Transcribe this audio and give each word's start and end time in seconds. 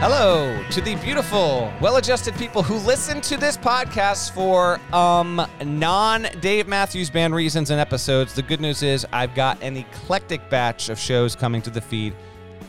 Hello 0.00 0.62
to 0.70 0.80
the 0.80 0.94
beautiful, 0.94 1.72
well-adjusted 1.80 2.36
people 2.36 2.62
who 2.62 2.76
listen 2.86 3.20
to 3.22 3.36
this 3.36 3.56
podcast 3.56 4.30
for 4.30 4.78
um 4.94 5.44
non-Dave 5.64 6.68
Matthews 6.68 7.10
Band 7.10 7.34
reasons 7.34 7.70
and 7.70 7.80
episodes. 7.80 8.32
The 8.32 8.42
good 8.42 8.60
news 8.60 8.84
is 8.84 9.04
I've 9.12 9.34
got 9.34 9.60
an 9.60 9.76
eclectic 9.76 10.48
batch 10.48 10.88
of 10.88 11.00
shows 11.00 11.34
coming 11.34 11.60
to 11.62 11.70
the 11.70 11.80
feed 11.80 12.14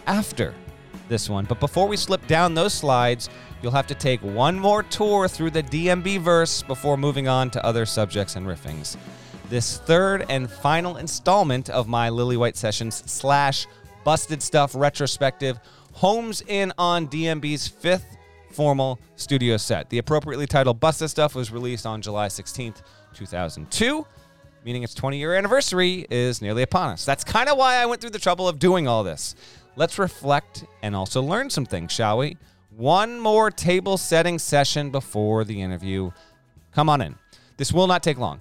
after 0.07 0.55
this 1.07 1.29
one. 1.29 1.45
But 1.45 1.59
before 1.59 1.87
we 1.87 1.97
slip 1.97 2.25
down 2.25 2.55
those 2.55 2.73
slides, 2.73 3.29
you'll 3.61 3.73
have 3.73 3.87
to 3.87 3.95
take 3.95 4.23
one 4.23 4.57
more 4.57 4.81
tour 4.81 5.27
through 5.27 5.51
the 5.51 5.61
DMB 5.61 6.21
verse 6.21 6.63
before 6.63 6.97
moving 6.97 7.27
on 7.27 7.51
to 7.51 7.63
other 7.63 7.85
subjects 7.85 8.37
and 8.37 8.47
riffings. 8.47 8.97
This 9.51 9.77
third 9.77 10.25
and 10.29 10.49
final 10.49 10.97
installment 10.97 11.69
of 11.69 11.87
my 11.87 12.09
Lillywhite 12.09 12.55
Sessions 12.55 13.03
slash 13.05 13.67
Busted 14.03 14.41
Stuff 14.41 14.73
retrospective 14.73 15.59
homes 15.99 16.41
in 16.47 16.71
on 16.77 17.05
DMB's 17.09 17.67
fifth 17.67 18.15
formal 18.51 18.97
studio 19.17 19.57
set. 19.57 19.89
The 19.89 19.97
appropriately 19.97 20.47
titled 20.47 20.79
Busted 20.79 21.09
Stuff 21.09 21.35
was 21.35 21.51
released 21.51 21.85
on 21.85 22.01
July 22.01 22.27
16th, 22.27 22.83
2002, 23.13 24.07
meaning 24.63 24.83
its 24.83 24.93
20 24.93 25.17
year 25.17 25.35
anniversary 25.35 26.07
is 26.09 26.41
nearly 26.41 26.63
upon 26.63 26.91
us. 26.91 27.03
That's 27.03 27.25
kind 27.25 27.49
of 27.49 27.57
why 27.57 27.75
I 27.75 27.85
went 27.85 27.99
through 27.99 28.11
the 28.11 28.19
trouble 28.19 28.47
of 28.47 28.59
doing 28.59 28.87
all 28.87 29.03
this. 29.03 29.35
Let's 29.75 29.99
reflect 29.99 30.63
and 30.83 30.95
also 30.95 31.21
learn 31.21 31.49
some 31.49 31.65
things, 31.65 31.91
shall 31.91 32.19
we? 32.19 32.37
One 32.77 33.19
more 33.19 33.51
table 33.51 33.97
setting 33.97 34.39
session 34.39 34.91
before 34.91 35.43
the 35.43 35.61
interview. 35.61 36.11
Come 36.71 36.87
on 36.87 37.01
in. 37.01 37.15
This 37.57 37.73
will 37.73 37.87
not 37.87 38.03
take 38.03 38.17
long. 38.17 38.39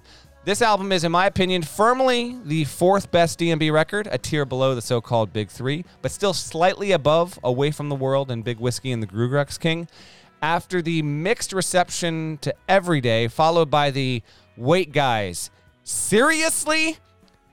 This 0.49 0.63
album 0.63 0.91
is, 0.91 1.03
in 1.03 1.11
my 1.11 1.27
opinion, 1.27 1.61
firmly 1.61 2.35
the 2.43 2.63
fourth 2.63 3.11
best 3.11 3.37
DMB 3.37 3.71
record, 3.71 4.07
a 4.11 4.17
tier 4.17 4.45
below 4.45 4.73
the 4.73 4.81
so 4.81 4.99
called 4.99 5.31
Big 5.31 5.47
Three, 5.47 5.85
but 6.01 6.09
still 6.09 6.33
slightly 6.33 6.91
above 6.91 7.37
Away 7.43 7.69
from 7.69 7.87
the 7.87 7.93
World 7.93 8.31
and 8.31 8.43
Big 8.43 8.57
Whiskey 8.57 8.91
and 8.91 9.03
the 9.03 9.05
Groogrux 9.05 9.59
King. 9.59 9.87
After 10.41 10.81
the 10.81 11.03
mixed 11.03 11.53
reception 11.53 12.39
to 12.41 12.51
Everyday, 12.67 13.27
followed 13.27 13.69
by 13.69 13.91
the 13.91 14.23
Wait 14.57 14.91
Guys, 14.91 15.51
seriously? 15.83 16.97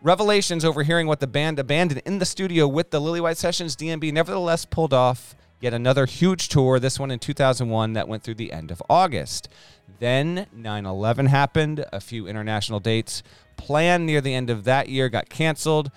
Revelations 0.01 0.65
overhearing 0.65 1.06
what 1.06 1.21
the 1.21 1.27
band 1.27 1.59
abandoned 1.59 2.01
in 2.06 2.19
the 2.19 2.25
studio 2.25 2.67
with 2.67 2.93
the 2.93 2.99
Lily 2.99 3.21
White 3.21 3.37
Sessions, 3.37 3.77
DMB 3.77 4.11
nevertheless 4.11 4.65
pulled 4.65 4.95
off 4.95 5.34
yet 5.61 5.75
another 5.75 6.06
huge 6.06 6.49
tour, 6.49 6.78
this 6.78 6.99
one 6.99 7.11
in 7.11 7.19
2001 7.19 7.93
that 7.93 8.09
went 8.09 8.23
through 8.23 8.34
the 8.34 8.53
end 8.53 8.71
of 8.71 8.83
August. 8.89 9.51
Then 9.99 10.47
9 10.53 10.87
11 10.87 11.27
happened, 11.27 11.85
a 11.93 12.01
few 12.01 12.27
international 12.27 12.81
dates 12.81 13.23
planned 13.57 14.07
near 14.07 14.21
the 14.21 14.35
end 14.35 14.51
of 14.51 14.65
that 14.65 14.89
year 14.89 15.09
got 15.09 15.29
canceled. 15.29 15.91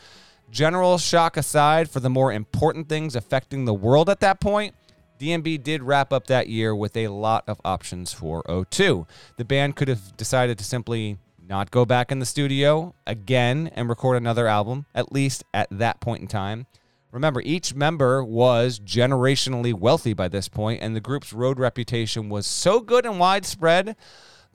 General 0.51 0.97
shock 0.97 1.37
aside, 1.37 1.89
for 1.89 1.99
the 1.99 2.09
more 2.09 2.31
important 2.31 2.89
things 2.89 3.15
affecting 3.15 3.65
the 3.65 3.73
world 3.73 4.09
at 4.09 4.19
that 4.21 4.39
point, 4.39 4.73
DMB 5.19 5.61
did 5.63 5.83
wrap 5.83 6.13
up 6.13 6.27
that 6.27 6.47
year 6.47 6.73
with 6.73 6.95
a 6.95 7.09
lot 7.09 7.43
of 7.47 7.59
options 7.65 8.13
for 8.13 8.41
O2. 8.43 9.05
The 9.37 9.45
band 9.45 9.75
could 9.75 9.89
have 9.89 10.15
decided 10.15 10.57
to 10.57 10.63
simply 10.63 11.17
not 11.45 11.71
go 11.71 11.83
back 11.83 12.11
in 12.11 12.19
the 12.19 12.25
studio 12.25 12.95
again 13.05 13.69
and 13.75 13.89
record 13.89 14.15
another 14.15 14.47
album, 14.47 14.85
at 14.95 15.11
least 15.11 15.43
at 15.53 15.67
that 15.71 15.99
point 15.99 16.21
in 16.21 16.27
time. 16.27 16.67
Remember, 17.11 17.41
each 17.43 17.73
member 17.73 18.23
was 18.23 18.79
generationally 18.79 19.73
wealthy 19.73 20.13
by 20.13 20.27
this 20.27 20.47
point, 20.47 20.81
and 20.81 20.95
the 20.95 21.01
group's 21.01 21.33
road 21.33 21.59
reputation 21.59 22.29
was 22.29 22.45
so 22.45 22.79
good 22.79 23.05
and 23.05 23.19
widespread, 23.19 23.95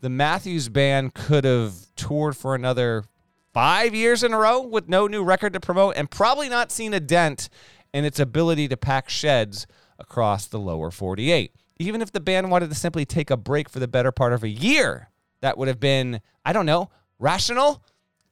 the 0.01 0.09
Matthews 0.09 0.69
Band 0.69 1.15
could 1.15 1.45
have 1.45 1.75
toured 1.97 2.37
for 2.37 2.55
another 2.55 3.05
five 3.53 3.95
years 3.95 4.23
in 4.23 4.33
a 4.33 4.39
row 4.39 4.61
with 4.61 4.89
no 4.89 5.07
new 5.07 5.25
record 5.25 5.53
to 5.55 5.61
promote 5.61 5.97
and 5.97 6.11
probably 6.11 6.49
not 6.49 6.71
seen 6.71 6.93
a 6.93 7.01
dent 7.01 7.49
in 7.93 8.05
its 8.05 8.21
ability 8.21 8.69
to 8.69 8.77
pack 8.77 9.09
sheds 9.09 9.67
across 9.99 10.47
the 10.47 10.59
lower 10.59 10.91
48. 10.91 11.53
Even 11.79 12.03
if 12.03 12.13
the 12.13 12.21
band 12.21 12.51
wanted 12.51 12.69
to 12.69 12.75
simply 12.75 13.05
take 13.05 13.31
a 13.31 13.37
break 13.37 13.69
for 13.69 13.79
the 13.79 13.89
better 13.89 14.13
part 14.13 14.33
of 14.33 14.43
a 14.43 14.49
year, 14.49 15.09
that 15.41 15.59
would 15.59 15.69
have 15.69 15.81
been, 15.81 16.21
I 16.45 16.53
don't 16.53 16.67
know, 16.67 16.91
rational, 17.19 17.83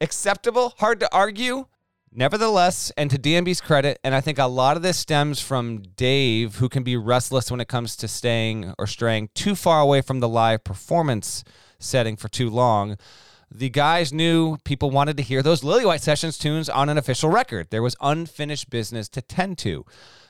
acceptable, 0.00 0.74
hard 0.78 1.00
to 1.00 1.12
argue. 1.14 1.66
Nevertheless, 2.14 2.92
and 2.98 3.10
to 3.10 3.18
DMB's 3.18 3.62
credit, 3.62 3.98
and 4.04 4.14
I 4.14 4.20
think 4.20 4.38
a 4.38 4.44
lot 4.44 4.76
of 4.76 4.82
this 4.82 4.98
stems 4.98 5.40
from 5.40 5.80
Dave, 5.96 6.56
who 6.56 6.68
can 6.68 6.82
be 6.82 6.94
restless 6.94 7.50
when 7.50 7.58
it 7.60 7.68
comes 7.68 7.96
to 7.96 8.06
staying 8.06 8.74
or 8.78 8.86
straying 8.86 9.30
too 9.34 9.54
far 9.54 9.80
away 9.80 10.02
from 10.02 10.20
the 10.20 10.28
live 10.28 10.62
performance 10.62 11.42
setting 11.78 12.16
for 12.16 12.28
too 12.28 12.50
long. 12.50 12.98
The 13.50 13.70
guys 13.70 14.12
knew 14.12 14.58
people 14.64 14.90
wanted 14.90 15.16
to 15.16 15.22
hear 15.22 15.42
those 15.42 15.62
Lillywhite 15.62 16.00
Sessions 16.00 16.36
tunes 16.36 16.68
on 16.68 16.90
an 16.90 16.98
official 16.98 17.30
record. 17.30 17.68
There 17.70 17.82
was 17.82 17.96
unfinished 18.02 18.68
business 18.68 19.08
to 19.10 19.22
tend 19.22 19.56
to. 19.58 19.86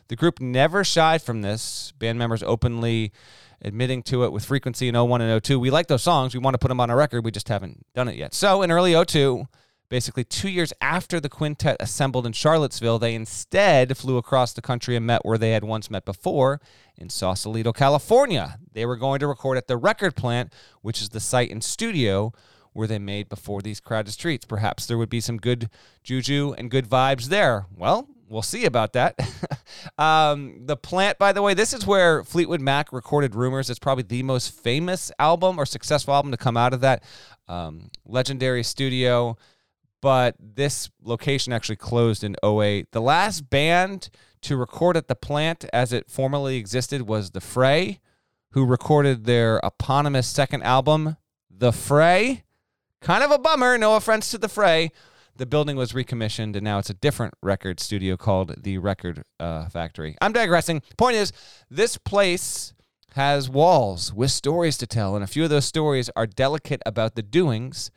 The 0.07 0.17
group 0.17 0.41
never 0.41 0.85
shied 0.85 1.23
from 1.23 1.43
this, 1.43 1.93
band 1.99 2.17
members 2.17 2.45
openly 2.45 3.13
admitting 3.61 4.03
to 4.05 4.25
it 4.25 4.33
with 4.33 4.45
frequency 4.45 4.89
in 4.89 4.95
01 4.95 5.21
and 5.21 5.43
02. 5.43 5.59
We 5.59 5.71
like 5.71 5.89
those 5.89 6.03
songs. 6.03 6.35
We 6.35 6.41
want 6.41 6.55
to 6.55 6.59
put 6.59 6.69
them 6.69 6.81
on 6.81 6.91
a 6.91 6.97
record. 6.97 7.25
We 7.25 7.31
just 7.31 7.49
haven't 7.49 7.87
done 7.95 8.09
it 8.09 8.17
yet. 8.17 8.35
So 8.35 8.63
in 8.63 8.71
early 8.71 8.93
02, 9.05 9.47
Basically, 9.93 10.25
two 10.25 10.49
years 10.49 10.73
after 10.81 11.21
the 11.21 11.29
quintet 11.29 11.77
assembled 11.79 12.25
in 12.25 12.33
Charlottesville, 12.33 12.99
they 12.99 13.15
instead 13.15 13.95
flew 13.95 14.17
across 14.17 14.55
the 14.55 14.63
country 14.63 14.97
and 14.97 15.07
met 15.07 15.23
where 15.23 15.37
they 15.37 15.51
had 15.51 15.65
once 15.65 15.91
met 15.91 16.07
before 16.07 16.63
in 16.97 17.11
Sausalito, 17.11 17.75
California. 17.75 18.59
They 18.73 18.87
were 18.87 18.97
going 18.97 19.21
to 19.21 19.27
record 19.27 19.59
at 19.59 19.67
the 19.67 19.77
record 19.77 20.17
plant, 20.17 20.51
which 20.81 21.03
is 21.03 21.11
the 21.11 21.21
site 21.21 21.51
and 21.51 21.63
studio 21.63 22.33
where 22.73 22.89
they 22.89 22.99
made 22.99 23.29
before 23.29 23.61
these 23.61 23.81
crowded 23.81 24.13
streets. 24.13 24.47
Perhaps 24.47 24.87
there 24.87 24.97
would 24.97 25.11
be 25.11 25.21
some 25.21 25.37
good 25.37 25.69
juju 26.03 26.55
and 26.57 26.71
good 26.71 26.89
vibes 26.89 27.27
there. 27.27 27.67
Well, 27.77 28.09
we'll 28.31 28.41
see 28.41 28.65
about 28.65 28.95
that. 28.95 29.15
um, 29.99 30.63
the 30.65 30.77
plant, 30.79 31.19
by 31.19 31.33
the 31.33 31.43
way, 31.43 31.53
this 31.53 31.75
is 31.75 31.87
where 31.87 32.25
Fleetwood 32.25 32.63
Mac 32.63 32.95
recorded 32.95 33.35
Rumors. 33.35 33.69
It's 33.69 33.79
probably 33.79 34.05
the 34.05 34.23
most 34.23 34.55
famous 34.55 35.13
album 35.19 35.59
or 35.59 35.67
successful 35.67 36.15
album 36.15 36.31
to 36.31 36.39
come 36.39 36.57
out 36.57 36.73
of 36.73 36.81
that 36.81 37.05
um, 37.47 37.91
legendary 38.07 38.63
studio 38.63 39.37
but 40.03 40.35
this 40.39 40.91
location 41.03 41.53
actually 41.53 41.77
closed 41.77 42.23
in 42.23 42.37
08. 42.45 42.91
The 42.91 43.01
last 43.01 43.49
band 43.49 44.11
to 44.43 44.57
record 44.57 44.97
at 44.97 45.09
the 45.09 45.15
plant 45.15 45.65
as 45.73 45.93
it 45.93 46.11
formerly 46.11 46.57
existed 46.57 47.03
was 47.03 47.31
The 47.31 47.41
Fray, 47.41 48.01
who 48.51 48.67
recorded 48.67 49.25
their 49.25 49.61
eponymous 49.63 50.27
second 50.27 50.65
album, 50.65 51.17
The 51.49 51.73
Fray. 51.73 52.43
Kind 53.01 53.25
of 53.25 53.31
a 53.31 53.39
bummer, 53.39 53.79
no 53.79 53.97
offense 53.97 54.31
to 54.33 54.39
The 54.39 54.49
Fray. 54.49 54.91
The 55.37 55.47
building 55.47 55.77
was 55.77 55.95
recommissioned 55.95 56.57
and 56.57 56.63
now 56.63 56.79
it's 56.79 56.91
a 56.91 56.95
different 56.95 57.35
record 57.41 57.81
studio 57.81 58.17
called 58.17 58.63
The 58.63 58.79
Record 58.79 59.23
uh, 59.41 59.69
Factory. 59.69 60.17
I'm 60.21 60.33
digressing. 60.33 60.83
Point 60.99 61.17
is, 61.17 61.33
this 61.71 61.97
place 61.97 62.75
has 63.15 63.49
walls 63.49 64.13
with 64.13 64.31
stories 64.31 64.77
to 64.79 64.87
tell, 64.87 65.15
and 65.15 65.23
a 65.23 65.29
few 65.29 65.45
of 65.45 65.51
those 65.51 65.65
stories 65.65 66.11
are 66.17 66.27
delicate 66.27 66.83
about 66.85 67.15
the 67.15 67.23
doings 67.23 67.91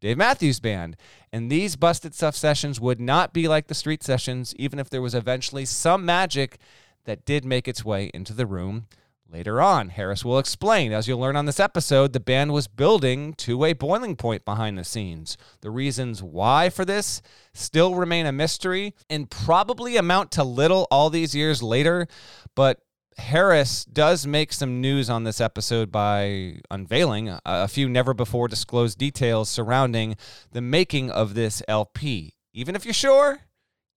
Dave 0.00 0.18
Matthews 0.18 0.60
Band. 0.60 0.96
And 1.32 1.50
these 1.50 1.76
busted 1.76 2.14
stuff 2.14 2.36
sessions 2.36 2.80
would 2.80 3.00
not 3.00 3.32
be 3.32 3.48
like 3.48 3.66
the 3.66 3.74
street 3.74 4.02
sessions, 4.02 4.54
even 4.56 4.78
if 4.78 4.90
there 4.90 5.02
was 5.02 5.14
eventually 5.14 5.64
some 5.64 6.04
magic 6.04 6.58
that 7.04 7.24
did 7.24 7.44
make 7.44 7.66
its 7.66 7.84
way 7.84 8.10
into 8.14 8.32
the 8.32 8.46
room 8.46 8.86
later 9.32 9.60
on. 9.60 9.88
Harris 9.88 10.24
will 10.24 10.38
explain. 10.38 10.92
As 10.92 11.08
you'll 11.08 11.18
learn 11.18 11.36
on 11.36 11.46
this 11.46 11.60
episode, 11.60 12.12
the 12.12 12.20
band 12.20 12.52
was 12.52 12.68
building 12.68 13.32
to 13.34 13.64
a 13.64 13.72
boiling 13.72 14.14
point 14.14 14.44
behind 14.44 14.76
the 14.76 14.84
scenes. 14.84 15.36
The 15.62 15.70
reasons 15.70 16.22
why 16.22 16.68
for 16.68 16.84
this 16.84 17.22
still 17.54 17.94
remain 17.94 18.26
a 18.26 18.32
mystery 18.32 18.94
and 19.08 19.30
probably 19.30 19.96
amount 19.96 20.30
to 20.32 20.44
little 20.44 20.86
all 20.90 21.10
these 21.10 21.34
years 21.34 21.62
later, 21.62 22.06
but 22.54 22.80
Harris 23.18 23.84
does 23.84 24.26
make 24.26 24.52
some 24.52 24.80
news 24.80 25.10
on 25.10 25.24
this 25.24 25.40
episode 25.40 25.92
by 25.92 26.60
unveiling 26.70 27.36
a 27.44 27.68
few 27.68 27.88
never 27.88 28.14
before 28.14 28.48
disclosed 28.48 28.98
details 28.98 29.48
surrounding 29.48 30.16
the 30.52 30.60
making 30.60 31.10
of 31.10 31.34
this 31.34 31.62
LP. 31.68 32.34
Even 32.54 32.74
if 32.74 32.84
you're 32.84 32.94
sure, 32.94 33.40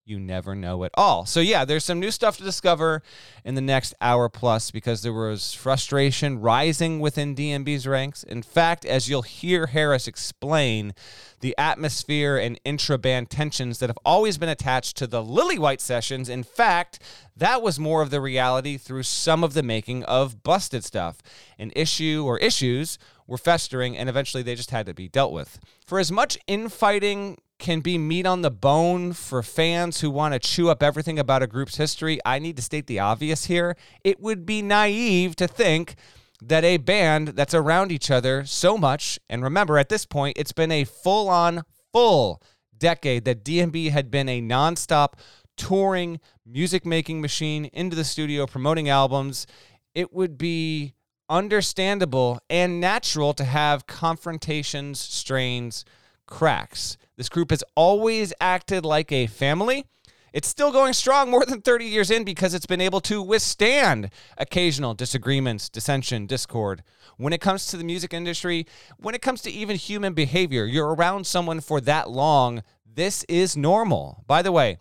you 0.05 0.19
never 0.19 0.55
know 0.55 0.83
at 0.83 0.91
all. 0.93 1.25
So 1.25 1.39
yeah, 1.39 1.66
there's 1.66 1.83
some 1.83 1.99
new 1.99 2.11
stuff 2.11 2.38
to 2.38 2.43
discover 2.43 3.02
in 3.43 3.55
the 3.55 3.61
next 3.61 3.96
hour 3.99 4.29
plus 4.29 4.69
because 4.69 5.02
there 5.02 5.11
was 5.11 5.53
frustration 5.53 6.40
rising 6.40 6.99
within 6.99 7.35
DMB's 7.35 7.87
ranks. 7.87 8.22
In 8.22 8.43
fact, 8.43 8.85
as 8.85 9.09
you'll 9.09 9.23
hear 9.23 9.67
Harris 9.67 10.07
explain, 10.07 10.93
the 11.40 11.55
atmosphere 11.57 12.37
and 12.37 12.59
intra-band 12.63 13.31
tensions 13.31 13.79
that 13.79 13.90
have 13.90 13.97
always 14.05 14.37
been 14.37 14.49
attached 14.49 14.96
to 14.97 15.07
the 15.07 15.23
Lillywhite 15.23 15.81
sessions, 15.81 16.29
in 16.29 16.43
fact, 16.43 16.99
that 17.35 17.63
was 17.63 17.79
more 17.79 18.03
of 18.03 18.11
the 18.11 18.22
reality 18.22 18.78
through 18.78 19.03
some 19.03 19.43
of 19.43 19.55
the 19.55 19.63
making 19.63 20.03
of 20.03 20.43
Busted 20.43 20.84
Stuff. 20.84 21.17
An 21.57 21.72
issue 21.75 22.23
or 22.25 22.37
issues 22.37 22.99
were 23.28 23.40
festering 23.40 23.97
and 23.97 24.07
eventually 24.07 24.43
they 24.43 24.53
just 24.53 24.69
had 24.69 24.85
to 24.85 24.93
be 24.93 25.07
dealt 25.07 25.34
with. 25.34 25.59
For 25.85 25.97
as 25.97 26.11
much 26.11 26.37
infighting 26.46 27.37
can 27.57 27.79
be 27.79 27.97
meat 27.97 28.25
on 28.25 28.41
the 28.41 28.52
bone 28.52 29.13
for 29.13 29.41
fans 29.41 30.02
who 30.02 30.09
want 30.09 30.34
to 30.34 30.40
chew 30.40 30.69
up 30.69 30.84
everything 30.84 31.17
about 31.17 31.43
a 31.43 31.47
group's 31.47 31.78
history, 31.78 32.19
I 32.25 32.40
need 32.40 32.55
to 32.57 32.61
state 32.61 32.87
the 32.87 32.99
obvious 32.99 33.46
here. 33.46 33.75
It 34.03 34.19
would 34.19 34.46
be 34.46 34.61
naive 34.61 35.35
to 35.37 35.47
think 35.47 35.96
that 36.41 36.63
a 36.63 36.78
band 36.78 37.29
that's 37.29 37.53
around 37.53 37.91
each 37.91 38.11
other 38.11 38.46
so 38.46 38.78
much, 38.78 39.19
and 39.29 39.43
remember 39.43 39.78
at 39.78 39.90
this 39.90 40.05
point, 40.05 40.37
it's 40.37 40.52
been 40.52 40.72
a 40.72 40.84
full 40.84 41.29
on, 41.29 41.63
full 41.93 42.41
decade 42.78 43.23
that 43.25 43.43
DMB 43.43 43.91
had 43.91 44.11
been 44.11 44.28
a 44.28 44.41
nonstop 44.41 45.13
touring 45.55 46.19
music 46.46 46.85
making 46.85 47.22
machine 47.22 47.66
into 47.66 47.96
the 47.96 48.03
studio, 48.03 48.46
promoting 48.46 48.90
albums 48.90 49.47
it 49.96 50.13
would 50.13 50.37
be 50.37 50.93
understandable 51.29 52.40
and 52.49 52.79
natural 52.79 53.34
to 53.34 53.43
have 53.43 53.87
confrontations, 53.87 54.99
strains, 54.99 55.85
cracks. 56.25 56.97
This 57.17 57.29
group 57.29 57.51
has 57.51 57.63
always 57.75 58.33
acted 58.39 58.85
like 58.85 59.11
a 59.11 59.27
family. 59.27 59.85
It's 60.33 60.49
still 60.49 60.72
going 60.72 60.91
strong 60.91 61.31
more 61.31 61.45
than 61.45 61.61
30 61.61 61.85
years 61.85 62.11
in 62.11 62.25
because 62.25 62.53
it's 62.53 62.66
been 62.66 62.81
able 62.81 62.99
to 63.01 63.22
withstand 63.22 64.09
occasional 64.37 64.93
disagreements, 64.93 65.69
dissension, 65.69 66.25
discord. 66.25 66.83
When 67.16 67.31
it 67.31 67.39
comes 67.39 67.67
to 67.67 67.77
the 67.77 67.85
music 67.85 68.13
industry, 68.13 68.67
when 68.97 69.16
it 69.16 69.22
comes 69.22 69.41
to 69.43 69.51
even 69.51 69.77
human 69.77 70.13
behavior, 70.13 70.66
you're 70.66 70.93
around 70.93 71.25
someone 71.25 71.61
for 71.61 71.79
that 71.81 72.09
long, 72.09 72.63
this 72.85 73.23
is 73.29 73.55
normal. 73.55 74.25
By 74.28 74.41
the 74.41 74.51
way, 74.51 74.78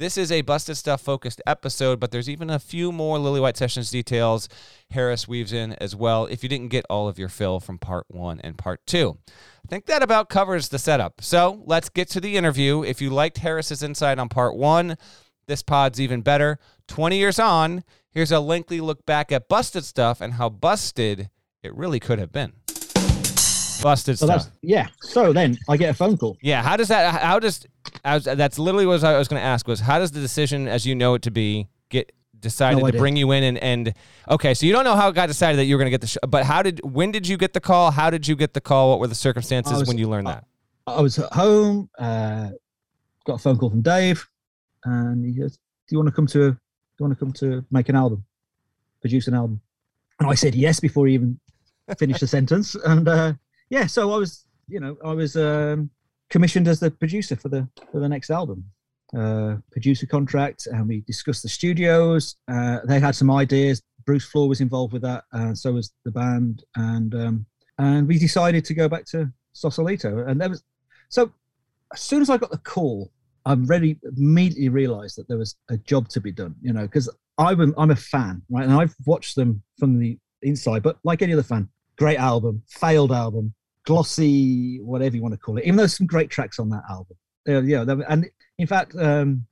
this 0.00 0.16
is 0.16 0.32
a 0.32 0.40
busted 0.40 0.78
stuff 0.78 1.02
focused 1.02 1.42
episode, 1.46 2.00
but 2.00 2.10
there's 2.10 2.28
even 2.30 2.48
a 2.48 2.58
few 2.58 2.90
more 2.90 3.18
Lillywhite 3.18 3.58
Sessions 3.58 3.90
details 3.90 4.48
Harris 4.92 5.28
weaves 5.28 5.52
in 5.52 5.74
as 5.74 5.94
well 5.94 6.24
if 6.24 6.42
you 6.42 6.48
didn't 6.48 6.68
get 6.68 6.86
all 6.88 7.06
of 7.06 7.18
your 7.18 7.28
fill 7.28 7.60
from 7.60 7.78
part 7.78 8.06
one 8.08 8.40
and 8.40 8.56
part 8.56 8.80
two. 8.86 9.18
I 9.28 9.68
think 9.68 9.84
that 9.86 10.02
about 10.02 10.30
covers 10.30 10.70
the 10.70 10.78
setup. 10.78 11.20
So 11.20 11.62
let's 11.66 11.90
get 11.90 12.08
to 12.10 12.20
the 12.20 12.38
interview. 12.38 12.82
If 12.82 13.02
you 13.02 13.10
liked 13.10 13.38
Harris's 13.38 13.82
insight 13.82 14.18
on 14.18 14.30
part 14.30 14.56
one, 14.56 14.96
this 15.46 15.62
pod's 15.62 16.00
even 16.00 16.22
better. 16.22 16.58
20 16.88 17.18
years 17.18 17.38
on, 17.38 17.84
here's 18.10 18.32
a 18.32 18.40
lengthy 18.40 18.80
look 18.80 19.04
back 19.04 19.30
at 19.30 19.50
busted 19.50 19.84
stuff 19.84 20.22
and 20.22 20.32
how 20.32 20.48
busted 20.48 21.28
it 21.62 21.74
really 21.74 22.00
could 22.00 22.18
have 22.18 22.32
been. 22.32 22.54
Busted 23.82 24.18
So 24.18 24.26
stuff. 24.26 24.48
yeah. 24.62 24.88
So 25.00 25.32
then 25.34 25.58
I 25.68 25.76
get 25.76 25.90
a 25.90 25.94
phone 25.94 26.16
call. 26.16 26.36
Yeah, 26.42 26.62
how 26.62 26.76
does 26.76 26.88
that? 26.88 27.20
How 27.22 27.38
does? 27.38 27.66
Was, 28.04 28.24
that's 28.24 28.58
literally 28.58 28.86
what 28.86 29.02
I 29.04 29.18
was 29.18 29.28
going 29.28 29.40
to 29.40 29.46
ask. 29.46 29.66
Was 29.68 29.80
how 29.80 29.98
does 29.98 30.10
the 30.12 30.20
decision, 30.20 30.68
as 30.68 30.86
you 30.86 30.94
know 30.94 31.14
it 31.14 31.22
to 31.22 31.30
be, 31.30 31.68
get 31.88 32.12
decided 32.38 32.80
No 32.82 32.90
to 32.90 32.96
bring 32.98 33.16
you 33.16 33.32
in 33.32 33.44
and 33.44 33.58
and 33.58 33.94
okay, 34.30 34.54
so 34.54 34.64
you 34.66 34.72
don't 34.72 34.84
know 34.84 34.96
how 34.96 35.08
it 35.08 35.14
got 35.14 35.26
decided 35.26 35.58
that 35.58 35.64
you 35.66 35.74
were 35.74 35.78
going 35.78 35.86
to 35.86 35.90
get 35.90 36.00
the, 36.00 36.06
sh- 36.06 36.16
but 36.28 36.44
how 36.44 36.62
did? 36.62 36.80
When 36.84 37.10
did 37.12 37.28
you 37.28 37.36
get 37.36 37.52
the 37.52 37.60
call? 37.60 37.90
How 37.90 38.08
did 38.10 38.26
you 38.26 38.34
get 38.36 38.54
the 38.54 38.60
call? 38.60 38.90
What 38.90 39.00
were 39.00 39.08
the 39.08 39.14
circumstances 39.14 39.74
I 39.74 39.78
was- 39.78 39.88
when 39.88 39.98
you 39.98 40.08
learned 40.08 40.26
that? 40.28 40.44
I 40.86 41.00
was 41.02 41.18
at 41.18 41.32
home. 41.32 41.88
Uh, 41.98 42.50
got 43.26 43.34
a 43.34 43.38
phone 43.38 43.58
call 43.58 43.70
from 43.70 43.82
Dave, 43.82 44.26
and 44.84 45.24
he 45.24 45.32
goes, 45.32 45.52
"Do 45.56 45.92
you 45.94 45.98
want 45.98 46.08
to 46.08 46.14
come 46.14 46.26
to? 46.28 46.38
Do 46.52 46.56
you 46.98 47.06
want 47.06 47.12
to 47.18 47.24
come 47.24 47.32
to 47.34 47.64
make 47.70 47.88
an 47.90 47.96
album, 47.96 48.24
produce 49.02 49.28
an 49.28 49.34
album?" 49.34 49.60
And 50.18 50.28
I 50.28 50.34
said 50.34 50.54
yes 50.54 50.80
before 50.80 51.06
he 51.06 51.14
even 51.14 51.38
finished 51.98 52.20
the 52.20 52.26
sentence. 52.26 52.74
And 52.74 53.06
uh, 53.08 53.34
yeah, 53.68 53.86
so 53.86 54.12
I 54.12 54.16
was, 54.16 54.46
you 54.68 54.80
know, 54.80 54.96
I 55.04 55.12
was 55.12 55.36
um, 55.36 55.90
commissioned 56.30 56.68
as 56.68 56.80
the 56.80 56.90
producer 56.90 57.36
for 57.36 57.48
the 57.48 57.68
for 57.92 58.00
the 58.00 58.08
next 58.08 58.30
album. 58.30 58.64
Uh, 59.16 59.56
producer 59.72 60.06
contract, 60.06 60.66
and 60.66 60.86
we 60.86 61.00
discussed 61.00 61.42
the 61.42 61.48
studios. 61.48 62.36
Uh, 62.46 62.78
they 62.84 63.00
had 63.00 63.14
some 63.14 63.30
ideas. 63.30 63.82
Bruce 64.06 64.30
Flohr 64.30 64.48
was 64.48 64.60
involved 64.60 64.92
with 64.92 65.02
that, 65.02 65.24
and 65.32 65.58
so 65.58 65.72
was 65.72 65.92
the 66.04 66.12
band. 66.12 66.64
And 66.76 67.14
um, 67.14 67.46
and 67.78 68.06
we 68.06 68.18
decided 68.18 68.64
to 68.66 68.74
go 68.74 68.88
back 68.88 69.04
to 69.06 69.30
Sausalito. 69.52 70.24
And 70.26 70.40
there 70.40 70.48
was 70.48 70.62
so 71.08 71.32
as 71.92 72.00
soon 72.00 72.22
as 72.22 72.30
I 72.30 72.36
got 72.36 72.52
the 72.52 72.58
call, 72.58 73.10
I 73.44 73.54
really 73.54 73.98
immediately 74.16 74.68
realised 74.68 75.18
that 75.18 75.26
there 75.26 75.38
was 75.38 75.56
a 75.70 75.76
job 75.78 76.08
to 76.10 76.20
be 76.20 76.30
done. 76.30 76.54
You 76.62 76.72
know, 76.72 76.82
because 76.82 77.10
I'm 77.36 77.74
I'm 77.76 77.90
a 77.90 77.96
fan, 77.96 78.42
right? 78.48 78.64
And 78.64 78.72
I've 78.72 78.94
watched 79.06 79.34
them 79.34 79.62
from 79.78 79.98
the 79.98 80.18
inside, 80.42 80.84
but 80.84 80.98
like 81.02 81.20
any 81.20 81.32
other 81.32 81.42
fan, 81.42 81.68
great 81.98 82.18
album, 82.18 82.62
failed 82.68 83.10
album, 83.12 83.54
glossy, 83.84 84.80
whatever 84.80 85.16
you 85.16 85.22
want 85.22 85.34
to 85.34 85.38
call 85.38 85.58
it. 85.58 85.64
Even 85.64 85.76
though 85.76 85.86
some 85.86 86.06
great 86.06 86.30
tracks 86.30 86.58
on 86.58 86.68
that 86.70 86.82
album, 86.88 87.16
uh, 87.48 87.62
yeah. 87.62 87.84
And 88.08 88.28
in 88.58 88.66
fact, 88.66 88.94
um, 88.96 89.46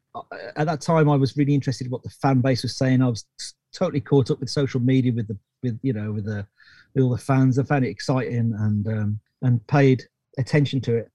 at 0.57 0.67
that 0.67 0.81
time, 0.81 1.09
I 1.09 1.17
was 1.17 1.37
really 1.37 1.55
interested 1.55 1.87
in 1.87 1.91
what 1.91 2.03
the 2.03 2.11
fan 2.11 2.41
base 2.41 2.63
was 2.63 2.77
saying. 2.77 3.03
I 3.03 3.09
was 3.09 3.25
totally 3.73 4.01
caught 4.01 4.31
up 4.31 4.41
with 4.41 4.51
social 4.51 4.81
media, 4.81 5.13
with 5.13 5.29
the 5.29 5.37
with 5.63 5.79
you 5.83 5.93
know 5.93 6.13
with 6.13 6.25
the 6.25 6.47
with 6.95 7.05
all 7.05 7.11
the 7.11 7.19
fans. 7.19 7.59
I 7.59 7.65
found 7.65 7.85
it 7.85 7.91
exciting 7.91 8.55
and 8.59 8.87
um, 8.89 9.21
and 9.43 9.65
paid 9.67 10.05
attention 10.39 10.81
to 10.83 10.97
it. 10.97 11.11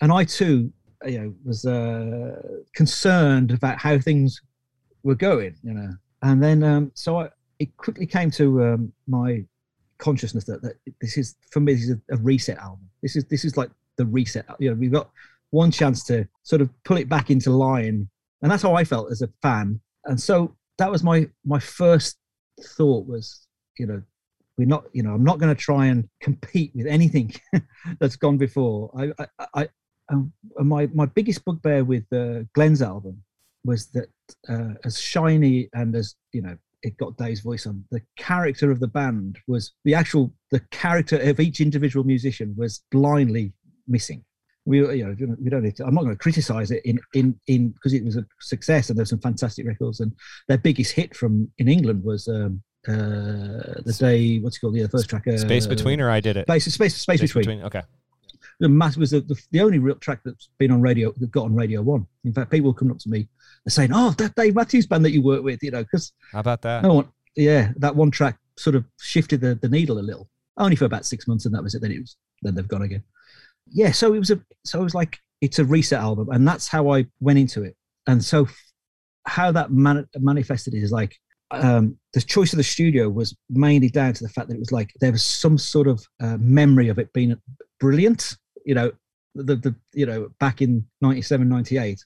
And 0.00 0.12
I 0.12 0.24
too, 0.24 0.72
you 1.06 1.18
know, 1.20 1.34
was 1.44 1.64
uh, 1.64 2.40
concerned 2.74 3.52
about 3.52 3.78
how 3.78 3.98
things 3.98 4.40
were 5.02 5.14
going. 5.14 5.56
You 5.62 5.74
know, 5.74 5.90
and 6.22 6.42
then 6.42 6.62
um, 6.62 6.92
so 6.94 7.20
I, 7.20 7.28
it 7.58 7.76
quickly 7.76 8.06
came 8.06 8.30
to 8.32 8.64
um, 8.64 8.92
my 9.06 9.44
consciousness 10.02 10.44
that, 10.44 10.60
that 10.62 10.74
this 11.00 11.16
is 11.16 11.36
for 11.50 11.60
me 11.60 11.74
this 11.74 11.84
is 11.84 11.90
a, 11.90 12.14
a 12.14 12.16
reset 12.18 12.58
album. 12.58 12.88
This 13.02 13.16
is 13.16 13.24
this 13.26 13.44
is 13.44 13.56
like 13.56 13.70
the 13.96 14.04
reset. 14.04 14.44
You 14.58 14.70
know, 14.70 14.76
we've 14.76 14.92
got 14.92 15.10
one 15.50 15.70
chance 15.70 16.02
to 16.04 16.26
sort 16.42 16.60
of 16.60 16.70
pull 16.84 16.96
it 16.96 17.08
back 17.08 17.30
into 17.30 17.50
line, 17.50 18.08
and 18.42 18.50
that's 18.50 18.62
how 18.62 18.74
I 18.74 18.84
felt 18.84 19.12
as 19.12 19.22
a 19.22 19.28
fan. 19.40 19.80
And 20.04 20.20
so 20.20 20.56
that 20.78 20.90
was 20.90 21.04
my 21.04 21.28
my 21.44 21.60
first 21.60 22.18
thought 22.60 23.06
was, 23.06 23.46
you 23.78 23.86
know, 23.86 24.02
we're 24.58 24.66
not, 24.66 24.84
you 24.92 25.02
know, 25.02 25.14
I'm 25.14 25.24
not 25.24 25.38
going 25.38 25.54
to 25.54 25.60
try 25.60 25.86
and 25.86 26.08
compete 26.20 26.72
with 26.74 26.86
anything 26.86 27.32
that's 28.00 28.16
gone 28.16 28.38
before. 28.38 28.90
I, 28.98 29.24
I, 29.38 29.46
I 29.54 29.68
um, 30.10 30.32
my 30.58 30.88
my 30.92 31.06
biggest 31.06 31.44
bugbear 31.44 31.84
with 31.84 32.04
uh, 32.12 32.40
Glen's 32.54 32.82
album 32.82 33.22
was 33.64 33.86
that 33.88 34.08
uh, 34.48 34.74
as 34.84 35.00
shiny 35.00 35.68
and 35.74 35.94
as 35.94 36.16
you 36.32 36.42
know 36.42 36.56
it 36.82 36.96
got 36.96 37.16
Dave's 37.16 37.40
voice 37.40 37.66
on. 37.66 37.84
The 37.90 38.02
character 38.16 38.70
of 38.70 38.80
the 38.80 38.88
band 38.88 39.38
was 39.46 39.72
the 39.84 39.94
actual 39.94 40.32
the 40.50 40.60
character 40.70 41.18
of 41.18 41.40
each 41.40 41.60
individual 41.60 42.04
musician 42.04 42.54
was 42.56 42.82
blindly 42.90 43.52
missing. 43.88 44.24
We 44.64 44.78
you 44.78 45.04
know 45.04 45.36
we 45.40 45.50
don't 45.50 45.62
need 45.62 45.76
to, 45.76 45.86
I'm 45.86 45.94
not 45.94 46.02
going 46.02 46.14
to 46.14 46.22
criticize 46.22 46.70
it 46.70 46.84
in 46.84 47.00
in 47.14 47.38
in 47.48 47.70
because 47.70 47.92
it 47.94 48.04
was 48.04 48.16
a 48.16 48.24
success 48.40 48.90
and 48.90 48.98
there's 48.98 49.10
some 49.10 49.20
fantastic 49.20 49.66
records 49.66 50.00
and 50.00 50.12
their 50.46 50.58
biggest 50.58 50.92
hit 50.92 51.16
from 51.16 51.50
in 51.58 51.68
England 51.68 52.04
was 52.04 52.28
um 52.28 52.62
uh 52.88 53.82
the 53.84 53.96
day 53.98 54.38
what's 54.38 54.56
it 54.56 54.60
called 54.60 54.74
the 54.74 54.88
first 54.88 55.08
track 55.10 55.26
uh, 55.26 55.36
Space 55.36 55.66
between, 55.66 56.00
or 56.00 56.10
I 56.10 56.20
did 56.20 56.36
it. 56.36 56.46
space 56.46 56.64
space 56.72 56.94
space, 56.96 57.20
between. 57.20 57.62
Okay. 57.62 57.82
The 58.60 58.68
mass 58.68 58.96
was 58.96 59.10
the, 59.10 59.20
the, 59.20 59.40
the 59.50 59.60
only 59.60 59.80
real 59.80 59.96
track 59.96 60.20
that's 60.24 60.48
been 60.58 60.70
on 60.70 60.80
radio 60.80 61.12
that 61.16 61.30
got 61.32 61.46
on 61.46 61.54
Radio 61.56 61.82
One. 61.82 62.06
In 62.24 62.32
fact, 62.32 62.50
people 62.50 62.72
come 62.72 62.92
up 62.92 62.98
to 62.98 63.08
me 63.08 63.28
and 63.64 63.72
saying, 63.72 63.90
"Oh, 63.92 64.10
that 64.18 64.34
Dave 64.34 64.54
Matthews 64.54 64.86
band 64.86 65.04
that 65.04 65.12
you 65.12 65.22
work 65.22 65.42
with," 65.42 65.62
you 65.62 65.70
know, 65.70 65.82
because 65.82 66.12
How 66.32 66.40
about 66.40 66.62
that? 66.62 66.82
no 66.82 66.94
one, 66.94 67.08
yeah, 67.36 67.72
that 67.76 67.94
one 67.94 68.10
track 68.10 68.38
sort 68.58 68.76
of 68.76 68.84
shifted 69.00 69.40
the, 69.40 69.54
the 69.56 69.68
needle 69.68 69.98
a 69.98 70.00
little, 70.00 70.28
only 70.56 70.76
for 70.76 70.84
about 70.84 71.06
six 71.06 71.26
months, 71.28 71.46
and 71.46 71.54
that 71.54 71.62
was 71.62 71.74
it. 71.74 71.82
Then 71.82 71.92
it 71.92 72.00
was, 72.00 72.16
then 72.42 72.54
they've 72.54 72.68
gone 72.68 72.82
again. 72.82 73.02
Yeah, 73.70 73.92
so 73.92 74.14
it 74.14 74.18
was 74.18 74.30
a, 74.30 74.40
so 74.64 74.80
it 74.80 74.84
was 74.84 74.94
like 74.94 75.18
it's 75.40 75.58
a 75.58 75.64
reset 75.64 76.00
album, 76.00 76.28
and 76.30 76.46
that's 76.46 76.68
how 76.68 76.92
I 76.92 77.06
went 77.20 77.38
into 77.38 77.62
it. 77.62 77.76
And 78.06 78.24
so, 78.24 78.48
how 79.26 79.52
that 79.52 79.70
man, 79.70 80.06
manifested 80.18 80.74
is 80.74 80.92
like 80.92 81.16
um, 81.52 81.98
the 82.14 82.20
choice 82.20 82.52
of 82.52 82.56
the 82.56 82.64
studio 82.64 83.08
was 83.08 83.36
mainly 83.50 83.88
down 83.88 84.14
to 84.14 84.24
the 84.24 84.30
fact 84.30 84.48
that 84.48 84.54
it 84.54 84.60
was 84.60 84.72
like 84.72 84.92
there 85.00 85.12
was 85.12 85.22
some 85.22 85.58
sort 85.58 85.86
of 85.86 86.04
uh, 86.20 86.36
memory 86.38 86.88
of 86.88 86.98
it 86.98 87.12
being 87.12 87.36
brilliant. 87.78 88.36
You 88.64 88.74
know, 88.74 88.92
the 89.34 89.56
the 89.56 89.74
you 89.92 90.06
know 90.06 90.30
back 90.40 90.62
in 90.62 90.86
97, 91.00 91.48
98. 91.48 92.04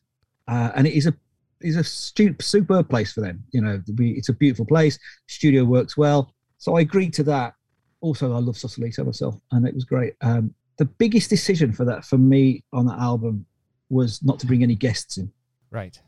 Uh, 0.49 0.71
and 0.77 0.87
it 0.87 0.95
is 0.95 1.07
a 1.07 1.15
is 1.61 1.77
a 1.77 1.85
stu- 1.85 2.37
superb 2.41 2.89
place 2.89 3.13
for 3.13 3.21
them. 3.21 3.43
You 3.53 3.61
know, 3.63 3.83
we, 3.97 4.11
it's 4.11 4.29
a 4.29 4.35
beautiful 4.35 4.67
place. 4.67 4.99
Studio 5.27 5.65
works 5.65 5.97
well, 5.97 6.35
so 6.59 6.77
I 6.77 6.81
agreed 6.81 7.13
to 7.15 7.23
that. 7.25 7.55
Also, 8.01 8.33
I 8.35 8.39
love 8.39 8.57
Sausalito 8.57 9.05
myself, 9.05 9.37
and 9.53 9.67
it 9.67 9.75
was 9.75 9.85
great. 9.85 10.15
Um, 10.21 10.55
the 10.79 10.85
biggest 10.85 11.31
decision 11.31 11.73
for 11.73 11.85
that 11.85 12.05
for 12.05 12.19
me 12.19 12.63
on 12.73 12.87
that 12.87 12.99
album 12.99 13.47
was 13.89 14.23
not 14.23 14.39
to 14.41 14.47
bring 14.47 14.63
any 14.63 14.75
guests 14.75 15.17
in. 15.17 15.31
Right. 15.71 15.99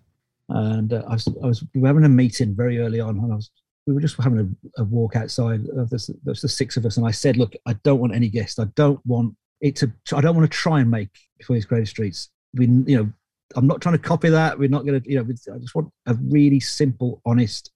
And 0.51 0.93
uh, 0.93 1.05
I 1.09 1.15
was 1.15 1.29
I 1.43 1.47
was 1.47 1.65
we 1.75 1.81
were 1.81 1.89
having 1.89 2.05
a 2.05 2.09
meeting 2.09 2.55
very 2.55 2.79
early 2.79 3.01
on, 3.01 3.19
and 3.19 3.33
I 3.33 3.37
was 3.37 3.51
we 3.87 3.95
were 3.95 4.01
just 4.01 4.23
having 4.23 4.57
a, 4.77 4.83
a 4.83 4.85
walk 4.85 5.17
outside. 5.17 5.67
Of 5.77 5.91
this, 5.91 6.11
there's 6.25 6.43
the 6.43 6.49
six 6.49 6.77
of 6.77 6.87
us, 6.87 6.97
and 6.97 7.07
I 7.07 7.11
said, 7.11 7.37
"Look, 7.37 7.55
I 7.67 7.75
don't 7.85 8.01
want 8.01 8.15
any 8.15 8.29
guests. 8.29 8.59
I 8.59 8.65
don't 8.75 9.05
want 9.07 9.35
it 9.61 9.77
to. 9.77 9.93
I 10.15 10.21
don't 10.21 10.37
want 10.37 10.51
to 10.51 10.57
try 10.57 10.81
and 10.81 10.91
make 10.91 11.11
before 11.39 11.55
these 11.55 11.67
greatest 11.67 11.93
streets. 11.93 12.31
We, 12.55 12.67
you 12.67 12.97
know, 12.97 13.13
I'm 13.57 13.67
not 13.67 13.81
trying 13.81 13.97
to 13.97 14.03
copy 14.03 14.29
that. 14.29 14.59
We're 14.59 14.69
not 14.69 14.85
going 14.85 15.01
to, 15.01 15.11
you 15.11 15.17
know, 15.17 15.23
I 15.23 15.59
just 15.59 15.75
want 15.75 15.91
a 16.07 16.15
really 16.15 16.61
simple, 16.61 17.23
honest, 17.25 17.71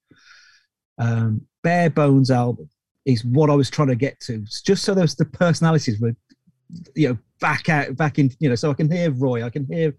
um, 0.99 1.43
bare 1.63 1.91
bones 1.91 2.31
album 2.31 2.69
is 3.05 3.25
what 3.25 3.51
I 3.51 3.55
was 3.55 3.71
trying 3.71 3.89
to 3.89 3.97
get 3.97 4.21
to. 4.21 4.45
Just 4.65 4.85
so 4.85 4.95
there's 4.95 5.15
the 5.15 5.25
personalities 5.25 6.01
were, 6.01 6.15
you 6.95 7.09
know, 7.09 7.19
back 7.41 7.69
out, 7.69 7.97
back 7.97 8.19
in, 8.19 8.31
you 8.39 8.49
know, 8.49 8.55
so 8.55 8.71
I 8.71 8.75
can 8.75 8.91
hear 8.91 9.11
Roy, 9.11 9.45
I 9.45 9.51
can 9.51 9.67
hear 9.67 9.95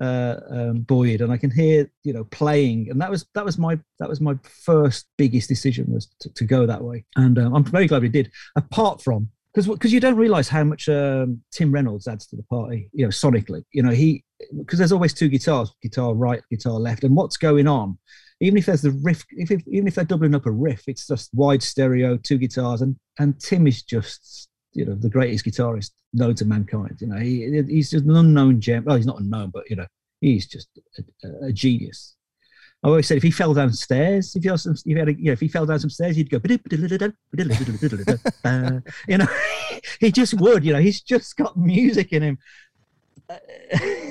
uh, 0.00 0.36
um, 0.50 0.80
Boyd, 0.80 1.20
and 1.20 1.32
I 1.32 1.36
can 1.36 1.50
hear, 1.50 1.90
you 2.02 2.12
know, 2.12 2.24
playing, 2.24 2.90
and 2.90 3.00
that 3.00 3.10
was 3.10 3.26
that 3.34 3.44
was 3.44 3.58
my 3.58 3.78
that 3.98 4.08
was 4.08 4.20
my 4.20 4.34
first 4.64 5.06
biggest 5.18 5.48
decision 5.48 5.92
was 5.92 6.08
to, 6.20 6.32
to 6.32 6.44
go 6.44 6.66
that 6.66 6.82
way, 6.82 7.04
and 7.16 7.38
um, 7.38 7.54
I'm 7.54 7.64
very 7.64 7.86
glad 7.86 8.02
we 8.02 8.08
did. 8.08 8.30
Apart 8.56 9.02
from 9.02 9.28
because 9.52 9.66
because 9.66 9.92
you 9.92 10.00
don't 10.00 10.16
realize 10.16 10.48
how 10.48 10.64
much 10.64 10.88
um, 10.88 11.42
Tim 11.50 11.70
Reynolds 11.70 12.08
adds 12.08 12.26
to 12.28 12.36
the 12.36 12.42
party, 12.44 12.88
you 12.92 13.04
know, 13.04 13.10
sonically. 13.10 13.62
You 13.72 13.82
know, 13.82 13.90
he 13.90 14.24
because 14.56 14.78
there's 14.78 14.92
always 14.92 15.14
two 15.14 15.28
guitars, 15.28 15.72
guitar 15.82 16.14
right, 16.14 16.42
guitar 16.50 16.74
left, 16.74 17.04
and 17.04 17.14
what's 17.14 17.36
going 17.36 17.66
on. 17.66 17.98
Even 18.40 18.56
if 18.56 18.66
there's 18.66 18.82
the 18.82 18.92
riff, 19.02 19.24
if, 19.30 19.50
if 19.50 19.62
even 19.68 19.86
if 19.86 19.94
they're 19.94 20.04
doubling 20.04 20.34
up 20.34 20.46
a 20.46 20.50
riff, 20.50 20.84
it's 20.86 21.06
just 21.06 21.30
wide 21.34 21.62
stereo, 21.62 22.16
two 22.16 22.38
guitars, 22.38 22.80
and 22.82 22.96
and 23.18 23.38
Tim 23.40 23.66
is 23.66 23.82
just 23.82 24.48
you 24.72 24.84
know 24.84 24.94
the 24.94 25.10
greatest 25.10 25.44
guitarist 25.44 25.90
known 26.12 26.34
to 26.36 26.44
mankind. 26.44 26.98
You 27.00 27.08
know, 27.08 27.18
he 27.18 27.62
he's 27.68 27.90
just 27.90 28.04
an 28.04 28.16
unknown 28.16 28.60
gem. 28.60 28.84
Well, 28.84 28.96
he's 28.96 29.06
not 29.06 29.20
unknown, 29.20 29.50
but 29.50 29.68
you 29.68 29.76
know, 29.76 29.86
he's 30.20 30.46
just 30.46 30.68
a, 30.98 31.46
a 31.46 31.52
genius. 31.52 32.16
I 32.82 32.88
always 32.88 33.06
said 33.06 33.18
if 33.18 33.22
he 33.22 33.30
fell 33.30 33.52
downstairs, 33.52 34.34
if 34.34 34.42
he, 34.42 34.56
some, 34.56 34.72
if 34.72 34.82
he 34.84 34.94
had 34.94 35.08
a, 35.08 35.14
you 35.14 35.26
know, 35.26 35.32
if 35.32 35.40
he 35.40 35.48
fell 35.48 35.66
down 35.66 35.80
some 35.80 35.90
stairs, 35.90 36.16
he'd 36.16 36.30
go, 36.30 36.38
uh, 38.44 38.80
you 39.08 39.18
know, 39.18 39.26
he 40.00 40.10
just 40.10 40.32
would, 40.40 40.64
you 40.64 40.72
know, 40.72 40.80
he's 40.80 41.02
just 41.02 41.36
got 41.36 41.58
music 41.58 42.12
in 42.12 42.22
him. 42.22 42.38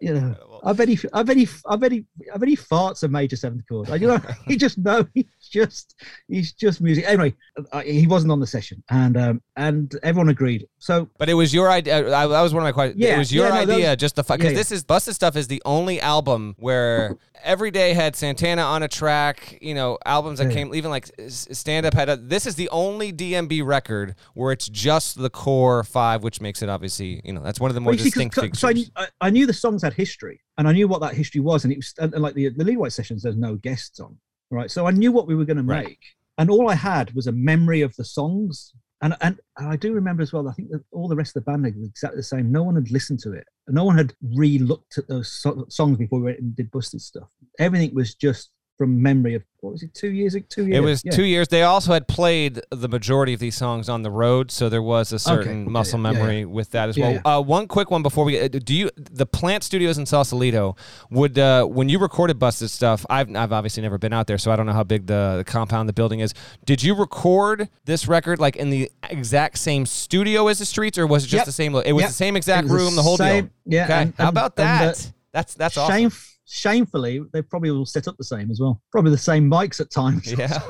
you 0.00 0.14
know, 0.14 0.34
I 0.64 0.72
bet 0.72 0.88
he, 0.88 0.98
I 1.12 1.22
bet 1.22 1.36
he, 1.36 1.48
I 1.66 1.76
bet 1.76 1.92
he, 1.92 2.04
I 2.32 2.38
bet 2.38 2.48
he 2.48 2.56
farts 2.56 3.02
a 3.02 3.08
major 3.08 3.36
seventh 3.36 3.66
chord. 3.68 3.90
I, 3.90 3.96
you 3.96 4.06
know, 4.06 4.20
he 4.46 4.56
just 4.56 4.78
know 4.78 5.06
he's 5.14 5.26
just, 5.50 5.94
he's 6.28 6.52
just 6.52 6.80
music. 6.80 7.04
Anyway, 7.06 7.34
uh, 7.72 7.80
he 7.80 8.06
wasn't 8.06 8.32
on 8.32 8.40
the 8.40 8.46
session, 8.46 8.82
and 8.90 9.16
um, 9.16 9.42
and 9.56 9.94
everyone 10.02 10.28
agreed. 10.28 10.66
So, 10.78 11.08
but 11.18 11.28
it 11.28 11.34
was 11.34 11.54
your 11.54 11.70
idea. 11.70 12.14
I, 12.14 12.26
that 12.26 12.40
was 12.42 12.52
one 12.52 12.62
of 12.62 12.66
my 12.66 12.72
questions. 12.72 13.00
Yeah, 13.00 13.16
it 13.16 13.18
was 13.18 13.32
your 13.32 13.46
yeah, 13.46 13.54
no, 13.54 13.60
idea, 13.60 13.90
was, 13.90 13.96
just 13.98 14.16
the. 14.16 14.22
Because 14.22 14.44
yeah, 14.44 14.50
yeah. 14.50 14.56
this 14.56 14.72
is 14.72 14.84
busted 14.84 15.14
stuff 15.14 15.36
is 15.36 15.48
the 15.48 15.62
only 15.64 16.00
album 16.00 16.54
where 16.58 17.16
every 17.42 17.70
day 17.70 17.92
had 17.92 18.16
Santana 18.16 18.62
on 18.62 18.82
a 18.82 18.88
track. 18.88 19.58
You 19.60 19.74
know, 19.74 19.98
albums 20.04 20.38
that 20.38 20.50
came 20.50 20.74
even 20.74 20.90
like 20.90 21.08
stand 21.28 21.86
up 21.86 21.94
had. 21.94 22.08
A, 22.08 22.16
this 22.16 22.46
is 22.46 22.56
the 22.56 22.68
only 22.70 23.12
DMB 23.12 23.64
record 23.64 24.14
where 24.34 24.52
it's 24.52 24.68
just 24.68 25.18
the 25.18 25.30
core 25.30 25.84
five, 25.84 26.22
which 26.22 26.40
makes 26.40 26.62
it 26.62 26.68
obviously 26.68 27.20
you 27.24 27.32
know 27.32 27.42
that's 27.42 27.60
one 27.60 27.70
of 27.70 27.74
the 27.74 27.80
more 27.80 27.92
well, 27.92 28.02
distinct. 28.02 28.34
See, 28.34 28.50
so 28.54 28.68
I, 28.96 29.08
I 29.20 29.30
knew 29.30 29.46
the 29.46 29.52
songs 29.52 29.82
had 29.82 29.94
history 29.94 30.40
and 30.58 30.68
I 30.68 30.72
knew 30.72 30.88
what 30.88 31.00
that 31.00 31.14
history 31.14 31.40
was, 31.40 31.64
and 31.64 31.72
it 31.72 31.78
was 31.78 31.94
and, 31.98 32.12
and 32.12 32.22
like 32.22 32.34
the 32.34 32.50
the 32.50 32.76
White 32.76 32.92
sessions. 32.92 33.22
There's 33.22 33.36
no 33.36 33.54
guests 33.56 34.00
on, 34.00 34.18
right? 34.50 34.70
So 34.70 34.86
I 34.86 34.90
knew 34.90 35.12
what 35.12 35.26
we 35.26 35.34
were 35.34 35.46
going 35.46 35.56
to 35.56 35.62
make, 35.62 36.04
and 36.36 36.50
all 36.50 36.68
I 36.68 36.74
had 36.74 37.14
was 37.14 37.26
a 37.26 37.32
memory 37.32 37.80
of 37.80 37.96
the 37.96 38.04
songs. 38.04 38.72
And, 39.00 39.16
and 39.20 39.38
I 39.56 39.76
do 39.76 39.92
remember 39.92 40.22
as 40.24 40.32
well. 40.32 40.48
I 40.48 40.52
think 40.52 40.70
that 40.70 40.82
all 40.90 41.06
the 41.06 41.14
rest 41.14 41.36
of 41.36 41.44
the 41.44 41.50
band 41.52 41.62
were 41.62 41.68
exactly 41.68 42.16
the 42.16 42.22
same. 42.24 42.50
No 42.50 42.64
one 42.64 42.74
had 42.74 42.90
listened 42.90 43.20
to 43.20 43.32
it. 43.32 43.46
No 43.68 43.84
one 43.84 43.96
had 43.96 44.12
re-looked 44.34 44.98
at 44.98 45.06
those 45.06 45.30
so- 45.30 45.66
songs 45.68 45.98
before 45.98 46.18
we 46.18 46.24
went 46.24 46.40
and 46.40 46.56
did 46.56 46.72
Busted 46.72 47.00
stuff. 47.00 47.28
Everything 47.60 47.94
was 47.94 48.16
just 48.16 48.50
from 48.78 49.02
memory 49.02 49.34
of 49.34 49.42
what 49.60 49.72
was 49.72 49.82
it 49.82 49.92
two 49.92 50.12
years 50.12 50.36
two 50.48 50.66
years? 50.66 50.76
it 50.76 50.80
was 50.80 51.02
yeah. 51.04 51.10
two 51.10 51.24
years. 51.24 51.48
They 51.48 51.64
also 51.64 51.92
had 51.92 52.06
played 52.06 52.60
the 52.70 52.88
majority 52.88 53.34
of 53.34 53.40
these 53.40 53.56
songs 53.56 53.88
on 53.88 54.02
the 54.02 54.10
road 54.10 54.52
so 54.52 54.68
there 54.68 54.82
was 54.82 55.12
a 55.12 55.18
certain 55.18 55.62
okay. 55.62 55.70
muscle 55.70 55.98
yeah, 55.98 56.12
memory 56.12 56.38
yeah, 56.40 56.44
with 56.44 56.70
that 56.70 56.88
as 56.88 56.96
well. 56.96 57.20
uh, 57.24 57.42
one 57.42 57.66
quick 57.66 57.90
one 57.90 58.02
before 58.04 58.24
we 58.24 58.38
uh, 58.38 58.46
do 58.46 58.74
you 58.74 58.90
the 58.96 59.26
plant 59.26 59.64
studios 59.64 59.98
in 59.98 60.06
sausalito 60.06 60.76
would 61.10 61.38
uh, 61.38 61.64
when 61.64 61.88
you 61.88 61.98
recorded 61.98 62.38
busted 62.38 62.70
stuff 62.70 63.04
I've, 63.10 63.34
I've 63.34 63.52
obviously 63.52 63.82
never 63.82 63.98
been 63.98 64.12
out 64.12 64.28
there 64.28 64.38
so 64.38 64.52
i 64.52 64.56
don't 64.56 64.66
know 64.66 64.72
how 64.72 64.84
big 64.84 65.06
the, 65.06 65.34
the 65.38 65.44
compound 65.44 65.88
the 65.88 65.92
building 65.92 66.20
is. 66.20 66.34
Did 66.64 66.82
you 66.82 66.94
record 66.94 67.68
this 67.84 68.06
record 68.06 68.38
like 68.38 68.54
in 68.56 68.70
the 68.70 68.90
exact 69.10 69.58
same 69.58 69.86
studio 69.86 70.46
as 70.46 70.60
the 70.60 70.66
streets 70.66 70.98
or 70.98 71.06
was 71.06 71.24
it 71.24 71.28
just 71.28 71.40
yep. 71.40 71.46
the 71.46 71.52
same 71.52 71.74
it 71.74 71.92
was 71.92 72.02
yep. 72.02 72.10
the 72.10 72.14
same 72.14 72.36
exact 72.36 72.68
room 72.68 72.90
the, 72.90 72.96
the 72.96 73.02
whole 73.02 73.16
same, 73.16 73.44
deal 73.44 73.52
yeah 73.66 73.84
okay. 73.84 74.02
and, 74.02 74.14
how 74.16 74.28
about 74.28 74.54
that 74.56 74.94
the, 74.94 75.12
that's 75.32 75.54
that's 75.54 75.74
shame, 75.74 76.06
awesome 76.06 76.37
shamefully, 76.48 77.20
they 77.32 77.42
probably 77.42 77.70
all 77.70 77.84
set 77.84 78.08
up 78.08 78.16
the 78.16 78.24
same 78.24 78.50
as 78.50 78.58
well. 78.58 78.80
Probably 78.90 79.10
the 79.10 79.18
same 79.18 79.48
mics 79.50 79.80
at 79.80 79.90
times. 79.90 80.32
Yeah. 80.38 80.60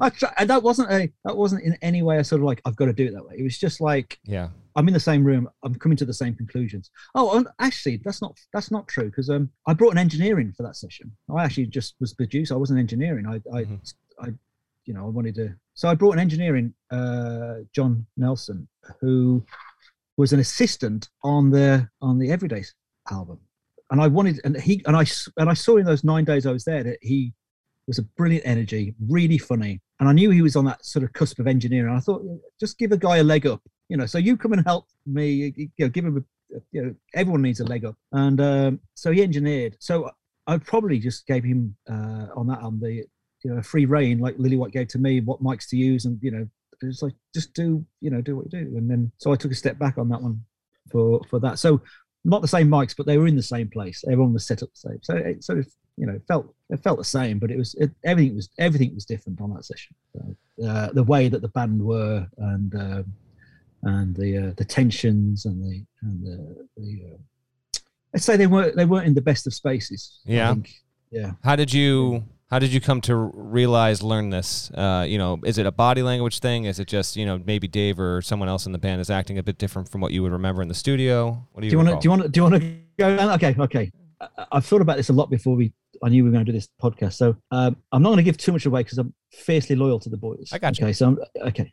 I, 0.00 0.10
try, 0.10 0.32
and 0.38 0.48
that 0.50 0.62
wasn't 0.62 0.90
a 0.92 1.10
that 1.24 1.36
wasn't 1.36 1.64
in 1.64 1.76
any 1.82 2.02
way 2.02 2.18
a 2.18 2.24
sort 2.24 2.40
of 2.40 2.46
like 2.46 2.60
I've 2.64 2.76
got 2.76 2.84
to 2.84 2.92
do 2.92 3.06
it 3.06 3.12
that 3.12 3.26
way. 3.26 3.34
It 3.38 3.42
was 3.42 3.58
just 3.58 3.80
like 3.80 4.18
yeah, 4.24 4.48
I'm 4.76 4.86
in 4.86 4.94
the 4.94 5.00
same 5.00 5.24
room. 5.24 5.48
I'm 5.64 5.74
coming 5.74 5.96
to 5.98 6.04
the 6.04 6.14
same 6.14 6.34
conclusions. 6.34 6.90
Oh, 7.14 7.44
actually, 7.58 8.00
that's 8.04 8.22
not 8.22 8.38
that's 8.52 8.70
not 8.70 8.86
true 8.86 9.06
because 9.06 9.30
um, 9.30 9.50
I 9.66 9.74
brought 9.74 9.92
an 9.92 9.98
engineer 9.98 10.38
in 10.38 10.52
for 10.52 10.62
that 10.62 10.76
session. 10.76 11.10
I 11.34 11.44
actually 11.44 11.66
just 11.66 11.96
was 11.98 12.14
producer. 12.14 12.54
I 12.54 12.58
wasn't 12.58 12.78
engineering. 12.78 13.26
I 13.26 13.36
I, 13.56 13.64
mm-hmm. 13.64 13.74
I 14.20 14.28
you 14.84 14.94
know 14.94 15.06
I 15.06 15.08
wanted 15.08 15.34
to. 15.36 15.54
So 15.74 15.88
I 15.88 15.94
brought 15.94 16.12
an 16.12 16.20
engineer 16.20 16.56
in, 16.56 16.72
uh, 16.90 17.56
John 17.74 18.06
Nelson, 18.16 18.68
who 19.00 19.44
was 20.16 20.32
an 20.32 20.40
assistant 20.40 21.08
on 21.24 21.50
the 21.50 21.88
on 22.00 22.18
the 22.18 22.28
Everydays 22.28 22.68
album 23.10 23.40
and 23.90 24.00
I 24.00 24.08
wanted, 24.08 24.40
and 24.44 24.60
he, 24.60 24.82
and 24.86 24.96
I, 24.96 25.04
and 25.36 25.48
I 25.48 25.54
saw 25.54 25.76
in 25.76 25.86
those 25.86 26.04
nine 26.04 26.24
days 26.24 26.46
I 26.46 26.52
was 26.52 26.64
there 26.64 26.82
that 26.82 26.98
he 27.02 27.32
was 27.86 27.98
a 27.98 28.02
brilliant 28.02 28.46
energy, 28.46 28.94
really 29.08 29.38
funny, 29.38 29.80
and 30.00 30.08
I 30.08 30.12
knew 30.12 30.30
he 30.30 30.42
was 30.42 30.56
on 30.56 30.64
that 30.64 30.84
sort 30.84 31.04
of 31.04 31.12
cusp 31.12 31.38
of 31.38 31.46
engineering. 31.46 31.94
I 31.94 32.00
thought, 32.00 32.22
just 32.58 32.78
give 32.78 32.92
a 32.92 32.96
guy 32.96 33.18
a 33.18 33.22
leg 33.22 33.46
up, 33.46 33.62
you 33.88 33.96
know. 33.96 34.06
So 34.06 34.18
you 34.18 34.36
come 34.36 34.52
and 34.52 34.64
help 34.66 34.86
me, 35.06 35.52
you 35.56 35.68
know, 35.78 35.88
give 35.88 36.04
him 36.04 36.16
a, 36.16 36.56
you 36.72 36.82
know, 36.82 36.94
everyone 37.14 37.42
needs 37.42 37.60
a 37.60 37.64
leg 37.64 37.84
up, 37.84 37.96
and 38.12 38.40
um, 38.40 38.80
so 38.94 39.12
he 39.12 39.22
engineered. 39.22 39.76
So 39.78 40.10
I 40.46 40.58
probably 40.58 40.98
just 40.98 41.26
gave 41.26 41.44
him 41.44 41.76
uh, 41.88 42.26
on 42.36 42.46
that 42.48 42.60
on 42.60 42.80
the, 42.80 43.04
you 43.44 43.54
know, 43.54 43.62
free 43.62 43.86
reign 43.86 44.18
like 44.18 44.36
Lillywhite 44.36 44.72
gave 44.72 44.88
to 44.88 44.98
me, 44.98 45.20
what 45.20 45.42
mics 45.42 45.68
to 45.70 45.76
use, 45.76 46.06
and 46.06 46.18
you 46.22 46.32
know, 46.32 46.46
it's 46.82 47.02
like 47.02 47.14
just 47.34 47.54
do, 47.54 47.84
you 48.00 48.10
know, 48.10 48.20
do 48.20 48.36
what 48.36 48.52
you 48.52 48.64
do, 48.64 48.76
and 48.76 48.90
then 48.90 49.12
so 49.18 49.32
I 49.32 49.36
took 49.36 49.52
a 49.52 49.56
step 49.56 49.78
back 49.78 49.96
on 49.96 50.08
that 50.08 50.22
one 50.22 50.44
for 50.90 51.20
for 51.30 51.38
that. 51.40 51.58
So 51.58 51.80
not 52.26 52.42
the 52.42 52.48
same 52.48 52.68
mics, 52.68 52.94
but 52.96 53.06
they 53.06 53.18
were 53.18 53.26
in 53.26 53.36
the 53.36 53.42
same 53.42 53.68
place. 53.68 54.04
Everyone 54.04 54.32
was 54.32 54.46
set 54.46 54.62
up 54.62 54.70
the 54.70 54.90
same. 54.90 54.98
So 55.02 55.14
it 55.16 55.44
sort 55.44 55.58
of, 55.60 55.66
you 55.96 56.06
know, 56.06 56.20
felt 56.26 56.52
it 56.70 56.82
felt 56.82 56.98
the 56.98 57.04
same, 57.04 57.38
but 57.38 57.50
it 57.50 57.56
was 57.56 57.74
it, 57.76 57.90
everything 58.04 58.34
was 58.34 58.50
everything 58.58 58.94
was 58.94 59.04
different 59.04 59.40
on 59.40 59.54
that 59.54 59.64
session. 59.64 59.94
Uh, 60.66 60.88
the 60.92 61.04
way 61.04 61.28
that 61.28 61.40
the 61.40 61.48
band 61.48 61.80
were 61.80 62.26
and 62.38 62.74
uh, 62.74 63.02
and 63.84 64.16
the 64.16 64.48
uh, 64.48 64.52
the 64.56 64.64
tensions 64.64 65.44
and 65.46 65.62
the 65.62 65.84
and 66.02 66.26
the, 66.26 66.66
the 66.76 67.00
uh, 67.06 67.78
let's 68.12 68.24
say 68.24 68.36
they 68.36 68.46
weren't 68.48 68.76
they 68.76 68.84
weren't 68.84 69.06
in 69.06 69.14
the 69.14 69.22
best 69.22 69.46
of 69.46 69.54
spaces. 69.54 70.18
Yeah, 70.24 70.56
yeah. 71.10 71.32
How 71.44 71.54
did 71.54 71.72
you 71.72 72.24
how 72.50 72.60
did 72.60 72.72
you 72.72 72.80
come 72.80 73.00
to 73.02 73.16
realize, 73.16 74.02
learn 74.02 74.30
this? 74.30 74.70
Uh, 74.70 75.04
you 75.06 75.18
know, 75.18 75.40
is 75.44 75.58
it 75.58 75.66
a 75.66 75.72
body 75.72 76.02
language 76.02 76.38
thing? 76.38 76.64
Is 76.64 76.78
it 76.78 76.86
just 76.86 77.16
you 77.16 77.26
know 77.26 77.40
maybe 77.44 77.66
Dave 77.66 77.98
or 77.98 78.22
someone 78.22 78.48
else 78.48 78.66
in 78.66 78.72
the 78.72 78.78
band 78.78 79.00
is 79.00 79.10
acting 79.10 79.38
a 79.38 79.42
bit 79.42 79.58
different 79.58 79.88
from 79.88 80.00
what 80.00 80.12
you 80.12 80.22
would 80.22 80.32
remember 80.32 80.62
in 80.62 80.68
the 80.68 80.74
studio? 80.74 81.46
What 81.52 81.62
do 81.62 81.66
you, 81.66 81.76
want 81.76 81.88
to 81.88 81.98
do? 81.98 82.06
You 82.06 82.10
want 82.10 82.22
to 82.22 82.28
do 82.28 82.40
you 82.40 82.44
want 82.44 82.62
to 82.62 82.78
go? 82.98 83.32
Okay, 83.34 83.56
okay. 83.58 83.90
I've 84.50 84.64
thought 84.64 84.80
about 84.80 84.96
this 84.96 85.08
a 85.08 85.12
lot 85.12 85.28
before 85.28 85.56
we. 85.56 85.72
I 86.02 86.08
knew 86.08 86.22
we 86.22 86.30
were 86.30 86.34
going 86.34 86.44
to 86.44 86.52
do 86.52 86.56
this 86.56 86.68
podcast, 86.80 87.14
so 87.14 87.36
um, 87.50 87.76
I'm 87.90 88.02
not 88.02 88.10
going 88.10 88.18
to 88.18 88.22
give 88.22 88.36
too 88.36 88.52
much 88.52 88.66
away 88.66 88.82
because 88.82 88.98
I'm 88.98 89.12
fiercely 89.32 89.76
loyal 89.76 89.98
to 90.00 90.10
the 90.10 90.16
boys. 90.16 90.50
I 90.52 90.58
got 90.58 90.78
you. 90.78 90.84
Okay, 90.84 90.92
so 90.92 91.06
I'm, 91.08 91.18
okay. 91.48 91.72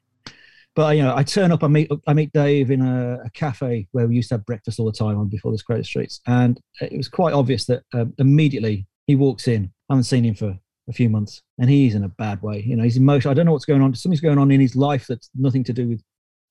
But 0.76 0.98
you 0.98 1.04
know, 1.04 1.16
I 1.16 1.24
turn 1.24 1.52
up. 1.52 1.64
I 1.64 1.68
meet 1.68 1.92
I 2.08 2.14
meet 2.14 2.32
Dave 2.34 2.72
in 2.72 2.82
a, 2.82 3.20
a, 3.26 3.30
cafe 3.32 3.88
where 3.92 4.08
we 4.08 4.16
used 4.16 4.30
to 4.30 4.36
have 4.36 4.46
breakfast 4.46 4.80
all 4.80 4.88
the 4.88 4.92
time 4.92 5.20
on 5.20 5.28
before 5.28 5.52
this 5.52 5.62
Crowded 5.62 5.86
Streets, 5.86 6.20
and 6.26 6.60
it 6.82 6.98
was 6.98 7.08
quite 7.08 7.34
obvious 7.34 7.66
that 7.66 7.84
um, 7.94 8.14
immediately 8.18 8.88
he 9.06 9.16
walks 9.16 9.48
in. 9.48 9.72
I 9.90 9.94
haven't 9.94 10.06
seen 10.06 10.26
him 10.26 10.34
for 10.34 10.58
a 10.90 10.94
few 10.94 11.10
months, 11.10 11.42
and 11.60 11.70
he's 11.70 11.96
in 11.96 12.04
a 12.04 12.10
bad 12.10 12.42
way. 12.42 12.62
You 12.62 12.76
know, 12.76 12.84
he's 12.84 12.98
emotional. 12.98 13.32
I 13.32 13.36
don't 13.36 13.46
know 13.46 13.54
what's 13.54 13.66
going 13.66 13.82
on. 13.82 13.94
Something's 13.96 14.22
going 14.22 14.38
on 14.38 14.52
in 14.52 14.60
his 14.60 14.76
life 14.76 15.08
that's 15.08 15.30
nothing 15.36 15.64
to 15.66 15.74
do 15.74 15.88
with 15.88 16.04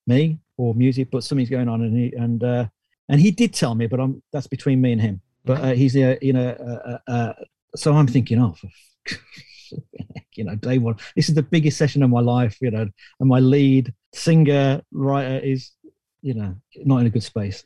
me 0.07 0.39
or 0.57 0.73
music, 0.73 1.09
but 1.11 1.23
something's 1.23 1.49
going 1.49 1.69
on, 1.69 1.81
and 1.81 1.97
he 1.97 2.13
and 2.15 2.43
uh, 2.43 2.65
and 3.09 3.21
he 3.21 3.31
did 3.31 3.53
tell 3.53 3.75
me, 3.75 3.87
but 3.87 3.99
I'm 3.99 4.21
that's 4.31 4.47
between 4.47 4.81
me 4.81 4.91
and 4.93 5.01
him. 5.01 5.21
But 5.45 5.61
uh, 5.61 5.73
he's 5.73 5.95
uh, 5.95 6.15
you 6.21 6.33
know, 6.33 6.49
uh, 6.49 6.99
uh, 7.07 7.11
uh 7.11 7.33
so 7.75 7.93
I'm 7.93 8.07
thinking, 8.07 8.39
oh, 8.39 8.55
you 10.35 10.43
know, 10.43 10.55
day 10.55 10.77
one. 10.77 10.95
This 11.15 11.29
is 11.29 11.35
the 11.35 11.43
biggest 11.43 11.77
session 11.77 12.03
of 12.03 12.09
my 12.09 12.21
life, 12.21 12.57
you 12.61 12.71
know, 12.71 12.87
and 13.19 13.29
my 13.29 13.39
lead 13.39 13.93
singer 14.13 14.81
writer 14.91 15.39
is, 15.43 15.71
you 16.21 16.33
know, 16.33 16.55
not 16.77 16.99
in 16.99 17.07
a 17.07 17.09
good 17.09 17.23
space. 17.23 17.65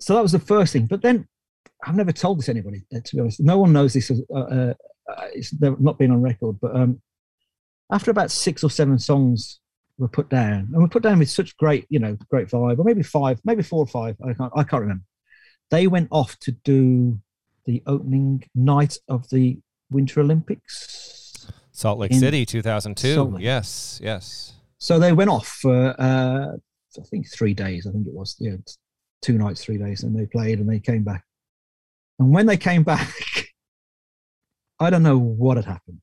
So 0.00 0.14
that 0.14 0.22
was 0.22 0.32
the 0.32 0.38
first 0.38 0.72
thing. 0.72 0.86
But 0.86 1.02
then 1.02 1.28
I've 1.84 1.96
never 1.96 2.12
told 2.12 2.38
this 2.38 2.48
anybody, 2.48 2.84
to 2.92 3.16
be 3.16 3.20
honest. 3.20 3.40
No 3.40 3.58
one 3.58 3.72
knows 3.72 3.92
this 3.92 4.10
uh, 4.10 4.38
uh, 4.38 4.74
it's 5.32 5.52
not 5.60 5.98
been 5.98 6.10
on 6.10 6.22
record, 6.22 6.58
but 6.60 6.74
um, 6.74 7.00
after 7.92 8.10
about 8.10 8.30
six 8.30 8.62
or 8.62 8.70
seven 8.70 8.98
songs 8.98 9.60
were 9.98 10.08
put 10.08 10.28
down, 10.28 10.70
and 10.72 10.82
were 10.82 10.88
put 10.88 11.02
down 11.02 11.18
with 11.18 11.30
such 11.30 11.56
great, 11.56 11.86
you 11.90 11.98
know, 11.98 12.16
great 12.30 12.48
vibe, 12.48 12.78
or 12.78 12.84
maybe 12.84 13.02
five, 13.02 13.40
maybe 13.44 13.62
four 13.62 13.80
or 13.80 13.86
five, 13.86 14.16
I 14.26 14.32
can't, 14.32 14.52
I 14.56 14.62
can't 14.64 14.82
remember. 14.82 15.04
They 15.70 15.86
went 15.86 16.08
off 16.10 16.38
to 16.40 16.52
do 16.52 17.20
the 17.66 17.82
opening 17.86 18.42
night 18.54 18.98
of 19.08 19.28
the 19.30 19.58
Winter 19.90 20.20
Olympics. 20.20 21.46
Salt 21.72 21.98
Lake 21.98 22.14
City, 22.14 22.44
2002. 22.44 23.22
Lake. 23.22 23.42
Yes, 23.42 24.00
yes. 24.02 24.54
So 24.78 24.98
they 24.98 25.12
went 25.12 25.30
off 25.30 25.46
for, 25.46 25.94
uh, 26.00 26.56
I 26.56 27.02
think, 27.10 27.30
three 27.30 27.54
days. 27.54 27.86
I 27.86 27.92
think 27.92 28.06
it 28.06 28.14
was, 28.14 28.36
yeah, 28.38 28.56
two 29.22 29.38
nights, 29.38 29.62
three 29.62 29.78
days, 29.78 30.02
and 30.02 30.18
they 30.18 30.26
played 30.26 30.58
and 30.58 30.68
they 30.68 30.80
came 30.80 31.04
back. 31.04 31.24
And 32.18 32.32
when 32.32 32.46
they 32.46 32.56
came 32.56 32.82
back, 32.82 33.14
I 34.80 34.88
don't 34.88 35.02
know 35.02 35.18
what 35.18 35.58
had 35.58 35.66
happened, 35.66 36.00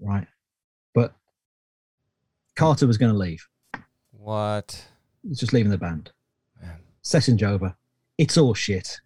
right? 0.00 0.26
But 0.94 1.14
Carter 2.56 2.88
was 2.88 2.98
going 2.98 3.12
to 3.12 3.18
leave. 3.18 3.46
What? 4.10 4.84
He's 5.22 5.38
just 5.38 5.52
leaving 5.52 5.70
the 5.70 5.78
band. 5.78 6.10
Man. 6.60 6.80
Session's 7.02 7.42
over. 7.42 7.76
It's 8.18 8.36
all 8.36 8.52
shit. 8.52 9.00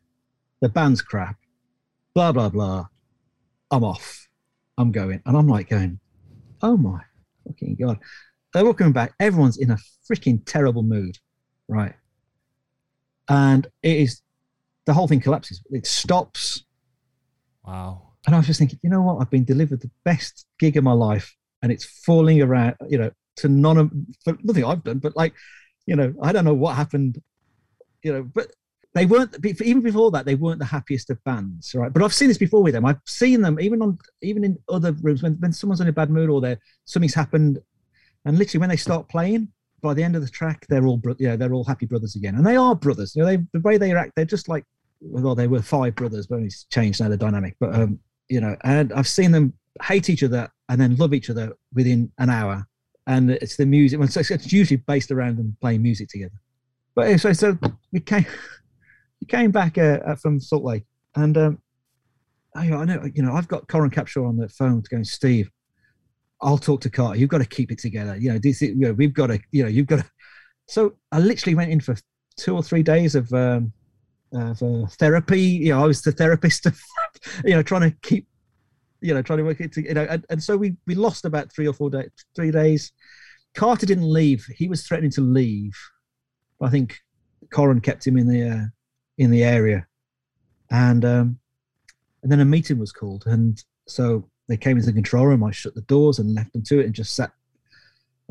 The 0.61 0.71
band's 0.71 1.02
crap. 1.02 1.37
Blah 2.14 2.33
blah 2.33 2.49
blah. 2.49 2.87
I'm 3.71 3.85
off. 3.85 4.29
I'm 4.79 4.91
going, 4.91 5.21
and 5.26 5.37
I'm 5.37 5.49
like 5.49 5.69
going, 5.69 6.00
oh 6.62 6.79
my 6.79 7.00
fucking 7.47 7.76
god. 7.79 7.99
They're 8.55 8.64
all 8.64 8.75
coming 8.75 8.93
back. 8.95 9.12
Everyone's 9.21 9.59
in 9.59 9.71
a 9.71 9.79
freaking 10.11 10.43
terrible 10.47 10.83
mood, 10.83 11.19
right? 11.69 11.95
And 13.29 13.67
it 13.83 13.97
is 13.99 14.23
the 14.87 14.95
whole 14.95 15.09
thing 15.09 15.21
collapses. 15.21 15.62
It 15.71 15.87
stops. 15.87 16.64
Wow 17.64 18.12
and 18.26 18.35
I 18.35 18.38
was 18.38 18.47
just 18.47 18.59
thinking, 18.59 18.79
you 18.83 18.91
know 18.91 19.02
what? 19.02 19.21
I've 19.21 19.31
been 19.31 19.45
delivered 19.45 19.81
the 19.81 19.91
best 20.05 20.47
gig 20.59 20.76
of 20.76 20.85
my 20.85 20.93
life, 20.93 21.35
and 21.62 21.73
it's 21.73 21.85
falling 21.85 22.41
around, 22.41 22.76
you 22.88 22.99
know, 22.99 23.11
to 23.37 23.49
none 23.49 23.79
of 23.79 23.91
for 24.25 24.37
nothing 24.43 24.64
I've 24.64 24.85
done, 24.85 24.99
but 24.99 25.17
like, 25.17 25.35
you 25.87 25.97
know, 25.97 26.14
I 26.23 26.33
don't 26.33 26.45
know 26.45 26.55
what 26.55 26.76
happened, 26.76 27.21
you 28.02 28.12
know, 28.12 28.23
but 28.23 28.52
they 28.95 29.07
weren't 29.07 29.35
even 29.45 29.83
before 29.83 30.11
that 30.11 30.26
they 30.26 30.35
weren't 30.35 30.59
the 30.59 30.64
happiest 30.64 31.11
of 31.11 31.23
bands 31.25 31.75
right? 31.75 31.93
But 31.93 32.02
i've 32.02 32.14
seen 32.14 32.29
this 32.29 32.38
before 32.38 32.62
with 32.62 32.75
them. 32.75 32.85
I've 32.85 33.00
seen 33.07 33.41
them 33.41 33.59
even 33.61 33.83
on 33.83 33.99
even 34.21 34.45
in 34.45 34.59
other 34.69 34.93
rooms 34.93 35.23
when, 35.23 35.35
when 35.35 35.52
someone's 35.52 35.81
in 35.81 35.88
a 35.88 35.93
bad 35.93 36.11
mood 36.11 36.31
or 36.31 36.41
they 36.41 36.57
something's 36.85 37.14
happened 37.14 37.59
and 38.25 38.38
literally 38.38 38.61
when 38.61 38.69
they 38.69 38.76
start 38.76 39.09
playing 39.09 39.49
by 39.81 39.95
the 39.95 40.02
end 40.02 40.14
of 40.14 40.23
the 40.23 40.29
track 40.29 40.67
they're 40.69 40.87
all 40.87 41.00
yeah 41.19 41.37
they're 41.37 41.55
all 41.55 41.64
happy 41.64 41.87
brothers 41.87 42.17
again. 42.17 42.35
And 42.35 42.47
they 42.47 42.57
are 42.57 42.75
brothers. 42.75 43.17
You 43.17 43.23
know 43.23 43.29
they 43.29 43.38
the 43.52 43.61
way 43.61 43.79
they 43.79 43.95
act 43.95 44.12
they're 44.14 44.25
just 44.25 44.49
like 44.49 44.64
well 45.00 45.35
they 45.35 45.49
were 45.49 45.62
five 45.62 45.95
brothers 45.97 46.26
but 46.26 46.41
it's 46.41 46.64
changed 46.64 47.00
now 47.00 47.09
the 47.09 47.17
dynamic. 47.17 47.57
But 47.59 47.75
um 47.75 47.99
you 48.33 48.41
know 48.41 48.57
and 48.65 48.93
i've 48.95 49.09
seen 49.09 49.31
them 49.31 49.53
hate 49.83 50.09
each 50.11 50.23
other 50.23 50.49
and 50.69 50.81
then 50.81 50.97
love 50.97 51.15
each 51.15 51.31
other 51.31 51.53
within 51.75 52.11
an 52.19 52.31
hour 52.31 52.67
and 53.07 53.31
it's 53.31 53.57
the 53.57 53.67
music 53.67 54.01
it's 54.01 54.53
usually 54.53 54.83
based 54.87 55.11
around 55.11 55.37
them 55.37 55.57
playing 55.61 55.83
music 55.83 56.09
together 56.09 56.39
but 56.95 57.19
so 57.19 57.33
so 57.33 57.57
we 57.93 58.01
came 58.01 58.27
he 59.23 59.27
came 59.27 59.53
back 59.53 59.79
uh, 59.79 60.01
uh, 60.05 60.17
from 60.17 60.41
Salt 60.41 60.65
Lake, 60.65 60.83
and 61.15 61.39
um, 61.39 61.62
I, 62.57 62.73
I, 62.73 62.85
know 62.85 63.09
you 63.15 63.23
know 63.23 63.35
I've 63.35 63.47
got 63.47 63.69
Coran 63.69 63.91
Capshaw 63.91 64.29
on 64.29 64.37
the 64.37 64.49
phone 64.49 64.83
going, 64.91 65.05
Steve. 65.05 65.49
I'll 66.41 66.59
talk 66.59 66.81
to 66.81 66.91
Carter. 66.91 67.21
You've 67.21 67.31
got 67.31 67.39
to 67.39 67.47
keep 67.47 67.71
it 67.71 67.79
together. 67.79 68.17
You 68.17 68.33
know, 68.33 68.39
this, 68.41 68.62
you 68.62 68.75
know, 68.75 68.93
we've 68.95 69.15
got 69.15 69.29
to, 69.29 69.39
you 69.53 69.62
know, 69.62 69.69
you've 69.69 69.87
got 69.87 70.01
to. 70.01 70.11
So 70.67 70.95
I 71.12 71.21
literally 71.21 71.55
went 71.55 71.71
in 71.71 71.79
for 71.79 71.95
two 72.37 72.57
or 72.57 72.65
three 72.65 72.83
days 72.83 73.15
of, 73.15 73.33
um, 73.33 73.73
of 74.33 74.62
uh, 74.62 74.87
therapy. 74.99 75.41
You 75.41 75.71
know, 75.71 75.83
I 75.83 75.87
was 75.87 76.03
the 76.03 76.12
therapist, 76.12 76.67
of, 76.67 76.81
you 77.45 77.55
know, 77.55 77.62
trying 77.62 77.91
to 77.91 77.97
keep, 78.03 78.27
you 79.01 79.15
know, 79.15 79.23
trying 79.23 79.39
to 79.39 79.45
work 79.45 79.61
it. 79.61 79.73
To, 79.73 79.83
you 79.83 79.95
know, 79.95 80.07
and, 80.09 80.25
and 80.31 80.43
so 80.43 80.57
we 80.57 80.77
we 80.87 80.95
lost 80.95 81.25
about 81.25 81.53
three 81.53 81.67
or 81.67 81.73
four 81.73 81.91
days, 81.91 82.11
three 82.35 82.51
days. 82.51 82.93
Carter 83.55 83.87
didn't 83.87 84.11
leave. 84.11 84.47
He 84.57 84.69
was 84.69 84.87
threatening 84.87 85.11
to 85.12 85.21
leave. 85.21 85.77
I 86.61 86.71
think 86.71 86.99
Coran 87.53 87.81
kept 87.81 88.07
him 88.07 88.17
in 88.17 88.27
the 88.27 88.49
uh, 88.49 88.65
in 89.19 89.31
the 89.31 89.45
area, 89.45 89.87
and 90.71 91.05
um, 91.05 91.39
and 92.23 92.31
then 92.31 92.41
a 92.41 92.45
meeting 92.45 92.79
was 92.79 92.93
called, 92.93 93.25
and 93.27 93.62
so 93.87 94.29
they 94.49 94.57
came 94.57 94.77
into 94.77 94.87
the 94.87 94.93
control 94.93 95.27
room. 95.27 95.45
I 95.45 95.51
shut 95.51 95.75
the 95.75 95.83
doors 95.83 96.19
and 96.19 96.35
left 96.35 96.53
them 96.53 96.62
to 96.65 96.81
it, 96.81 96.87
and 96.87 96.95
just 96.95 97.15
sat 97.15 97.33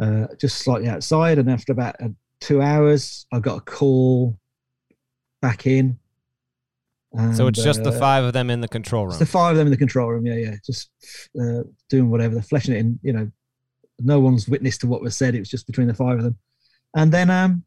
uh, 0.02 0.28
just 0.40 0.60
slightly 0.60 0.88
outside. 0.88 1.38
And 1.38 1.50
after 1.50 1.72
about 1.72 1.96
uh, 2.02 2.10
two 2.40 2.62
hours, 2.62 3.26
I 3.32 3.40
got 3.40 3.58
a 3.58 3.62
call 3.62 4.38
back 5.42 5.68
in. 5.68 5.98
And, 7.14 7.36
so 7.36 7.48
it's 7.48 7.62
just 7.62 7.82
uh, 7.82 7.84
the 7.84 7.92
five 7.92 8.24
of 8.24 8.32
them 8.34 8.50
in 8.50 8.62
the 8.62 8.70
control 8.70 9.08
room. 9.08 9.20
the 9.20 9.26
five 9.26 9.52
of 9.52 9.58
them 9.58 9.68
in 9.68 9.72
the 9.72 9.78
control 9.78 10.10
room. 10.10 10.26
Yeah, 10.26 10.36
yeah, 10.36 10.56
just 10.66 10.90
uh, 11.42 11.64
doing 11.90 12.10
whatever. 12.10 12.36
They're 12.36 12.44
fleshing 12.44 12.74
it 12.74 12.78
in. 12.78 13.00
You 13.04 13.14
know, 13.14 13.32
no 14.00 14.20
one's 14.20 14.48
witness 14.48 14.78
to 14.80 14.88
what 14.88 15.02
was 15.02 15.16
said. 15.16 15.36
It 15.36 15.40
was 15.40 15.50
just 15.50 15.68
between 15.68 15.88
the 15.88 15.94
five 15.94 16.18
of 16.18 16.24
them. 16.24 16.38
And 16.96 17.12
then 17.12 17.30
um, 17.30 17.66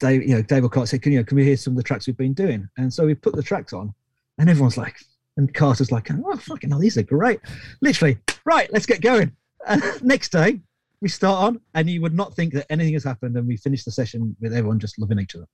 Dave, 0.00 0.22
you 0.22 0.34
know, 0.34 0.42
Dave 0.42 0.64
O'Connor 0.64 0.86
said, 0.86 1.02
"Can 1.02 1.12
you 1.12 1.18
know, 1.18 1.24
can 1.24 1.36
we 1.36 1.44
hear 1.44 1.56
some 1.56 1.72
of 1.72 1.76
the 1.76 1.82
tracks 1.82 2.06
we've 2.06 2.16
been 2.16 2.34
doing?" 2.34 2.68
And 2.76 2.92
so 2.92 3.06
we 3.06 3.14
put 3.14 3.36
the 3.36 3.42
tracks 3.42 3.72
on, 3.72 3.94
and 4.38 4.50
everyone's 4.50 4.76
like, 4.76 4.96
and 5.36 5.52
Carter's 5.52 5.92
like, 5.92 6.08
"Oh, 6.10 6.36
fucking 6.36 6.70
hell, 6.70 6.78
these 6.78 6.98
are 6.98 7.02
great!" 7.02 7.40
Literally, 7.80 8.18
right, 8.44 8.72
let's 8.72 8.86
get 8.86 9.00
going. 9.00 9.32
And 9.66 9.82
next 10.02 10.32
day, 10.32 10.60
we 11.00 11.08
start 11.08 11.44
on, 11.44 11.60
and 11.74 11.88
you 11.88 12.00
would 12.02 12.14
not 12.14 12.34
think 12.34 12.52
that 12.54 12.66
anything 12.70 12.94
has 12.94 13.04
happened, 13.04 13.36
and 13.36 13.46
we 13.46 13.56
finish 13.56 13.84
the 13.84 13.92
session 13.92 14.36
with 14.40 14.52
everyone 14.52 14.78
just 14.78 14.98
loving 14.98 15.20
each 15.20 15.34
other. 15.34 15.46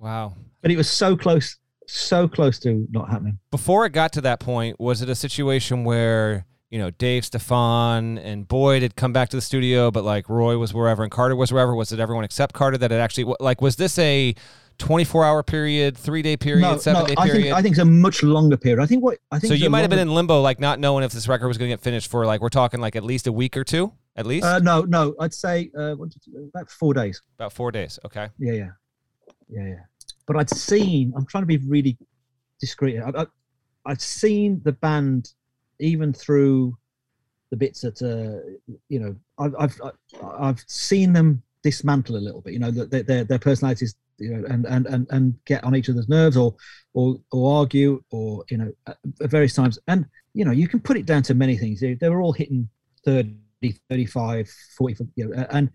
Wow! 0.00 0.34
But 0.62 0.72
it 0.72 0.76
was 0.76 0.90
so 0.90 1.16
close, 1.16 1.56
so 1.86 2.26
close 2.26 2.58
to 2.60 2.86
not 2.90 3.08
happening. 3.08 3.38
Before 3.50 3.86
it 3.86 3.90
got 3.90 4.12
to 4.14 4.20
that 4.22 4.40
point, 4.40 4.80
was 4.80 5.02
it 5.02 5.08
a 5.08 5.14
situation 5.14 5.84
where? 5.84 6.46
you 6.70 6.78
know, 6.78 6.90
Dave, 6.90 7.24
Stefan, 7.24 8.16
and 8.18 8.46
Boyd 8.46 8.82
had 8.82 8.94
come 8.94 9.12
back 9.12 9.28
to 9.30 9.36
the 9.36 9.40
studio, 9.40 9.90
but 9.90 10.04
like 10.04 10.28
Roy 10.28 10.56
was 10.56 10.72
wherever 10.72 11.02
and 11.02 11.10
Carter 11.10 11.34
was 11.34 11.52
wherever. 11.52 11.74
Was 11.74 11.90
it 11.90 11.98
everyone 11.98 12.22
except 12.24 12.54
Carter 12.54 12.78
that 12.78 12.92
had 12.92 13.00
actually 13.00 13.34
like 13.40 13.60
was 13.60 13.74
this 13.74 13.98
a 13.98 14.36
24 14.78 15.24
hour 15.24 15.42
period, 15.42 15.96
three 15.98 16.22
day 16.22 16.36
period, 16.36 16.62
no, 16.62 16.78
seven 16.78 17.02
no, 17.02 17.06
day 17.08 17.16
period? 17.16 17.34
I 17.34 17.42
think, 17.42 17.54
I 17.54 17.62
think 17.62 17.72
it's 17.72 17.80
a 17.80 17.84
much 17.84 18.22
longer 18.22 18.56
period. 18.56 18.80
I 18.80 18.86
think 18.86 19.02
what 19.02 19.18
I 19.32 19.40
think. 19.40 19.50
So 19.50 19.54
you 19.54 19.68
might 19.68 19.80
have 19.80 19.90
been 19.90 19.98
in 19.98 20.14
limbo, 20.14 20.40
like 20.40 20.60
not 20.60 20.78
knowing 20.78 21.02
if 21.02 21.10
this 21.10 21.26
record 21.26 21.48
was 21.48 21.58
going 21.58 21.68
to 21.68 21.72
get 21.72 21.82
finished 21.82 22.08
for 22.08 22.24
like 22.24 22.40
we're 22.40 22.48
talking 22.50 22.80
like 22.80 22.94
at 22.94 23.02
least 23.02 23.26
a 23.26 23.32
week 23.32 23.56
or 23.56 23.64
two, 23.64 23.92
at 24.14 24.24
least. 24.24 24.46
Uh, 24.46 24.60
no, 24.60 24.82
no, 24.82 25.14
I'd 25.18 25.34
say 25.34 25.72
uh, 25.76 25.96
about 26.54 26.70
four 26.70 26.94
days. 26.94 27.20
About 27.36 27.52
four 27.52 27.72
days. 27.72 27.98
Okay. 28.04 28.28
Yeah, 28.38 28.52
yeah, 28.52 28.68
yeah, 29.48 29.66
yeah. 29.66 29.74
But 30.30 30.38
I'd 30.38 30.50
seen. 30.50 31.12
I'm 31.16 31.26
trying 31.26 31.42
to 31.42 31.46
be 31.46 31.56
really 31.56 31.98
discreet. 32.60 33.00
I, 33.00 33.26
I'd 33.84 34.00
seen 34.00 34.60
the 34.62 34.70
band 34.70 35.32
even 35.80 36.12
through 36.12 36.78
the 37.50 37.56
bits 37.56 37.80
that 37.80 38.00
uh, 38.00 38.38
you 38.88 39.00
know 39.00 39.16
I've, 39.40 39.56
I've 39.58 39.80
I've 40.22 40.64
seen 40.68 41.12
them 41.12 41.42
dismantle 41.64 42.16
a 42.16 42.18
little 42.18 42.42
bit. 42.42 42.52
You 42.52 42.60
know, 42.60 42.70
their 42.70 43.02
their, 43.02 43.24
their 43.24 43.40
personalities, 43.40 43.96
you 44.18 44.30
know, 44.30 44.46
and, 44.46 44.66
and 44.66 44.86
and 44.86 45.08
and 45.10 45.34
get 45.46 45.64
on 45.64 45.74
each 45.74 45.90
other's 45.90 46.08
nerves 46.08 46.36
or 46.36 46.54
or 46.94 47.16
or 47.32 47.58
argue 47.58 48.00
or 48.12 48.44
you 48.50 48.58
know 48.58 48.72
at 48.86 48.98
various 49.22 49.54
times. 49.54 49.80
And 49.88 50.06
you 50.34 50.44
know, 50.44 50.52
you 50.52 50.68
can 50.68 50.78
put 50.78 50.96
it 50.96 51.06
down 51.06 51.24
to 51.24 51.34
many 51.34 51.56
things. 51.56 51.80
They, 51.80 51.94
they 51.94 52.08
were 52.08 52.22
all 52.22 52.32
hitting 52.32 52.68
30, 53.04 53.34
35, 53.88 54.48
40, 54.78 55.08
you 55.16 55.26
know, 55.26 55.46
and 55.50 55.70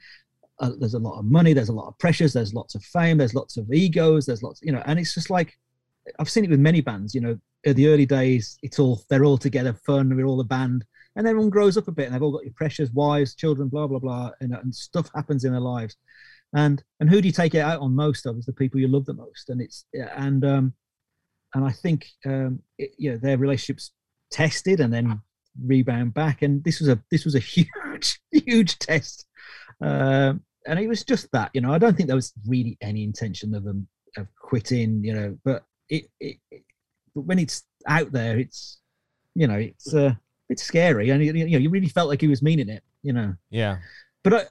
uh, 0.59 0.71
there's 0.79 0.93
a 0.93 0.99
lot 0.99 1.19
of 1.19 1.25
money, 1.25 1.53
there's 1.53 1.69
a 1.69 1.73
lot 1.73 1.87
of 1.87 1.97
pressures, 1.99 2.33
there's 2.33 2.53
lots 2.53 2.75
of 2.75 2.83
fame, 2.83 3.17
there's 3.17 3.35
lots 3.35 3.57
of 3.57 3.71
egos, 3.71 4.25
there's 4.25 4.43
lots, 4.43 4.59
you 4.61 4.71
know, 4.71 4.81
and 4.85 4.99
it's 4.99 5.13
just 5.13 5.29
like 5.29 5.57
I've 6.19 6.29
seen 6.29 6.45
it 6.45 6.49
with 6.49 6.59
many 6.59 6.81
bands. 6.81 7.15
You 7.15 7.21
know, 7.21 7.39
the 7.63 7.87
early 7.87 8.05
days, 8.05 8.57
it's 8.61 8.79
all 8.79 9.01
they're 9.09 9.25
all 9.25 9.37
together, 9.37 9.73
fun. 9.85 10.15
We're 10.15 10.25
all 10.25 10.39
a 10.39 10.45
band, 10.45 10.85
and 11.15 11.27
everyone 11.27 11.49
grows 11.49 11.77
up 11.77 11.87
a 11.87 11.91
bit, 11.91 12.05
and 12.05 12.15
they've 12.15 12.21
all 12.21 12.31
got 12.31 12.43
your 12.43 12.53
precious 12.53 12.89
wives, 12.91 13.35
children, 13.35 13.69
blah 13.69 13.87
blah 13.87 13.99
blah, 13.99 14.31
and, 14.39 14.53
and 14.53 14.73
stuff 14.73 15.09
happens 15.15 15.43
in 15.43 15.51
their 15.51 15.61
lives. 15.61 15.95
And 16.53 16.83
and 16.99 17.09
who 17.09 17.21
do 17.21 17.27
you 17.27 17.33
take 17.33 17.55
it 17.55 17.59
out 17.59 17.81
on 17.81 17.95
most 17.95 18.25
of? 18.25 18.37
Is 18.37 18.45
the 18.45 18.53
people 18.53 18.79
you 18.79 18.87
love 18.87 19.05
the 19.05 19.13
most, 19.13 19.49
and 19.49 19.61
it's 19.61 19.85
and 19.93 20.45
um, 20.45 20.73
and 21.53 21.65
I 21.65 21.71
think 21.71 22.07
um, 22.25 22.59
it, 22.77 22.91
you 22.97 23.11
know 23.11 23.17
their 23.17 23.37
relationships 23.37 23.91
tested 24.31 24.79
and 24.79 24.93
then 24.93 25.21
rebound 25.63 26.13
back, 26.13 26.43
and 26.43 26.63
this 26.63 26.79
was 26.79 26.89
a 26.89 27.01
this 27.11 27.25
was 27.25 27.35
a 27.35 27.39
huge 27.39 28.19
huge 28.31 28.77
test. 28.79 29.25
Uh, 29.85 30.33
and 30.67 30.79
it 30.79 30.87
was 30.87 31.03
just 31.03 31.31
that, 31.31 31.51
you 31.53 31.61
know, 31.61 31.71
I 31.71 31.77
don't 31.77 31.95
think 31.95 32.07
there 32.07 32.15
was 32.15 32.33
really 32.47 32.77
any 32.81 33.03
intention 33.03 33.53
of 33.53 33.63
them 33.63 33.87
of 34.17 34.27
quitting, 34.35 35.03
you 35.03 35.13
know, 35.13 35.37
but 35.43 35.63
it, 35.89 36.05
it, 36.19 36.37
it 36.49 36.63
but 37.15 37.21
when 37.21 37.39
it's 37.39 37.63
out 37.87 38.11
there, 38.11 38.37
it's 38.37 38.79
you 39.33 39.47
know 39.47 39.55
it's 39.55 39.93
uh, 39.93 40.13
it's 40.49 40.63
scary, 40.63 41.09
and 41.09 41.23
you 41.23 41.33
know 41.33 41.57
you 41.57 41.69
really 41.69 41.87
felt 41.87 42.09
like 42.09 42.21
he 42.21 42.27
was 42.27 42.41
meaning 42.41 42.69
it, 42.69 42.83
you 43.03 43.13
know. 43.13 43.33
Yeah. 43.49 43.77
But 44.23 44.33
I, 44.33 44.45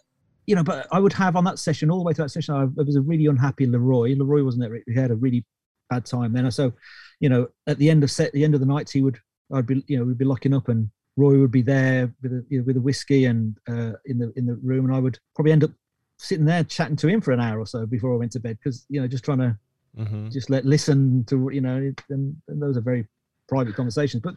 you 0.46 0.56
know, 0.56 0.64
but 0.64 0.86
I 0.90 0.98
would 0.98 1.12
have 1.12 1.36
on 1.36 1.44
that 1.44 1.58
session 1.58 1.90
all 1.90 1.98
the 1.98 2.04
way 2.04 2.12
to 2.14 2.22
that 2.22 2.30
session. 2.30 2.54
I, 2.54 2.62
I 2.62 2.84
was 2.84 2.96
a 2.96 3.02
really 3.02 3.26
unhappy 3.26 3.66
LeRoi. 3.66 4.16
LeRoi 4.16 4.44
wasn't 4.44 4.62
there. 4.62 4.80
He 4.86 4.94
had 4.94 5.10
a 5.10 5.16
really 5.16 5.44
bad 5.90 6.06
time 6.06 6.32
then. 6.32 6.50
So, 6.50 6.72
you 7.20 7.28
know, 7.28 7.48
at 7.66 7.78
the 7.78 7.90
end 7.90 8.02
of 8.04 8.10
set, 8.10 8.32
the 8.32 8.44
end 8.44 8.54
of 8.54 8.60
the 8.60 8.66
nights, 8.66 8.92
he 8.92 9.02
would, 9.02 9.18
I'd 9.52 9.66
be, 9.66 9.82
you 9.86 9.98
know, 9.98 10.04
we'd 10.04 10.18
be 10.18 10.24
locking 10.24 10.54
up, 10.54 10.68
and 10.68 10.90
Roy 11.16 11.38
would 11.38 11.52
be 11.52 11.62
there 11.62 12.12
with 12.22 12.32
a, 12.32 12.44
you 12.48 12.58
know, 12.58 12.64
with 12.64 12.76
a 12.76 12.80
whiskey 12.80 13.26
and 13.26 13.56
uh, 13.68 13.92
in 14.06 14.18
the 14.18 14.32
in 14.36 14.46
the 14.46 14.56
room, 14.62 14.86
and 14.86 14.94
I 14.94 14.98
would 14.98 15.18
probably 15.34 15.52
end 15.52 15.64
up 15.64 15.70
sitting 16.18 16.44
there 16.44 16.64
chatting 16.64 16.96
to 16.96 17.08
him 17.08 17.20
for 17.20 17.32
an 17.32 17.40
hour 17.40 17.58
or 17.58 17.66
so 17.66 17.86
before 17.86 18.12
I 18.14 18.16
went 18.16 18.32
to 18.32 18.40
bed 18.40 18.58
because 18.62 18.86
you 18.88 19.00
know 19.00 19.06
just 19.06 19.24
trying 19.24 19.38
to 19.38 19.58
mm-hmm. 19.98 20.30
just 20.30 20.50
let 20.50 20.64
listen 20.64 21.24
to 21.24 21.50
you 21.52 21.60
know 21.60 21.76
and, 21.76 22.36
and, 22.48 22.62
those 22.62 22.76
are 22.76 22.80
very 22.80 23.06
private 23.48 23.74
conversations 23.74 24.22
but 24.22 24.34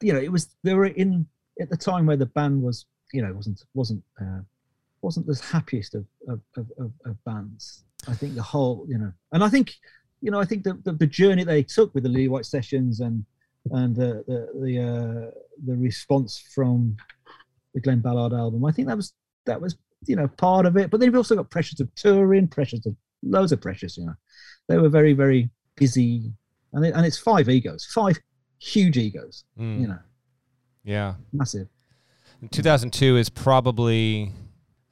you 0.00 0.12
know 0.12 0.20
it 0.20 0.30
was 0.30 0.54
they 0.62 0.74
were 0.74 0.86
in 0.86 1.26
at 1.60 1.70
the 1.70 1.76
time 1.76 2.06
where 2.06 2.16
the 2.16 2.26
band 2.26 2.62
was 2.62 2.86
you 3.12 3.22
know 3.22 3.32
wasn't 3.32 3.62
wasn't 3.74 4.02
uh, 4.20 4.40
wasn't 5.02 5.26
the 5.26 5.40
happiest 5.50 5.94
of 5.94 6.04
of, 6.28 6.40
of, 6.56 6.92
of 7.04 7.24
bands 7.24 7.84
i 8.08 8.14
think 8.14 8.34
the 8.34 8.42
whole 8.42 8.86
you 8.88 8.98
know 8.98 9.12
and 9.32 9.42
i 9.42 9.48
think 9.48 9.74
you 10.20 10.30
know 10.30 10.40
i 10.40 10.44
think 10.44 10.64
the, 10.64 10.78
the, 10.84 10.92
the 10.92 11.06
journey 11.06 11.44
they 11.44 11.62
took 11.62 11.94
with 11.94 12.04
the 12.04 12.08
Lillywhite 12.08 12.46
sessions 12.46 13.00
and 13.00 13.24
and 13.72 13.94
the 13.96 14.24
the 14.26 14.48
the, 14.60 14.80
uh, 14.80 15.30
the 15.64 15.76
response 15.76 16.38
from 16.54 16.96
the 17.74 17.80
Glen 17.80 18.00
Ballard 18.00 18.32
album 18.32 18.64
i 18.64 18.72
think 18.72 18.88
that 18.88 18.96
was 18.96 19.12
that 19.44 19.60
was 19.60 19.76
you 20.06 20.16
know 20.16 20.28
part 20.28 20.66
of 20.66 20.76
it 20.76 20.90
but 20.90 21.00
then 21.00 21.08
you've 21.08 21.16
also 21.16 21.36
got 21.36 21.50
pressures 21.50 21.80
of 21.80 21.94
touring 21.94 22.48
pressures 22.48 22.84
of 22.86 22.94
loads 23.22 23.52
of 23.52 23.60
pressures 23.60 23.96
you 23.96 24.06
know 24.06 24.14
they 24.68 24.78
were 24.78 24.88
very 24.88 25.12
very 25.12 25.50
busy, 25.76 26.32
and 26.72 26.84
it, 26.84 26.94
and 26.94 27.06
it's 27.06 27.18
five 27.18 27.48
egos, 27.48 27.84
five 27.84 28.18
huge 28.58 28.96
egos. 28.96 29.44
Mm. 29.58 29.80
You 29.80 29.88
know. 29.88 29.98
Yeah. 30.84 31.14
Massive. 31.32 31.68
2002 32.50 33.16
is 33.16 33.28
probably 33.28 34.32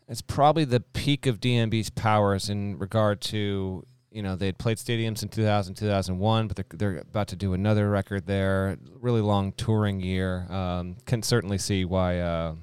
it's 0.09 0.23
probably 0.23 0.65
the 0.65 0.81
peak 0.81 1.27
of 1.27 1.41
DMB's 1.41 1.91
powers 1.91 2.49
in 2.49 2.79
regard 2.79 3.21
to 3.23 3.85
you 4.15 4.23
know 4.23 4.37
they 4.37 4.47
had 4.47 4.57
played 4.57 4.79
stadiums 4.79 5.23
in 5.23 5.29
2000 5.29 5.75
2001 5.75 6.49
but 6.49 6.57
they're, 6.57 6.67
they're 6.79 6.99
about 7.01 7.29
to 7.29 7.37
do 7.37 7.53
another 7.53 7.91
record 7.91 8.27
there. 8.27 8.79
Really 9.01 9.21
long 9.21 9.53
touring 9.53 10.01
year. 10.01 10.47
Um, 10.49 10.97
can 11.05 11.23
certainly 11.23 11.59
see 11.59 11.85
why 11.85 12.21
uh, 12.21 12.55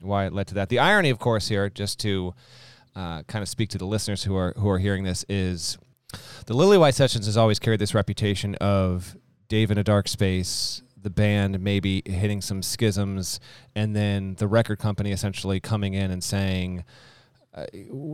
why 0.00 0.26
it 0.26 0.32
led 0.32 0.48
to 0.48 0.54
that. 0.54 0.68
The 0.68 0.80
irony 0.80 1.10
of 1.10 1.18
course 1.18 1.48
here 1.48 1.70
just 1.70 2.00
to 2.00 2.34
uh, 2.96 3.22
kind 3.22 3.42
of 3.42 3.48
speak 3.48 3.70
to 3.70 3.78
the 3.78 3.86
listeners 3.86 4.24
who 4.24 4.36
are 4.36 4.52
who 4.58 4.68
are 4.68 4.78
hearing 4.78 5.04
this 5.04 5.24
is 5.28 5.78
the 6.46 6.54
Lillywhite 6.54 6.94
Sessions 6.94 7.26
has 7.26 7.36
always 7.36 7.58
carried 7.58 7.80
this 7.80 7.94
reputation 7.94 8.56
of 8.56 9.16
Dave 9.48 9.70
in 9.70 9.78
a 9.78 9.84
dark 9.84 10.08
space, 10.08 10.82
the 11.00 11.10
band 11.10 11.60
maybe 11.60 12.02
hitting 12.04 12.40
some 12.40 12.62
schisms, 12.62 13.38
and 13.76 13.94
then 13.94 14.34
the 14.36 14.48
record 14.48 14.78
company 14.78 15.12
essentially 15.12 15.60
coming 15.60 15.94
in 15.94 16.10
and 16.10 16.22
saying, 16.22 16.84
uh, 17.56 17.64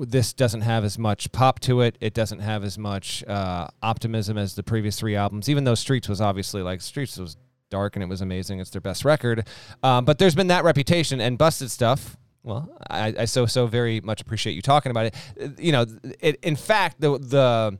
this 0.06 0.32
doesn't 0.32 0.60
have 0.60 0.84
as 0.84 0.98
much 0.98 1.32
pop 1.32 1.58
to 1.60 1.80
it. 1.80 1.98
It 2.00 2.14
doesn't 2.14 2.38
have 2.38 2.62
as 2.62 2.78
much 2.78 3.24
uh, 3.24 3.66
optimism 3.82 4.38
as 4.38 4.54
the 4.54 4.62
previous 4.62 4.98
three 4.98 5.16
albums. 5.16 5.48
Even 5.48 5.64
though 5.64 5.74
Streets 5.74 6.08
was 6.08 6.20
obviously 6.20 6.62
like 6.62 6.80
Streets 6.80 7.18
was 7.18 7.36
dark 7.70 7.96
and 7.96 8.02
it 8.02 8.08
was 8.08 8.20
amazing. 8.20 8.60
It's 8.60 8.70
their 8.70 8.80
best 8.80 9.04
record. 9.04 9.48
Um, 9.82 10.04
but 10.04 10.18
there's 10.18 10.36
been 10.36 10.48
that 10.48 10.62
reputation 10.62 11.20
and 11.20 11.36
busted 11.36 11.70
stuff. 11.70 12.16
Well, 12.44 12.68
I, 12.88 13.14
I 13.20 13.24
so 13.24 13.46
so 13.46 13.66
very 13.66 14.00
much 14.00 14.20
appreciate 14.20 14.54
you 14.54 14.62
talking 14.62 14.90
about 14.90 15.06
it. 15.06 15.14
Uh, 15.40 15.48
you 15.58 15.72
know, 15.72 15.86
it, 16.20 16.38
in 16.42 16.56
fact, 16.56 17.00
the 17.00 17.18
the 17.18 17.78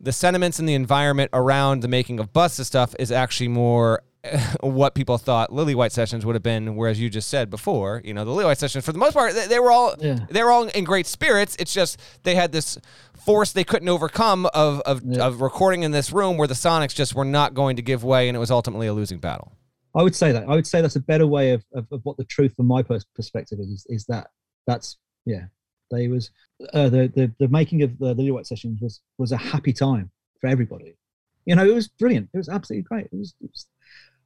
the 0.00 0.12
sentiments 0.12 0.58
and 0.58 0.68
the 0.68 0.74
environment 0.74 1.30
around 1.32 1.80
the 1.80 1.88
making 1.88 2.20
of 2.20 2.32
busted 2.32 2.66
stuff 2.66 2.94
is 2.98 3.10
actually 3.10 3.48
more 3.48 4.02
what 4.60 4.94
people 4.94 5.18
thought 5.18 5.50
Lillywhite 5.50 5.92
sessions 5.92 6.24
would 6.24 6.34
have 6.34 6.42
been. 6.42 6.76
Whereas 6.76 7.00
you 7.00 7.10
just 7.10 7.28
said 7.28 7.50
before, 7.50 8.00
you 8.04 8.14
know, 8.14 8.24
the 8.24 8.30
Lillywhite 8.30 8.58
sessions 8.58 8.84
for 8.84 8.92
the 8.92 8.98
most 8.98 9.14
part 9.14 9.34
they, 9.34 9.46
they 9.46 9.58
were 9.58 9.70
all 9.70 9.94
yeah. 9.98 10.20
they 10.30 10.42
were 10.42 10.50
all 10.50 10.64
in 10.68 10.84
great 10.84 11.06
spirits. 11.06 11.56
It's 11.58 11.72
just 11.72 12.00
they 12.22 12.34
had 12.34 12.52
this 12.52 12.78
force 13.24 13.52
they 13.52 13.64
couldn't 13.64 13.88
overcome 13.88 14.46
of 14.46 14.80
of, 14.80 15.02
yeah. 15.04 15.26
of 15.26 15.40
recording 15.40 15.82
in 15.82 15.90
this 15.90 16.12
room 16.12 16.36
where 16.36 16.48
the 16.48 16.54
Sonics 16.54 16.94
just 16.94 17.14
were 17.14 17.24
not 17.24 17.54
going 17.54 17.76
to 17.76 17.82
give 17.82 18.04
way, 18.04 18.28
and 18.28 18.36
it 18.36 18.40
was 18.40 18.50
ultimately 18.50 18.86
a 18.86 18.92
losing 18.92 19.18
battle. 19.18 19.56
I 19.96 20.02
would 20.02 20.16
say 20.16 20.32
that. 20.32 20.48
I 20.48 20.54
would 20.54 20.66
say 20.66 20.80
that's 20.80 20.96
a 20.96 21.00
better 21.00 21.26
way 21.26 21.52
of, 21.52 21.64
of, 21.72 21.86
of 21.92 22.00
what 22.02 22.16
the 22.16 22.24
truth 22.24 22.54
from 22.56 22.66
my 22.66 22.82
perspective 22.82 23.58
is. 23.60 23.86
Is 23.88 24.04
that 24.06 24.28
that's 24.66 24.98
yeah. 25.24 25.46
They 25.90 26.08
was 26.08 26.30
uh, 26.72 26.88
the, 26.88 27.12
the 27.14 27.32
the 27.38 27.48
making 27.48 27.82
of 27.82 27.98
the, 27.98 28.14
the 28.14 28.22
Lillywhite 28.22 28.46
sessions 28.46 28.80
was 28.80 29.00
was 29.18 29.32
a 29.32 29.36
happy 29.36 29.72
time 29.72 30.10
for 30.40 30.48
everybody. 30.48 30.96
You 31.44 31.54
know, 31.56 31.64
it 31.64 31.74
was 31.74 31.88
brilliant. 31.88 32.30
It 32.32 32.38
was 32.38 32.48
absolutely 32.48 32.84
great. 32.84 33.06
It 33.06 33.18
was, 33.18 33.34
it 33.42 33.50
was 33.50 33.66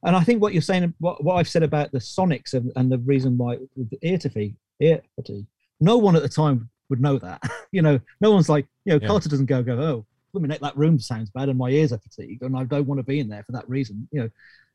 and 0.03 0.15
I 0.15 0.23
think 0.23 0.41
what 0.41 0.53
you're 0.53 0.61
saying, 0.61 0.93
what, 0.99 1.23
what 1.23 1.35
I've 1.35 1.49
said 1.49 1.63
about 1.63 1.91
the 1.91 1.99
Sonics 1.99 2.53
and, 2.53 2.71
and 2.75 2.91
the 2.91 2.99
reason 2.99 3.37
why 3.37 3.57
the 3.75 3.99
ear 4.01 4.19
fatigue, 4.19 4.55
ear 4.79 5.01
fatigue, 5.15 5.45
no 5.79 5.97
one 5.97 6.15
at 6.15 6.21
the 6.21 6.29
time 6.29 6.69
would 6.89 7.01
know 7.01 7.17
that. 7.19 7.41
you 7.71 7.81
know, 7.81 7.99
no 8.21 8.31
one's 8.31 8.49
like, 8.49 8.65
you 8.85 8.93
know, 8.93 8.99
yeah. 9.01 9.07
Carter 9.07 9.29
doesn't 9.29 9.47
go, 9.47 9.61
go, 9.61 9.73
oh, 9.73 10.05
let 10.33 10.41
me 10.41 10.47
make 10.47 10.61
that 10.61 10.77
room 10.77 10.99
sounds 10.99 11.29
bad 11.31 11.49
and 11.49 11.57
my 11.57 11.69
ears 11.69 11.91
are 11.91 11.99
fatigued 11.99 12.43
and 12.43 12.55
I 12.55 12.63
don't 12.63 12.85
want 12.85 12.99
to 12.99 13.03
be 13.03 13.19
in 13.19 13.27
there 13.27 13.43
for 13.43 13.51
that 13.53 13.67
reason. 13.69 14.07
You 14.11 14.21
know, 14.21 14.29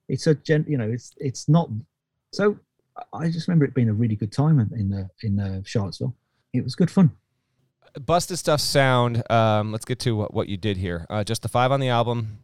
it's 0.08 0.26
a 0.26 0.34
gen, 0.34 0.64
you 0.68 0.76
know, 0.76 0.90
it's 0.90 1.14
it's 1.18 1.48
not. 1.48 1.70
So 2.32 2.58
I 3.12 3.28
just 3.30 3.48
remember 3.48 3.64
it 3.64 3.74
being 3.74 3.88
a 3.88 3.94
really 3.94 4.16
good 4.16 4.32
time 4.32 4.58
in 4.60 4.70
in, 4.78 4.92
uh, 4.92 5.08
in 5.22 5.40
uh, 5.40 5.62
Charlottesville. 5.64 6.14
It 6.52 6.62
was 6.62 6.74
good 6.74 6.90
fun. 6.90 7.12
Busted 8.04 8.38
stuff 8.38 8.60
sound. 8.60 9.22
Um, 9.30 9.72
let's 9.72 9.84
get 9.84 10.00
to 10.00 10.16
what, 10.16 10.34
what 10.34 10.48
you 10.48 10.56
did 10.56 10.76
here. 10.76 11.06
Uh, 11.08 11.22
just 11.24 11.42
the 11.42 11.48
five 11.48 11.70
on 11.70 11.80
the 11.80 11.88
album. 11.88 12.38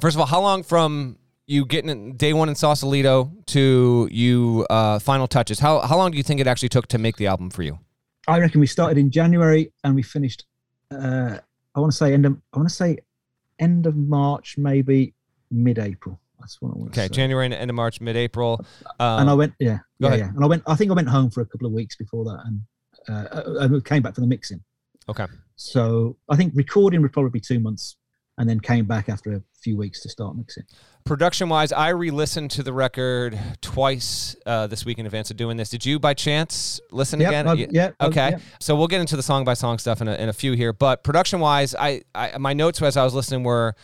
First 0.00 0.16
of 0.16 0.20
all, 0.20 0.26
how 0.26 0.40
long 0.40 0.64
from 0.64 1.18
you 1.46 1.66
getting 1.66 1.90
in 1.90 2.16
day 2.16 2.32
one 2.32 2.48
in 2.48 2.54
Sausalito 2.54 3.32
to 3.46 4.08
you 4.10 4.66
uh, 4.70 4.98
final 4.98 5.26
touches? 5.26 5.58
How 5.58 5.80
how 5.80 5.96
long 5.96 6.10
do 6.10 6.16
you 6.16 6.22
think 6.22 6.40
it 6.40 6.46
actually 6.46 6.70
took 6.70 6.86
to 6.88 6.98
make 6.98 7.16
the 7.16 7.26
album 7.26 7.50
for 7.50 7.62
you? 7.62 7.78
I 8.26 8.40
reckon 8.40 8.60
we 8.60 8.66
started 8.66 8.98
in 8.98 9.10
January 9.10 9.72
and 9.82 9.94
we 9.94 10.02
finished. 10.02 10.46
Uh, 10.90 11.38
I 11.74 11.80
want 11.80 11.92
to 11.92 11.96
say 11.96 12.14
end 12.14 12.26
of 12.26 12.36
I 12.52 12.58
want 12.58 12.68
to 12.68 12.74
say 12.74 12.98
end 13.58 13.86
of 13.86 13.96
March, 13.96 14.56
maybe 14.58 15.14
mid-April. 15.50 16.18
That's 16.40 16.60
what 16.60 16.70
I 16.70 16.78
want 16.78 16.90
okay, 16.90 17.08
to 17.08 17.14
say. 17.14 17.16
January 17.16 17.46
and 17.46 17.54
end 17.54 17.70
of 17.70 17.76
March, 17.76 18.00
mid-April. 18.00 18.64
Um, 18.98 19.20
and 19.20 19.30
I 19.30 19.34
went, 19.34 19.54
yeah, 19.58 19.78
yeah, 19.98 20.08
ahead. 20.08 20.20
yeah. 20.20 20.28
And 20.28 20.44
I 20.44 20.46
went. 20.46 20.62
I 20.66 20.74
think 20.74 20.90
I 20.90 20.94
went 20.94 21.08
home 21.08 21.30
for 21.30 21.40
a 21.40 21.46
couple 21.46 21.66
of 21.66 21.72
weeks 21.72 21.96
before 21.96 22.24
that, 22.24 22.42
and 22.46 22.60
uh, 23.08 23.76
I 23.76 23.80
came 23.80 24.02
back 24.02 24.14
for 24.14 24.20
the 24.20 24.26
mixing. 24.26 24.62
Okay. 25.08 25.26
So 25.56 26.16
I 26.28 26.36
think 26.36 26.52
recording 26.56 27.02
would 27.02 27.12
probably 27.12 27.30
be 27.30 27.40
two 27.40 27.60
months 27.60 27.96
and 28.38 28.48
then 28.48 28.58
came 28.60 28.84
back 28.84 29.08
after 29.08 29.32
a 29.32 29.42
few 29.64 29.76
weeks 29.76 30.00
to 30.02 30.08
start 30.08 30.36
mixing. 30.36 30.64
Production 31.04 31.48
wise, 31.48 31.72
I 31.72 31.88
re 31.88 32.10
listened 32.10 32.50
to 32.52 32.62
the 32.62 32.72
record 32.72 33.38
twice 33.60 34.36
uh, 34.46 34.66
this 34.66 34.84
week 34.84 34.98
in 34.98 35.06
advance 35.06 35.30
of 35.30 35.36
doing 35.36 35.56
this. 35.56 35.70
Did 35.70 35.84
you 35.84 35.98
by 35.98 36.14
chance 36.14 36.80
listen 36.90 37.20
yep, 37.20 37.30
again? 37.30 37.48
Uh, 37.48 37.54
yeah. 37.54 37.90
Okay. 38.00 38.36
So 38.60 38.76
we'll 38.76 38.88
get 38.88 39.00
into 39.00 39.16
the 39.16 39.22
song 39.22 39.44
by 39.44 39.54
song 39.54 39.78
stuff 39.78 40.00
in 40.00 40.08
a, 40.08 40.14
in 40.14 40.28
a 40.28 40.32
few 40.32 40.52
here. 40.52 40.72
But 40.72 41.02
production 41.02 41.40
wise, 41.40 41.74
I, 41.74 42.02
I 42.14 42.38
my 42.38 42.52
notes 42.52 42.80
as 42.80 42.96
I 42.96 43.04
was 43.04 43.14
listening 43.14 43.42
were 43.42 43.74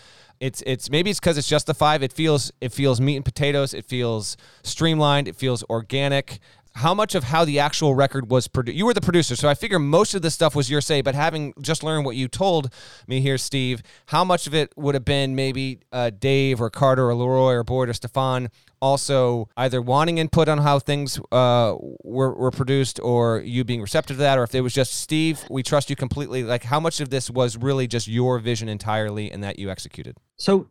it's 0.41 0.63
it's 0.65 0.91
maybe 0.91 1.11
it's 1.11 1.21
because 1.21 1.37
it's 1.37 1.49
just 1.49 1.67
the 1.67 1.75
five. 1.75 2.03
It 2.03 2.13
feels 2.13 2.51
it 2.61 2.73
feels 2.73 3.01
meat 3.01 3.17
and 3.17 3.25
potatoes. 3.25 3.75
It 3.75 3.85
feels 3.85 4.37
streamlined. 4.63 5.29
It 5.29 5.37
feels 5.37 5.63
organic 5.65 6.41
how 6.75 6.95
much 6.95 7.15
of 7.15 7.25
how 7.25 7.45
the 7.45 7.59
actual 7.59 7.95
record 7.95 8.31
was 8.31 8.49
produced 8.49 8.77
you 8.77 8.87
were 8.87 8.95
the 8.95 9.01
producer 9.01 9.37
so 9.37 9.49
i 9.49 9.55
figure 9.55 9.79
most 9.79 10.15
of 10.15 10.23
the 10.23 10.31
stuff 10.31 10.55
was 10.55 10.71
your 10.71 10.81
say 10.81 11.01
but 11.01 11.15
having 11.15 11.53
just 11.61 11.83
learned 11.83 12.05
what 12.05 12.17
you 12.17 12.29
told 12.29 12.73
me 13.07 13.21
here 13.21 13.39
steve 13.39 13.83
how 14.07 14.25
much 14.25 14.47
of 14.47 14.55
it 14.55 14.73
would 14.77 14.95
have 14.95 15.05
been 15.05 15.35
maybe 15.35 15.81
uh, 15.93 16.11
dave 16.11 16.61
or 16.61 16.71
carter 16.71 17.11
or 17.11 17.15
leroi 17.15 17.55
or 17.55 17.65
boyd 17.65 17.89
or 17.89 17.93
stefan 17.93 18.49
also 18.81 19.49
either 19.57 19.83
wanting 19.83 20.19
input 20.19 20.49
on 20.49 20.59
how 20.59 20.79
things 20.79 21.21
uh, 21.33 21.75
were, 22.03 22.33
were 22.35 22.51
produced 22.51 22.99
or 23.01 23.41
you 23.41 23.63
being 23.63 23.83
receptive 23.83 24.17
to 24.17 24.23
that 24.23 24.39
or 24.39 24.43
if 24.43 24.55
it 24.55 24.61
was 24.61 24.73
just 24.73 24.95
steve 24.95 25.45
we 25.51 25.63
trust 25.63 25.91
you 25.91 25.97
completely 25.97 26.43
like 26.43 26.65
how 26.65 26.81
much 26.81 27.01
of 27.01 27.11
this 27.11 27.31
was 27.31 27.57
really 27.57 27.87
just 27.87 28.09
your 28.09 28.39
vision 28.39 28.69
entirely 28.69 29.31
and 29.31 29.43
that 29.45 29.59
you 29.59 29.71
executed? 29.71 30.17
So 30.37 30.69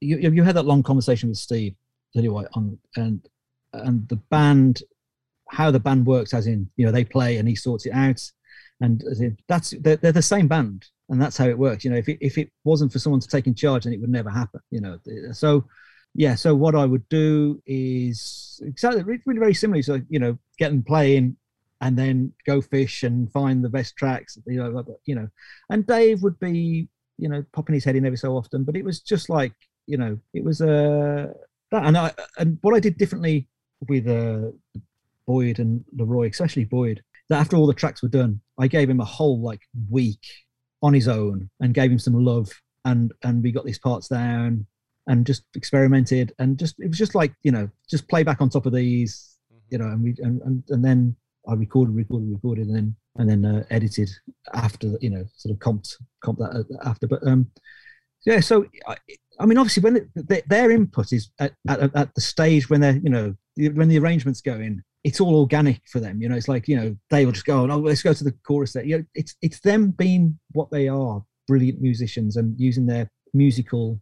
you, 0.00 0.18
you 0.18 0.42
had 0.42 0.56
that 0.56 0.64
long 0.64 0.82
conversation 0.82 1.28
with 1.28 1.38
steve 1.38 1.74
anyway 2.16 2.44
on 2.54 2.78
and 2.96 3.26
and 3.72 4.08
the 4.08 4.16
band 4.16 4.82
how 5.50 5.70
the 5.70 5.80
band 5.80 6.06
works, 6.06 6.32
as 6.32 6.46
in 6.46 6.68
you 6.76 6.86
know 6.86 6.92
they 6.92 7.04
play 7.04 7.36
and 7.36 7.48
he 7.48 7.54
sorts 7.54 7.86
it 7.86 7.92
out, 7.92 8.20
and 8.80 9.02
in, 9.02 9.36
that's 9.48 9.70
they're, 9.80 9.96
they're, 9.96 10.12
the 10.12 10.22
same 10.22 10.48
band, 10.48 10.86
and 11.08 11.20
that's 11.20 11.36
how 11.36 11.46
it 11.46 11.58
works. 11.58 11.84
You 11.84 11.90
know, 11.90 11.96
if 11.96 12.08
it 12.08 12.18
if 12.20 12.38
it 12.38 12.50
wasn't 12.64 12.92
for 12.92 12.98
someone 12.98 13.20
to 13.20 13.28
take 13.28 13.46
in 13.46 13.54
charge, 13.54 13.84
then 13.84 13.92
it 13.92 14.00
would 14.00 14.10
never 14.10 14.30
happen. 14.30 14.60
You 14.70 14.80
know, 14.80 14.98
so 15.32 15.64
yeah. 16.14 16.34
So 16.34 16.54
what 16.54 16.74
I 16.74 16.86
would 16.86 17.08
do 17.08 17.62
is 17.66 18.60
exactly 18.64 19.02
really 19.02 19.38
very 19.38 19.54
similar. 19.54 19.82
So 19.82 20.00
you 20.08 20.18
know, 20.18 20.38
get 20.58 20.70
them 20.70 20.82
playing, 20.82 21.36
and 21.80 21.98
then 21.98 22.32
go 22.46 22.60
fish 22.60 23.02
and 23.02 23.30
find 23.32 23.64
the 23.64 23.68
best 23.68 23.96
tracks. 23.96 24.38
You 24.46 24.58
know, 24.58 24.84
you 25.04 25.14
know, 25.14 25.28
and 25.68 25.86
Dave 25.86 26.22
would 26.22 26.38
be 26.38 26.88
you 27.18 27.28
know 27.28 27.44
popping 27.52 27.74
his 27.74 27.84
head 27.84 27.96
in 27.96 28.06
every 28.06 28.18
so 28.18 28.36
often, 28.36 28.64
but 28.64 28.76
it 28.76 28.84
was 28.84 29.00
just 29.00 29.28
like 29.28 29.52
you 29.86 29.96
know, 29.96 30.18
it 30.32 30.44
was 30.44 30.60
a 30.60 30.70
uh, 30.70 31.32
that, 31.72 31.84
and 31.84 31.98
I 31.98 32.12
and 32.38 32.58
what 32.62 32.74
I 32.74 32.80
did 32.80 32.96
differently 32.96 33.48
with 33.88 34.06
uh, 34.06 34.52
Boyd 35.26 35.58
and 35.58 35.84
LeRoi, 35.96 36.30
especially 36.30 36.64
Boyd, 36.64 37.02
that 37.28 37.40
after 37.40 37.56
all 37.56 37.66
the 37.66 37.74
tracks 37.74 38.02
were 38.02 38.08
done, 38.08 38.40
I 38.58 38.66
gave 38.66 38.90
him 38.90 39.00
a 39.00 39.04
whole 39.04 39.40
like 39.40 39.62
week 39.88 40.26
on 40.82 40.94
his 40.94 41.08
own 41.08 41.50
and 41.60 41.74
gave 41.74 41.90
him 41.90 41.98
some 41.98 42.14
love 42.14 42.50
and 42.84 43.12
and 43.22 43.42
we 43.42 43.52
got 43.52 43.64
these 43.64 43.78
parts 43.78 44.08
down 44.08 44.66
and 45.06 45.26
just 45.26 45.44
experimented 45.54 46.32
and 46.38 46.58
just 46.58 46.76
it 46.78 46.88
was 46.88 46.98
just 46.98 47.14
like 47.14 47.32
you 47.42 47.52
know 47.52 47.68
just 47.88 48.08
play 48.08 48.22
back 48.22 48.40
on 48.40 48.48
top 48.48 48.66
of 48.66 48.72
these 48.72 49.36
you 49.70 49.78
know 49.78 49.86
and 49.86 50.02
we 50.02 50.14
and 50.18 50.40
and, 50.42 50.62
and 50.68 50.84
then 50.84 51.14
I 51.48 51.54
recorded 51.54 51.94
recorded 51.94 52.30
recorded 52.32 52.66
and 52.66 52.76
then 52.76 52.96
and 53.16 53.28
then 53.28 53.44
uh, 53.44 53.64
edited 53.70 54.10
after 54.54 54.96
you 55.00 55.10
know 55.10 55.24
sort 55.36 55.52
of 55.52 55.58
comped 55.58 55.96
comp 56.22 56.38
that 56.38 56.50
uh, 56.50 56.88
after. 56.88 57.06
But 57.06 57.26
um 57.26 57.50
yeah 58.26 58.40
so 58.40 58.66
I, 58.86 58.96
I 59.38 59.46
mean 59.46 59.58
obviously 59.58 59.82
when 59.82 60.10
the, 60.14 60.42
their 60.46 60.70
input 60.70 61.12
is 61.12 61.30
at, 61.38 61.52
at, 61.68 61.94
at 61.94 62.14
the 62.14 62.20
stage 62.20 62.68
when 62.70 62.80
they're 62.80 62.96
you 62.96 63.10
know 63.10 63.34
when 63.56 63.88
the 63.88 63.98
arrangements 63.98 64.40
go 64.40 64.54
in 64.54 64.82
it's 65.04 65.20
all 65.20 65.36
organic 65.36 65.80
for 65.86 66.00
them. 66.00 66.20
You 66.20 66.28
know, 66.28 66.36
it's 66.36 66.48
like 66.48 66.68
you 66.68 66.76
know 66.76 66.96
they 67.08 67.24
will 67.24 67.32
just 67.32 67.46
go, 67.46 67.70
"Oh, 67.70 67.78
let's 67.78 68.02
go 68.02 68.12
to 68.12 68.24
the 68.24 68.32
chorus." 68.46 68.72
There, 68.72 68.84
you 68.84 68.98
know, 68.98 69.04
it's 69.14 69.34
it's 69.42 69.60
them 69.60 69.90
being 69.90 70.38
what 70.52 70.70
they 70.70 70.88
are, 70.88 71.24
brilliant 71.46 71.80
musicians, 71.80 72.36
and 72.36 72.58
using 72.58 72.86
their 72.86 73.10
musical, 73.32 74.00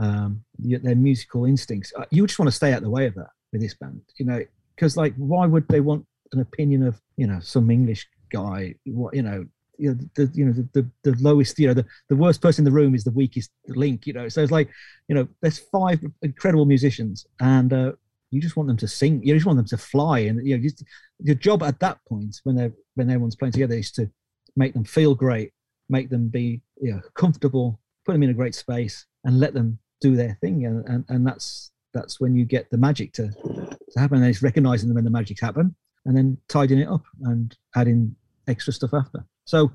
um, 0.00 0.44
their 0.58 0.96
musical 0.96 1.44
instincts. 1.44 1.92
Uh, 1.96 2.04
you 2.10 2.26
just 2.26 2.38
want 2.38 2.48
to 2.48 2.56
stay 2.56 2.72
out 2.72 2.82
the 2.82 2.90
way 2.90 3.06
of 3.06 3.14
that 3.14 3.30
with 3.52 3.60
this 3.60 3.74
band, 3.74 4.00
you 4.16 4.26
know, 4.26 4.42
because 4.74 4.96
like, 4.96 5.14
why 5.16 5.46
would 5.46 5.68
they 5.68 5.80
want 5.80 6.04
an 6.32 6.40
opinion 6.40 6.82
of 6.82 7.00
you 7.16 7.26
know 7.26 7.40
some 7.40 7.70
English 7.70 8.06
guy? 8.30 8.74
What 8.86 9.14
you 9.14 9.22
know. 9.22 9.46
You 9.78 9.94
know, 9.94 9.98
the 10.14 10.30
you 10.34 10.44
know 10.44 10.52
the, 10.52 10.68
the, 11.02 11.10
the 11.10 11.22
lowest 11.22 11.58
you 11.58 11.66
know 11.66 11.74
the, 11.74 11.86
the 12.08 12.14
worst 12.14 12.40
person 12.40 12.60
in 12.60 12.66
the 12.66 12.78
room 12.78 12.94
is 12.94 13.02
the 13.02 13.10
weakest 13.10 13.50
link 13.68 14.06
you 14.06 14.12
know 14.12 14.28
so 14.28 14.40
it's 14.40 14.52
like 14.52 14.70
you 15.08 15.14
know 15.14 15.26
there's 15.40 15.58
five 15.58 15.98
incredible 16.20 16.66
musicians 16.66 17.26
and 17.40 17.72
uh, 17.72 17.92
you 18.32 18.40
just 18.40 18.56
want 18.56 18.66
them 18.66 18.78
to 18.78 18.88
sing. 18.88 19.22
You 19.22 19.34
just 19.34 19.46
want 19.46 19.58
them 19.58 19.66
to 19.66 19.76
fly, 19.76 20.20
and 20.20 20.44
you 20.44 20.56
know, 20.56 20.62
just, 20.62 20.82
your 21.20 21.36
job 21.36 21.62
at 21.62 21.78
that 21.80 21.98
point 22.08 22.40
when 22.44 22.56
they're 22.56 22.72
when 22.94 23.10
everyone's 23.10 23.36
playing 23.36 23.52
together 23.52 23.74
is 23.74 23.92
to 23.92 24.10
make 24.56 24.72
them 24.72 24.84
feel 24.84 25.14
great, 25.14 25.52
make 25.88 26.10
them 26.10 26.28
be 26.28 26.62
you 26.80 26.92
know, 26.92 27.00
comfortable, 27.14 27.78
put 28.04 28.12
them 28.12 28.22
in 28.22 28.30
a 28.30 28.34
great 28.34 28.54
space, 28.54 29.06
and 29.24 29.38
let 29.38 29.54
them 29.54 29.78
do 30.00 30.16
their 30.16 30.36
thing. 30.40 30.64
And 30.64 30.88
and, 30.88 31.04
and 31.08 31.26
that's 31.26 31.70
that's 31.92 32.20
when 32.20 32.34
you 32.34 32.46
get 32.46 32.70
the 32.70 32.78
magic 32.78 33.12
to, 33.12 33.28
to 33.28 33.98
happen. 33.98 34.18
And 34.18 34.26
it's 34.26 34.42
recognizing 34.42 34.88
them 34.88 34.94
when 34.94 35.04
the 35.04 35.10
magic's 35.10 35.42
happen, 35.42 35.76
and 36.06 36.16
then 36.16 36.38
tidying 36.48 36.80
it 36.80 36.88
up 36.88 37.04
and 37.24 37.56
adding 37.76 38.16
extra 38.48 38.72
stuff 38.72 38.94
after. 38.94 39.24
So, 39.44 39.72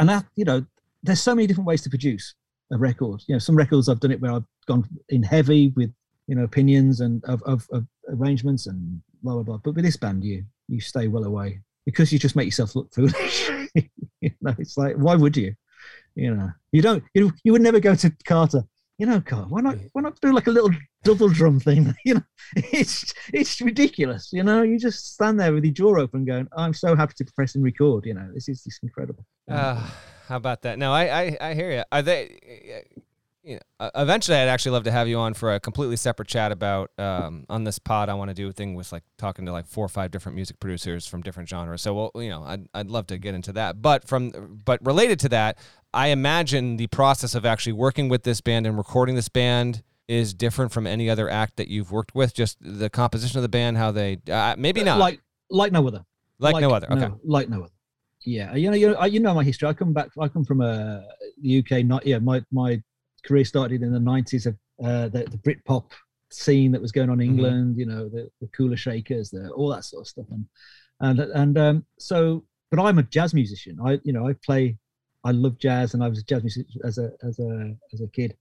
and 0.00 0.08
that 0.08 0.26
you 0.34 0.44
know, 0.44 0.66
there's 1.04 1.22
so 1.22 1.36
many 1.36 1.46
different 1.46 1.68
ways 1.68 1.82
to 1.82 1.90
produce 1.90 2.34
a 2.72 2.78
record. 2.78 3.22
You 3.28 3.36
know, 3.36 3.38
some 3.38 3.56
records 3.56 3.88
I've 3.88 4.00
done 4.00 4.10
it 4.10 4.20
where 4.20 4.32
I've 4.32 4.46
gone 4.66 4.88
in 5.08 5.22
heavy 5.22 5.72
with 5.76 5.92
you 6.26 6.34
know 6.34 6.44
opinions 6.44 7.00
and 7.00 7.24
of, 7.24 7.42
of, 7.44 7.66
of 7.72 7.86
arrangements 8.08 8.66
and 8.66 9.00
blah 9.22 9.34
blah 9.34 9.42
blah. 9.42 9.56
But 9.58 9.74
with 9.74 9.84
this 9.84 9.96
band, 9.96 10.24
you 10.24 10.44
you 10.68 10.80
stay 10.80 11.08
well 11.08 11.24
away 11.24 11.60
because 11.84 12.12
you 12.12 12.18
just 12.18 12.36
make 12.36 12.46
yourself 12.46 12.76
look 12.76 12.92
foolish. 12.92 13.50
you 14.20 14.30
know, 14.40 14.54
it's 14.58 14.76
like 14.76 14.96
why 14.96 15.14
would 15.14 15.36
you? 15.36 15.54
You 16.14 16.34
know, 16.34 16.50
you 16.72 16.82
don't. 16.82 17.02
You 17.14 17.32
you 17.44 17.52
would 17.52 17.62
never 17.62 17.80
go 17.80 17.94
to 17.94 18.12
Carter 18.24 18.64
you 19.02 19.06
know, 19.06 19.18
God, 19.18 19.50
why 19.50 19.60
not 19.60 19.78
why 19.92 20.02
not 20.02 20.20
do 20.20 20.32
like 20.32 20.46
a 20.46 20.50
little 20.50 20.70
double 21.02 21.28
drum 21.28 21.58
thing? 21.58 21.92
you 22.04 22.14
know, 22.14 22.22
it's 22.54 23.12
it's 23.32 23.60
ridiculous. 23.60 24.30
You 24.32 24.44
know, 24.44 24.62
you 24.62 24.78
just 24.78 25.14
stand 25.14 25.40
there 25.40 25.52
with 25.52 25.64
your 25.64 25.72
jaw 25.72 25.98
open, 25.98 26.24
going, 26.24 26.46
"I'm 26.56 26.72
so 26.72 26.94
happy 26.94 27.14
to 27.16 27.24
press 27.34 27.56
and 27.56 27.64
record." 27.64 28.06
You 28.06 28.14
know, 28.14 28.30
this 28.32 28.48
is 28.48 28.62
this 28.62 28.78
incredible. 28.80 29.24
Uh, 29.50 29.84
how 30.28 30.36
about 30.36 30.62
that? 30.62 30.78
No, 30.78 30.92
I 30.92 31.22
I, 31.22 31.36
I 31.40 31.54
hear 31.54 31.72
you. 31.72 31.82
Are 31.90 32.02
they? 32.02 32.84
You 33.44 33.58
know, 33.80 33.90
eventually, 33.96 34.36
I'd 34.36 34.48
actually 34.48 34.72
love 34.72 34.84
to 34.84 34.92
have 34.92 35.08
you 35.08 35.18
on 35.18 35.34
for 35.34 35.52
a 35.52 35.58
completely 35.58 35.96
separate 35.96 36.28
chat 36.28 36.52
about 36.52 36.92
um, 36.96 37.44
on 37.48 37.64
this 37.64 37.78
pod. 37.80 38.08
I 38.08 38.14
want 38.14 38.28
to 38.30 38.34
do 38.34 38.48
a 38.48 38.52
thing 38.52 38.74
with 38.74 38.92
like 38.92 39.02
talking 39.18 39.46
to 39.46 39.52
like 39.52 39.66
four 39.66 39.84
or 39.84 39.88
five 39.88 40.12
different 40.12 40.36
music 40.36 40.60
producers 40.60 41.08
from 41.08 41.22
different 41.22 41.48
genres. 41.48 41.82
So, 41.82 41.94
well, 41.94 42.22
you 42.22 42.28
know, 42.28 42.44
I'd 42.44 42.68
I'd 42.72 42.88
love 42.88 43.08
to 43.08 43.18
get 43.18 43.34
into 43.34 43.52
that. 43.54 43.82
But 43.82 44.06
from 44.06 44.60
but 44.64 44.84
related 44.86 45.18
to 45.20 45.28
that, 45.30 45.58
I 45.92 46.08
imagine 46.08 46.76
the 46.76 46.86
process 46.86 47.34
of 47.34 47.44
actually 47.44 47.72
working 47.72 48.08
with 48.08 48.22
this 48.22 48.40
band 48.40 48.64
and 48.66 48.76
recording 48.78 49.16
this 49.16 49.28
band 49.28 49.82
is 50.06 50.34
different 50.34 50.70
from 50.70 50.86
any 50.86 51.10
other 51.10 51.28
act 51.28 51.56
that 51.56 51.66
you've 51.66 51.90
worked 51.90 52.14
with. 52.14 52.34
Just 52.34 52.58
the 52.60 52.90
composition 52.90 53.38
of 53.38 53.42
the 53.42 53.48
band, 53.48 53.76
how 53.76 53.90
they 53.90 54.18
uh, 54.30 54.54
maybe 54.56 54.84
not 54.84 54.98
like 54.98 55.20
like 55.50 55.72
no 55.72 55.86
other, 55.88 56.04
like, 56.38 56.54
like 56.54 56.62
no 56.62 56.70
other. 56.70 56.86
Okay, 56.92 57.00
no, 57.00 57.20
like 57.24 57.48
no 57.48 57.62
other. 57.64 57.72
Yeah, 58.24 58.54
you 58.54 58.70
know, 58.70 58.76
you 58.76 58.92
know, 58.92 59.04
you 59.04 59.18
know 59.18 59.34
my 59.34 59.42
history. 59.42 59.68
I 59.68 59.72
come 59.72 59.92
back. 59.92 60.10
I 60.20 60.28
come 60.28 60.44
from 60.44 60.60
uh, 60.60 61.00
the 61.40 61.58
UK. 61.58 61.84
Not 61.84 62.06
yeah, 62.06 62.18
my 62.18 62.44
my 62.52 62.80
career 63.24 63.44
started 63.44 63.82
in 63.82 63.92
the 63.92 63.98
90s 63.98 64.46
of 64.46 64.56
uh, 64.84 65.08
the, 65.08 65.24
the 65.24 65.38
Britpop 65.38 65.90
scene 66.30 66.72
that 66.72 66.82
was 66.82 66.92
going 66.92 67.10
on 67.10 67.20
in 67.20 67.28
mm-hmm. 67.28 67.38
England, 67.38 67.70
mm-hmm. 67.72 67.80
you 67.80 67.86
know, 67.86 68.08
the, 68.08 68.30
the 68.40 68.48
Kula 68.48 68.76
Shakers, 68.76 69.30
the, 69.30 69.50
all 69.50 69.68
that 69.68 69.84
sort 69.84 70.02
of 70.02 70.08
stuff. 70.08 70.26
And, 70.30 70.46
and, 71.00 71.20
and 71.20 71.58
um, 71.58 71.86
so, 71.98 72.44
but 72.70 72.80
I'm 72.80 72.98
a 72.98 73.02
jazz 73.04 73.34
musician. 73.34 73.78
I, 73.84 74.00
you 74.04 74.12
know, 74.12 74.28
I 74.28 74.34
play, 74.44 74.76
I 75.24 75.32
love 75.32 75.58
jazz 75.58 75.94
and 75.94 76.02
I 76.02 76.08
was 76.08 76.20
a 76.20 76.24
jazz 76.24 76.42
musician 76.42 76.80
as 76.84 76.98
a, 76.98 77.12
as 77.22 77.38
a, 77.38 77.74
as 77.92 78.00
a 78.00 78.08
kid. 78.08 78.36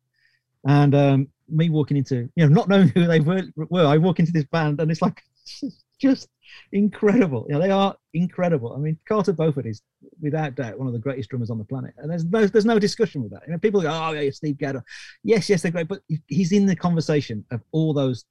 And 0.67 0.95
um, 0.95 1.27
me 1.49 1.69
walking 1.69 1.97
into, 1.97 2.29
you 2.35 2.47
know, 2.47 2.53
not 2.53 2.69
knowing 2.69 2.89
who 2.89 3.07
they 3.07 3.19
were, 3.19 3.43
were, 3.55 3.85
I 3.85 3.97
walk 3.97 4.19
into 4.19 4.31
this 4.31 4.45
band 4.45 4.79
and 4.79 4.89
it's 4.91 5.01
like, 5.01 5.21
just 5.99 6.29
incredible. 6.71 7.45
You 7.47 7.55
know, 7.55 7.61
they 7.61 7.71
are 7.71 7.95
incredible. 8.13 8.73
I 8.73 8.79
mean, 8.79 8.97
Carter 9.07 9.33
Beauford 9.33 9.65
is 9.65 9.81
without 10.21 10.55
doubt 10.55 10.77
one 10.77 10.87
of 10.87 10.93
the 10.93 10.99
greatest 10.99 11.29
drummers 11.29 11.49
on 11.49 11.57
the 11.57 11.63
planet, 11.63 11.93
and 11.97 12.09
there's 12.09 12.25
no 12.25 12.45
there's 12.45 12.65
no 12.65 12.79
discussion 12.79 13.21
with 13.21 13.31
that. 13.31 13.43
You 13.45 13.53
know, 13.53 13.59
people 13.59 13.81
go, 13.81 13.89
"Oh, 13.91 14.11
yeah, 14.11 14.29
Steve 14.31 14.57
Gadd." 14.57 14.81
Yes, 15.23 15.49
yes, 15.49 15.61
they're 15.61 15.71
great, 15.71 15.87
but 15.87 16.01
he's 16.27 16.51
in 16.51 16.65
the 16.65 16.75
conversation 16.75 17.45
of 17.51 17.61
all 17.71 17.93
those 17.93 18.25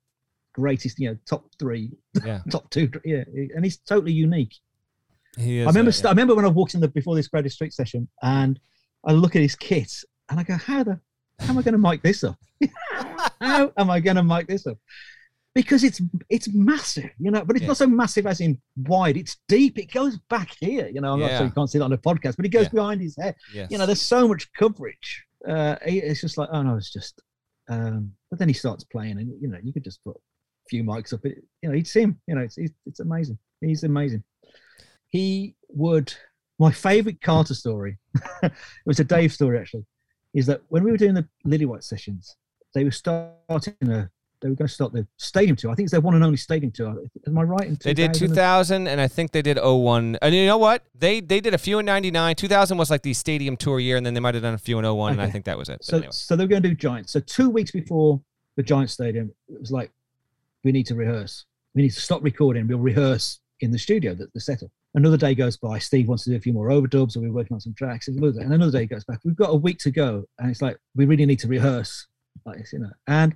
greatest, 0.52 0.98
you 0.98 1.10
know, 1.10 1.16
top 1.26 1.44
three, 1.58 1.92
yeah. 2.24 2.40
top 2.50 2.70
two, 2.70 2.90
yeah, 3.04 3.24
and 3.54 3.64
he's 3.64 3.78
totally 3.78 4.12
unique. 4.12 4.54
He 5.38 5.58
is, 5.58 5.66
I 5.66 5.70
remember, 5.70 5.90
uh, 5.90 5.94
yeah. 5.96 6.08
I 6.08 6.10
remember 6.10 6.34
when 6.34 6.44
I 6.44 6.48
walked 6.48 6.74
in 6.74 6.80
the 6.80 6.88
before 6.88 7.14
this 7.14 7.28
Greatest 7.28 7.56
Street 7.56 7.72
session, 7.72 8.08
and 8.22 8.58
I 9.04 9.12
look 9.12 9.36
at 9.36 9.42
his 9.42 9.56
kit, 9.56 9.92
and 10.28 10.40
I 10.40 10.42
go, 10.42 10.56
"How 10.56 10.82
the, 10.82 11.00
how 11.38 11.50
am 11.50 11.58
I 11.58 11.62
going 11.62 11.72
to 11.72 11.78
mic 11.78 12.02
this 12.02 12.24
up? 12.24 12.38
how 13.40 13.72
am 13.76 13.90
I 13.90 14.00
going 14.00 14.16
to 14.16 14.22
mic 14.22 14.46
this 14.48 14.66
up?" 14.66 14.78
Because 15.54 15.82
it's 15.82 16.00
it's 16.28 16.48
massive, 16.52 17.10
you 17.18 17.30
know, 17.30 17.44
but 17.44 17.56
it's 17.56 17.62
yeah. 17.62 17.68
not 17.68 17.76
so 17.76 17.86
massive 17.86 18.26
as 18.26 18.40
in 18.40 18.60
wide. 18.76 19.16
It's 19.16 19.38
deep. 19.48 19.78
It 19.78 19.92
goes 19.92 20.18
back 20.28 20.54
here, 20.60 20.88
you 20.88 21.00
know. 21.00 21.12
I'm 21.12 21.20
yeah. 21.20 21.26
not 21.26 21.36
sure 21.38 21.46
you 21.46 21.52
can't 21.52 21.70
see 21.70 21.78
that 21.78 21.84
on 21.84 21.90
the 21.90 21.98
podcast, 21.98 22.36
but 22.36 22.46
it 22.46 22.50
goes 22.50 22.66
yeah. 22.66 22.70
behind 22.70 23.00
his 23.00 23.16
head. 23.20 23.34
Yes. 23.52 23.68
You 23.70 23.78
know, 23.78 23.86
there's 23.86 24.02
so 24.02 24.28
much 24.28 24.52
coverage. 24.52 25.24
Uh, 25.46 25.76
it's 25.82 26.20
just 26.20 26.38
like, 26.38 26.48
oh 26.52 26.62
no, 26.62 26.76
it's 26.76 26.92
just. 26.92 27.20
Um, 27.68 28.12
but 28.30 28.38
then 28.38 28.48
he 28.48 28.54
starts 28.54 28.84
playing, 28.84 29.18
and 29.18 29.32
you 29.40 29.48
know, 29.48 29.58
you 29.62 29.72
could 29.72 29.84
just 29.84 30.02
put 30.04 30.16
a 30.16 30.68
few 30.68 30.84
mics 30.84 31.12
up. 31.12 31.24
It, 31.24 31.38
you 31.62 31.70
know, 31.70 31.82
see 31.82 32.02
him. 32.02 32.20
You 32.26 32.36
know, 32.36 32.42
it's 32.42 32.58
it's, 32.58 32.74
it's 32.86 33.00
amazing. 33.00 33.38
He's 33.60 33.84
amazing. 33.84 34.22
He 35.08 35.56
would. 35.68 36.12
My 36.58 36.70
favorite 36.70 37.22
Carter 37.22 37.54
story. 37.54 37.98
it 38.42 38.52
was 38.84 39.00
a 39.00 39.04
Dave 39.04 39.32
story 39.32 39.58
actually. 39.58 39.86
Is 40.34 40.46
that 40.46 40.60
when 40.68 40.84
we 40.84 40.90
were 40.90 40.98
doing 40.98 41.14
the 41.14 41.26
Lillywhite 41.46 41.82
sessions, 41.82 42.36
they 42.74 42.84
were 42.84 42.90
starting 42.90 43.74
a 43.90 44.10
they 44.40 44.48
were 44.48 44.54
going 44.54 44.68
to 44.68 44.72
start 44.72 44.92
the 44.92 45.06
stadium 45.16 45.56
tour. 45.56 45.70
I 45.70 45.74
think 45.74 45.86
it's 45.86 45.92
their 45.92 46.00
one 46.00 46.14
and 46.14 46.24
only 46.24 46.36
stadium 46.36 46.72
tour. 46.72 46.96
Am 47.26 47.38
I 47.38 47.42
right? 47.42 47.78
they 47.80 47.94
did 47.94 48.14
2000, 48.14 48.88
and 48.88 49.00
I 49.00 49.08
think 49.08 49.32
they 49.32 49.42
did 49.42 49.58
01. 49.62 50.18
And 50.22 50.34
you 50.34 50.46
know 50.46 50.58
what? 50.58 50.82
They 50.94 51.20
they 51.20 51.40
did 51.40 51.54
a 51.54 51.58
few 51.58 51.78
in 51.78 51.86
99. 51.86 52.34
2000 52.36 52.78
was 52.78 52.90
like 52.90 53.02
the 53.02 53.14
stadium 53.14 53.56
tour 53.56 53.80
year, 53.80 53.96
and 53.96 54.04
then 54.04 54.14
they 54.14 54.20
might 54.20 54.34
have 54.34 54.42
done 54.42 54.54
a 54.54 54.58
few 54.58 54.78
in 54.78 54.84
01, 54.84 55.12
okay. 55.12 55.20
and 55.20 55.28
I 55.28 55.30
think 55.30 55.44
that 55.44 55.58
was 55.58 55.68
it. 55.68 55.84
So, 55.84 55.98
anyway. 55.98 56.12
so 56.12 56.36
they 56.36 56.44
were 56.44 56.48
going 56.48 56.62
to 56.62 56.68
do 56.68 56.74
Giants. 56.74 57.12
So 57.12 57.20
two 57.20 57.50
weeks 57.50 57.70
before 57.70 58.20
the 58.56 58.62
Giant 58.62 58.90
Stadium, 58.90 59.32
it 59.48 59.60
was 59.60 59.70
like, 59.70 59.90
we 60.64 60.72
need 60.72 60.86
to 60.86 60.94
rehearse. 60.94 61.44
We 61.74 61.82
need 61.82 61.90
to 61.90 62.00
stop 62.00 62.22
recording. 62.22 62.66
We'll 62.66 62.78
rehearse 62.78 63.40
in 63.60 63.70
the 63.70 63.78
studio, 63.78 64.14
the, 64.14 64.28
the 64.34 64.40
setup. 64.40 64.70
Another 64.94 65.16
day 65.16 65.34
goes 65.36 65.56
by. 65.56 65.78
Steve 65.78 66.08
wants 66.08 66.24
to 66.24 66.30
do 66.30 66.36
a 66.36 66.40
few 66.40 66.52
more 66.52 66.68
overdubs, 66.68 67.16
or 67.16 67.20
we're 67.20 67.32
working 67.32 67.54
on 67.54 67.60
some 67.60 67.74
tracks. 67.74 68.08
And 68.08 68.22
another 68.24 68.72
day 68.72 68.86
goes 68.86 69.04
back. 69.04 69.20
We've 69.24 69.36
got 69.36 69.50
a 69.50 69.56
week 69.56 69.78
to 69.80 69.90
go, 69.90 70.24
and 70.38 70.50
it's 70.50 70.62
like 70.62 70.78
we 70.96 71.04
really 71.04 71.26
need 71.26 71.38
to 71.40 71.48
rehearse 71.48 72.06
like 72.44 72.72
you 72.72 72.80
know. 72.80 72.90
And 73.06 73.34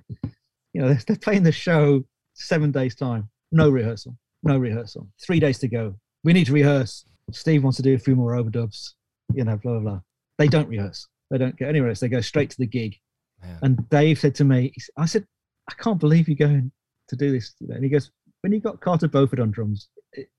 you 0.75 0.81
know, 0.81 0.93
they're, 1.07 1.15
playing 1.15 1.43
the 1.43 1.51
show 1.53 2.03
seven 2.33 2.71
days 2.71 2.95
time, 2.95 3.29
no 3.51 3.69
rehearsal, 3.69 4.17
no 4.43 4.57
rehearsal. 4.57 5.07
Three 5.25 5.39
days 5.39 5.57
to 5.59 5.69
go. 5.69 5.95
We 6.25 6.33
need 6.33 6.47
to 6.47 6.53
rehearse. 6.53 7.05
Steve 7.31 7.63
wants 7.63 7.77
to 7.77 7.83
do 7.83 7.95
a 7.95 7.97
few 7.99 8.15
more 8.15 8.33
overdubs, 8.33 8.91
you 9.33 9.45
know, 9.45 9.55
blah 9.55 9.79
blah 9.79 9.81
blah. 9.81 9.99
They 10.37 10.49
don't 10.49 10.67
rehearse. 10.67 11.07
They 11.31 11.37
don't 11.37 11.57
get 11.57 11.69
anywhere 11.69 11.89
else. 11.89 12.01
They 12.01 12.09
go 12.09 12.21
straight 12.21 12.49
to 12.51 12.57
the 12.57 12.67
gig. 12.67 12.97
Man. 13.41 13.59
And 13.61 13.89
Dave 13.89 14.19
said 14.19 14.35
to 14.35 14.43
me, 14.43 14.73
I 14.97 15.05
said, 15.05 15.25
I 15.69 15.73
can't 15.75 15.99
believe 15.99 16.27
you're 16.27 16.35
going 16.35 16.71
to 17.07 17.15
do 17.15 17.31
this. 17.31 17.55
And 17.61 17.83
he 17.83 17.89
goes, 17.89 18.11
when 18.41 18.51
you 18.51 18.59
got 18.59 18.81
Carter 18.81 19.07
Beauford 19.07 19.39
on 19.39 19.51
drums, 19.51 19.87
it, 20.11 20.29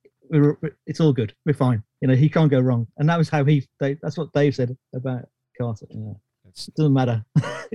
it's 0.87 1.01
all 1.01 1.12
good. 1.12 1.35
We're 1.44 1.55
fine. 1.55 1.83
You 2.03 2.09
know, 2.09 2.14
he 2.14 2.29
can't 2.29 2.51
go 2.51 2.61
wrong. 2.61 2.87
And 2.99 3.09
that 3.09 3.18
was 3.18 3.29
how 3.29 3.44
he. 3.44 3.66
Dave, 3.81 3.99
that's 4.03 4.18
what 4.18 4.33
Dave 4.33 4.55
said 4.55 4.77
about 4.94 5.25
Carter. 5.59 5.87
Yeah. 5.90 6.12
It 6.57 6.75
doesn't 6.75 6.92
matter. 6.92 7.25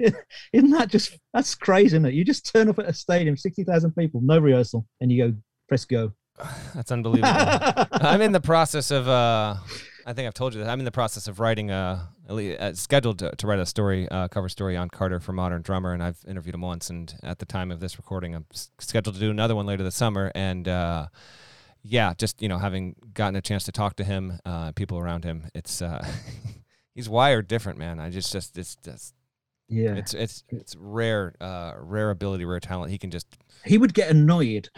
isn't 0.54 0.72
that 0.72 0.90
just 0.90 1.18
that's 1.34 1.56
crazy, 1.56 1.96
isn't 1.96 2.06
it? 2.06 2.14
You 2.14 2.26
just 2.26 2.52
turn 2.54 2.70
up 2.70 2.80
at 2.80 2.88
a 2.88 2.94
stadium, 2.94 3.38
sixty 3.38 3.64
thousand 3.64 3.96
people, 3.96 4.22
no 4.22 4.40
rehearsal, 4.40 4.86
and 5.00 5.12
you 5.12 5.32
go 5.32 5.38
press 5.68 5.86
go. 5.86 6.14
That's 6.76 6.92
unbelievable. 6.92 7.28
I'm 7.92 8.22
in 8.22 8.32
the 8.32 8.42
process 8.42 8.92
of. 8.92 9.08
Uh, 9.08 9.56
I 10.06 10.14
think 10.14 10.28
I've 10.28 10.34
told 10.34 10.54
you 10.54 10.62
that 10.62 10.70
I'm 10.70 10.80
in 10.80 10.86
the 10.86 10.92
process 10.92 11.28
of 11.28 11.40
writing 11.40 11.70
a, 11.70 12.10
a 12.28 12.76
scheduled 12.76 13.20
to, 13.20 13.32
to, 13.36 13.48
write 13.48 13.60
a 13.60 13.68
story, 13.68 14.10
uh, 14.10 14.28
cover 14.30 14.50
story 14.50 14.76
on 14.76 14.90
Carter 14.90 15.20
for 15.20 15.32
Modern 15.32 15.62
Drummer, 15.62 15.94
and 15.94 16.02
I've 16.02 16.18
interviewed 16.28 16.56
him 16.56 16.62
once. 16.62 16.90
And 16.90 17.14
at 17.24 17.40
the 17.40 17.46
time 17.46 17.72
of 17.72 17.80
this 17.80 17.98
recording, 17.98 18.34
I'm 18.34 18.46
scheduled 18.80 19.16
to 19.16 19.20
do 19.20 19.30
another 19.30 19.56
one 19.56 19.68
later 19.68 19.84
this 19.84 19.96
summer. 19.96 20.32
And 20.34 20.68
uh, 20.68 21.08
yeah, 21.84 22.14
just 22.18 22.42
you 22.42 22.50
know, 22.50 22.58
having 22.58 22.96
gotten 23.14 23.36
a 23.36 23.42
chance 23.42 23.64
to 23.66 23.72
talk 23.72 23.96
to 23.98 24.04
him, 24.04 24.40
uh, 24.46 24.72
people 24.72 24.98
around 24.98 25.24
him, 25.24 25.50
it's 25.54 25.82
uh, 25.82 26.06
he's 26.96 27.10
wired 27.10 27.48
different, 27.48 27.80
man. 27.80 28.00
I 28.00 28.10
just 28.10 28.32
just 28.32 28.58
it's 28.58 28.76
just 28.78 29.14
yeah, 29.68 29.96
it's 29.96 30.14
it's 30.14 30.44
it's 30.50 30.76
rare, 30.78 31.34
uh, 31.40 31.74
rare 31.78 32.10
ability, 32.10 32.46
rare 32.46 32.60
talent. 32.60 32.92
He 32.92 32.98
can 32.98 33.12
just 33.12 33.28
he 33.66 33.78
would 33.78 33.94
get 33.94 34.10
annoyed 34.10 34.70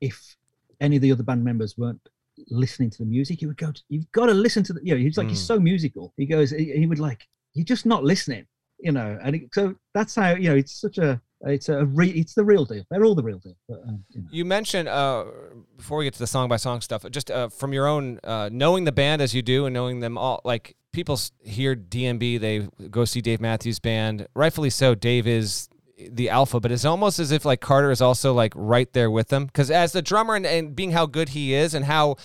if 0.00 0.36
any 0.80 0.96
of 0.96 1.02
the 1.02 1.12
other 1.12 1.22
band 1.22 1.44
members 1.44 1.76
weren't 1.76 2.00
listening 2.48 2.90
to 2.90 2.98
the 2.98 3.04
music. 3.04 3.40
He 3.40 3.46
would 3.46 3.56
go, 3.56 3.72
"You've 3.88 4.10
got 4.12 4.26
to 4.26 4.34
listen 4.34 4.62
to 4.64 4.72
the." 4.72 4.80
You 4.82 4.94
know, 4.94 5.00
he's 5.00 5.18
like 5.18 5.26
mm. 5.26 5.30
he's 5.30 5.44
so 5.44 5.58
musical. 5.58 6.12
He 6.16 6.26
goes, 6.26 6.50
he, 6.50 6.72
he, 6.72 6.86
would 6.86 7.00
like, 7.00 7.26
"You're 7.54 7.64
just 7.64 7.86
not 7.86 8.04
listening," 8.04 8.46
you 8.78 8.92
know. 8.92 9.18
And 9.22 9.36
it, 9.36 9.42
so 9.52 9.74
that's 9.94 10.14
how 10.14 10.30
you 10.34 10.50
know 10.50 10.56
it's 10.56 10.80
such 10.80 10.98
a 10.98 11.20
it's 11.42 11.68
a 11.68 11.84
re, 11.84 12.08
it's 12.10 12.34
the 12.34 12.44
real 12.44 12.64
deal. 12.64 12.84
They're 12.90 13.04
all 13.04 13.14
the 13.14 13.22
real 13.22 13.38
deal. 13.38 13.56
But, 13.68 13.82
um, 13.86 14.04
you, 14.10 14.20
know. 14.20 14.28
you, 14.30 14.44
mentioned 14.44 14.88
uh, 14.88 15.24
before 15.76 15.98
we 15.98 16.04
get 16.04 16.14
to 16.14 16.18
the 16.18 16.26
song 16.26 16.48
by 16.48 16.56
song 16.56 16.80
stuff, 16.80 17.04
just 17.10 17.30
uh, 17.30 17.48
from 17.48 17.72
your 17.72 17.86
own 17.86 18.18
uh, 18.24 18.48
knowing 18.52 18.84
the 18.84 18.92
band 18.92 19.22
as 19.22 19.34
you 19.34 19.42
do 19.42 19.66
and 19.66 19.74
knowing 19.74 20.00
them 20.00 20.18
all, 20.18 20.40
like 20.44 20.76
people 20.92 21.18
hear 21.44 21.76
DMB, 21.76 22.40
they 22.40 22.68
go 22.88 23.04
see 23.04 23.20
Dave 23.20 23.40
Matthews 23.40 23.78
Band. 23.78 24.26
Rightfully 24.34 24.70
so. 24.70 24.94
Dave 24.94 25.26
is 25.26 25.68
the 25.96 26.30
alpha, 26.30 26.60
but 26.60 26.72
it's 26.72 26.84
almost 26.84 27.18
as 27.18 27.30
if 27.30 27.44
like 27.44 27.60
Carter 27.60 27.90
is 27.90 28.00
also 28.00 28.32
like 28.32 28.52
right 28.56 28.92
there 28.92 29.10
with 29.10 29.28
them 29.28 29.46
because 29.46 29.70
as 29.70 29.92
the 29.92 30.02
drummer 30.02 30.34
and, 30.34 30.46
and 30.46 30.74
being 30.74 30.92
how 30.92 31.06
good 31.06 31.30
he 31.30 31.54
is 31.54 31.74
and 31.74 31.84
how 31.84 32.16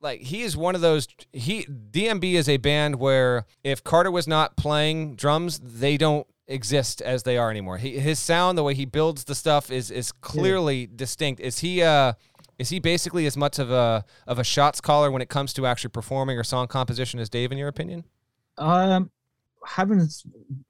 like 0.00 0.20
he 0.20 0.42
is 0.42 0.56
one 0.56 0.74
of 0.74 0.80
those 0.80 1.08
he 1.32 1.64
DMB 1.64 2.34
is 2.34 2.48
a 2.48 2.58
band 2.58 2.96
where 2.96 3.46
if 3.64 3.82
Carter 3.82 4.10
was 4.10 4.28
not 4.28 4.56
playing 4.56 5.16
drums, 5.16 5.58
they 5.58 5.96
don't 5.96 6.26
exist 6.48 7.02
as 7.02 7.22
they 7.24 7.36
are 7.36 7.50
anymore. 7.50 7.78
He, 7.78 7.98
his 7.98 8.18
sound, 8.18 8.56
the 8.56 8.62
way 8.62 8.74
he 8.74 8.84
builds 8.84 9.24
the 9.24 9.34
stuff 9.34 9.70
is 9.70 9.90
is 9.90 10.12
clearly 10.12 10.82
yeah. 10.82 10.86
distinct. 10.94 11.40
Is 11.40 11.60
he 11.60 11.82
uh 11.82 12.14
is 12.58 12.70
he 12.70 12.78
basically 12.78 13.26
as 13.26 13.36
much 13.36 13.58
of 13.58 13.70
a 13.70 14.04
of 14.26 14.38
a 14.38 14.44
shots 14.44 14.80
caller 14.80 15.10
when 15.10 15.22
it 15.22 15.28
comes 15.28 15.52
to 15.54 15.66
actually 15.66 15.90
performing 15.90 16.38
or 16.38 16.44
song 16.44 16.66
composition 16.68 17.20
as 17.20 17.28
Dave, 17.28 17.52
in 17.52 17.58
your 17.58 17.68
opinion? 17.68 18.04
Um, 18.58 19.10
having 19.66 20.06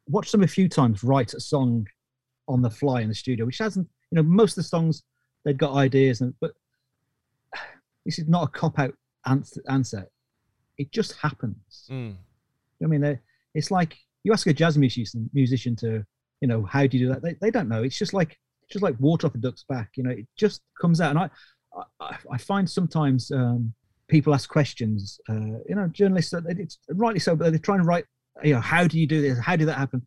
watched 0.09 0.33
them 0.33 0.43
a 0.43 0.49
few 0.49 0.69
times 0.69 1.05
write 1.05 1.35
a 1.35 1.41
song 1.41 1.87
on 2.49 2.63
the 2.63 2.71
fly 2.71 3.03
in 3.03 3.09
the 3.09 3.15
studio, 3.15 3.47
which 3.47 3.59
hasn't, 3.59 3.89
you 4.11 4.17
know, 4.17 4.23
most 4.23 4.53
of 4.53 4.57
the 4.57 4.69
songs 4.69 5.03
they've 5.45 5.57
got 5.57 5.75
ideas, 5.75 6.21
and 6.21 6.35
but 6.41 6.53
this 8.05 8.19
is 8.19 8.29
not 8.29 8.45
a 8.45 8.49
cop 8.49 8.79
out 8.79 8.95
answer. 9.27 10.09
It 10.79 10.93
just 10.93 11.17
happens. 11.17 11.89
Mm. 11.91 12.17
I 12.83 12.87
mean, 12.87 13.19
it's 13.55 13.71
like 13.71 13.97
you 14.27 14.33
ask 14.33 14.47
a 14.49 14.53
jazz 14.53 14.77
musician 14.77 15.31
musician 15.33 15.77
to, 15.77 16.05
you 16.41 16.49
know, 16.49 16.65
how 16.65 16.87
do 16.87 16.99
you 16.99 17.07
do 17.07 17.13
that? 17.13 17.23
They, 17.23 17.35
they 17.41 17.51
don't 17.51 17.69
know. 17.69 17.83
It's 17.85 17.99
just 17.99 18.13
like 18.13 18.37
just 18.71 18.83
like 18.83 18.97
water 18.99 19.29
off 19.29 19.35
a 19.37 19.39
duck's 19.39 19.65
back. 19.69 19.91
You 19.97 20.03
know, 20.03 20.11
it 20.11 20.27
just 20.37 20.63
comes 20.81 21.01
out. 21.01 21.11
And 21.11 21.19
I 21.21 21.31
I, 22.01 22.17
I 22.33 22.39
find 22.39 22.69
sometimes 22.69 23.31
um, 23.31 23.73
people 24.09 24.35
ask 24.35 24.51
questions. 24.51 25.21
Uh, 25.29 25.61
you 25.69 25.77
know, 25.77 25.87
journalists, 25.93 26.35
it's 26.35 26.79
rightly 26.91 27.21
so, 27.21 27.37
but 27.37 27.51
they're 27.51 27.59
trying 27.61 27.81
to 27.81 27.85
write. 27.85 28.07
You 28.43 28.55
know, 28.55 28.61
how 28.61 28.87
do 28.87 28.99
you 28.99 29.07
do 29.07 29.23
this? 29.23 29.39
How 29.39 29.57
did 29.57 29.69
that 29.69 29.79
happen? 29.79 30.07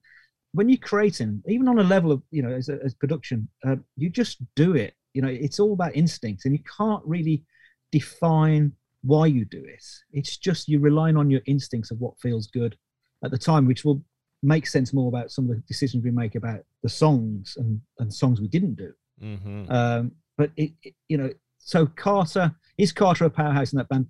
when 0.53 0.69
you're 0.69 0.77
creating, 0.77 1.43
even 1.47 1.67
on 1.67 1.79
a 1.79 1.84
level 1.84 2.12
of 2.12 2.21
you 2.32 2.41
know 2.41 2.51
as, 2.51 2.69
as 2.69 2.93
production, 2.93 3.47
uh, 3.65 3.75
you 3.95 4.10
just 4.10 4.38
do 4.55 4.75
it. 4.75 4.95
You 5.13 5.21
know, 5.21 5.27
it's 5.27 5.60
all 5.60 5.73
about 5.73 5.95
instinct, 5.95 6.45
and 6.45 6.53
you 6.53 6.63
can't 6.77 7.03
really 7.05 7.43
define 7.91 8.73
why 9.03 9.27
you 9.27 9.45
do 9.45 9.63
it. 9.63 9.84
It's 10.12 10.38
just 10.38 10.67
you're 10.67 10.82
relying 10.82 11.17
on 11.17 11.29
your 11.29 11.41
instincts 11.45 11.91
of 11.91 11.99
what 11.99 12.19
feels 12.19 12.47
good 12.47 12.75
at 13.23 13.32
the 13.32 13.38
time, 13.38 13.65
which 13.65 13.86
will 13.86 14.03
make 14.41 14.67
sense 14.67 14.93
more 14.93 15.10
about 15.10 15.32
some 15.32 15.49
of 15.49 15.56
the 15.56 15.62
decisions 15.67 16.04
we 16.04 16.12
make 16.12 16.36
about 16.36 16.62
the 16.84 16.89
songs 16.89 17.56
and, 17.58 17.82
and 17.99 18.13
songs 18.13 18.39
we 18.39 18.47
didn't 18.47 18.75
do. 18.75 18.93
Mm-hmm. 19.21 19.71
Um, 19.71 20.12
but 20.38 20.52
it, 20.56 20.71
it, 20.84 20.93
you 21.08 21.17
know, 21.17 21.30
so 21.58 21.86
Carter 21.86 22.56
is 22.78 22.91
Carter 22.91 23.25
a 23.25 23.30
powerhouse 23.30 23.73
in 23.73 23.78
that 23.78 23.89
band? 23.89 24.08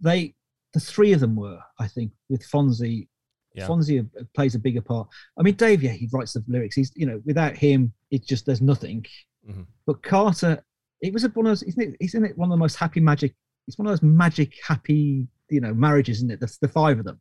They, 0.00 0.34
the 0.74 0.80
three 0.80 1.12
of 1.12 1.20
them 1.20 1.34
were, 1.36 1.58
I 1.78 1.88
think, 1.88 2.12
with 2.28 2.46
Fonzie. 2.46 3.08
Yeah. 3.54 3.66
Fonzie 3.66 4.08
plays 4.34 4.54
a 4.54 4.58
bigger 4.58 4.82
part. 4.82 5.08
I 5.38 5.42
mean, 5.42 5.54
Dave, 5.54 5.82
yeah, 5.82 5.92
he 5.92 6.08
writes 6.12 6.34
the 6.34 6.44
lyrics. 6.46 6.76
He's, 6.76 6.92
you 6.94 7.06
know, 7.06 7.20
without 7.24 7.56
him, 7.56 7.92
it's 8.10 8.26
just 8.26 8.46
there's 8.46 8.60
nothing. 8.60 9.06
Mhm. 9.48 9.66
But 9.86 10.02
Carter, 10.02 10.62
it 11.00 11.12
was 11.12 11.24
a, 11.24 11.28
one 11.30 11.46
of 11.46 11.50
those. 11.50 11.62
Isn't 11.62 11.82
it? 11.82 11.96
Isn't 11.98 12.24
it 12.24 12.36
one 12.36 12.50
of 12.50 12.52
the 12.52 12.60
most 12.60 12.76
happy 12.76 13.00
magic? 13.00 13.34
It's 13.66 13.78
one 13.78 13.86
of 13.86 13.92
those 13.92 14.02
magic 14.02 14.54
happy, 14.62 15.26
you 15.48 15.60
know, 15.60 15.74
marriages, 15.74 16.18
isn't 16.18 16.30
it? 16.30 16.40
That's 16.40 16.58
the 16.58 16.68
five 16.68 16.98
of 16.98 17.04
them. 17.04 17.20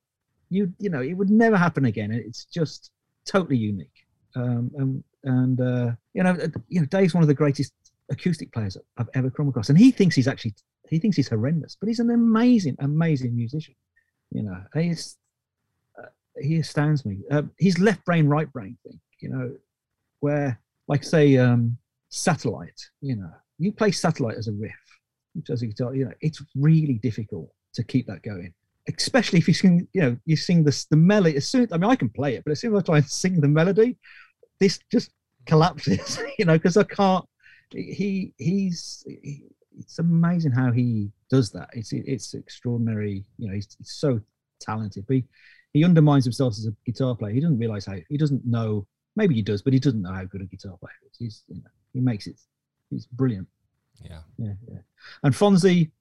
You, 0.50 0.74
you 0.80 0.90
know, 0.90 1.02
it 1.02 1.14
would 1.14 1.30
never 1.30 1.58
happen 1.58 1.86
again. 1.86 2.12
It's 2.12 2.46
just 2.46 2.92
totally 3.26 3.58
unique. 3.58 4.06
Um, 4.36 4.72
and 4.76 5.04
and 5.24 5.62
uh, 5.62 5.92
you 6.14 6.24
know, 6.24 6.38
you 6.68 6.80
know, 6.82 6.86
Dave's 6.88 7.14
one 7.14 7.24
of 7.24 7.28
the 7.28 7.34
greatest 7.34 7.74
acoustic 8.12 8.52
players 8.52 8.78
I've 8.98 9.10
ever 9.14 9.30
come 9.30 9.50
across, 9.50 9.70
and 9.70 9.78
he 9.78 9.92
thinks 9.92 10.16
he's 10.16 10.28
actually 10.28 10.56
he 10.90 11.00
thinks 11.00 11.18
he's 11.18 11.30
horrendous, 11.30 11.76
but 11.80 11.88
he's 11.88 12.00
an 12.00 12.10
amazing, 12.10 12.76
amazing 12.80 13.36
musician. 13.36 13.76
You 14.32 14.44
know, 14.44 14.64
he's 14.74 15.18
uh, 15.98 16.08
he 16.42 16.58
astounds 16.58 17.06
me. 17.06 17.20
Uh, 17.32 17.44
his 17.58 17.80
left 17.80 18.04
brain, 18.06 18.28
right 18.28 18.52
brain 18.52 18.78
thing. 18.84 19.00
You 19.20 19.30
know, 19.30 19.56
where 20.20 20.60
like 20.88 21.04
say 21.04 21.38
um, 21.38 21.78
satellite. 22.10 22.82
You 23.02 23.18
know, 23.18 23.32
you 23.58 23.72
play 23.72 23.92
satellite 23.92 24.38
as 24.38 24.48
a 24.48 24.54
riff, 24.54 24.74
as 25.50 25.62
a 25.62 25.68
guitar. 25.68 25.96
You 25.96 26.06
know, 26.06 26.14
it's 26.22 26.42
really 26.56 26.96
difficult 26.96 27.50
to 27.74 27.84
keep 27.84 28.08
that 28.08 28.24
going. 28.24 28.54
Especially 28.98 29.40
if 29.40 29.48
you 29.48 29.54
sing, 29.54 29.88
you 29.94 30.02
know, 30.02 30.18
you 30.26 30.36
sing 30.36 30.64
this 30.64 30.86
the 30.86 30.98
melody. 30.98 31.38
As 31.38 31.48
soon, 31.48 31.68
I 31.72 31.78
mean, 31.78 31.90
I 31.90 31.96
can 31.96 32.10
play 32.10 32.36
it, 32.36 32.44
but 32.44 32.52
as 32.52 32.60
soon 32.62 32.76
as 32.76 32.80
I 32.82 32.86
try 32.86 32.98
and 32.98 33.06
sing 33.10 33.40
the 33.40 33.48
melody, 33.48 33.98
this 34.60 34.80
just 34.92 35.12
collapses. 35.46 36.20
You 36.40 36.46
know, 36.46 36.54
because 36.58 36.78
I 36.78 36.84
can't 36.84 37.26
he 37.72 38.34
he's 38.38 39.04
he, 39.08 39.44
it's 39.78 40.00
amazing 40.00 40.52
how 40.52 40.72
he 40.72 41.12
does 41.30 41.52
that 41.52 41.70
it's 41.74 41.92
it's 41.94 42.34
extraordinary 42.34 43.24
you 43.38 43.48
know 43.48 43.54
he's, 43.54 43.68
he's 43.78 43.92
so 43.92 44.20
talented 44.60 45.06
but 45.08 45.16
he, 45.16 45.24
he 45.74 45.84
undermines 45.86 46.26
himself 46.26 46.54
as 46.54 46.66
a 46.66 46.74
guitar 46.86 47.16
player 47.16 47.34
he 47.34 47.40
doesn't 47.40 47.60
realize 47.60 47.86
how 47.86 47.96
he 48.10 48.18
doesn't 48.18 48.46
know 48.46 48.86
maybe 49.16 49.36
he 49.36 49.42
does 49.42 49.62
but 49.62 49.74
he 49.74 49.80
doesn't 49.80 50.02
know 50.02 50.12
how 50.12 50.24
good 50.26 50.42
a 50.42 50.46
guitar 50.46 50.76
player 50.80 50.94
is 51.10 51.18
he's 51.18 51.44
you 51.48 51.56
know 51.56 51.70
he 51.94 52.00
makes 52.00 52.28
it 52.28 52.40
he's 52.90 53.06
brilliant 53.06 53.48
Yeah. 54.04 54.22
yeah 54.38 54.54
yeah 54.68 54.80
and 55.24 55.34
fonzie 55.34 55.92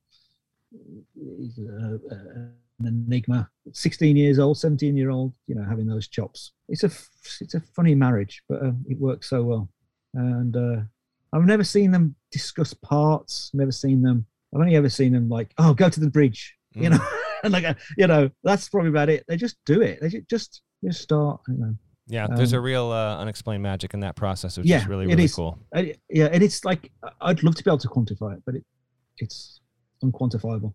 he's 1.15 1.59
a, 1.59 2.01
a, 2.11 2.51
an 2.81 3.05
enigma 3.07 3.49
16 3.73 4.17
years 4.17 4.39
old 4.39 4.57
17 4.57 4.97
year 4.97 5.11
old 5.11 5.33
you 5.47 5.55
know 5.55 5.65
having 5.65 5.87
those 5.87 6.07
chops 6.09 6.53
it's 6.69 6.85
a 6.85 6.91
it's 7.41 7.55
a 7.55 7.61
funny 7.75 7.95
marriage 7.95 8.43
but 8.49 8.63
um, 8.63 8.85
it 8.89 8.99
works 8.99 9.29
so 9.29 9.43
well 9.43 9.69
and 10.15 10.57
uh 10.57 10.77
I've 11.33 11.45
never 11.45 11.63
seen 11.63 11.91
them 11.91 12.15
discuss 12.33 12.73
parts. 12.73 13.51
Never 13.53 13.71
seen 13.71 14.01
them. 14.01 14.25
I've 14.55 14.63
only 14.63 14.77
ever 14.77 14.89
seen 14.89 15.13
them 15.13 15.29
like, 15.29 15.53
oh, 15.59 15.75
go 15.75 15.91
to 15.91 16.01
the 16.01 16.09
bridge, 16.09 16.57
you 16.75 16.89
Mm. 16.89 16.93
know, 16.93 17.07
and 17.45 17.53
like, 17.53 17.65
uh, 17.65 17.75
you 17.99 18.07
know, 18.07 18.31
that's 18.43 18.67
probably 18.71 18.89
about 18.89 19.11
it. 19.11 19.25
They 19.29 19.37
just 19.37 19.59
do 19.67 19.83
it. 19.83 20.01
They 20.01 20.09
just 20.31 20.63
just 20.83 21.03
start. 21.03 21.43
You 21.49 21.59
know. 21.59 21.75
Yeah. 22.07 22.29
There's 22.35 22.55
a 22.55 22.57
Um, 22.57 22.65
real 22.65 22.91
uh, 22.93 23.19
unexplained 23.19 23.63
magic 23.63 23.93
in 23.93 24.01
that 24.01 24.17
process, 24.17 24.57
which 24.57 24.67
Yeah, 24.67 24.79
is 24.81 24.89
really 24.89 25.07
really 25.07 25.29
cool. 25.29 25.59
It- 25.75 26.01
yeah, 26.09 26.31
and 26.33 26.43
it's 26.43 26.65
like 26.65 26.91
I'd 27.21 27.43
love 27.43 27.57
to 27.57 27.63
be 27.63 27.69
able 27.71 27.77
to 27.77 27.89
quantify 27.89 28.35
it, 28.39 28.43
but 28.47 28.55
it 28.55 28.65
it's 29.19 29.61
unquantifiable. 30.03 30.73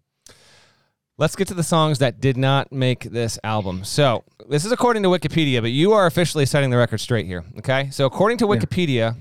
Let's 1.20 1.36
get 1.36 1.48
to 1.50 1.54
the 1.54 1.64
songs 1.64 2.00
that 2.00 2.20
did 2.20 2.38
not 2.38 2.72
make 2.72 3.04
this 3.04 3.38
album. 3.44 3.84
So, 3.84 4.24
this 4.50 4.66
is 4.66 4.72
according 4.72 5.04
to 5.04 5.10
Wikipedia, 5.10 5.62
but 5.62 5.70
you 5.72 5.94
are 5.94 6.08
officially 6.08 6.46
setting 6.48 6.72
the 6.72 6.78
record 6.78 7.00
straight 7.00 7.28
here. 7.28 7.44
Okay. 7.60 7.90
So, 7.92 8.06
according 8.06 8.40
to 8.40 8.46
Yeah. 8.46 8.56
Wikipedia, 8.56 9.16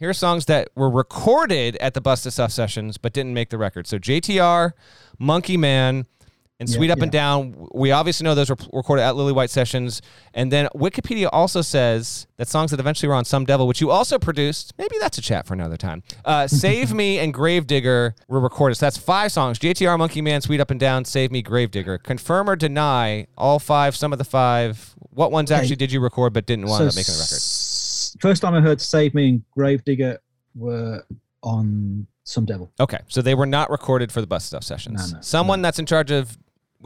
here 0.00 0.10
are 0.10 0.12
songs 0.14 0.46
that 0.46 0.70
were 0.74 0.90
recorded 0.90 1.76
at 1.76 1.94
the 1.94 2.00
Busted 2.00 2.32
Stuff 2.32 2.50
sessions 2.50 2.98
but 2.98 3.12
didn't 3.12 3.32
make 3.32 3.50
the 3.50 3.58
record. 3.58 3.86
So, 3.86 3.96
JTR, 3.96 4.72
Monkey 5.20 5.56
Man, 5.56 6.06
and 6.58 6.68
Yeah, 6.68 6.76
Sweet 6.76 6.90
Up 6.90 7.00
and. 7.02 7.12
Down. 7.12 7.68
We 7.74 7.90
obviously 7.92 8.24
know 8.24 8.34
those 8.34 8.48
were 8.50 8.56
recorded 8.72 9.02
at 9.02 9.14
Lillywhite 9.14 9.50
Sessions. 9.50 10.00
And 10.34 10.50
then 10.50 10.68
Wikipedia 10.74 11.28
also 11.32 11.60
says 11.62 12.26
that 12.36 12.48
songs 12.48 12.70
that 12.70 12.80
eventually 12.80 13.08
were 13.08 13.14
on 13.14 13.24
Some 13.24 13.44
Devil, 13.44 13.66
which 13.66 13.80
you 13.80 13.90
also 13.90 14.18
produced, 14.18 14.72
maybe 14.78 14.96
that's 15.00 15.18
a 15.18 15.20
chat 15.20 15.46
for 15.46 15.54
another 15.54 15.76
time. 15.76 16.02
Uh, 16.24 16.46
Save 16.66 16.92
Me 16.94 17.18
and 17.18 17.32
Gravedigger 17.34 18.14
were 18.28 18.40
recorded. 18.40 18.76
So 18.76 18.86
that's 18.86 18.96
five 18.96 19.32
songs 19.32 19.58
JTR, 19.58 19.98
Monkey 19.98 20.20
Man, 20.22 20.40
Sweet 20.40 20.60
Up 20.60 20.70
and 20.70 20.80
Down, 20.80 21.04
Save 21.04 21.30
Me, 21.30 21.42
Gravedigger. 21.42 21.98
Confirm 21.98 22.48
or 22.48 22.56
deny 22.56 23.26
all 23.36 23.58
five, 23.58 23.94
some 23.96 24.12
of 24.12 24.18
the 24.18 24.24
five. 24.24 24.94
What 25.10 25.32
ones 25.32 25.50
Okay. 25.52 25.60
actually 25.60 25.76
did 25.76 25.92
you 25.92 26.00
record 26.00 26.32
but 26.32 26.46
didn't 26.46 26.66
wind 26.66 26.76
So 26.78 26.86
up 26.88 26.94
making 26.96 27.14
the 27.14 27.18
record? 27.20 27.36
s- 27.36 28.16
First 28.20 28.40
time 28.42 28.54
I 28.54 28.60
heard 28.62 28.80
"Save 28.80 29.14
Me" 29.14 29.28
and 29.28 29.42
"Gravedigger" 29.50 30.18
were 30.54 31.04
on 31.42 32.06
"Some 32.24 32.44
Devil." 32.46 32.70
Okay, 32.80 32.98
so 33.08 33.20
they 33.22 33.34
were 33.34 33.46
not 33.46 33.70
recorded 33.70 34.10
for 34.10 34.20
the 34.20 34.26
bus 34.26 34.44
Stuff 34.44 34.64
sessions. 34.64 35.12
No, 35.12 35.18
no, 35.18 35.22
Someone 35.22 35.60
that's 35.62 35.78
in 35.78 35.86
charge 35.86 36.10
of 36.10 36.38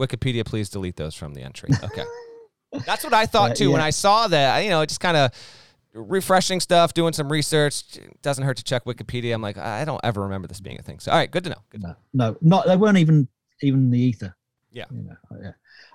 Wikipedia, 0.07 0.45
please 0.45 0.69
delete 0.69 0.95
those 0.95 1.15
from 1.15 1.33
the 1.33 1.41
entry. 1.41 1.69
Okay, 1.83 2.03
that's 2.85 3.03
what 3.03 3.13
I 3.13 3.25
thought 3.25 3.51
Uh, 3.51 3.55
too 3.55 3.71
when. 3.71 3.81
I 3.81 3.89
saw 3.91 4.27
that. 4.27 4.59
You 4.63 4.69
know, 4.69 4.85
just 4.85 4.99
kind 4.99 5.17
of 5.17 5.31
refreshing 5.93 6.59
stuff, 6.59 6.93
doing 6.93 7.13
some 7.13 7.31
research. 7.31 7.83
Doesn't 8.21 8.43
hurt 8.43 8.57
to 8.57 8.63
check 8.63 8.85
Wikipedia. 8.85 9.33
I'm 9.33 9.41
like, 9.41 9.57
I 9.57 9.85
don't 9.85 10.01
ever 10.03 10.21
remember 10.21 10.47
this 10.47 10.59
being 10.59 10.79
a 10.79 10.81
thing. 10.81 10.99
So, 10.99 11.11
all 11.11 11.17
right, 11.17 11.29
good 11.29 11.43
to 11.43 11.49
know. 11.51 11.61
Good 11.69 11.81
to 11.81 11.87
know. 11.87 11.95
No, 12.13 12.29
no, 12.31 12.37
not 12.41 12.67
they 12.67 12.77
weren't 12.77 12.97
even 12.97 13.27
even 13.61 13.91
the 13.91 13.99
ether. 13.99 14.35
Yeah. 14.71 14.85
You 14.91 15.03
know, 15.03 15.41
yeah. 15.43 15.51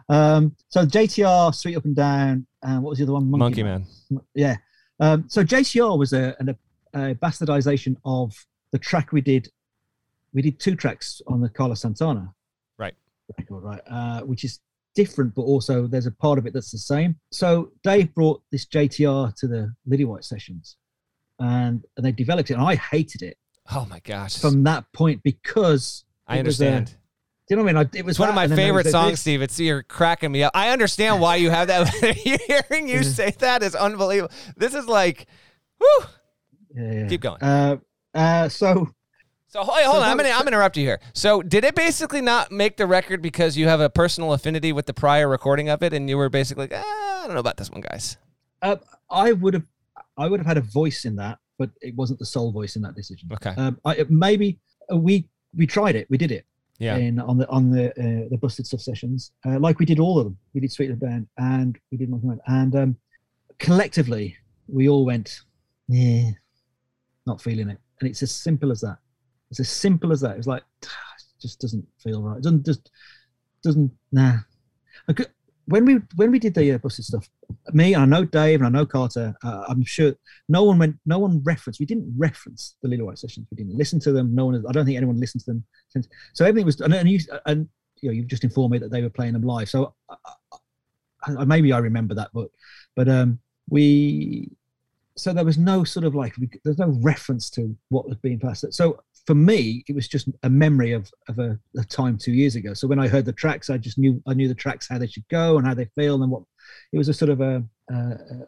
Um, 0.08 0.54
so 0.68 0.84
JTR, 0.84 1.54
Sweet 1.54 1.76
Up 1.76 1.84
and 1.84 1.96
Down, 1.96 2.46
and 2.62 2.82
what 2.82 2.90
was 2.90 2.98
the 2.98 3.04
other 3.04 3.14
one? 3.14 3.28
Monkey 3.30 3.62
Man. 3.62 3.86
Yeah. 4.34 4.56
Um, 5.00 5.24
so 5.28 5.42
JTR 5.42 5.98
was 5.98 6.12
a, 6.12 6.36
an, 6.38 6.56
a 6.94 7.14
bastardization 7.16 7.96
of 8.04 8.34
the 8.70 8.78
track 8.78 9.12
we 9.12 9.20
did. 9.20 9.48
We 10.32 10.42
did 10.42 10.60
two 10.60 10.76
tracks 10.76 11.20
on 11.26 11.40
the 11.40 11.48
Carlos 11.48 11.80
Santana. 11.80 12.32
Record, 13.38 13.62
right? 13.64 13.80
Uh, 13.90 14.20
which 14.22 14.44
is 14.44 14.60
different, 14.94 15.34
but 15.34 15.42
also 15.42 15.86
there's 15.86 16.06
a 16.06 16.10
part 16.12 16.38
of 16.38 16.46
it 16.46 16.52
that's 16.54 16.70
the 16.70 16.78
same. 16.78 17.16
So 17.32 17.70
Dave 17.82 18.14
brought 18.14 18.42
this 18.52 18.66
JTR 18.66 19.34
to 19.36 19.46
the 19.48 19.74
Lillywhite 19.88 20.24
sessions, 20.24 20.76
and, 21.38 21.84
and 21.96 22.06
they 22.06 22.12
developed 22.12 22.50
it, 22.50 22.54
and 22.54 22.62
I 22.62 22.76
hated 22.76 23.22
it 23.22 23.36
Oh 23.70 23.86
my 23.90 24.00
gosh. 24.00 24.38
from 24.38 24.62
that 24.64 24.84
point 24.92 25.22
because 25.22 26.04
I 26.26 26.40
was 26.42 26.60
a- 26.60 26.66
understand. 26.68 26.86
do 26.86 26.94
you 27.50 27.56
know 27.56 27.62
what 27.64 27.76
I 27.76 27.78
mean? 27.84 27.90
It 27.94 28.04
was 28.04 28.12
It's 28.14 28.18
one 28.20 28.28
of 28.28 28.34
my 28.34 28.44
and 28.44 28.52
then 28.52 28.56
there 28.56 28.66
favorite 28.68 28.86
songs, 28.90 29.12
this. 29.12 29.20
Steve. 29.20 29.42
It's 29.42 29.58
you're 29.60 29.82
cracking 29.82 30.32
me 30.32 30.42
up. 30.44 30.52
I 30.54 30.70
understand 30.70 31.20
why 31.20 31.36
you 31.36 31.50
have 31.50 31.68
that. 31.68 31.88
Hearing 32.70 32.88
you 32.88 33.02
say 33.02 33.32
that 33.38 33.62
is 33.62 33.74
unbelievable. 33.74 34.32
This 34.56 34.74
is 34.74 34.86
like, 34.86 35.26
whew. 35.78 36.04
Yeah, 36.74 36.92
yeah. 36.92 37.08
Keep 37.08 37.20
going. 37.22 37.42
Uh, 37.42 37.76
uh, 38.14 38.48
so 38.48 38.88
So 39.48 39.60
hold, 39.62 39.78
hold 39.78 39.96
So 39.96 40.02
on, 40.02 40.08
I'm 40.10 40.16
gonna 40.16 40.30
I'm 40.30 40.38
gonna 40.40 40.48
interrupt 40.48 40.76
you 40.76 40.84
here. 40.84 41.00
So 41.12 41.40
did 41.42 41.64
it 41.64 41.74
basically 41.74 42.20
not 42.20 42.50
make 42.50 42.76
the 42.76 42.86
record 42.86 43.22
because 43.22 43.56
you 43.56 43.68
have 43.68 43.80
a 43.80 43.88
personal 43.88 44.32
affinity 44.32 44.72
with 44.72 44.86
the 44.86 44.94
prior 44.94 45.28
recording 45.28 45.68
of 45.68 45.82
it, 45.82 45.92
and 45.92 46.08
you 46.10 46.16
were 46.18 46.28
basically 46.28 46.64
like, 46.64 46.72
ah, 46.74 47.22
I 47.22 47.26
don't 47.26 47.34
know 47.34 47.40
about 47.40 47.56
this 47.56 47.70
one, 47.70 47.80
guys. 47.80 48.16
uh, 48.62 48.76
I 49.08 49.32
would 49.32 49.54
have, 49.54 49.62
I 50.18 50.28
would 50.28 50.40
have 50.40 50.46
had 50.46 50.56
a 50.58 50.62
voice 50.62 51.04
in 51.04 51.14
that, 51.16 51.38
but 51.58 51.70
it 51.80 51.94
wasn't 51.94 52.18
the 52.18 52.26
sole 52.26 52.50
voice 52.50 52.74
in 52.76 52.82
that 52.82 52.96
decision. 52.96 53.28
Okay. 53.32 53.54
Um, 53.56 53.78
I, 53.84 54.04
maybe 54.08 54.58
uh, 54.92 54.96
we 54.96 55.28
we 55.56 55.66
tried 55.66 55.94
it, 55.94 56.10
we 56.10 56.18
did 56.18 56.32
it 56.32 56.44
Yeah. 56.78 56.96
in 56.96 57.20
on 57.20 57.38
the 57.38 57.48
on 57.48 57.70
the 57.70 57.90
uh, 57.92 58.28
the 58.28 58.38
busted 58.42 58.66
stuff 58.66 58.80
sessions, 58.80 59.30
uh, 59.46 59.58
like 59.60 59.78
we 59.78 59.86
did 59.86 60.00
all 60.00 60.18
of 60.18 60.24
them. 60.24 60.36
We 60.54 60.60
did 60.60 60.72
Sweet 60.72 60.90
and 60.90 60.98
Band 61.00 61.28
and 61.38 61.78
we 61.92 61.98
did 61.98 62.10
Monkey 62.10 62.26
Man, 62.26 62.40
and 62.48 62.74
um, 62.74 62.96
collectively 63.60 64.36
we 64.66 64.88
all 64.88 65.04
went, 65.04 65.40
yeah, 65.86 66.30
not 67.26 67.40
feeling 67.40 67.68
it, 67.70 67.78
and 68.00 68.10
it's 68.10 68.22
as 68.24 68.32
simple 68.32 68.72
as 68.72 68.80
that. 68.80 68.98
It's 69.50 69.60
as 69.60 69.68
simple 69.68 70.12
as 70.12 70.20
that. 70.22 70.36
It's 70.36 70.46
like 70.46 70.62
it 70.82 70.88
just 71.40 71.60
doesn't 71.60 71.86
feel 72.02 72.22
right. 72.22 72.38
It 72.38 72.42
doesn't 72.44 72.64
just 72.66 72.90
doesn't 73.62 73.92
nah. 74.12 74.38
I 75.08 75.12
could- 75.12 75.30
when 75.68 75.84
we 75.84 75.96
when 76.16 76.30
we 76.30 76.38
did 76.38 76.54
the 76.54 76.72
uh, 76.74 76.78
busted 76.78 77.06
stuff, 77.06 77.28
me 77.72 77.94
and 77.94 78.02
I 78.02 78.06
know 78.06 78.24
Dave 78.24 78.60
and 78.60 78.66
I 78.66 78.70
know 78.80 78.86
Carter. 78.86 79.34
Uh, 79.42 79.64
I'm 79.68 79.84
sure 79.84 80.14
no 80.48 80.64
one 80.64 80.78
went. 80.78 80.96
No 81.06 81.18
one 81.18 81.42
referenced. 81.44 81.80
We 81.80 81.86
didn't 81.86 82.14
reference 82.16 82.76
the 82.82 82.88
Lillywhite 82.88 83.18
sessions. 83.18 83.48
We 83.50 83.56
didn't 83.56 83.76
listen 83.76 83.98
to 84.00 84.12
them. 84.12 84.34
No 84.34 84.46
one. 84.46 84.64
I 84.68 84.72
don't 84.72 84.84
think 84.86 84.96
anyone 84.96 85.18
listened 85.18 85.42
to 85.44 85.52
them 85.52 85.64
since. 85.88 86.08
So 86.34 86.44
everything 86.44 86.66
was. 86.66 86.80
And, 86.80 86.94
and 86.94 87.08
you 87.10 87.18
and 87.46 87.68
you 88.00 88.08
know 88.08 88.12
you've 88.14 88.28
just 88.28 88.44
informed 88.44 88.72
me 88.72 88.78
that 88.78 88.92
they 88.92 89.02
were 89.02 89.10
playing 89.10 89.32
them 89.32 89.42
live. 89.42 89.68
So 89.68 89.94
uh, 90.08 90.16
I, 91.22 91.34
I, 91.36 91.44
maybe 91.44 91.72
I 91.72 91.78
remember 91.78 92.14
that, 92.14 92.30
but 92.32 92.48
but 92.94 93.08
um 93.08 93.40
we. 93.68 94.55
So 95.16 95.32
there 95.32 95.44
was 95.44 95.58
no 95.58 95.82
sort 95.84 96.04
of 96.04 96.14
like 96.14 96.34
there's 96.64 96.78
no 96.78 96.94
reference 97.00 97.48
to 97.50 97.76
what 97.88 98.08
was 98.08 98.18
being 98.18 98.38
passed. 98.38 98.72
So 98.74 99.00
for 99.26 99.34
me, 99.34 99.82
it 99.88 99.94
was 99.94 100.08
just 100.08 100.28
a 100.42 100.50
memory 100.50 100.92
of 100.92 101.10
of 101.28 101.38
a, 101.38 101.58
a 101.76 101.84
time 101.84 102.18
two 102.18 102.32
years 102.32 102.54
ago. 102.54 102.74
So 102.74 102.86
when 102.86 102.98
I 102.98 103.08
heard 103.08 103.24
the 103.24 103.32
tracks, 103.32 103.70
I 103.70 103.78
just 103.78 103.98
knew 103.98 104.22
I 104.26 104.34
knew 104.34 104.48
the 104.48 104.54
tracks 104.54 104.88
how 104.88 104.98
they 104.98 105.06
should 105.06 105.26
go 105.28 105.58
and 105.58 105.66
how 105.66 105.74
they 105.74 105.88
feel 105.96 106.22
and 106.22 106.30
what 106.30 106.42
it 106.92 106.98
was 106.98 107.08
a 107.08 107.14
sort 107.14 107.30
of 107.30 107.40
a, 107.40 107.64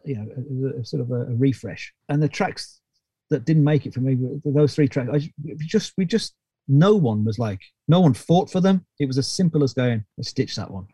you 0.05 0.17
know 0.17 0.73
a, 0.77 0.81
a 0.81 0.85
sort 0.85 1.03
of 1.03 1.11
a, 1.11 1.25
refresh. 1.35 1.93
And 2.09 2.23
the 2.23 2.29
tracks 2.29 2.81
that 3.31 3.45
didn't 3.45 3.65
make 3.65 3.87
it 3.87 3.95
for 3.95 4.01
me, 4.01 4.17
those 4.45 4.75
three 4.75 4.89
tracks, 4.89 5.11
I 5.13 5.33
just 5.59 5.93
we 5.97 6.05
just 6.05 6.35
no 6.69 6.95
one 6.95 7.25
was 7.25 7.39
like 7.39 7.61
no 7.89 8.01
one 8.01 8.15
fought 8.15 8.51
for 8.51 8.61
them. 8.61 8.87
It 9.01 9.07
was 9.07 9.19
as 9.19 9.27
simple 9.27 9.65
as 9.65 9.75
going, 9.75 10.05
let's 10.17 10.33
ditch 10.33 10.57
that 10.57 10.71
one. 10.71 10.87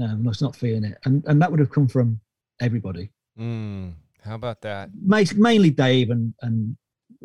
Um, 0.00 0.26
it's 0.28 0.42
not 0.42 0.56
feeling 0.56 0.84
it, 0.84 0.98
and 1.04 1.24
and 1.26 1.40
that 1.42 1.50
would 1.50 1.60
have 1.60 1.70
come 1.70 1.88
from 1.88 2.20
everybody. 2.60 3.10
Mm, 3.38 3.94
how 4.24 4.34
about 4.34 4.60
that? 4.62 4.90
Mainly 4.94 5.70
Dave 5.70 6.10
and 6.10 6.34
and 6.42 6.76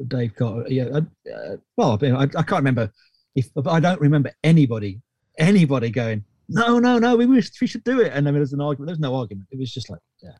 Dave 0.07 0.35
Carter. 0.35 0.65
Yeah, 0.69 0.85
uh, 0.85 1.01
uh 1.29 1.57
well, 1.77 1.99
I, 2.01 2.23
I, 2.23 2.27
can't 2.27 2.51
remember 2.51 2.91
if 3.35 3.49
I 3.65 3.79
don't 3.79 3.99
remember 3.99 4.31
anybody 4.43 5.01
anybody 5.37 5.89
going, 5.89 6.23
no, 6.49 6.79
no, 6.79 6.99
no, 6.99 7.15
we 7.15 7.25
wish 7.25 7.49
we 7.59 7.67
should 7.67 7.83
do 7.83 7.99
it. 8.01 8.11
And 8.13 8.25
then 8.25 8.33
there's 8.33 8.53
an 8.53 8.61
argument. 8.61 8.87
There's 8.87 8.99
no 8.99 9.15
argument. 9.15 9.47
It 9.51 9.59
was 9.59 9.73
just 9.73 9.89
like, 9.89 10.01
yeah. 10.21 10.31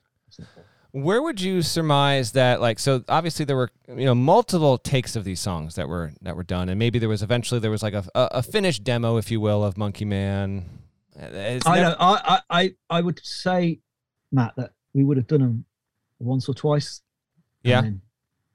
Where 0.91 1.23
would 1.23 1.41
you 1.41 1.63
surmise 1.63 2.33
that? 2.33 2.61
Like, 2.61 2.77
so 2.77 3.03
obviously 3.09 3.45
there 3.45 3.55
were 3.55 3.71
you 3.87 4.05
know 4.05 4.15
multiple 4.15 4.77
takes 4.77 5.15
of 5.15 5.23
these 5.23 5.39
songs 5.39 5.75
that 5.75 5.87
were 5.87 6.13
that 6.21 6.35
were 6.35 6.43
done, 6.43 6.69
and 6.69 6.77
maybe 6.77 6.99
there 6.99 7.09
was 7.09 7.23
eventually 7.23 7.59
there 7.59 7.71
was 7.71 7.81
like 7.81 7.95
a 7.95 8.05
a, 8.13 8.27
a 8.31 8.43
finished 8.43 8.83
demo, 8.83 9.17
if 9.17 9.31
you 9.31 9.41
will, 9.41 9.63
of 9.63 9.77
Monkey 9.77 10.05
Man. 10.05 10.65
It's 11.15 11.65
I 11.65 11.75
never- 11.77 11.89
know. 11.89 11.95
I, 11.99 12.41
I 12.49 12.75
I 12.89 13.01
would 13.01 13.19
say, 13.23 13.79
Matt, 14.31 14.53
that 14.57 14.71
we 14.93 15.03
would 15.03 15.17
have 15.17 15.27
done 15.27 15.41
them 15.41 15.65
once 16.23 16.47
or 16.49 16.53
twice. 16.53 17.01
Yeah. 17.63 17.81
Then, 17.81 18.01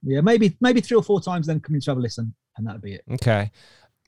yeah, 0.03 0.21
maybe 0.21 0.57
maybe 0.61 0.81
three 0.81 0.97
or 0.97 1.03
four 1.03 1.21
times. 1.21 1.47
Then 1.47 1.61
come 1.61 1.75
in 1.75 1.81
to 1.83 1.91
have 1.91 1.99
a 1.99 2.01
listen, 2.01 2.35
and 2.57 2.67
that'd 2.67 2.83
be 2.83 2.95
it. 2.95 3.05
Okay. 3.13 3.51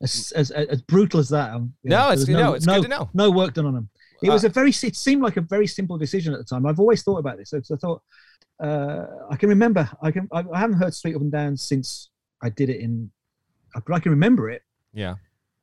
As, 0.02 0.32
as, 0.34 0.50
as 0.50 0.80
brutal 0.80 1.20
as 1.20 1.28
that. 1.28 1.50
Um, 1.52 1.74
no, 1.84 2.10
it's 2.10 2.26
no, 2.26 2.38
no, 2.38 2.52
it's 2.54 2.66
no, 2.66 2.76
good 2.76 2.84
to 2.84 2.88
know. 2.88 3.10
No 3.12 3.30
work 3.30 3.54
done 3.54 3.66
on 3.66 3.74
them. 3.74 3.90
It 4.22 4.30
uh, 4.30 4.32
was 4.32 4.44
a 4.44 4.48
very. 4.48 4.70
It 4.70 4.96
seemed 4.96 5.22
like 5.22 5.36
a 5.36 5.42
very 5.42 5.66
simple 5.66 5.98
decision 5.98 6.32
at 6.32 6.38
the 6.38 6.44
time. 6.44 6.66
I've 6.66 6.80
always 6.80 7.02
thought 7.02 7.18
about 7.18 7.38
this. 7.38 7.50
So 7.50 7.74
I 7.74 7.76
thought 7.76 8.02
uh, 8.60 9.06
I 9.30 9.36
can 9.36 9.48
remember. 9.48 9.88
I 10.02 10.10
can. 10.10 10.28
I, 10.32 10.44
I, 10.52 10.58
haven't 10.58 10.78
heard 10.78 10.94
Sweet 10.94 11.16
Up 11.16 11.22
and 11.22 11.32
Down 11.32 11.56
since 11.56 12.10
I 12.42 12.50
did 12.50 12.70
it 12.70 12.80
in. 12.80 13.10
But 13.74 13.94
I 13.94 14.00
can 14.00 14.10
remember 14.10 14.50
it. 14.50 14.62
Yeah. 14.92 15.14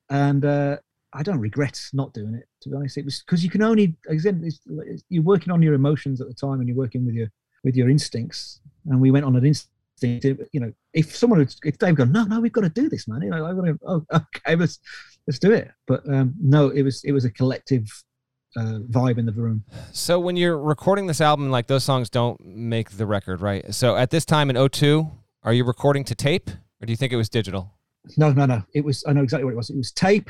And 0.10 0.46
uh, 0.46 0.78
I 1.14 1.24
don't 1.24 1.40
regret 1.40 1.80
not 1.94 2.14
doing 2.14 2.36
it. 2.36 2.48
To 2.62 2.70
be 2.70 2.76
honest, 2.76 2.98
it 2.98 3.06
was 3.06 3.22
because 3.22 3.44
you 3.44 3.50
can 3.50 3.62
only. 3.62 3.96
Again, 4.10 4.50
you're 5.10 5.24
working 5.24 5.52
on 5.52 5.62
your 5.62 5.74
emotions 5.74 6.22
at 6.22 6.28
the 6.28 6.34
time, 6.34 6.60
and 6.60 6.68
you're 6.68 6.78
working 6.78 7.06
with 7.06 7.16
your 7.16 7.30
with 7.64 7.76
your 7.76 7.90
instincts. 7.90 8.62
And 8.86 9.02
we 9.02 9.12
went 9.12 9.26
on 9.26 9.36
an 9.36 9.46
instinct 9.46 9.72
you 10.02 10.38
know, 10.54 10.72
if 10.94 11.16
someone 11.16 11.40
had, 11.40 11.54
if 11.64 11.78
Dave 11.78 11.96
gone, 11.96 12.12
no, 12.12 12.24
no, 12.24 12.40
we've 12.40 12.52
got 12.52 12.62
to 12.62 12.70
do 12.70 12.90
this, 12.90 13.08
man. 13.08 13.22
You 13.22 13.32
know, 13.32 13.46
I 13.46 13.54
want 13.54 13.68
to. 13.68 13.80
Oh, 13.86 14.06
okay, 14.14 14.56
let's 14.56 14.80
let's 15.26 15.40
do 15.40 15.52
it. 15.52 15.72
But 15.88 16.08
um, 16.10 16.36
no, 16.42 16.70
it 16.70 16.84
was 16.84 17.04
it 17.04 17.12
was 17.12 17.26
a 17.26 17.32
collective 17.32 17.88
uh, 18.56 18.80
vibe 18.90 19.18
in 19.18 19.26
the 19.26 19.32
room. 19.32 19.64
So 19.92 20.20
when 20.20 20.38
you're 20.38 20.58
recording 20.58 21.08
this 21.08 21.22
album, 21.22 21.50
like 21.50 21.68
those 21.68 21.84
songs 21.84 22.10
don't 22.10 22.40
make 22.46 22.92
the 22.92 23.06
record, 23.06 23.42
right? 23.42 23.74
So 23.74 23.96
at 23.96 24.10
this 24.10 24.26
time 24.26 24.50
in 24.50 24.70
02, 24.70 25.10
are 25.44 25.54
you 25.54 25.64
recording 25.64 26.04
to 26.06 26.16
tape, 26.16 26.50
or 26.50 26.86
do 26.86 26.92
you 26.92 26.98
think 26.98 27.12
it 27.12 27.18
was 27.18 27.30
digital? 27.30 27.74
No, 28.18 28.32
no, 28.32 28.46
no. 28.46 28.64
It 28.74 28.86
was. 28.86 29.04
I 29.08 29.14
know 29.14 29.24
exactly 29.24 29.46
what 29.46 29.54
it 29.54 29.58
was. 29.58 29.70
It 29.70 29.78
was 29.78 29.92
tape 29.92 30.30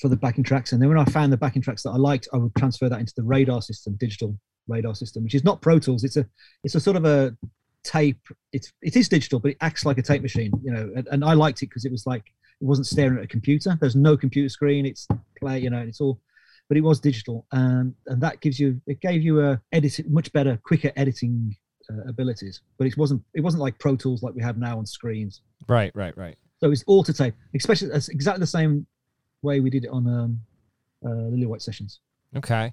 for 0.00 0.08
the 0.08 0.16
backing 0.16 0.44
tracks, 0.44 0.72
and 0.72 0.80
then 0.80 0.88
when 0.88 0.98
I 0.98 1.04
found 1.06 1.32
the 1.32 1.36
backing 1.36 1.62
tracks 1.62 1.82
that 1.82 1.90
I 1.90 1.96
liked, 1.96 2.28
I 2.32 2.36
would 2.36 2.54
transfer 2.54 2.88
that 2.88 3.00
into 3.00 3.12
the 3.16 3.22
radar 3.22 3.62
system, 3.62 3.96
digital 3.98 4.38
radar 4.68 4.94
system, 4.94 5.24
which 5.24 5.34
is 5.34 5.44
not 5.44 5.60
Pro 5.60 5.78
Tools. 5.78 6.04
It's 6.04 6.16
a 6.16 6.26
it's 6.64 6.74
a 6.74 6.80
sort 6.80 6.96
of 6.96 7.04
a 7.04 7.36
tape. 7.84 8.28
It's 8.52 8.72
it 8.82 8.96
is 8.96 9.08
digital, 9.08 9.40
but 9.40 9.52
it 9.52 9.56
acts 9.60 9.84
like 9.84 9.98
a 9.98 10.02
tape 10.02 10.22
machine, 10.22 10.52
you 10.62 10.72
know. 10.72 10.90
And, 10.94 11.08
and 11.10 11.24
I 11.24 11.34
liked 11.34 11.62
it 11.62 11.68
because 11.68 11.84
it 11.84 11.92
was 11.92 12.06
like 12.06 12.24
it 12.60 12.64
wasn't 12.64 12.86
staring 12.86 13.18
at 13.18 13.24
a 13.24 13.28
computer. 13.28 13.76
There's 13.80 13.96
no 13.96 14.16
computer 14.16 14.48
screen. 14.48 14.86
It's 14.86 15.06
play, 15.38 15.58
you 15.58 15.70
know. 15.70 15.80
It's 15.80 16.00
all, 16.00 16.20
but 16.68 16.76
it 16.76 16.82
was 16.82 17.00
digital, 17.00 17.46
and 17.52 17.94
and 18.06 18.20
that 18.22 18.40
gives 18.40 18.58
you 18.58 18.80
it 18.86 19.00
gave 19.00 19.22
you 19.22 19.40
a 19.40 19.60
edit 19.72 20.00
much 20.08 20.32
better, 20.32 20.58
quicker 20.64 20.92
editing 20.96 21.56
uh, 21.90 22.08
abilities. 22.08 22.60
But 22.78 22.86
it 22.86 22.96
wasn't 22.96 23.22
it 23.34 23.40
wasn't 23.40 23.62
like 23.62 23.78
Pro 23.78 23.96
Tools 23.96 24.22
like 24.22 24.34
we 24.34 24.42
have 24.42 24.58
now 24.58 24.78
on 24.78 24.86
screens. 24.86 25.42
Right, 25.68 25.92
right, 25.94 26.16
right. 26.16 26.36
So 26.58 26.70
it's 26.70 26.84
auto 26.86 27.12
tape, 27.12 27.34
especially 27.54 27.88
that's 27.88 28.08
exactly 28.08 28.40
the 28.40 28.46
same 28.46 28.86
way 29.42 29.58
we 29.58 29.70
did 29.70 29.84
it 29.84 29.90
on 29.90 30.06
um, 30.06 30.40
uh, 31.04 31.08
Lillywhite 31.08 31.62
sessions. 31.62 32.00
Okay. 32.36 32.72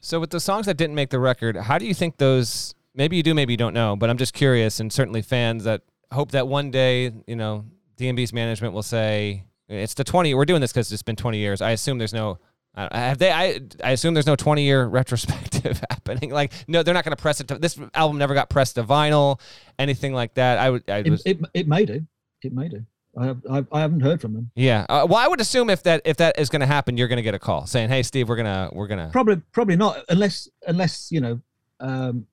So 0.00 0.20
with 0.20 0.30
the 0.30 0.40
songs 0.40 0.66
that 0.66 0.76
didn't 0.76 0.94
make 0.94 1.10
the 1.10 1.18
record, 1.18 1.56
how 1.56 1.78
do 1.78 1.86
you 1.86 1.94
think 1.94 2.18
those 2.18 2.74
maybe 2.94 3.16
you 3.16 3.22
do, 3.22 3.34
maybe 3.34 3.52
you 3.52 3.56
don't 3.56 3.74
know, 3.74 3.96
but 3.96 4.10
I'm 4.10 4.18
just 4.18 4.34
curious, 4.34 4.80
and 4.80 4.92
certainly 4.92 5.22
fans 5.22 5.64
that 5.64 5.82
hope 6.12 6.32
that 6.32 6.48
one 6.48 6.70
day, 6.70 7.12
you 7.26 7.36
know, 7.36 7.64
DMB's 7.96 8.32
management 8.32 8.74
will 8.74 8.82
say 8.82 9.44
it's 9.68 9.94
the 9.94 10.04
20. 10.04 10.34
We're 10.34 10.44
doing 10.44 10.60
this 10.60 10.72
because 10.72 10.92
it's 10.92 11.02
been 11.02 11.16
20 11.16 11.38
years. 11.38 11.60
I 11.60 11.70
assume 11.70 11.98
there's 11.98 12.12
no. 12.12 12.38
have 12.76 13.18
they? 13.18 13.30
I 13.30 13.60
I 13.82 13.90
assume 13.92 14.14
there's 14.14 14.26
no 14.26 14.36
20 14.36 14.62
year 14.62 14.86
retrospective 14.88 15.80
happening. 15.90 16.30
Like, 16.30 16.52
no, 16.66 16.82
they're 16.82 16.94
not 16.94 17.04
going 17.04 17.16
to 17.16 17.20
press 17.20 17.40
it. 17.40 17.48
To, 17.48 17.58
this 17.58 17.78
album 17.94 18.18
never 18.18 18.34
got 18.34 18.50
pressed 18.50 18.76
to 18.76 18.84
vinyl, 18.84 19.40
anything 19.78 20.12
like 20.12 20.34
that. 20.34 20.58
I 20.58 20.70
would. 20.70 20.88
I 20.88 21.02
was, 21.02 21.22
it, 21.24 21.40
it, 21.40 21.50
it 21.54 21.68
may 21.68 21.84
do. 21.84 22.06
It 22.42 22.52
may 22.52 22.68
do. 22.68 22.84
I, 23.18 23.26
have, 23.26 23.38
I, 23.50 23.66
I 23.72 23.80
haven't 23.80 24.00
heard 24.00 24.20
from 24.20 24.34
them. 24.34 24.50
Yeah. 24.54 24.86
Uh, 24.88 25.06
well, 25.08 25.18
I 25.18 25.26
would 25.26 25.40
assume 25.40 25.70
if 25.70 25.82
that 25.82 26.02
if 26.04 26.18
that 26.18 26.38
is 26.38 26.48
going 26.48 26.60
to 26.60 26.66
happen, 26.66 26.96
you're 26.96 27.08
going 27.08 27.18
to 27.18 27.22
get 27.22 27.34
a 27.34 27.38
call 27.38 27.66
saying, 27.66 27.88
"Hey, 27.88 28.02
Steve, 28.02 28.28
we're 28.28 28.36
gonna 28.36 28.70
we're 28.72 28.86
gonna." 28.86 29.10
Probably 29.12 29.36
probably 29.52 29.76
not 29.76 30.04
unless 30.08 30.48
unless 30.66 31.10
you 31.10 31.20
know 31.20 31.40
um, 31.80 32.26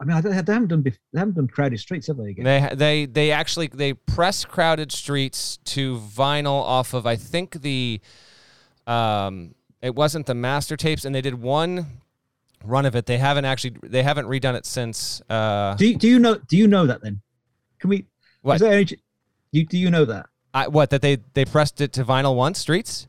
I 0.00 0.04
mean, 0.04 0.22
they 0.22 0.32
haven't 0.32 0.68
done 0.68 0.82
they 0.82 1.18
haven't 1.18 1.34
done 1.34 1.46
crowded 1.46 1.78
streets, 1.78 2.06
have 2.06 2.16
they? 2.16 2.30
Again? 2.30 2.44
They 2.44 2.74
they 2.74 3.06
they 3.06 3.30
actually 3.32 3.66
they 3.66 3.92
press 3.92 4.44
crowded 4.44 4.92
streets 4.92 5.58
to 5.66 5.98
vinyl 5.98 6.62
off 6.62 6.94
of 6.94 7.06
I 7.06 7.16
think 7.16 7.60
the, 7.60 8.00
um, 8.86 9.54
it 9.82 9.94
wasn't 9.94 10.24
the 10.24 10.34
master 10.34 10.76
tapes, 10.76 11.04
and 11.04 11.14
they 11.14 11.20
did 11.20 11.34
one 11.34 12.00
run 12.64 12.86
of 12.86 12.96
it. 12.96 13.04
They 13.04 13.18
haven't 13.18 13.44
actually 13.44 13.76
they 13.82 14.02
haven't 14.02 14.26
redone 14.26 14.54
it 14.54 14.64
since. 14.64 15.20
Uh, 15.28 15.74
do 15.74 15.86
you, 15.86 15.96
do 15.96 16.08
you 16.08 16.18
know 16.18 16.36
do 16.48 16.56
you 16.56 16.66
know 16.66 16.86
that 16.86 17.02
then? 17.02 17.20
Can 17.78 17.90
we? 17.90 18.06
What? 18.40 18.54
Is 18.54 18.60
there 18.62 18.72
any, 18.72 18.86
you 19.52 19.66
do 19.66 19.78
you 19.78 19.90
know 19.90 20.04
that? 20.04 20.26
I, 20.52 20.68
what 20.68 20.90
that 20.90 21.02
they 21.02 21.18
they 21.34 21.44
pressed 21.44 21.80
it 21.80 21.92
to 21.94 22.04
vinyl 22.04 22.34
once 22.34 22.58
streets? 22.58 23.06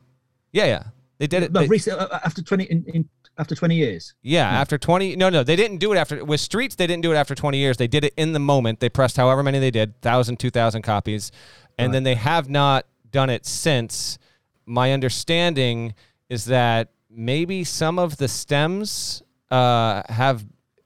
Yeah, 0.52 0.66
yeah, 0.66 0.82
they 1.18 1.26
did 1.26 1.42
it. 1.42 1.52
No, 1.52 1.60
they, 1.60 1.68
recently, 1.68 2.00
uh, 2.00 2.18
after 2.24 2.42
twenty 2.42 2.64
in, 2.64 2.84
in 2.86 3.08
after 3.38 3.54
20 3.54 3.74
years. 3.74 4.14
Yeah, 4.22 4.48
hmm. 4.48 4.56
after 4.56 4.78
20. 4.78 5.16
No, 5.16 5.30
no, 5.30 5.42
they 5.42 5.56
didn't 5.56 5.78
do 5.78 5.92
it 5.92 5.96
after. 5.96 6.24
With 6.24 6.40
Streets, 6.40 6.74
they 6.74 6.86
didn't 6.86 7.02
do 7.02 7.12
it 7.12 7.16
after 7.16 7.34
20 7.34 7.58
years. 7.58 7.76
They 7.76 7.86
did 7.86 8.04
it 8.04 8.12
in 8.16 8.32
the 8.32 8.38
moment. 8.38 8.80
They 8.80 8.88
pressed 8.88 9.16
however 9.16 9.42
many 9.42 9.58
they 9.58 9.70
did 9.70 9.90
1,000, 10.02 10.38
2,000 10.38 10.82
copies. 10.82 11.32
And 11.78 11.88
right. 11.88 11.92
then 11.92 12.02
they 12.02 12.14
have 12.14 12.48
not 12.48 12.86
done 13.10 13.30
it 13.30 13.46
since. 13.46 14.18
My 14.66 14.92
understanding 14.92 15.94
is 16.28 16.44
that 16.46 16.90
maybe 17.10 17.64
some 17.64 17.98
of 17.98 18.18
the 18.18 18.28
stems 18.28 19.22
uh, 19.50 20.02
have 20.08 20.44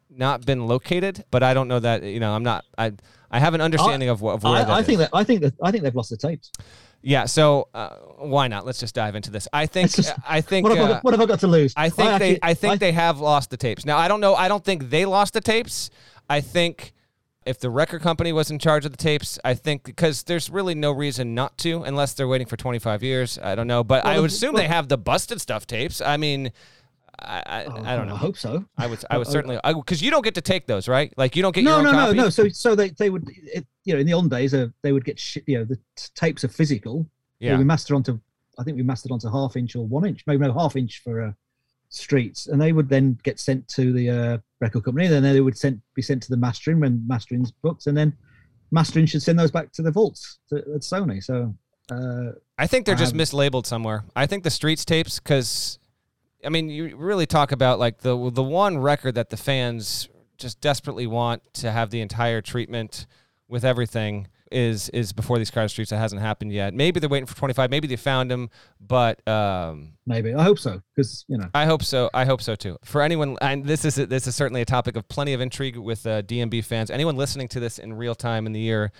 not 0.09 0.47
been 0.47 0.67
located, 0.67 1.25
but 1.31 1.43
I 1.43 1.55
don't 1.55 1.69
know 1.69 1.81
that. 1.81 2.03
You 2.03 2.21
know, 2.21 2.35
I'm 2.35 2.43
not. 2.43 2.65
I 2.79 2.93
I 3.31 3.39
have 3.39 3.55
an 3.55 3.61
understanding 3.61 4.09
I, 4.09 4.13
of, 4.13 4.23
of 4.23 4.43
where 4.43 4.53
I, 4.53 4.79
I 4.79 4.83
think 4.83 5.01
is. 5.01 5.07
that 5.07 5.11
I 5.13 5.25
think 5.25 5.41
that 5.43 5.55
I 5.63 5.71
think 5.71 5.85
they've 5.85 5.95
lost 5.95 6.11
the 6.11 6.17
tapes. 6.17 6.51
Yeah, 7.03 7.27
so 7.27 7.69
uh, 7.75 7.91
why 8.19 8.49
not? 8.49 8.67
Let's 8.67 8.81
just 8.81 8.95
dive 8.95 9.15
into 9.15 9.31
this. 9.31 9.47
I 9.53 9.67
think 9.67 9.95
just, 9.95 10.13
I 10.27 10.41
think 10.41 10.65
what 10.65 10.77
have, 10.77 10.91
uh, 10.91 10.95
I, 10.95 11.01
what 11.01 11.15
have, 11.15 11.21
I, 11.21 11.27
got 11.27 11.41
to 11.41 11.47
lose? 11.47 11.73
I 11.77 11.89
think 11.89 12.09
I 12.09 12.19
they 12.19 12.39
I 12.43 12.55
think 12.55 12.81
they 12.81 12.93
have 12.93 13.21
lost 13.21 13.51
the 13.51 13.57
tapes. 13.57 13.85
Now 13.85 13.99
I 13.99 14.09
don't 14.09 14.21
know. 14.21 14.35
I 14.35 14.49
don't 14.49 14.65
think 14.65 14.91
they 14.91 15.05
lost 15.05 15.35
the 15.35 15.41
tapes. 15.41 15.91
I 16.29 16.41
think 16.41 16.93
if 17.47 17.61
the 17.61 17.71
record 17.71 18.03
company 18.03 18.33
was 18.33 18.51
in 18.51 18.59
charge 18.59 18.85
of 18.85 18.91
the 18.91 18.99
tapes, 18.99 19.39
I 19.45 19.55
think 19.55 19.85
because 19.85 20.25
there's 20.25 20.51
really 20.51 20.75
no 20.75 20.91
reason 20.91 21.35
not 21.35 21.57
to, 21.59 21.85
unless 21.85 22.13
they're 22.13 22.27
waiting 22.27 22.49
for 22.49 22.57
25 22.57 23.05
years. 23.05 23.39
I 23.41 23.55
don't 23.55 23.69
know, 23.69 23.85
but 23.85 24.05
well, 24.05 24.15
I 24.15 24.19
would 24.19 24.31
assume 24.31 24.55
well, 24.55 24.63
they 24.65 24.69
have 24.69 24.89
the 24.89 24.99
busted 24.99 25.41
stuff 25.41 25.65
tapes. 25.67 26.01
I 26.01 26.17
mean, 26.17 26.51
I, 27.19 27.43
I, 27.47 27.65
oh, 27.65 27.83
I, 27.85 27.97
don't 27.97 28.09
know. 28.09 28.15
I 28.15 28.19
hope 28.19 28.37
so. 28.37 28.65
I 28.77 28.87
would 28.87 29.03
I 29.11 29.19
would 29.19 29.27
certainly 29.27 29.59
because 29.65 30.03
you 30.03 30.11
don't 30.11 30.25
get 30.25 30.35
to 30.35 30.41
take 30.41 30.67
those, 30.67 30.89
right? 30.89 31.13
Like 31.17 31.37
you 31.37 31.43
don't 31.43 31.55
get 31.55 31.65
no 31.65 31.81
no 31.81 31.93
no 31.93 32.13
no. 32.13 32.29
So 32.29 32.49
so 32.49 32.75
they 32.75 32.91
they 32.91 33.11
would 33.11 33.29
it, 33.29 33.67
you 33.85 33.95
know 33.95 34.01
in 34.01 34.07
the 34.07 34.13
old 34.13 34.31
days 34.31 34.55
uh, 34.55 34.69
they 34.83 34.93
would 34.93 35.05
get 35.05 35.19
sh- 35.19 35.39
you 35.47 35.59
know 35.59 35.65
the 35.65 35.77
t- 35.97 36.09
tapes 36.15 36.45
are 36.45 36.49
physical. 36.49 37.07
Yeah. 37.39 37.59
we 37.59 37.65
mastered 37.65 37.95
onto 37.95 38.19
I 38.59 38.63
think 38.63 38.77
we 38.77 38.83
mastered 38.83 39.13
onto 39.13 39.31
half 39.31 39.57
inch 39.57 39.77
or 39.77 39.87
one 39.87 40.07
inch, 40.07 40.25
maybe 40.27 40.47
no 40.47 40.53
half 40.53 40.77
inch 40.77 41.03
for 41.03 41.23
uh, 41.23 41.33
streets, 41.89 42.47
and 42.47 42.61
they 42.61 42.73
would 42.73 42.89
then 42.89 43.19
get 43.23 43.39
sent 43.39 43.67
to 43.69 43.93
the 43.93 44.11
uh, 44.11 44.39
record 44.61 44.85
company. 44.85 45.09
Then 45.09 45.23
they 45.23 45.41
would 45.41 45.57
sent 45.57 45.81
be 45.95 46.03
sent 46.03 46.23
to 46.25 46.31
the 46.31 46.37
mastering 46.37 46.81
when 46.81 47.05
mastering's 47.07 47.51
booked, 47.51 47.87
and 47.87 47.97
then 47.97 48.15
mastering 48.71 49.07
should 49.07 49.23
send 49.23 49.39
those 49.39 49.51
back 49.51 49.73
to 49.73 49.83
the 49.83 49.91
vaults 49.91 50.39
to, 50.49 50.57
at 50.57 50.83
Sony. 50.83 51.23
So. 51.23 51.55
Uh, 51.89 52.33
I 52.59 52.67
think 52.67 52.85
they're 52.85 52.97
just 52.97 53.15
mislabeled 53.15 53.65
somewhere. 53.65 54.05
I 54.17 54.27
think 54.27 54.43
the 54.43 54.51
streets 54.51 54.85
tapes 54.85 55.21
because 55.21 55.79
I 56.47 56.49
mean, 56.49 56.69
you 56.69 56.97
really 56.97 57.27
talk 57.27 57.53
about 57.53 57.79
like 57.79 57.99
the 57.99 58.31
the 58.31 58.43
one 58.43 58.79
record 58.79 59.17
that 59.17 59.31
the 59.31 59.37
fans 59.37 60.09
just 60.39 60.61
desperately 60.61 61.07
want 61.07 61.43
to 61.55 61.73
have 61.73 61.91
the 61.91 62.01
entire 62.01 62.41
treatment 62.41 63.07
with 63.49 63.65
everything 63.65 64.29
is 64.53 64.89
is 64.91 65.13
before 65.13 65.39
these 65.39 65.51
crowded 65.51 65.71
streets 65.71 65.91
that 65.91 65.99
hasn't 65.99 66.23
happened 66.23 66.53
yet. 66.53 66.73
Maybe 66.73 67.01
they're 67.01 67.09
waiting 67.09 67.27
for 67.27 67.37
25. 67.37 67.71
Maybe 67.71 67.89
they 67.89 67.97
found 67.97 68.31
him, 68.31 68.49
but 68.81 69.27
um, 69.27 69.95
maybe 70.07 70.35
I 70.35 70.45
hope 70.45 70.59
so 70.59 70.81
because 70.95 71.25
you 71.29 71.37
know 71.37 71.49
I 71.53 71.65
hope 71.65 71.83
so. 71.83 72.11
I 72.15 72.25
hope 72.25 72.41
so 72.41 72.55
too. 72.55 72.79
For 72.85 73.03
anyone, 73.03 73.37
and 73.41 73.65
this 73.65 73.85
is 73.85 73.97
this 73.97 74.27
is 74.27 74.37
certainly 74.37 74.63
a 74.63 74.67
topic 74.67 74.97
of 74.97 75.09
plenty 75.09 75.33
of 75.33 75.41
intrigue 75.41 75.77
with 75.77 76.07
uh, 76.07 76.23
DMB 76.23 76.65
fans. 76.65 76.91
Anyone 76.91 77.17
listening 77.17 77.49
to 77.49 77.61
this 77.61 77.79
in 77.79 77.95
real 77.95 78.15
time 78.15 78.47
in 78.47 78.53
the 78.53 78.61
year 78.61 78.93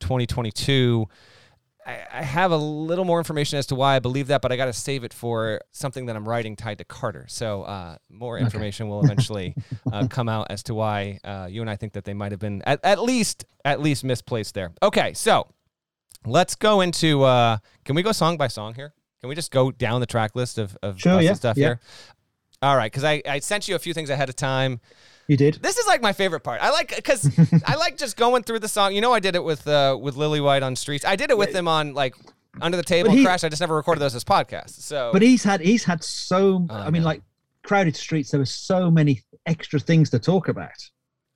2022 0.00 1.08
I, 1.86 2.00
I 2.12 2.22
have 2.22 2.52
a 2.52 2.56
little 2.56 3.04
more 3.04 3.18
information 3.18 3.58
as 3.58 3.66
to 3.66 3.74
why 3.74 3.96
I 3.96 3.98
believe 3.98 4.28
that, 4.28 4.40
but 4.40 4.52
I 4.52 4.56
got 4.56 4.66
to 4.66 4.72
save 4.72 5.02
it 5.04 5.12
for 5.12 5.60
something 5.72 6.06
that 6.06 6.14
I'm 6.16 6.28
writing 6.28 6.54
tied 6.56 6.78
to 6.78 6.84
Carter. 6.84 7.26
So 7.28 7.62
uh, 7.62 7.96
more 8.08 8.36
Okay. 8.36 8.44
information 8.44 8.88
will 8.88 9.02
eventually 9.02 9.56
uh, 9.90 10.06
come 10.10 10.28
out 10.28 10.46
as 10.50 10.62
to 10.64 10.74
why 10.74 11.18
uh, 11.24 11.48
you 11.50 11.60
and 11.60 11.68
I 11.68 11.76
think 11.76 11.94
that 11.94 12.04
they 12.04 12.14
might 12.14 12.30
have 12.32 12.38
been 12.40 12.62
at, 12.62 12.80
at 12.84 13.02
least 13.02 13.44
at 13.64 13.80
least 13.80 14.04
misplaced 14.04 14.54
there. 14.54 14.72
Okay, 14.82 15.12
so 15.14 15.48
let's 16.24 16.54
go 16.54 16.80
into. 16.82 17.22
Uh, 17.24 17.58
can 17.84 17.96
we 17.96 18.02
go 18.02 18.12
song 18.12 18.36
by 18.36 18.48
song 18.48 18.74
here? 18.74 18.94
Can 19.20 19.28
we 19.28 19.34
just 19.34 19.50
go 19.50 19.70
down 19.70 20.00
the 20.00 20.06
track 20.06 20.34
list 20.34 20.58
of, 20.58 20.76
of 20.82 21.00
Sure, 21.00 21.20
yeah, 21.20 21.34
stuff 21.34 21.56
yeah. 21.56 21.64
here? 21.66 21.80
All 22.60 22.76
right, 22.76 22.90
because 22.90 23.04
I, 23.04 23.22
I 23.28 23.40
sent 23.40 23.66
you 23.68 23.74
a 23.74 23.78
few 23.80 23.92
things 23.94 24.08
ahead 24.10 24.28
of 24.28 24.36
time. 24.36 24.80
You 25.32 25.36
did. 25.38 25.54
This 25.62 25.78
is 25.78 25.86
like 25.86 26.02
my 26.02 26.12
favorite 26.12 26.40
part. 26.40 26.60
I 26.60 26.68
like 26.68 26.94
because 26.94 27.26
I 27.66 27.76
like 27.76 27.96
just 27.96 28.18
going 28.18 28.42
through 28.42 28.58
the 28.58 28.68
song. 28.68 28.94
You 28.94 29.00
know, 29.00 29.14
I 29.14 29.18
did 29.18 29.34
it 29.34 29.42
with 29.42 29.66
uh, 29.66 29.96
with 29.98 30.14
Lillywhite 30.14 30.62
on 30.62 30.76
Streets. 30.76 31.06
I 31.06 31.16
did 31.16 31.30
it 31.30 31.38
with 31.38 31.54
them 31.54 31.66
on 31.66 31.94
like 31.94 32.14
Under 32.60 32.76
the 32.76 32.82
Table 32.82 33.12
he- 33.12 33.24
Crash. 33.24 33.42
I 33.44 33.48
just 33.48 33.62
never 33.62 33.74
recorded 33.74 34.02
those 34.02 34.14
as 34.14 34.24
podcasts. 34.24 34.82
So, 34.82 35.08
But 35.10 35.22
he's 35.22 35.42
had 35.42 35.62
he's 35.62 35.84
had 35.84 36.04
so. 36.04 36.66
Oh, 36.68 36.74
I 36.74 36.88
I 36.88 36.90
mean, 36.90 37.02
like 37.02 37.22
crowded 37.62 37.96
streets. 37.96 38.30
There 38.30 38.40
were 38.40 38.44
so 38.44 38.90
many 38.90 39.22
extra 39.46 39.80
things 39.80 40.10
to 40.10 40.18
talk 40.18 40.48
about. 40.48 40.68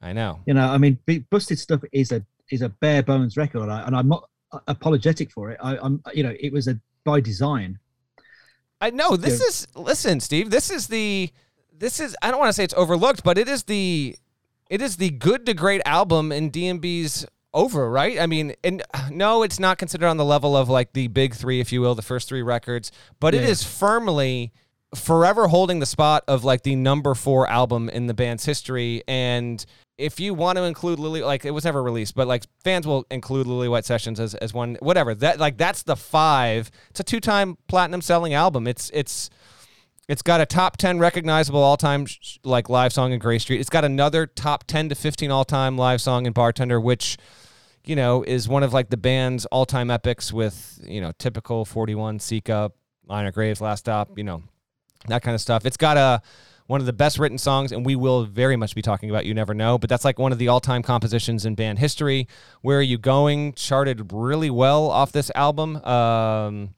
I 0.02 0.12
know. 0.12 0.40
You 0.44 0.52
know, 0.52 0.68
I 0.68 0.76
mean, 0.76 0.98
busted 1.30 1.58
stuff 1.58 1.80
is 1.90 2.12
a 2.12 2.22
is 2.50 2.60
a 2.60 2.68
bare 2.68 3.02
bones 3.02 3.38
record, 3.38 3.62
and, 3.62 3.72
I, 3.72 3.86
and 3.86 3.96
I'm 3.96 4.08
not 4.08 4.28
uh, 4.52 4.58
apologetic 4.68 5.32
for 5.32 5.50
it. 5.52 5.58
I, 5.62 5.78
I'm, 5.78 6.02
you 6.12 6.22
know, 6.22 6.34
it 6.38 6.52
was 6.52 6.68
a 6.68 6.78
by 7.04 7.20
design. 7.20 7.78
I 8.78 8.90
know 8.90 9.16
this 9.16 9.40
is. 9.40 9.66
Listen, 9.74 10.20
Steve. 10.20 10.50
This 10.50 10.70
is 10.70 10.88
the. 10.88 11.30
This 11.78 12.00
is. 12.00 12.16
I 12.22 12.30
don't 12.30 12.40
want 12.40 12.48
to 12.48 12.52
say 12.52 12.64
it's 12.64 12.74
overlooked, 12.74 13.22
but 13.24 13.38
it 13.38 13.48
is 13.48 13.64
the. 13.64 14.16
It 14.68 14.82
is 14.82 14.96
the 14.96 15.10
good 15.10 15.46
to 15.46 15.54
great 15.54 15.80
album 15.86 16.32
in 16.32 16.50
DMB's 16.50 17.24
over, 17.54 17.88
right? 17.90 18.18
I 18.20 18.26
mean, 18.26 18.54
and 18.64 18.82
no, 19.10 19.42
it's 19.42 19.60
not 19.60 19.78
considered 19.78 20.06
on 20.08 20.16
the 20.16 20.24
level 20.24 20.56
of 20.56 20.68
like 20.68 20.92
the 20.92 21.08
big 21.08 21.34
three, 21.34 21.60
if 21.60 21.72
you 21.72 21.80
will, 21.80 21.94
the 21.94 22.02
first 22.02 22.28
three 22.28 22.42
records, 22.42 22.90
but 23.20 23.34
it 23.34 23.42
Yeah. 23.42 23.48
is 23.48 23.62
firmly 23.62 24.52
forever 24.94 25.48
holding 25.48 25.78
the 25.80 25.86
spot 25.86 26.24
of 26.28 26.44
like 26.44 26.62
the 26.62 26.74
number 26.76 27.14
four 27.14 27.48
album 27.48 27.88
in 27.88 28.06
the 28.06 28.14
band's 28.14 28.44
history. 28.44 29.02
And 29.08 29.64
if 29.98 30.20
you 30.20 30.32
want 30.34 30.56
to 30.58 30.64
include 30.64 30.98
Lily, 30.98 31.22
like 31.22 31.44
it 31.44 31.50
was 31.50 31.64
never 31.64 31.82
released, 31.82 32.14
but 32.14 32.26
like 32.28 32.44
fans 32.64 32.86
will 32.86 33.04
include 33.10 33.46
Lillywhite 33.46 33.84
Sessions 33.84 34.20
as, 34.20 34.34
as 34.36 34.52
one, 34.52 34.76
whatever. 34.80 35.14
That 35.14 35.38
like 35.38 35.56
that's 35.56 35.82
the 35.82 35.96
five. 35.96 36.70
It's 36.90 37.00
a 37.00 37.04
two 37.04 37.20
time 37.20 37.56
platinum 37.68 38.00
selling 38.02 38.34
album. 38.34 38.66
It's 38.66 38.90
it's 38.94 39.30
it's 40.08 40.22
got 40.22 40.40
a 40.40 40.46
top 40.46 40.76
10 40.76 40.98
recognizable 40.98 41.62
all 41.62 41.76
time 41.76 42.06
like 42.44 42.68
live 42.68 42.92
song 42.92 43.12
in 43.12 43.18
Grey 43.18 43.38
Street. 43.38 43.60
It's 43.60 43.70
got 43.70 43.84
another 43.84 44.26
top 44.26 44.64
10 44.64 44.90
to 44.90 44.94
15 44.94 45.30
all 45.30 45.44
time 45.44 45.76
live 45.76 46.00
song 46.00 46.26
in 46.26 46.32
Bartender, 46.32 46.80
which 46.80 47.16
you 47.84 47.96
know 47.96 48.22
is 48.22 48.48
one 48.48 48.62
of 48.62 48.72
like 48.72 48.90
the 48.90 48.96
band's 48.96 49.46
all 49.46 49.66
time 49.66 49.90
epics 49.90 50.32
with 50.32 50.80
you 50.84 51.00
know 51.00 51.12
typical 51.18 51.64
41 51.64 52.20
Seek 52.20 52.48
Up, 52.50 52.76
Lie 53.06 53.20
in 53.20 53.26
Our 53.26 53.32
Graves, 53.32 53.60
Last 53.60 53.80
Stop, 53.80 54.16
you 54.16 54.24
know 54.24 54.42
that 55.08 55.22
kind 55.22 55.34
of 55.34 55.40
stuff. 55.40 55.66
It's 55.66 55.76
got 55.76 55.96
a 55.96 56.22
one 56.66 56.80
of 56.80 56.86
the 56.86 56.92
best 56.92 57.18
written 57.18 57.38
songs, 57.38 57.70
and 57.70 57.86
we 57.86 57.94
will 57.94 58.24
very 58.24 58.56
much 58.56 58.74
be 58.74 58.82
talking 58.82 59.08
about 59.08 59.24
You 59.24 59.34
Never 59.34 59.54
Know, 59.54 59.78
but 59.78 59.88
that's 59.88 60.04
like 60.04 60.18
one 60.18 60.32
of 60.32 60.38
the 60.38 60.48
all 60.48 60.60
time 60.60 60.82
compositions 60.82 61.46
in 61.46 61.54
band 61.54 61.78
history. 61.78 62.26
Where 62.62 62.78
Are 62.78 62.82
You 62.82 62.98
Going 62.98 63.52
charted 63.54 64.12
really 64.12 64.50
well 64.50 64.90
off 64.90 65.12
this 65.12 65.30
album. 65.34 65.76
Um, 65.84 66.74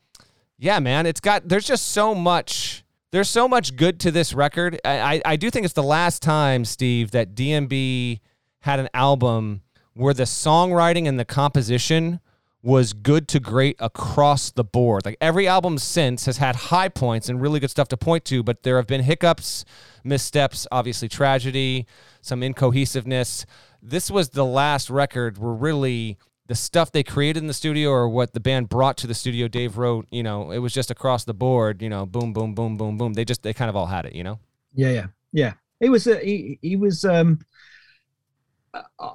yeah, 0.58 0.78
man, 0.78 1.06
it's 1.06 1.20
got, 1.20 1.48
there's 1.48 1.66
just 1.66 1.88
so 1.88 2.14
much. 2.14 2.84
There's 3.11 3.30
so 3.30 3.48
much 3.48 3.74
good 3.74 4.00
to 4.00 4.11
this 4.11 4.34
record. 4.34 4.78
I, 4.84 5.22
I, 5.24 5.36
do 5.36 5.50
think 5.50 5.64
it's 5.64 5.72
the 5.72 5.82
last 5.82 6.20
time, 6.22 6.66
Steve, 6.66 7.12
that 7.12 7.34
DMB 7.34 8.20
had 8.61 8.80
an 8.80 8.90
album 8.92 9.62
where 9.94 10.12
the 10.12 10.24
songwriting 10.24 11.09
and 11.09 11.18
the 11.18 11.24
composition 11.24 12.20
was 12.62 12.92
good 12.92 13.26
to 13.28 13.40
great 13.40 13.76
across 13.78 14.50
the 14.50 14.64
board. 14.64 15.06
Like 15.06 15.16
every 15.22 15.48
album 15.48 15.78
since 15.78 16.26
has 16.26 16.36
had 16.36 16.54
high 16.54 16.90
points 16.90 17.30
and 17.30 17.40
really 17.40 17.61
good 17.61 17.70
stuff 17.70 17.88
to 17.88 17.96
point 17.96 18.26
to, 18.26 18.42
but 18.42 18.62
there 18.62 18.76
have 18.76 18.86
been 18.86 19.02
hiccups, 19.02 19.64
missteps, 20.04 20.66
obviously 20.70 21.09
tragedy, 21.09 21.86
some 22.20 22.42
incohesiveness. 22.42 23.46
This 23.80 24.11
was 24.11 24.30
the 24.30 24.44
last 24.44 24.90
record 24.90 25.38
where 25.38 25.54
really 25.54 26.18
the 26.49 26.55
stuff 26.55 26.90
they 26.90 27.03
created 27.03 27.40
in 27.40 27.46
the 27.46 27.55
studio 27.55 27.90
or 27.90 28.09
what 28.09 28.32
the 28.32 28.40
band 28.40 28.68
brought 28.68 28.96
to 28.99 29.07
the 29.07 29.14
studio, 29.14 29.49
Dave 29.49 29.78
wrote, 29.78 30.07
you 30.11 30.22
know, 30.22 30.51
it 30.51 30.59
was 30.59 30.72
just 30.72 30.90
across 30.90 31.24
the 31.24 31.34
board, 31.34 31.80
you 31.82 31.88
know, 31.88 32.07
boom, 32.07 32.32
boom, 32.32 32.55
boom, 32.55 32.76
boom, 32.76 32.96
boom. 32.96 33.12
They 33.12 33.24
just, 33.24 33.42
they 33.42 33.53
kind 33.53 33.68
of 33.68 33.76
all 33.76 33.86
had 33.86 34.07
it, 34.07 34.14
you 34.14 34.24
know? 34.24 34.40
Yeah, 34.74 34.90
yeah, 34.90 35.07
yeah. 35.32 35.53
It 35.80 35.90
was. 35.90 36.07
Uh, 36.07 36.18
he, 36.18 36.59
he 36.62 36.76
was. 36.76 37.05
Um, 37.05 37.38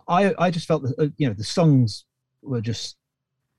I 0.08 0.34
I 0.38 0.50
just 0.50 0.68
felt 0.68 0.84
that 0.84 0.96
uh, 0.98 1.08
you 1.18 1.28
know 1.28 1.34
the 1.34 1.44
songs 1.44 2.06
were 2.42 2.62
just 2.62 2.98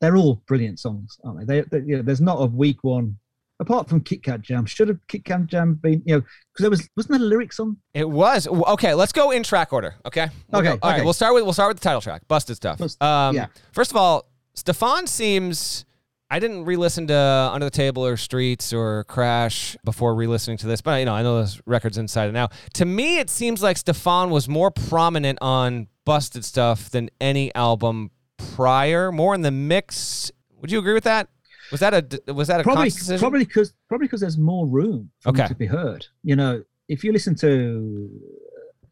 they're 0.00 0.16
all 0.16 0.42
brilliant 0.46 0.78
songs, 0.78 1.18
aren't 1.24 1.46
they? 1.46 1.60
They, 1.60 1.68
they 1.70 1.86
you 1.86 1.96
know, 1.96 2.02
there's 2.02 2.20
not 2.20 2.40
a 2.40 2.46
weak 2.46 2.82
one 2.82 3.18
apart 3.60 3.88
from 3.88 4.00
Kit 4.00 4.22
Kat 4.22 4.40
Jam. 4.42 4.66
Should 4.66 4.88
have 4.88 4.98
Kit 5.08 5.24
Kat 5.24 5.46
Jam 5.46 5.74
been 5.74 6.02
you 6.04 6.16
know 6.16 6.20
because 6.20 6.62
there 6.62 6.70
was 6.70 6.88
wasn't 6.96 7.18
there 7.18 7.26
a 7.26 7.28
lyric 7.30 7.52
song? 7.52 7.76
It 7.94 8.08
was 8.08 8.46
okay. 8.48 8.94
Let's 8.94 9.12
go 9.12 9.30
in 9.30 9.42
track 9.42 9.72
order. 9.72 9.94
Okay. 10.06 10.28
We'll 10.50 10.60
Okay, 10.60 10.70
go- 10.70 10.78
all 10.82 10.90
right. 10.90 10.96
okay. 10.98 11.04
We'll 11.04 11.12
start 11.12 11.34
with 11.34 11.44
we'll 11.44 11.52
start 11.52 11.68
with 11.70 11.78
the 11.78 11.84
title 11.84 12.00
track, 12.00 12.22
"Busted 12.28 12.56
Stuff." 12.56 12.78
Bust- 12.78 13.02
Um, 13.02 13.34
yeah. 13.34 13.46
First 13.72 13.90
of 13.90 13.96
all, 13.96 14.28
Stefan 14.54 15.06
seems. 15.06 15.84
I 16.30 16.38
didn't 16.40 16.64
re-listen 16.64 17.06
to 17.08 17.14
Under 17.52 17.66
the 17.66 17.70
Table 17.70 18.04
or 18.04 18.16
Streets 18.16 18.72
or 18.72 19.04
Crash 19.04 19.76
before 19.84 20.14
re-listening 20.16 20.56
to 20.56 20.66
this, 20.66 20.80
but 20.80 20.98
you 20.98 21.04
know 21.04 21.14
I 21.14 21.22
know 21.22 21.36
those 21.36 21.60
records 21.66 21.96
inside 21.98 22.28
and 22.28 22.36
out. 22.36 22.50
To 22.74 22.84
me, 22.84 23.18
it 23.18 23.30
seems 23.30 23.62
like 23.62 23.76
Stefan 23.76 24.30
was 24.30 24.48
more 24.48 24.70
prominent 24.70 25.38
on 25.42 25.86
Busted 26.04 26.44
Stuff 26.44 26.90
than 26.90 27.10
any 27.20 27.54
album 27.54 28.10
prior. 28.38 29.12
More 29.12 29.34
in 29.34 29.42
the 29.42 29.50
mix. 29.52 30.32
Would 30.60 30.72
you 30.72 30.78
agree 30.78 30.94
with 30.94 31.04
that? 31.04 31.28
Was 31.70 31.80
that 31.80 31.94
a 32.28 32.32
was 32.32 32.48
that 32.48 32.60
a 32.60 32.62
Probably 32.62 32.90
probably 33.18 33.44
because 33.44 33.72
probably 33.88 34.06
because 34.06 34.20
there's 34.20 34.38
more 34.38 34.66
room 34.66 35.10
Okay. 35.26 35.46
to 35.48 35.54
be 35.54 35.66
heard. 35.66 36.06
You 36.22 36.36
know, 36.36 36.62
if 36.88 37.02
you 37.04 37.12
listen 37.12 37.34
to 37.36 38.10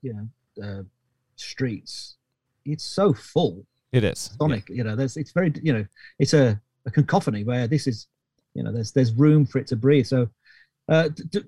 you 0.02 0.12
know 0.14 0.26
uh, 0.64 0.82
Streets, 1.36 2.16
it's 2.64 2.84
so 2.84 3.12
full. 3.12 3.66
It 3.92 4.04
is. 4.04 4.30
sonic 4.40 4.68
you 4.70 4.82
know 4.84 4.96
there's 4.96 5.18
it's 5.18 5.32
very 5.32 5.52
you 5.62 5.70
know 5.72 5.84
it's 6.18 6.32
a, 6.32 6.58
a 6.86 6.90
cacophony 6.90 7.44
where 7.44 7.66
this 7.68 7.86
is 7.86 8.06
you 8.54 8.62
know 8.62 8.72
there's 8.72 8.90
there's 8.92 9.12
room 9.12 9.44
for 9.44 9.58
it 9.58 9.66
to 9.66 9.76
breathe 9.76 10.06
so 10.06 10.28
uh 10.88 11.08
d- 11.08 11.24
d- 11.28 11.44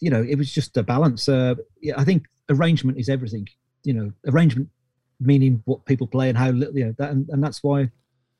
you 0.00 0.08
know 0.08 0.22
it 0.22 0.36
was 0.36 0.52
just 0.52 0.76
a 0.76 0.84
balance 0.84 1.28
uh 1.28 1.56
yeah, 1.82 1.94
i 1.98 2.04
think 2.04 2.26
arrangement 2.48 2.96
is 2.96 3.08
everything 3.08 3.44
you 3.82 3.92
know 3.92 4.12
arrangement 4.28 4.68
meaning 5.20 5.60
what 5.64 5.84
people 5.84 6.06
play 6.06 6.28
and 6.28 6.38
how 6.38 6.50
little 6.50 6.76
you 6.78 6.84
know 6.86 6.94
that 6.98 7.10
and, 7.10 7.28
and 7.30 7.42
that's 7.42 7.60
why 7.64 7.90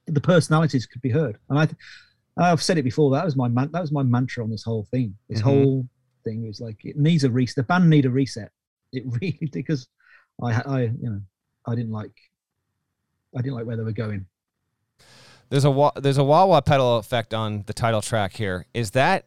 the 0.06 0.20
personalities 0.20 0.86
could 0.86 1.02
be 1.02 1.10
heard 1.10 1.38
and 1.48 1.58
I, 1.58 1.68
I've 2.36 2.62
said 2.62 2.78
it 2.78 2.82
before 2.82 3.10
that 3.12 3.24
was 3.24 3.36
my 3.36 3.48
man 3.48 3.70
that 3.72 3.80
was 3.80 3.92
my 3.92 4.02
mantra 4.02 4.42
on 4.44 4.50
this 4.50 4.62
whole 4.64 4.86
thing 4.90 5.14
this 5.28 5.40
Mhm. 5.40 5.44
whole 5.44 5.88
thing 6.24 6.46
was 6.46 6.60
like 6.60 6.84
it 6.84 6.96
needs 6.96 7.24
a 7.24 7.30
reset 7.30 7.56
the 7.56 7.62
band 7.64 7.88
need 7.88 8.06
a 8.06 8.10
reset 8.10 8.50
it 8.92 9.04
really 9.20 9.48
because 9.52 9.88
i 10.42 10.52
i 10.66 10.80
you 10.82 10.98
know 11.10 11.20
i 11.66 11.74
didn't 11.74 11.92
like 11.92 12.12
I 13.36 13.42
didn't 13.42 13.54
like 13.54 13.64
where 13.66 13.76
they 13.76 13.84
were 13.84 13.92
going. 13.92 14.26
There's 15.50 15.64
a 15.64 15.70
wa- 15.70 15.92
there's 15.94 16.18
a 16.18 16.24
wah 16.24 16.46
wah 16.46 16.60
pedal 16.60 16.96
effect 16.98 17.32
on 17.32 17.62
the 17.68 17.72
title 17.72 18.00
track 18.02 18.32
here. 18.32 18.66
Is 18.74 18.90
that 18.92 19.24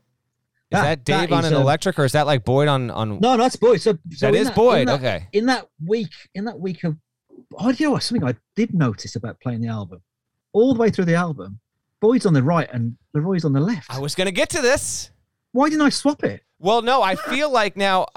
is 0.71 0.79
that, 0.79 0.81
That- 0.81 1.05
Dave 1.05 1.29
that 1.29 1.35
on 1.35 1.45
an 1.45 1.53
electric 1.53 1.97
or 1.97 2.03
is 2.03 2.11
that 2.11 2.25
like 2.25 2.43
Boyd 2.43 2.67
on 2.67 2.91
on? 2.91 3.19
No, 3.21 3.37
that's 3.37 3.55
Boyd. 3.55 3.79
So, 3.79 3.97
so 4.11 4.25
that 4.27 4.35
in 4.35 4.41
is 4.41 4.49
in 4.49 4.53
Boyd. 4.55 4.87
that- 4.89 4.95
okay. 4.99 5.27
In 5.31 5.45
that 5.45 5.69
week, 5.85 6.11
in 6.35 6.43
that 6.45 6.59
week 6.59 6.83
of, 6.83 6.97
oh, 7.57 7.69
you 7.69 7.85
know 7.85 7.91
what? 7.93 8.03
Something 8.03 8.27
I 8.27 8.35
did 8.57 8.73
notice 8.73 9.15
about 9.15 9.39
playing 9.39 9.61
the 9.61 9.69
album, 9.69 10.01
all 10.53 10.73
the 10.73 10.79
way 10.79 10.89
through 10.89 11.05
the 11.05 11.15
album, 11.15 11.59
Boyd's 12.01 12.25
on 12.25 12.33
the 12.33 12.43
right 12.43 12.69
and 12.71 12.97
LeRoi's 13.15 13.45
on 13.45 13.53
the 13.53 13.59
left. 13.59 13.89
I 13.89 13.99
was 13.99 14.15
gonna 14.15 14.31
get 14.31 14.49
to 14.51 14.61
this. 14.61 15.11
Why 15.51 15.69
didn't 15.69 15.85
I 15.85 15.89
swap 15.89 16.23
it? 16.23 16.41
Well, 16.59 16.81
no, 16.81 17.01
I 17.03 17.15
feel 17.15 17.49
like 17.51 17.75
now 17.77 18.07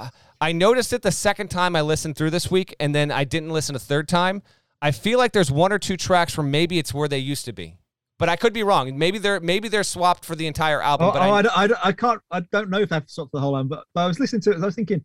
I 0.40 0.52
noticed 0.52 0.92
it 0.92 1.02
the 1.02 1.10
second 1.12 1.48
time 1.50 1.74
I 1.76 1.80
listened 1.82 2.16
through 2.16 2.30
this 2.30 2.50
week, 2.50 2.74
and 2.78 2.94
then 2.94 3.10
I 3.10 3.24
didn't 3.24 3.50
listen 3.50 3.74
a 3.74 3.78
third 3.78 4.08
time. 4.08 4.42
I 4.80 4.90
feel 4.92 5.18
like 5.18 5.32
there's 5.32 5.50
one 5.50 5.72
or 5.72 5.78
two 5.78 5.96
tracks 5.96 6.36
where 6.36 6.46
maybe 6.46 6.78
it's 6.78 6.94
where 6.94 7.08
they 7.08 7.18
used 7.18 7.44
to 7.46 7.52
be, 7.52 7.78
but 8.18 8.28
I 8.28 8.36
could 8.36 8.52
be 8.52 8.62
wrong. 8.62 8.96
Maybe 8.98 9.18
they're 9.18 9.40
maybe 9.40 9.68
they're 9.68 9.82
swapped 9.84 10.24
for 10.24 10.34
the 10.36 10.46
entire 10.46 10.80
album. 10.82 11.08
Oh, 11.08 11.12
but 11.12 11.18
oh, 11.22 11.22
I, 11.22 11.38
I, 11.38 11.42
don't- 11.42 11.58
I, 11.58 11.66
don't- 11.66 11.86
I 11.86 11.92
can't. 11.92 12.20
I 12.30 12.40
don't 12.40 12.70
know 12.70 12.80
if 12.80 12.92
I've 12.92 13.08
swapped 13.10 13.32
the 13.32 13.40
whole 13.40 13.56
album, 13.56 13.68
but, 13.68 13.84
but 13.94 14.02
I 14.02 14.06
was 14.06 14.20
listening 14.20 14.42
to 14.42 14.50
it. 14.50 14.54
and 14.56 14.62
I 14.64 14.66
was 14.66 14.74
thinking, 14.74 15.04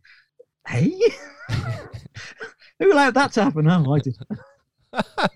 hey, 0.68 0.98
who 2.78 2.92
allowed 2.92 3.14
that 3.14 3.32
to 3.32 3.44
happen? 3.44 3.68
Oh, 3.68 3.94
I 3.94 3.98
did. 3.98 4.16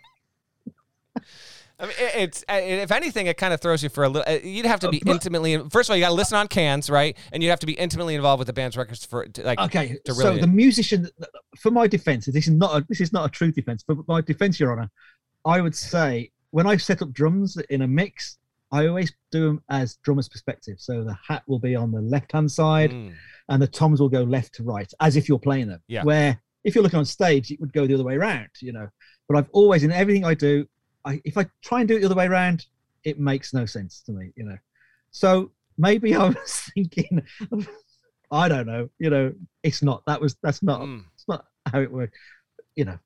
I 1.78 1.84
mean, 1.86 1.94
it- 1.98 2.14
it's 2.16 2.44
uh, 2.48 2.54
if 2.62 2.90
anything, 2.90 3.26
it 3.26 3.36
kind 3.36 3.52
of 3.52 3.60
throws 3.60 3.82
you 3.82 3.88
for 3.90 4.04
a 4.04 4.08
little. 4.08 4.30
uh, 4.32 4.38
You'd 4.42 4.64
have 4.66 4.80
to 4.80 4.88
Uh, 4.88 4.92
be 4.92 5.02
intimately. 5.06 5.58
First 5.68 5.88
of 5.88 5.92
all, 5.92 5.96
you 5.96 6.02
got 6.02 6.08
to 6.08 6.14
listen 6.14 6.38
on 6.38 6.48
cans, 6.48 6.88
right? 6.88 7.16
And 7.32 7.42
you 7.42 7.50
have 7.50 7.60
to 7.60 7.66
be 7.66 7.74
intimately 7.74 8.14
involved 8.14 8.38
with 8.38 8.46
the 8.46 8.52
band's 8.54 8.76
records 8.76 9.04
for 9.04 9.26
to, 9.26 9.42
like. 9.42 9.58
Okay, 9.60 9.98
to 10.06 10.14
so 10.14 10.36
the 10.38 10.46
musician, 10.46 11.08
for 11.58 11.70
my 11.70 11.86
defense, 11.86 12.26
this 12.26 12.46
is 12.48 12.54
not 12.54 12.76
a, 12.80 12.86
this 12.88 13.00
is 13.00 13.12
not 13.12 13.26
a 13.26 13.30
true 13.30 13.52
defense, 13.52 13.84
but 13.86 13.98
my 14.08 14.20
defense, 14.22 14.58
Your 14.58 14.72
Honor, 14.72 14.90
I 15.44 15.60
would 15.60 15.74
say 15.76 16.30
when 16.50 16.66
I 16.66 16.76
set 16.78 17.02
up 17.02 17.12
drums 17.12 17.56
in 17.68 17.82
a 17.82 17.86
mix, 17.88 18.38
I 18.72 18.86
always 18.86 19.12
do 19.30 19.44
them 19.46 19.62
as 19.68 19.96
drummer's 20.02 20.28
perspective. 20.28 20.76
So 20.78 21.04
the 21.04 21.16
hat 21.28 21.42
will 21.46 21.58
be 21.60 21.76
on 21.76 21.92
the 21.92 22.00
left 22.00 22.32
hand 22.32 22.50
side, 22.50 22.90
Mm, 22.92 23.12
and 23.50 23.62
the 23.62 23.68
toms 23.68 24.00
will 24.00 24.08
go 24.08 24.22
left 24.22 24.54
to 24.54 24.62
right, 24.64 24.90
as 25.00 25.16
if 25.16 25.28
you're 25.28 25.38
playing 25.38 25.68
them. 25.68 25.80
Yeah. 25.88 26.04
Where 26.04 26.40
if 26.64 26.74
you're 26.74 26.82
looking 26.82 26.98
on 26.98 27.04
stage, 27.04 27.50
it 27.52 27.60
would 27.60 27.72
go 27.72 27.86
the 27.86 27.94
other 27.94 28.02
way 28.02 28.16
around, 28.16 28.48
you 28.60 28.72
know. 28.72 28.88
But 29.28 29.36
I've 29.36 29.48
always 29.52 29.84
in 29.84 29.92
everything 29.92 30.24
I 30.24 30.34
do, 30.34 30.66
I 31.06 31.20
if 31.24 31.38
I 31.38 31.46
try 31.62 31.80
and 31.80 31.88
do 31.88 31.96
it 31.96 32.00
the 32.00 32.06
other 32.06 32.14
way 32.14 32.26
around, 32.26 32.66
it 33.04 33.18
makes 33.18 33.54
no 33.54 33.64
sense 33.64 34.02
to 34.06 34.12
me, 34.12 34.32
you 34.36 34.44
know. 34.44 34.58
So 35.12 35.52
maybe 35.78 36.14
I 36.22 36.28
was 36.28 36.70
thinking, 36.74 37.22
I 38.30 38.48
don't 38.48 38.66
know, 38.66 38.88
you 38.98 39.08
know, 39.10 39.32
it's 39.62 39.82
not. 39.82 40.02
That 40.06 40.20
was 40.20 40.36
that's 40.42 40.62
not. 40.62 40.80
Mm. 40.80 41.04
It's 41.14 41.28
not 41.28 41.46
how 41.72 41.80
it 41.80 41.90
worked. 41.90 42.14
You 42.74 42.84
know, 42.86 42.98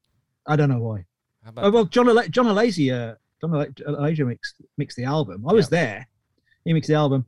I 0.46 0.56
don't 0.56 0.68
know 0.70 0.78
why. 0.80 1.04
Oh, 1.56 1.70
well, 1.70 1.84
John 1.84 2.08
Ala- 2.08 2.28
John 2.28 2.46
Alagia, 2.46 3.12
uh, 3.12 3.14
John 3.40 3.50
Alagia 3.50 4.26
mixed 4.26 4.56
mixed 4.78 4.96
the 4.96 5.04
album. 5.04 5.44
I 5.48 5.52
was 5.52 5.66
Yeah. 5.66 5.70
there. 5.80 6.08
He 6.64 6.72
mixed 6.72 6.88
the 6.88 6.94
album. 6.94 7.26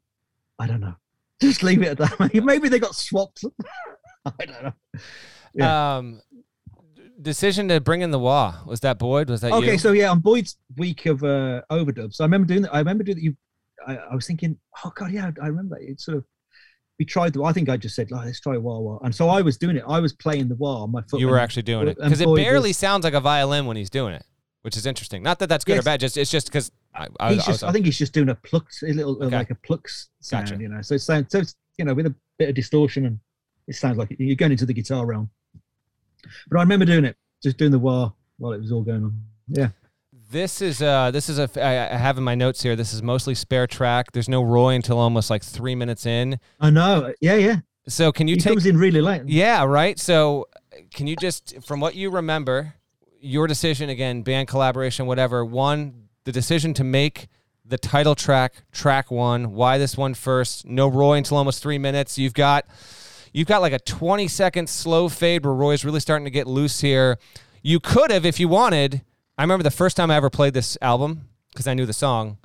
I 0.58 0.66
don't 0.66 0.80
know. 0.80 0.94
Just 1.40 1.62
leave 1.62 1.82
it 1.82 1.98
at 2.00 2.18
that. 2.18 2.34
Maybe 2.44 2.68
they 2.68 2.78
got 2.78 2.94
swapped. 2.94 3.44
I 4.24 4.44
don't 4.44 4.62
know. 4.62 4.72
yeah. 5.54 5.96
um 5.96 6.20
decision 7.20 7.68
to 7.68 7.80
bring 7.80 8.00
in 8.02 8.10
the 8.10 8.18
wah? 8.18 8.58
Was 8.66 8.80
that 8.80 8.98
Boyd? 8.98 9.28
Was 9.28 9.40
that 9.42 9.52
Okay, 9.52 9.72
you? 9.72 9.78
so 9.78 9.92
yeah, 9.92 10.10
on 10.10 10.20
Boyd's 10.20 10.56
week 10.76 11.06
of 11.06 11.22
uh, 11.22 11.62
overdubs, 11.70 12.20
I 12.20 12.24
remember 12.24 12.46
doing 12.46 12.62
that. 12.62 12.74
I 12.74 12.78
remember 12.78 13.04
doing 13.04 13.16
that. 13.16 13.22
You, 13.24 13.36
I, 13.86 13.96
I 13.96 14.14
was 14.14 14.26
thinking, 14.26 14.58
oh 14.84 14.92
god, 14.94 15.12
yeah, 15.12 15.30
I 15.42 15.46
remember. 15.48 15.76
It 15.78 16.00
sort 16.00 16.18
of. 16.18 16.24
We 16.98 17.06
tried 17.06 17.32
the. 17.32 17.42
I 17.42 17.52
think 17.52 17.68
I 17.68 17.76
just 17.76 17.96
said, 17.96 18.08
oh, 18.12 18.16
let's 18.24 18.38
try 18.40 18.56
wah 18.56 18.78
wah, 18.78 18.98
and 19.02 19.14
so 19.14 19.28
I 19.28 19.40
was 19.42 19.56
doing 19.58 19.76
it. 19.76 19.84
I 19.88 19.98
was 19.98 20.12
playing 20.12 20.48
the 20.48 20.54
wah 20.56 20.82
on 20.84 20.92
my 20.92 21.02
foot. 21.02 21.20
you 21.20 21.26
were 21.28 21.38
actually 21.38 21.62
doing 21.62 21.88
it 21.88 21.96
because 21.96 22.20
it 22.20 22.32
barely 22.36 22.70
was- 22.70 22.76
sounds 22.76 23.04
like 23.04 23.14
a 23.14 23.20
violin 23.20 23.66
when 23.66 23.76
he's 23.76 23.90
doing 23.90 24.14
it, 24.14 24.24
which 24.60 24.76
is 24.76 24.86
interesting. 24.86 25.22
Not 25.22 25.38
that 25.40 25.48
that's 25.48 25.64
good 25.64 25.78
or 25.78 25.82
bad. 25.82 26.00
Just 26.00 26.16
it's 26.16 26.30
just 26.30 26.46
because 26.46 26.70
I, 26.94 27.08
I, 27.18 27.34
he's 27.34 27.62
I 27.62 27.68
I 27.68 27.72
think 27.72 27.86
he's 27.86 27.98
just 27.98 28.12
doing 28.12 28.28
a 28.28 28.34
plucked, 28.36 28.82
a 28.82 28.92
little 28.92 29.20
uh, 29.22 29.26
Okay. 29.26 29.36
like 29.36 29.50
a 29.50 29.54
plucks 29.56 30.10
sound, 30.20 30.46
Gotcha. 30.50 30.60
you 30.62 30.68
know. 30.68 30.82
So 30.82 30.94
it 30.94 31.00
sounds, 31.00 31.26
so 31.30 31.38
it's, 31.38 31.56
you 31.78 31.84
know, 31.86 31.94
with 31.94 32.06
a 32.06 32.14
bit 32.38 32.50
of 32.50 32.54
distortion, 32.54 33.06
and 33.06 33.18
it 33.66 33.74
sounds 33.74 33.96
like 33.96 34.14
you're 34.18 34.36
going 34.36 34.52
into 34.52 34.66
the 34.66 34.74
guitar 34.74 35.04
realm. 35.06 35.30
But 36.50 36.58
I 36.58 36.62
remember 36.62 36.84
doing 36.84 37.04
it, 37.04 37.16
just 37.42 37.56
doing 37.58 37.70
the 37.72 37.78
war 37.78 38.12
while 38.38 38.52
it 38.52 38.60
was 38.60 38.72
all 38.72 38.82
going 38.82 39.04
on. 39.04 39.20
Yeah, 39.48 39.68
This 40.30 40.62
is 40.62 40.80
uh 40.80 41.10
this 41.10 41.28
is 41.28 41.38
a 41.38 41.48
I 41.64 41.96
have 41.96 42.16
in 42.18 42.24
my 42.24 42.34
notes 42.34 42.62
here. 42.62 42.76
This 42.76 42.92
is 42.94 43.02
mostly 43.02 43.34
spare 43.34 43.66
track. 43.66 44.12
There's 44.12 44.28
no 44.28 44.42
Roy 44.42 44.74
until 44.74 44.98
almost 44.98 45.30
like 45.30 45.42
three 45.42 45.74
minutes 45.74 46.06
in. 46.06 46.38
I 46.60 46.70
know. 46.70 47.12
Yeah, 47.20 47.34
yeah. 47.34 47.56
So 47.88 48.12
can 48.12 48.28
you 48.28 48.36
he 48.36 48.40
take? 48.40 48.52
comes 48.52 48.66
in 48.66 48.76
really 48.78 49.00
late. 49.00 49.22
Yeah, 49.26 49.64
right. 49.64 49.98
So 49.98 50.46
can 50.94 51.06
you 51.06 51.16
just 51.16 51.62
from 51.66 51.80
what 51.80 51.94
you 51.96 52.10
remember, 52.10 52.74
your 53.20 53.46
decision 53.46 53.90
again, 53.90 54.22
band 54.22 54.48
collaboration, 54.48 55.06
whatever. 55.06 55.44
One, 55.44 56.08
the 56.24 56.32
decision 56.32 56.72
to 56.74 56.84
make 56.84 57.28
the 57.64 57.78
title 57.78 58.14
track 58.14 58.54
track 58.72 59.10
one. 59.10 59.52
Why 59.52 59.78
this 59.78 59.96
one 59.96 60.14
first? 60.14 60.64
No 60.66 60.88
Roy 60.88 61.14
until 61.18 61.36
almost 61.36 61.62
three 61.62 61.78
minutes. 61.78 62.16
You've 62.18 62.34
got 62.34 62.64
you've 63.32 63.48
got 63.48 63.62
like 63.62 63.72
a 63.72 63.78
20 63.78 64.28
second 64.28 64.68
slow 64.68 65.08
fade 65.08 65.44
where 65.44 65.54
Roy's 65.54 65.84
really 65.84 66.00
starting 66.00 66.24
to 66.24 66.30
get 66.30 66.46
loose 66.46 66.80
here. 66.80 67.18
You 67.62 67.80
could 67.80 68.10
have, 68.10 68.26
if 68.26 68.38
you 68.40 68.48
wanted. 68.48 69.02
I 69.38 69.42
remember 69.42 69.62
the 69.62 69.70
first 69.70 69.96
time 69.96 70.10
I 70.10 70.16
ever 70.16 70.30
played 70.30 70.54
this 70.54 70.76
album 70.82 71.28
because 71.52 71.66
I 71.66 71.74
knew 71.74 71.86
the 71.86 71.92
song, 71.92 72.38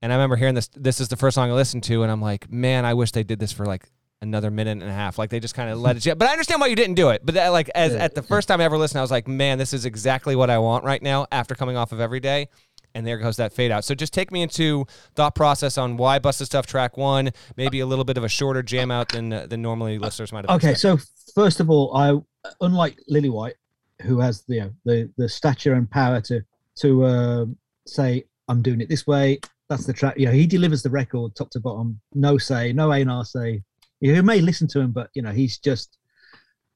and 0.00 0.12
I 0.12 0.16
remember 0.16 0.36
hearing 0.36 0.54
this. 0.54 0.68
This 0.68 1.00
is 1.00 1.08
the 1.08 1.16
first 1.16 1.34
song 1.34 1.50
I 1.50 1.54
listened 1.54 1.82
to, 1.84 2.02
and 2.02 2.12
I'm 2.12 2.22
like, 2.22 2.50
man, 2.50 2.84
I 2.84 2.94
wish 2.94 3.12
they 3.12 3.24
did 3.24 3.38
this 3.38 3.52
for 3.52 3.66
like 3.66 3.88
another 4.20 4.50
minute 4.50 4.78
and 4.80 4.84
a 4.84 4.92
half. 4.92 5.18
Like 5.18 5.30
they 5.30 5.40
just 5.40 5.54
kind 5.54 5.68
of 5.68 5.78
let 5.80 5.96
it. 5.96 6.00
jet. 6.00 6.16
But 6.18 6.28
I 6.28 6.32
understand 6.32 6.60
why 6.60 6.68
you 6.68 6.76
didn't 6.76 6.94
do 6.94 7.10
it. 7.10 7.22
But 7.24 7.34
that, 7.34 7.48
like 7.48 7.68
as 7.74 7.92
at 7.94 8.14
the 8.14 8.22
first 8.22 8.48
time 8.48 8.60
I 8.60 8.64
ever 8.64 8.78
listened, 8.78 8.98
I 8.98 9.02
was 9.02 9.10
like, 9.10 9.28
man, 9.28 9.58
this 9.58 9.72
is 9.72 9.84
exactly 9.84 10.36
what 10.36 10.48
I 10.48 10.58
want 10.58 10.84
right 10.84 11.02
now 11.02 11.26
after 11.32 11.54
coming 11.54 11.76
off 11.76 11.92
of 11.92 12.00
Everyday. 12.00 12.48
And 12.94 13.06
there 13.06 13.18
goes 13.18 13.36
that 13.38 13.52
fade 13.52 13.70
out. 13.70 13.84
So 13.84 13.94
just 13.94 14.12
take 14.12 14.30
me 14.30 14.42
into 14.42 14.86
thought 15.14 15.34
process 15.34 15.78
on 15.78 15.96
why 15.96 16.18
Busted 16.18 16.46
Stuff 16.46 16.66
track 16.66 16.96
one, 16.96 17.30
maybe 17.56 17.80
a 17.80 17.86
little 17.86 18.04
bit 18.04 18.18
of 18.18 18.24
a 18.24 18.28
shorter 18.28 18.62
jam 18.62 18.90
out 18.90 19.10
than 19.10 19.32
uh, 19.32 19.46
than 19.46 19.62
normally 19.62 19.98
listeners 19.98 20.32
might 20.32 20.44
have. 20.48 20.56
Okay, 20.56 20.72
expected. 20.72 21.00
so 21.00 21.32
first 21.34 21.60
of 21.60 21.70
all, 21.70 21.96
I 21.96 22.18
unlike 22.60 22.98
Lillywhite, 23.10 23.54
who 24.02 24.20
has 24.20 24.42
the 24.42 24.54
you 24.54 24.60
know, 24.60 24.70
the 24.84 25.10
the 25.16 25.28
stature 25.28 25.74
and 25.74 25.90
power 25.90 26.20
to 26.22 26.42
to 26.80 27.04
uh, 27.04 27.46
say 27.86 28.24
I'm 28.48 28.62
doing 28.62 28.80
it 28.80 28.88
this 28.88 29.06
way. 29.06 29.40
That's 29.68 29.86
the 29.86 29.92
track. 29.92 30.18
You 30.18 30.26
know, 30.26 30.32
he 30.32 30.46
delivers 30.46 30.82
the 30.82 30.90
record 30.90 31.34
top 31.34 31.50
to 31.50 31.60
bottom, 31.60 32.00
no 32.14 32.36
say, 32.36 32.72
no 32.72 32.92
A 32.92 33.00
and 33.00 33.10
R 33.10 33.24
say. 33.24 33.62
You, 34.00 34.10
know, 34.10 34.16
you 34.16 34.22
may 34.22 34.40
listen 34.40 34.68
to 34.68 34.80
him, 34.80 34.92
but 34.92 35.08
you 35.14 35.22
know 35.22 35.30
he's 35.30 35.58
just 35.58 35.98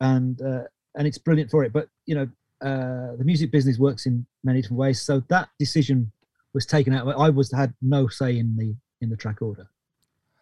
and 0.00 0.40
uh, 0.40 0.62
and 0.96 1.06
it's 1.06 1.18
brilliant 1.18 1.50
for 1.50 1.64
it. 1.64 1.72
But 1.72 1.88
you 2.06 2.14
know, 2.14 2.28
uh, 2.62 3.16
the 3.16 3.24
music 3.24 3.50
business 3.50 3.78
works 3.78 4.06
in 4.06 4.26
many 4.44 4.62
different 4.62 4.78
ways. 4.78 5.00
So 5.00 5.22
that 5.28 5.48
decision 5.58 6.10
was 6.54 6.66
taken 6.66 6.94
out. 6.94 7.06
I 7.08 7.28
was 7.30 7.52
had 7.52 7.74
no 7.82 8.08
say 8.08 8.38
in 8.38 8.56
the 8.56 8.74
in 9.00 9.10
the 9.10 9.16
track 9.16 9.42
order 9.42 9.68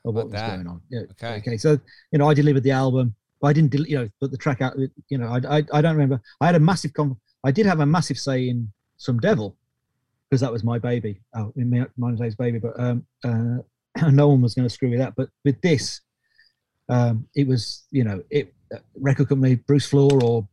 of 0.05 0.15
what 0.15 0.27
was 0.27 0.35
that? 0.35 0.55
going 0.55 0.67
on. 0.67 0.81
Yeah. 0.91 1.01
Okay. 1.13 1.37
Okay. 1.37 1.57
So 1.57 1.79
you 2.13 2.19
know, 2.19 2.29
I 2.29 2.35
delivered 2.35 2.63
the 2.63 2.71
album, 2.71 3.15
but 3.41 3.49
I 3.49 3.53
didn't, 3.53 3.71
del- 3.71 3.87
you 3.87 3.99
know, 3.99 4.09
but 4.21 4.31
the 4.31 4.37
track 4.37 4.61
out. 4.61 4.77
You 5.09 5.19
know, 5.19 5.29
I, 5.29 5.59
I 5.59 5.65
I 5.73 5.83
don't 5.83 5.97
remember. 5.97 6.21
I 6.41 6.47
had 6.47 6.55
a 6.55 6.61
massive 6.61 6.93
con. 6.93 7.17
I 7.43 7.51
did 7.51 7.67
have 7.67 7.81
a 7.81 7.87
massive 7.87 8.19
say 8.19 8.49
in 8.49 8.73
some 8.97 9.19
devil 9.19 9.57
because 10.29 10.41
that 10.41 10.53
was 10.53 10.65
my 10.65 10.79
baby. 10.79 11.21
Oh, 11.35 11.53
in 11.57 11.87
my 11.97 12.13
day's 12.13 12.35
baby. 12.35 12.59
But 12.59 12.79
um, 12.79 13.07
uh, 13.25 14.11
no 14.11 14.29
one 14.29 14.41
was 14.41 14.55
going 14.55 14.67
to 14.69 14.73
screw 14.73 14.91
with 14.91 14.99
that. 14.99 15.15
But 15.17 15.29
with 15.45 15.61
this, 15.61 16.01
um, 16.89 17.27
it 17.35 17.47
was 17.47 17.85
you 17.91 18.05
know 18.05 18.23
it 18.31 18.53
uh, 18.73 18.79
record 19.01 19.29
company 19.29 19.57
Bruce 19.57 19.91
Flohr 19.91 20.23
or 20.23 20.47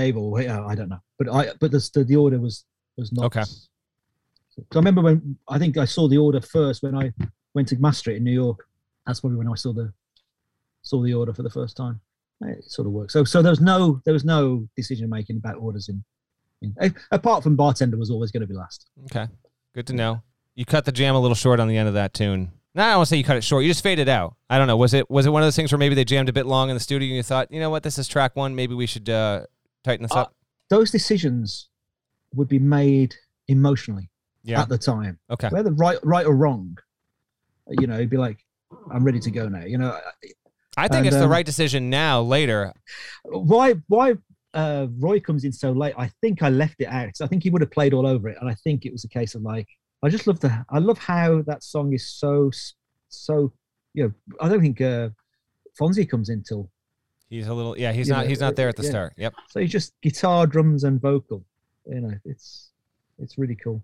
You 0.00 0.48
know, 0.48 0.66
I 0.66 0.74
don't 0.74 0.88
know. 0.88 1.00
But 1.18 1.28
I 1.28 1.52
but 1.60 1.70
the 1.70 1.90
the, 1.94 2.04
the 2.04 2.16
order 2.16 2.40
was 2.40 2.64
was 2.96 3.12
not. 3.12 3.26
Okay. 3.26 3.44
So 3.44 4.62
I 4.72 4.76
remember 4.76 5.00
when 5.00 5.36
I 5.48 5.58
think 5.58 5.78
I 5.78 5.84
saw 5.84 6.08
the 6.08 6.18
order 6.18 6.40
first 6.40 6.82
when 6.82 6.94
I 6.94 7.12
went 7.54 7.68
to 7.68 7.76
Master 7.78 8.10
it 8.10 8.18
in 8.18 8.24
New 8.24 8.32
York. 8.32 8.66
That's 9.06 9.20
probably 9.20 9.38
when 9.38 9.48
I 9.48 9.54
saw 9.54 9.72
the 9.72 9.92
saw 10.82 11.02
the 11.02 11.14
order 11.14 11.32
for 11.32 11.42
the 11.42 11.50
first 11.50 11.76
time. 11.76 12.00
It 12.42 12.64
sort 12.64 12.86
of 12.86 12.92
worked. 12.92 13.12
So 13.12 13.24
so 13.24 13.40
there 13.40 13.50
was 13.50 13.60
no 13.60 14.00
there 14.04 14.14
was 14.14 14.24
no 14.24 14.68
decision 14.76 15.08
making 15.08 15.36
about 15.36 15.56
orders 15.56 15.88
in, 15.88 16.04
in 16.60 16.94
apart 17.10 17.42
from 17.42 17.56
bartender 17.56 17.96
was 17.96 18.10
always 18.10 18.30
going 18.30 18.42
to 18.42 18.46
be 18.46 18.54
last. 18.54 18.90
Okay. 19.04 19.28
Good 19.74 19.86
to 19.86 19.94
know. 19.94 20.22
You 20.54 20.64
cut 20.66 20.84
the 20.84 20.92
jam 20.92 21.14
a 21.14 21.20
little 21.20 21.34
short 21.34 21.60
on 21.60 21.68
the 21.68 21.76
end 21.76 21.88
of 21.88 21.94
that 21.94 22.12
tune. 22.12 22.52
No, 22.74 22.82
I 22.82 22.88
don't 22.88 22.96
want 22.98 23.06
to 23.06 23.10
say 23.10 23.16
you 23.18 23.24
cut 23.24 23.36
it 23.36 23.44
short. 23.44 23.64
You 23.64 23.70
just 23.70 23.82
faded 23.82 24.08
out. 24.08 24.34
I 24.48 24.58
don't 24.58 24.66
know. 24.66 24.76
Was 24.76 24.94
it 24.94 25.10
was 25.10 25.26
it 25.26 25.30
one 25.30 25.42
of 25.42 25.46
those 25.46 25.56
things 25.56 25.72
where 25.72 25.78
maybe 25.78 25.94
they 25.94 26.04
jammed 26.04 26.28
a 26.28 26.32
bit 26.32 26.46
long 26.46 26.70
in 26.70 26.76
the 26.76 26.80
studio 26.80 27.06
and 27.06 27.16
you 27.16 27.22
thought, 27.22 27.50
you 27.50 27.60
know 27.60 27.70
what, 27.70 27.82
this 27.82 27.98
is 27.98 28.08
track 28.08 28.34
one. 28.34 28.54
Maybe 28.54 28.74
we 28.74 28.86
should 28.86 29.08
uh, 29.08 29.46
tighten 29.84 30.02
this 30.02 30.12
Uh, 30.12 30.22
up. 30.22 30.34
Those 30.68 30.90
decisions 30.90 31.68
would 32.34 32.48
be 32.48 32.58
made 32.58 33.14
emotionally 33.48 34.10
Yeah. 34.42 34.62
at 34.62 34.68
the 34.68 34.78
time, 34.78 35.18
Okay. 35.30 35.48
whether 35.50 35.72
right 35.72 35.98
right 36.02 36.26
or 36.26 36.34
wrong. 36.34 36.78
You 37.68 37.86
know, 37.86 37.94
it'd 37.94 38.10
be 38.10 38.16
like, 38.16 38.38
I'm 38.90 39.04
ready 39.04 39.20
to 39.20 39.30
go 39.30 39.48
now. 39.48 39.64
You 39.64 39.78
know, 39.78 39.98
I 40.76 40.88
think 40.88 40.98
and, 40.98 41.06
it's 41.06 41.16
the 41.16 41.24
um, 41.24 41.30
right 41.30 41.44
decision 41.46 41.90
now. 41.90 42.20
Later, 42.22 42.72
why 43.24 43.74
why 43.88 44.14
uh, 44.54 44.86
Roy 44.98 45.20
comes 45.20 45.44
in 45.44 45.52
so 45.52 45.72
late? 45.72 45.94
I 45.96 46.08
think 46.20 46.42
I 46.42 46.48
left 46.48 46.76
it 46.80 46.86
out. 46.86 47.12
I 47.20 47.26
think 47.26 47.42
he 47.42 47.50
would 47.50 47.60
have 47.62 47.70
played 47.70 47.92
all 47.92 48.06
over 48.06 48.28
it, 48.28 48.38
and 48.40 48.48
I 48.48 48.54
think 48.54 48.84
it 48.86 48.92
was 48.92 49.04
a 49.04 49.08
case 49.08 49.34
of 49.34 49.42
like 49.42 49.68
I 50.02 50.08
just 50.08 50.26
love 50.26 50.40
the 50.40 50.64
I 50.70 50.78
love 50.78 50.98
how 50.98 51.42
that 51.42 51.62
song 51.62 51.92
is 51.92 52.08
so 52.08 52.50
so 53.08 53.52
you 53.94 54.04
know 54.04 54.12
I 54.40 54.48
don't 54.48 54.60
think 54.60 54.80
uh, 54.80 55.10
Fonzie 55.78 56.08
comes 56.08 56.28
in 56.30 56.42
till 56.42 56.70
he's 57.32 57.48
a 57.48 57.54
little. 57.54 57.76
Yeah, 57.78 57.92
he's 57.92 58.08
You 58.08 58.14
not. 58.14 58.22
know, 58.24 58.28
He's 58.28 58.40
not 58.40 58.56
there 58.56 58.68
at 58.68 58.76
the 58.76 58.82
yeah. 58.84 58.90
start. 58.90 59.12
Yep. 59.16 59.34
so 59.48 59.60
he's 59.60 59.70
just 59.72 59.92
guitar, 60.02 60.46
drums, 60.46 60.84
and 60.84 61.00
vocal. 61.00 61.44
You 61.86 62.00
know, 62.00 62.14
it's 62.24 62.70
it's 63.18 63.38
really 63.38 63.56
cool. 63.56 63.82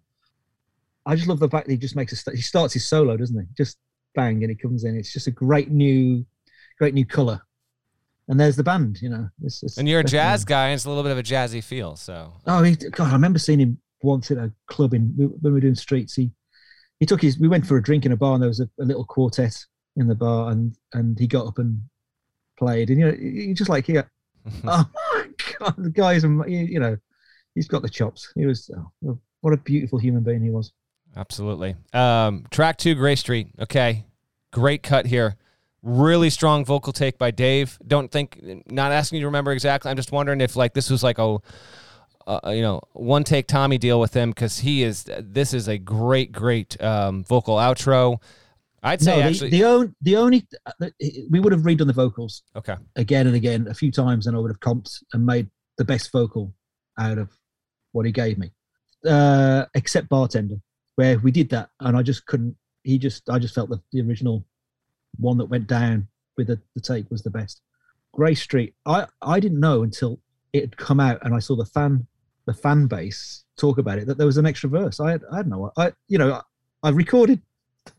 I 1.06 1.16
just 1.16 1.26
love 1.28 1.38
the 1.40 1.48
fact 1.48 1.66
that 1.66 1.72
he 1.72 1.78
just 1.78 1.96
makes 1.96 2.12
a 2.12 2.16
st- 2.16 2.36
he 2.36 2.42
starts 2.42 2.74
his 2.74 2.86
solo, 2.86 3.16
doesn't 3.16 3.38
he? 3.38 3.46
Just 3.56 3.78
bang, 4.14 4.42
and 4.44 4.50
he 4.50 4.56
comes 4.56 4.84
in. 4.84 4.96
It's 4.96 5.12
just 5.12 5.26
a 5.26 5.30
great 5.30 5.70
new, 5.70 6.24
great 6.78 6.94
new 6.94 7.06
color. 7.06 7.40
And 8.30 8.38
there's 8.38 8.56
the 8.56 8.62
band, 8.62 9.00
you 9.00 9.08
know. 9.08 9.28
It's, 9.42 9.62
it's 9.62 9.78
And 9.78 9.88
you're 9.88 10.00
a 10.00 10.04
jazz 10.04 10.44
guy, 10.44 10.66
and 10.66 10.74
it's 10.74 10.84
a 10.84 10.88
little 10.90 11.02
bit 11.02 11.12
of 11.12 11.18
a 11.18 11.22
jazzy 11.22 11.64
feel. 11.64 11.96
So 11.96 12.34
Oh, 12.46 12.62
he, 12.62 12.76
God, 12.76 13.08
I 13.08 13.12
remember 13.12 13.38
seeing 13.38 13.58
him 13.58 13.78
once 14.02 14.30
at 14.30 14.36
a 14.36 14.52
club 14.66 14.92
in 14.92 15.12
when 15.16 15.32
we 15.42 15.50
were 15.50 15.60
doing 15.60 15.74
streets. 15.74 16.14
He 16.14 16.30
he 17.00 17.06
took 17.06 17.22
his. 17.22 17.38
We 17.38 17.48
went 17.48 17.66
for 17.66 17.76
a 17.78 17.82
drink 17.82 18.04
in 18.04 18.12
a 18.12 18.16
bar, 18.16 18.34
and 18.34 18.42
there 18.42 18.48
was 18.48 18.60
a, 18.60 18.68
a 18.80 18.84
little 18.84 19.04
quartet 19.06 19.64
in 19.96 20.08
the 20.08 20.14
bar, 20.14 20.50
and 20.50 20.76
and 20.92 21.18
he 21.18 21.26
got 21.26 21.46
up 21.46 21.58
and 21.58 21.80
played, 22.58 22.90
and 22.90 22.98
you 22.98 23.06
know, 23.06 23.16
you 23.18 23.54
just 23.54 23.70
like 23.70 23.86
here. 23.86 24.10
oh 24.64 24.84
my 25.12 25.26
God, 25.58 25.74
the 25.78 25.90
guy's 25.90 26.22
you 26.24 26.80
know, 26.80 26.96
he's 27.54 27.68
got 27.68 27.82
the 27.82 27.88
chops. 27.88 28.32
He 28.34 28.46
was 28.46 28.70
oh, 29.04 29.18
what 29.40 29.52
a 29.52 29.56
beautiful 29.58 29.98
human 29.98 30.22
being 30.22 30.42
he 30.42 30.50
was. 30.50 30.72
Absolutely. 31.16 31.76
Um, 31.92 32.46
track 32.50 32.78
two, 32.78 32.94
Grey 32.94 33.16
Street. 33.16 33.48
Okay. 33.60 34.04
Great 34.52 34.82
cut 34.82 35.06
here. 35.06 35.36
Really 35.82 36.30
strong 36.30 36.64
vocal 36.64 36.92
take 36.92 37.18
by 37.18 37.30
Dave. 37.30 37.78
Don't 37.86 38.10
think, 38.10 38.40
not 38.66 38.92
asking 38.92 39.16
you 39.16 39.22
to 39.22 39.26
remember 39.26 39.52
exactly. 39.52 39.90
I'm 39.90 39.96
just 39.96 40.12
wondering 40.12 40.40
if 40.40 40.56
like 40.56 40.74
this 40.74 40.90
was 40.90 41.02
like 41.02 41.18
a, 41.18 41.38
uh, 42.26 42.40
you 42.50 42.62
know, 42.62 42.80
one 42.92 43.24
take 43.24 43.46
Tommy 43.46 43.78
deal 43.78 44.00
with 44.00 44.14
him 44.14 44.30
because 44.30 44.58
he 44.58 44.82
is, 44.82 45.04
this 45.18 45.54
is 45.54 45.68
a 45.68 45.78
great, 45.78 46.32
great 46.32 46.80
um, 46.82 47.24
vocal 47.24 47.56
outro. 47.56 48.20
I'd 48.82 49.00
say 49.00 49.16
no, 49.16 49.16
the, 49.16 49.22
actually, 49.24 49.50
the 49.50 49.64
only 49.64 49.92
the 50.02 50.16
only 50.16 50.46
we 51.30 51.40
would 51.40 51.52
have 51.52 51.62
redone 51.62 51.86
the 51.86 51.92
vocals 51.92 52.42
okay. 52.54 52.76
again 52.96 53.26
and 53.26 53.34
again 53.34 53.66
a 53.68 53.74
few 53.74 53.90
times, 53.90 54.26
and 54.26 54.36
I 54.36 54.40
would 54.40 54.50
have 54.50 54.60
comped 54.60 55.02
and 55.12 55.26
made 55.26 55.48
the 55.78 55.84
best 55.84 56.12
vocal 56.12 56.54
out 56.98 57.18
of 57.18 57.30
what 57.92 58.06
he 58.06 58.12
gave 58.12 58.38
me, 58.38 58.52
uh, 59.06 59.64
except 59.74 60.08
bartender, 60.08 60.56
where 60.96 61.18
we 61.18 61.30
did 61.30 61.48
that, 61.50 61.70
and 61.80 61.96
I 61.96 62.02
just 62.02 62.26
couldn't. 62.26 62.56
He 62.84 62.98
just, 62.98 63.28
I 63.28 63.38
just 63.38 63.54
felt 63.54 63.68
that 63.70 63.80
the 63.92 64.00
original 64.00 64.44
one 65.18 65.38
that 65.38 65.46
went 65.46 65.66
down 65.66 66.08
with 66.36 66.46
the, 66.46 66.60
the 66.74 66.80
take 66.80 67.10
was 67.10 67.22
the 67.22 67.30
best. 67.30 67.60
Grey 68.14 68.34
Street, 68.34 68.74
I 68.86 69.06
I 69.20 69.40
didn't 69.40 69.60
know 69.60 69.82
until 69.82 70.20
it 70.52 70.60
had 70.60 70.76
come 70.76 71.00
out, 71.00 71.18
and 71.22 71.34
I 71.34 71.40
saw 71.40 71.56
the 71.56 71.66
fan 71.66 72.06
the 72.46 72.54
fan 72.54 72.86
base 72.86 73.44
talk 73.58 73.78
about 73.78 73.98
it 73.98 74.06
that 74.06 74.16
there 74.16 74.26
was 74.26 74.38
an 74.38 74.46
extra 74.46 74.70
verse. 74.70 75.00
I 75.00 75.10
had, 75.10 75.22
I 75.30 75.38
had 75.38 75.48
no, 75.48 75.72
I 75.76 75.92
you 76.06 76.16
know 76.16 76.34
I, 76.34 76.88
I 76.88 76.90
recorded 76.90 77.42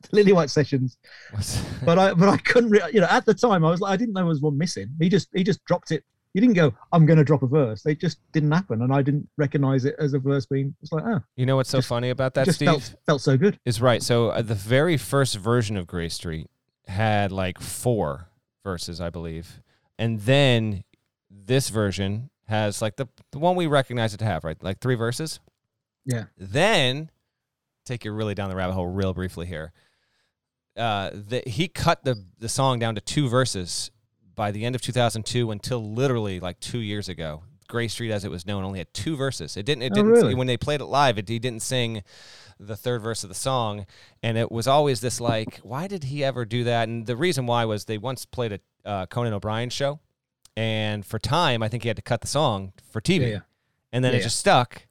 Lillywhite 0.14 0.50
sessions, 0.50 0.98
but 1.86 1.98
I 2.00 2.14
but 2.14 2.30
I 2.30 2.38
couldn't. 2.38 2.70
Re- 2.72 2.82
you 2.94 3.02
know, 3.02 3.08
at 3.10 3.26
the 3.26 3.34
time 3.34 3.64
I 3.66 3.70
was 3.70 3.80
like, 3.82 3.92
I 3.94 3.98
didn't 3.98 4.14
know 4.14 4.22
there 4.22 4.26
was 4.28 4.42
one 4.42 4.58
missing. 4.58 4.90
He 5.00 5.10
just 5.10 5.30
he 5.34 5.44
just 5.44 5.64
dropped 5.66 5.92
it. 5.92 6.04
He 6.34 6.40
didn't 6.40 6.56
go. 6.56 6.74
I'm 6.92 7.08
going 7.08 7.18
to 7.18 7.24
drop 7.24 7.42
a 7.42 7.48
verse. 7.48 7.84
It 7.88 8.00
just 8.00 8.20
didn't 8.34 8.52
happen, 8.52 8.84
and 8.84 8.94
I 8.94 9.02
didn't 9.02 9.28
recognize 9.38 9.86
it 9.86 9.96
as 9.98 10.14
a 10.14 10.20
verse 10.20 10.46
being. 10.46 10.76
It's 10.82 10.92
like, 10.92 11.04
oh, 11.06 11.22
you 11.36 11.46
know 11.48 11.56
what's 11.56 11.70
so 11.72 11.80
Just- 11.80 11.88
funny 11.88 12.12
about 12.12 12.36
that, 12.36 12.46
just 12.46 12.58
Steve? 12.58 12.68
felt 12.70 12.96
felt 13.06 13.22
so 13.22 13.36
good. 13.38 13.60
is 13.66 13.82
right. 13.82 14.04
So 14.04 14.30
uh, 14.30 14.42
the 14.44 14.54
very 14.56 14.96
first 14.98 15.36
version 15.38 15.76
of 15.76 15.88
Grey 15.88 16.10
Street 16.10 16.48
had 16.88 17.32
like 17.32 17.60
four 17.60 18.30
verses, 18.64 19.02
I 19.02 19.10
believe, 19.10 19.62
and 19.98 20.20
then 20.22 20.84
this 21.32 21.70
version 21.70 22.30
has 22.48 22.82
like 22.82 22.96
the 22.98 23.08
the 23.32 23.40
one 23.40 23.56
we 23.56 23.66
recognize 23.68 24.14
it 24.14 24.18
to 24.18 24.26
have, 24.26 24.44
right? 24.44 24.62
Like 24.62 24.80
three 24.80 24.96
verses. 24.96 25.40
Yeah. 26.06 26.26
Then 26.38 27.10
take 27.86 28.06
you 28.06 28.12
really 28.12 28.36
down 28.36 28.50
the 28.50 28.56
rabbit 28.56 28.74
hole 28.74 28.88
real 28.88 29.14
briefly 29.14 29.46
here. 29.46 29.72
Uh, 30.78 31.10
the, 31.14 31.44
he 31.46 31.68
cut 31.68 32.04
the 32.04 32.24
the 32.40 32.48
song 32.50 32.80
down 32.80 32.96
to 32.96 33.02
two 33.02 33.28
verses 33.28 33.92
by 34.36 34.52
the 34.52 34.64
end 34.66 34.76
of 34.76 34.82
2002 34.82 35.52
until 35.52 35.94
literally 35.94 36.40
like 36.40 36.60
two 36.60 36.80
years 36.80 37.10
ago. 37.10 37.44
Grey 37.68 37.88
Street, 37.88 38.12
as 38.12 38.26
it 38.26 38.32
was 38.32 38.46
known, 38.48 38.64
only 38.64 38.80
had 38.80 38.92
two 38.94 39.16
verses. 39.16 39.56
It 39.58 39.66
didn't. 39.66 39.84
It 39.84 39.92
Oh, 39.92 39.96
didn't. 39.96 40.12
really? 40.12 40.34
When 40.36 40.48
they 40.48 40.58
played 40.58 40.82
it 40.82 40.86
live, 40.86 41.18
it, 41.20 41.30
he 41.30 41.38
didn't 41.38 41.62
sing 41.62 42.02
the 42.60 42.76
third 42.76 43.02
verse 43.02 43.24
of 43.24 43.30
the 43.30 43.36
song, 43.36 43.86
and 44.24 44.38
it 44.38 44.52
was 44.52 44.68
always 44.68 45.02
this 45.02 45.22
like, 45.22 45.58
why 45.64 45.88
did 45.88 46.06
he 46.06 46.24
ever 46.24 46.46
do 46.46 46.64
that? 46.64 46.88
And 46.90 47.06
the 47.06 47.16
reason 47.16 47.46
why 47.46 47.66
was 47.66 47.86
they 47.86 47.98
once 48.00 48.26
played 48.26 48.54
a 48.54 48.60
uh, 48.90 49.06
Conan 49.06 49.34
O'Brien 49.34 49.70
show, 49.70 50.00
and 50.58 51.06
for 51.06 51.20
time, 51.20 51.62
I 51.62 51.68
think 51.70 51.84
he 51.84 51.90
had 51.90 51.96
to 51.98 52.02
cut 52.02 52.22
the 52.22 52.28
song 52.28 52.74
for 52.92 53.02
TV, 53.02 53.22
Yeah, 53.22 53.28
yeah. 53.28 53.40
and 53.94 54.04
then 54.04 54.14
Yeah, 54.14 54.20
it 54.20 54.24
just 54.24 54.40
stuck. 54.40 54.88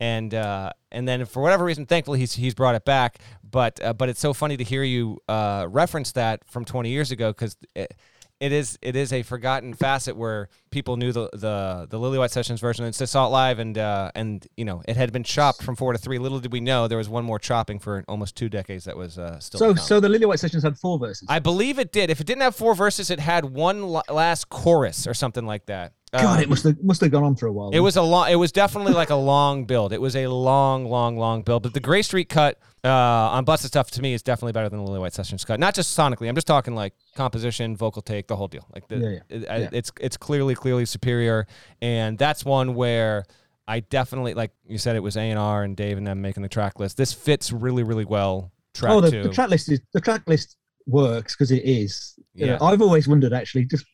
And 0.00 0.32
uh, 0.34 0.72
and 0.90 1.06
then 1.06 1.26
for 1.26 1.42
whatever 1.42 1.64
reason, 1.64 1.86
thankfully 1.86 2.18
he's 2.18 2.32
he's 2.34 2.54
brought 2.54 2.74
it 2.74 2.84
back. 2.84 3.18
But 3.48 3.82
uh, 3.84 3.92
but 3.92 4.08
it's 4.08 4.20
so 4.20 4.32
funny 4.32 4.56
to 4.56 4.64
hear 4.64 4.82
you 4.82 5.18
uh, 5.28 5.66
reference 5.68 6.12
that 6.12 6.44
from 6.48 6.64
20 6.64 6.88
years 6.88 7.10
ago 7.10 7.30
because 7.30 7.56
it, 7.74 7.94
it 8.40 8.52
is 8.52 8.78
it 8.80 8.96
is 8.96 9.12
a 9.12 9.22
forgotten 9.22 9.74
facet 9.74 10.16
where 10.16 10.48
people 10.70 10.96
knew 10.96 11.12
the 11.12 11.28
the 11.32 11.86
the 11.90 11.98
Lillywhite 11.98 12.30
Sessions 12.30 12.58
version 12.58 12.86
and 12.86 12.94
saw 12.94 13.26
it 13.26 13.28
live 13.28 13.58
and 13.58 13.76
uh, 13.76 14.10
and 14.14 14.46
you 14.56 14.64
know 14.64 14.82
it 14.88 14.96
had 14.96 15.12
been 15.12 15.22
chopped 15.24 15.62
from 15.62 15.76
four 15.76 15.92
to 15.92 15.98
three. 15.98 16.18
Little 16.18 16.40
did 16.40 16.50
we 16.50 16.60
know 16.60 16.88
there 16.88 16.96
was 16.96 17.08
one 17.08 17.24
more 17.24 17.38
chopping 17.38 17.78
for 17.78 18.02
almost 18.08 18.36
two 18.36 18.48
decades 18.48 18.84
that 18.84 18.96
was 18.96 19.18
uh, 19.18 19.38
still. 19.40 19.58
So 19.58 19.74
so 19.74 20.00
the 20.00 20.08
Lillywhite 20.08 20.38
sessions 20.38 20.62
had 20.62 20.78
four 20.78 20.98
verses. 20.98 21.26
I 21.28 21.38
believe 21.38 21.78
it 21.78 21.92
did. 21.92 22.08
If 22.08 22.20
it 22.20 22.26
didn't 22.26 22.42
have 22.42 22.56
four 22.56 22.74
verses, 22.74 23.10
it 23.10 23.20
had 23.20 23.44
one 23.44 23.82
la- 23.82 24.02
last 24.08 24.48
chorus 24.48 25.06
or 25.06 25.12
something 25.12 25.44
like 25.44 25.66
that. 25.66 25.92
God, 26.12 26.38
Um, 26.38 26.42
it 26.42 26.48
must 26.48 26.64
have 26.64 26.82
must 26.82 27.00
have 27.02 27.10
gone 27.12 27.22
on 27.22 27.36
for 27.36 27.46
a 27.46 27.52
while. 27.52 27.70
it 27.70 27.78
was 27.80 27.96
a 27.96 28.02
long. 28.02 28.28
It 28.30 28.34
was 28.34 28.50
definitely 28.50 28.94
like 28.94 29.10
a 29.10 29.14
long 29.16 29.64
build. 29.64 29.92
It 29.92 30.00
was 30.00 30.16
a 30.16 30.26
long, 30.26 30.84
long, 30.84 31.16
long 31.16 31.42
build. 31.42 31.62
But 31.62 31.72
the 31.72 31.78
Grey 31.80 32.02
Street 32.02 32.28
cut 32.28 32.58
uh, 32.82 32.88
on 32.88 33.44
Busted 33.44 33.68
Stuff 33.68 33.92
to 33.92 34.02
me 34.02 34.12
is 34.12 34.22
definitely 34.22 34.52
better 34.52 34.68
than 34.68 34.84
the 34.84 34.90
Lillywhite 34.90 35.12
Sessions 35.12 35.44
cut. 35.44 35.60
Not 35.60 35.74
just 35.74 35.96
sonically. 35.96 36.28
I'm 36.28 36.34
just 36.34 36.48
talking 36.48 36.74
like 36.74 36.94
composition, 37.14 37.76
vocal 37.76 38.02
take, 38.02 38.26
the 38.26 38.34
whole 38.34 38.48
deal. 38.48 38.66
Like 38.74 38.88
the, 38.88 38.96
Yeah, 38.96 39.08
yeah. 39.08 39.18
it- 39.28 39.42
Yeah. 39.62 39.68
it's 39.72 39.92
it's 40.00 40.16
clearly 40.16 40.56
clearly 40.56 40.84
superior, 40.84 41.46
and 41.80 42.18
that's 42.18 42.44
one 42.44 42.74
where 42.74 43.24
I 43.68 43.78
definitely 43.78 44.34
like 44.34 44.50
you 44.66 44.78
said 44.78 44.96
it 44.96 45.00
was 45.04 45.16
A 45.16 45.20
and 45.20 45.38
R 45.38 45.62
and 45.62 45.76
Dave 45.76 45.96
and 45.96 46.04
them 46.06 46.20
making 46.20 46.42
the 46.42 46.48
track 46.48 46.80
list. 46.80 46.96
This 46.96 47.12
fits 47.12 47.52
really 47.52 47.84
really 47.84 48.04
well. 48.04 48.50
Track 48.74 48.92
oh, 48.92 49.00
the, 49.00 49.10
two. 49.12 49.22
the 49.22 49.28
track 49.28 49.50
list 49.50 49.70
is 49.70 49.80
the 49.92 50.00
track 50.00 50.22
list 50.26 50.56
works 50.88 51.36
because 51.36 51.52
it 51.52 51.62
is. 51.64 52.14
You 52.34 52.46
know, 52.46 52.52
Yeah. 52.60 52.66
I've 52.66 52.82
always 52.82 53.06
wondered, 53.06 53.32
actually, 53.32 53.66
just 53.66 53.84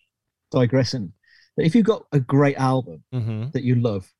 digressing, 0.50 1.12
that 1.56 1.64
if 1.66 1.74
you've 1.74 1.86
got 1.86 2.06
a 2.12 2.20
great 2.20 2.56
album 2.56 3.02
mm-hmm. 3.12 3.50
that 3.52 3.62
you 3.62 3.76
love, 3.76 4.12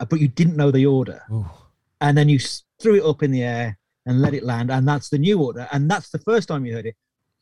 uh, 0.00 0.04
but 0.04 0.20
you 0.20 0.28
didn't 0.28 0.56
know 0.56 0.70
the 0.70 0.86
order, 0.86 1.22
Ooh. 1.32 1.46
and 2.00 2.16
then 2.16 2.28
you 2.28 2.38
threw 2.80 2.96
it 2.96 3.04
up 3.04 3.22
in 3.22 3.30
the 3.30 3.42
air 3.42 3.78
and 4.06 4.20
let 4.20 4.34
it 4.34 4.42
land, 4.44 4.70
and 4.70 4.86
that's 4.86 5.08
the 5.08 5.18
new 5.18 5.40
order, 5.40 5.68
and 5.72 5.90
that's 5.90 6.10
the 6.10 6.18
first 6.18 6.48
time 6.48 6.64
you 6.66 6.74
heard 6.74 6.86
it, 6.86 6.96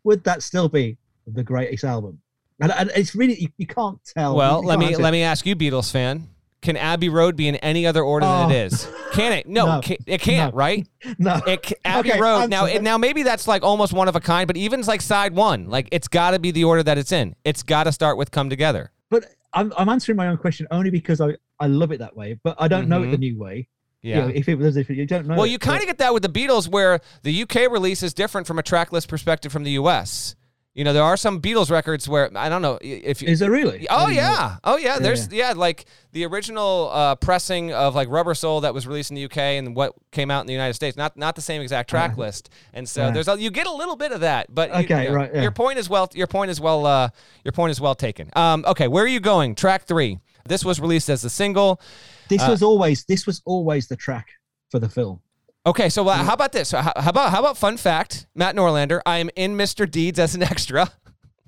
would 0.05 0.23
that 0.25 0.43
still 0.43 0.69
be 0.69 0.99
the 1.27 1.43
greatest 1.43 1.85
album? 1.85 2.21
And, 2.61 2.73
and 2.73 2.91
it's 2.95 3.15
really 3.15 3.41
you, 3.41 3.49
you 3.59 3.67
can't 3.67 3.99
tell. 4.05 4.37
Well, 4.37 4.63
let 4.63 4.79
me 4.79 4.87
answer 4.87 5.03
let 5.03 5.13
me 5.13 5.23
ask 5.23 5.47
you, 5.47 5.57
Beatles 5.57 5.91
fan. 5.91 6.29
Can 6.61 6.77
Abbey 6.77 7.09
Road 7.09 7.35
be 7.35 7.49
in 7.49 7.57
any 7.57 7.87
other 7.87 8.05
order 8.05 8.25
than 8.25 8.53
it 8.53 8.87
Oh. 8.89 9.11
Can 9.13 9.33
it? 9.33 9.49
No, 9.49 9.67
No. 9.77 9.81
ca- 9.83 9.99
it 10.07 10.21
can't. 10.21 10.55
No. 10.55 10.57
Right? 10.59 10.87
No, 11.19 11.41
It 11.45 11.73
Abbey 11.85 12.13
Okay, 12.13 12.21
Road. 12.21 12.43
I'm 12.43 12.51
Now, 12.51 12.67
it, 12.67 12.83
now 12.83 12.97
maybe 12.97 13.25
that's 13.25 13.49
like 13.49 13.65
almost 13.65 13.93
one 13.93 14.07
of 14.07 14.15
a 14.15 14.21
kind, 14.21 14.47
but 14.47 14.57
even 14.57 14.79
it's 14.79 14.89
like 14.89 15.01
side 15.03 15.35
one, 15.35 15.69
like 15.69 15.89
it's 15.91 16.07
got 16.07 16.31
to 16.31 16.39
be 16.39 16.53
the 16.53 16.63
order 16.63 16.85
that 16.85 16.99
it's 16.99 17.11
in. 17.11 17.35
It's 17.45 17.65
got 17.65 17.85
to 17.85 17.93
start 17.93 18.17
with 18.17 18.31
"Come 18.31 18.49
Together." 18.49 18.92
But 19.13 19.27
I'm, 19.53 19.75
I'm 19.77 19.91
answering 19.91 20.17
my 20.17 20.29
own 20.29 20.39
question 20.39 20.67
only 20.71 20.89
because 20.89 21.21
I, 21.21 21.37
I 21.61 21.67
love 21.67 21.93
it 21.93 21.99
that 21.99 22.17
way, 22.17 22.41
but 22.43 22.57
I 22.59 22.67
don't 22.67 22.89
know 22.89 23.03
it 23.03 23.11
the 23.11 23.13
mm-hmm. 23.13 23.21
new 23.21 23.39
way. 23.39 23.69
Yeah. 24.01 24.17
You 24.17 24.23
know, 24.23 24.29
if 24.35 24.49
it 24.49 24.55
was 24.57 24.79
if 24.79 24.89
you 24.89 25.05
don't 25.07 25.27
know. 25.27 25.37
well, 25.37 25.45
it, 25.45 25.51
you 25.51 25.59
kind 25.59 25.81
of 25.81 25.87
get 25.87 25.99
that 25.99 26.15
with 26.15 26.23
the 26.23 26.31
Beatles, 26.31 26.67
where 26.67 27.01
the 27.23 27.43
UK 27.43 27.71
release 27.71 28.03
is 28.03 28.15
different 28.15 28.47
from 28.47 28.59
a 28.59 28.63
track 28.63 28.91
list 28.91 29.09
perspective 29.09 29.53
from 29.53 29.65
the 29.65 29.73
US. 29.73 30.35
You 30.75 30.85
know, 30.85 30.95
there 30.95 31.03
are 31.03 31.19
some 31.19 31.43
Beatles 31.43 31.71
records 31.71 32.09
where 32.09 32.31
I 32.35 32.49
don't 32.49 32.63
know 32.63 32.79
if 32.81 33.21
you, 33.21 33.29
Is 33.29 33.41
there 33.41 33.51
really? 33.51 33.87
Oh 33.91 34.09
yeah, 34.09 34.57
oh 34.65 34.77
yeah. 34.77 34.95
Yeah, 34.95 34.99
There's 35.01 35.31
yeah. 35.31 35.53
like 35.55 35.85
the 36.13 36.25
original 36.25 36.89
uh, 36.91 37.15
pressing 37.17 37.75
of 37.75 37.95
like 37.95 38.09
Rubber 38.09 38.35
Soul 38.35 38.63
that 38.63 38.73
was 38.73 38.87
released 38.87 39.11
in 39.11 39.17
the 39.17 39.25
UK 39.27 39.37
and 39.37 39.77
what 39.77 39.93
came 40.13 40.31
out 40.31 40.41
in 40.41 40.47
the 40.47 40.55
United 40.55 40.73
States. 40.73 40.97
Not 40.97 41.15
not 41.17 41.35
the 41.35 41.43
same 41.43 41.61
exact 41.61 41.91
track 41.91 42.17
list. 42.17 42.49
And 42.73 42.89
so 42.89 43.07
yeah. 43.07 43.11
there's 43.11 43.29
a, 43.29 43.39
you 43.39 43.51
get 43.51 43.67
a 43.67 43.73
little 43.73 43.97
bit 43.97 44.13
of 44.13 44.21
that. 44.21 44.47
But 44.55 44.71
Okay, 44.71 45.05
you 45.05 45.11
know, 45.11 45.15
right, 45.17 45.31
yeah. 45.35 45.43
Your 45.43 45.51
point 45.51 45.79
is 45.79 45.91
well. 45.91 46.09
Your 46.15 46.27
point 46.27 46.51
is 46.51 46.59
well. 46.59 46.87
Uh, 46.87 47.11
your 47.45 47.53
point 47.53 47.71
is 47.71 47.81
well 47.81 47.95
taken. 47.95 48.31
Um, 48.35 48.65
okay, 48.67 48.89
where 48.89 49.05
are 49.05 49.09
you 49.09 49.21
going? 49.21 49.55
Track 49.55 49.85
three. 49.85 50.21
This 50.49 50.65
was 50.65 50.81
released 50.81 51.11
as 51.11 51.23
a 51.23 51.31
single. 51.31 51.83
This 52.29 52.43
Uh, 52.43 52.49
was 52.49 52.63
always 52.63 53.05
this 53.05 53.27
was 53.27 53.43
always 53.45 53.89
the 53.89 53.97
track 53.97 54.29
for 54.71 54.79
the 54.79 54.89
film. 54.89 55.21
Okay, 55.65 55.89
so 55.89 56.07
uh, 56.09 56.15
how 56.17 56.35
about 56.35 56.51
this? 56.53 56.73
How, 56.73 56.83
how 56.83 57.11
about 57.11 57.31
how 57.31 57.39
about 57.41 57.57
fun 57.57 57.77
fact? 57.77 58.27
Matt 58.35 58.57
Norlander. 58.57 59.01
I 59.07 59.19
am 59.19 59.31
in 59.37 59.57
Mr. 59.57 59.89
Deeds 59.89 60.19
as 60.19 60.35
an 60.35 60.43
extra. 60.53 60.91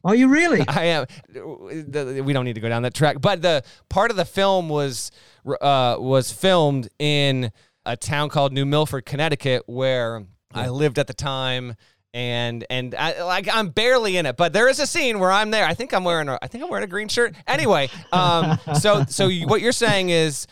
Are 0.04 0.14
you 0.14 0.28
really? 0.28 0.64
I 0.68 0.84
am. 0.84 1.06
We 2.24 2.32
don't 2.32 2.44
need 2.44 2.54
to 2.54 2.60
go 2.60 2.68
down 2.68 2.82
that 2.82 2.94
track, 2.94 3.20
but 3.20 3.42
the 3.42 3.64
part 3.88 4.10
of 4.10 4.16
the 4.16 4.24
film 4.24 4.68
was 4.68 5.10
uh, 5.60 5.96
was 5.98 6.30
filmed 6.30 6.88
in 6.98 7.50
a 7.86 7.96
town 7.96 8.28
called 8.28 8.52
New 8.52 8.64
Milford, 8.64 9.04
Connecticut, 9.04 9.64
where 9.66 10.24
I 10.52 10.68
lived 10.68 10.98
at 10.98 11.06
the 11.06 11.14
time. 11.14 11.74
And 12.12 12.64
and 12.70 12.94
I, 12.94 13.24
like 13.24 13.48
I'm 13.52 13.70
barely 13.70 14.16
in 14.16 14.26
it, 14.26 14.36
but 14.36 14.52
there 14.52 14.68
is 14.68 14.78
a 14.78 14.86
scene 14.86 15.18
where 15.18 15.32
I'm 15.32 15.50
there. 15.50 15.64
I 15.66 15.74
think 15.74 15.92
I'm 15.92 16.04
wearing 16.04 16.28
a 16.28 16.38
I 16.40 16.46
think 16.46 16.62
I'm 16.62 16.70
wearing 16.70 16.84
a 16.84 16.88
green 16.88 17.08
shirt. 17.08 17.34
Anyway, 17.48 17.90
um, 18.12 18.56
so 18.80 19.04
so 19.08 19.26
you- 19.26 19.48
what 19.48 19.60
you're 19.60 19.72
saying 19.72 20.10
is 20.10 20.46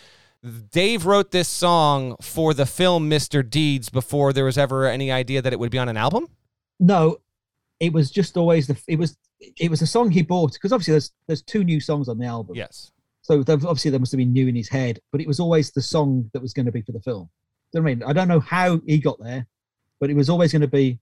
Dave 0.70 1.06
wrote 1.06 1.30
this 1.30 1.48
song 1.48 2.16
for 2.20 2.52
the 2.52 2.66
film 2.66 3.08
Mr. 3.08 3.48
Deeds 3.48 3.88
before 3.88 4.32
there 4.32 4.44
was 4.44 4.58
ever 4.58 4.86
any 4.86 5.12
idea 5.12 5.40
that 5.40 5.52
it 5.52 5.58
would 5.58 5.70
be 5.70 5.78
on 5.78 5.88
an 5.88 5.96
album. 5.96 6.26
no, 6.80 7.18
it 7.78 7.92
was 7.92 8.12
just 8.12 8.36
always 8.36 8.68
the 8.68 8.80
it 8.86 8.96
was 8.96 9.16
it 9.40 9.68
was 9.68 9.82
a 9.82 9.86
song 9.86 10.08
he 10.10 10.22
bought 10.22 10.52
because 10.52 10.72
obviously 10.72 10.92
there's 10.92 11.12
there's 11.26 11.42
two 11.42 11.64
new 11.64 11.80
songs 11.80 12.08
on 12.08 12.16
the 12.18 12.26
album. 12.26 12.54
Yes. 12.54 12.92
So 13.22 13.40
obviously 13.40 13.90
there 13.90 14.00
must 14.00 14.12
have 14.12 14.18
been 14.18 14.32
new 14.32 14.48
in 14.48 14.54
his 14.54 14.68
head, 14.68 15.00
but 15.10 15.20
it 15.20 15.26
was 15.26 15.40
always 15.40 15.70
the 15.70 15.82
song 15.82 16.30
that 16.32 16.42
was 16.42 16.52
going 16.52 16.66
to 16.66 16.72
be 16.72 16.82
for 16.82 16.92
the 16.92 17.00
film. 17.00 17.28
Do 17.72 17.78
you 17.78 17.82
know 17.82 17.90
I 17.90 17.94
mean? 17.94 18.02
I 18.04 18.12
don't 18.12 18.28
know 18.28 18.40
how 18.40 18.80
he 18.86 18.98
got 18.98 19.20
there, 19.20 19.46
but 20.00 20.10
it 20.10 20.14
was 20.14 20.28
always 20.28 20.52
going 20.52 20.62
to 20.62 20.68
be 20.68 20.98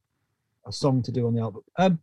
a 0.67 0.73
song 0.73 1.03
to 1.03 1.13
do 1.13 1.27
on 1.27 1.35
the 1.35 1.41
album. 1.41 1.63
Um, 1.79 1.99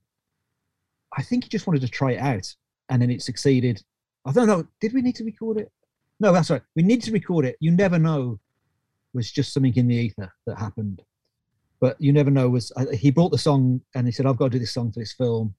I 1.15 1.21
think 1.21 1.43
he 1.43 1.49
just 1.49 1.67
wanted 1.67 1.81
to 1.81 1.87
try 1.87 2.11
it 2.13 2.19
out, 2.19 2.53
and 2.89 3.01
then 3.01 3.09
it 3.09 3.21
succeeded. 3.21 3.83
I 4.25 4.31
don't 4.31 4.47
know. 4.47 4.67
Did 4.81 4.93
we 4.93 5.01
need 5.01 5.15
to 5.15 5.23
record 5.23 5.57
it? 5.57 5.71
No, 6.19 6.31
that's 6.33 6.49
right. 6.49 6.61
We 6.75 6.83
need 6.83 7.01
to 7.03 7.11
record 7.11 7.45
it. 7.45 7.57
You 7.59 7.71
never 7.71 7.99
know. 7.99 8.39
Was 9.13 9.31
just 9.31 9.53
something 9.53 9.73
in 9.75 9.87
the 9.87 9.95
ether 9.95 10.31
that 10.45 10.57
happened, 10.59 11.01
but 11.79 11.95
you 11.99 12.11
never 12.13 12.29
know. 12.29 12.49
Was 12.49 12.71
uh, 12.75 12.85
he 12.93 13.09
brought 13.09 13.29
the 13.31 13.37
song 13.37 13.81
and 13.95 14.05
he 14.05 14.11
said, 14.11 14.25
"I've 14.25 14.37
got 14.37 14.45
to 14.45 14.49
do 14.51 14.59
this 14.59 14.73
song 14.73 14.91
for 14.91 14.99
this 14.99 15.13
film," 15.13 15.55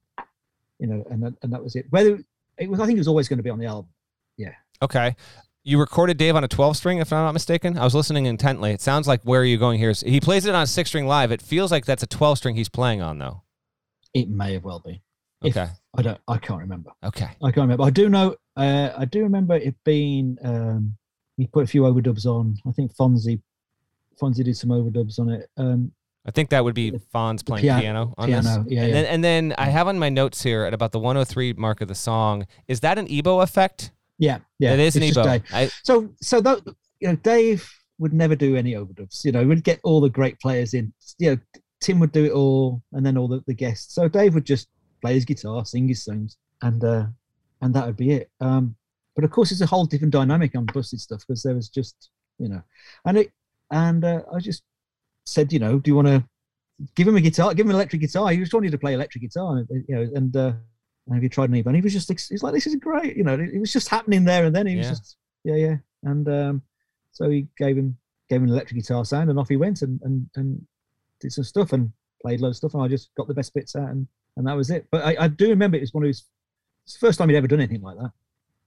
you 0.79 0.87
know, 0.87 1.03
and 1.11 1.23
that, 1.23 1.35
and 1.43 1.53
that 1.53 1.63
was 1.65 1.75
it. 1.75 1.87
Whether 1.91 2.21
it 2.59 2.71
was, 2.71 2.79
I 2.79 2.87
think 2.87 2.97
it 2.97 3.01
was 3.01 3.09
always 3.09 3.27
going 3.29 3.39
to 3.39 3.43
be 3.43 3.51
on 3.51 3.59
the 3.59 3.67
album. 3.67 3.91
Yeah. 4.37 4.53
Okay. 4.83 5.17
You 5.65 5.81
recorded 5.81 6.17
Dave 6.19 6.37
on 6.37 6.45
a 6.45 6.49
12 6.49 6.77
string, 6.77 6.99
if 6.99 7.13
I'm 7.13 7.25
not 7.25 7.33
mistaken. 7.33 7.77
I 7.77 7.85
was 7.85 7.95
listening 7.95 8.27
intently. 8.27 8.71
It 8.71 8.81
sounds 8.81 9.09
like 9.09 9.23
where 9.23 9.41
are 9.41 9.45
you 9.45 9.59
going 9.59 9.79
here? 9.79 9.93
He 10.07 10.21
plays 10.21 10.47
it 10.47 10.55
on 10.55 10.63
a 10.63 10.67
six 10.67 10.91
string 10.91 11.07
live. 11.07 11.33
It 11.33 11.43
feels 11.43 11.71
like 11.73 11.85
that's 11.85 12.03
a 12.03 12.07
12 12.07 12.39
string 12.39 12.55
he's 12.57 12.69
playing 12.69 13.03
on, 13.03 13.19
though. 13.19 13.43
It 14.15 14.29
may 14.29 14.53
have 14.55 14.65
well 14.65 14.81
be. 14.85 15.03
If- 15.43 15.57
Okay. 15.57 15.71
I 15.97 16.03
don't. 16.03 16.19
I 16.29 16.39
can't 16.39 16.61
remember. 16.61 16.91
Okay. 17.03 17.27
I 17.43 17.47
can't 17.51 17.57
remember. 17.65 17.85
I 17.85 17.91
do 17.91 18.09
know. 18.09 18.37
Uh, 18.59 18.93
I 18.97 19.05
do 19.05 19.23
remember 19.23 19.55
it 19.55 19.77
being. 19.85 20.37
Um, 20.43 20.97
he 21.37 21.47
put 21.47 21.65
a 21.65 21.67
few 21.67 21.83
overdubs 21.83 22.27
on. 22.27 22.57
I 22.67 22.73
think 22.73 22.95
Fonzie. 22.97 23.41
Fonzie 24.21 24.45
did 24.45 24.57
some 24.57 24.71
overdubs 24.71 25.19
on 25.21 25.29
it. 25.31 25.49
Um, 25.57 25.93
I 26.27 26.31
think 26.33 26.51
that 26.51 26.65
would 26.65 26.75
be 26.75 26.91
Fonz 27.15 27.47
playing 27.47 27.63
piano- 27.63 27.81
piano, 27.81 28.15
on 28.19 28.31
this. 28.31 28.45
Yeah, 28.45 28.55
and 28.57 28.71
yeah. 28.71 28.87
then 28.89 29.05
and 29.07 29.25
then 29.25 29.55
I 29.57 29.67
have 29.67 29.89
on 29.89 29.99
my 29.99 30.09
notes 30.09 30.43
here 30.43 30.65
at 30.65 30.75
about 30.75 30.93
the 30.93 30.99
103 30.99 31.55
mark 31.55 31.81
of 31.81 31.89
the 31.89 31.95
song. 31.95 32.47
Is 32.67 32.81
that 32.81 32.99
an 32.99 33.07
EBow 33.07 33.43
effect? 33.43 33.93
yeah. 34.19 34.39
Yeah. 34.59 34.73
it 34.73 34.81
is 34.81 34.97
an 34.97 35.03
EBow. 35.03 35.43
I, 35.53 35.71
So, 35.85 36.13
so 36.21 36.41
that 36.41 36.61
you 37.01 37.09
know, 37.09 37.17
Dave 37.17 37.71
would 37.99 38.13
never 38.13 38.35
do 38.35 38.57
any 38.57 38.73
overdubs. 38.73 39.25
You 39.25 39.33
know, 39.33 39.47
we'd 39.47 39.65
get 39.65 39.81
all 39.85 40.01
the 40.01 40.11
great 40.11 40.39
players 40.41 40.75
in. 40.75 40.93
You 41.19 41.31
know, 41.31 41.39
Tim 41.81 42.01
would 42.01 42.13
do 42.13 42.25
it 42.25 42.33
all, 42.33 42.83
and 42.93 43.07
then 43.07 43.17
all 43.17 43.29
the, 43.29 43.43
the 43.47 43.55
guests. 43.55 43.95
So 43.95 44.09
Dave 44.09 44.35
would 44.35 44.45
just 44.45 44.69
play 45.01 45.15
his 45.15 45.25
guitar, 45.25 45.65
sing 45.65 45.89
his 45.89 46.05
songs, 46.05 46.37
and 46.63 46.83
uh, 46.83 47.07
and 47.61 47.75
that 47.75 47.87
would 47.87 47.97
be 47.97 48.13
it. 48.13 48.31
Um, 48.41 48.77
but 49.15 49.25
of 49.25 49.31
course, 49.31 49.51
it's 49.53 49.61
a 49.61 49.67
whole 49.67 49.85
different 49.87 50.13
dynamic 50.13 50.55
on 50.57 50.67
busted 50.67 51.01
stuff 51.01 51.21
because 51.27 51.43
there 51.43 51.55
was 51.55 51.69
just 51.69 52.11
you 52.39 52.49
know, 52.49 52.63
and 53.05 53.19
it 53.19 53.33
and 53.71 54.05
uh, 54.05 54.23
I 54.33 54.39
just 54.39 54.63
said, 55.27 55.53
you 55.53 55.59
know, 55.59 55.79
do 55.79 55.91
you 55.91 55.97
want 55.97 56.09
to 56.09 56.25
give 56.95 57.09
him 57.09 57.17
a 57.17 57.21
guitar, 57.21 57.53
give 57.55 57.67
him 57.67 57.71
an 57.71 57.77
electric 57.77 58.01
guitar. 58.01 58.31
He 58.31 58.39
was 58.41 58.53
wanting 58.53 58.71
to 58.71 58.79
play 58.79 58.95
electric 58.95 59.23
guitar, 59.23 59.65
you 59.71 59.85
know, 59.95 60.09
and 60.15 60.37
uh, 60.37 60.53
have 61.13 61.23
you 61.23 61.29
tried 61.29 61.51
an 61.51 61.57
and 61.57 61.75
he 61.75 61.83
was 61.83 61.93
just 61.93 62.09
he's 62.09 62.43
like, 62.43 62.55
this 62.55 62.67
is 62.67 62.77
great, 62.77 63.17
you 63.17 63.25
know. 63.25 63.35
It 63.35 63.59
was 63.59 63.73
just 63.73 63.89
happening 63.89 64.25
there 64.25 64.45
and 64.45 64.55
then. 64.55 64.67
He 64.67 64.77
was 64.77 64.87
Yeah. 64.87 64.91
just 64.93 65.17
yeah, 65.45 65.55
yeah, 65.57 65.77
and 66.05 66.29
um, 66.29 66.63
so 67.13 67.29
he 67.31 67.47
gave 67.57 67.77
him 67.77 67.97
gave 68.29 68.39
him 68.43 68.45
an 68.49 68.51
electric 68.55 68.81
guitar 68.81 69.05
sound, 69.05 69.31
and 69.31 69.39
off 69.39 69.49
he 69.49 69.57
went 69.57 69.83
and 69.83 70.01
and 70.03 70.29
and 70.37 70.65
did 71.21 71.33
some 71.33 71.45
stuff 71.45 71.73
and 71.73 71.91
played 72.23 72.41
loads 72.41 72.57
of 72.57 72.57
stuff, 72.59 72.75
and 72.75 72.83
I 72.83 72.89
just 72.89 73.11
got 73.17 73.27
the 73.27 73.35
best 73.35 73.55
bits 73.55 73.75
out, 73.75 73.89
and 73.89 74.07
and 74.37 74.47
that 74.47 74.57
was 74.57 74.71
it. 74.71 74.87
But 74.91 75.05
I, 75.05 75.25
I 75.25 75.29
do 75.29 75.49
remember 75.49 75.77
it 75.77 75.81
was 75.81 75.95
one 75.95 76.05
of 76.05 76.09
his 76.09 76.25
it's 76.89 76.95
the 76.99 77.07
first 77.07 77.19
time 77.19 77.29
he'd 77.29 77.37
ever 77.37 77.47
done 77.47 77.61
anything 77.61 77.83
like 77.83 77.99
that. 77.99 78.11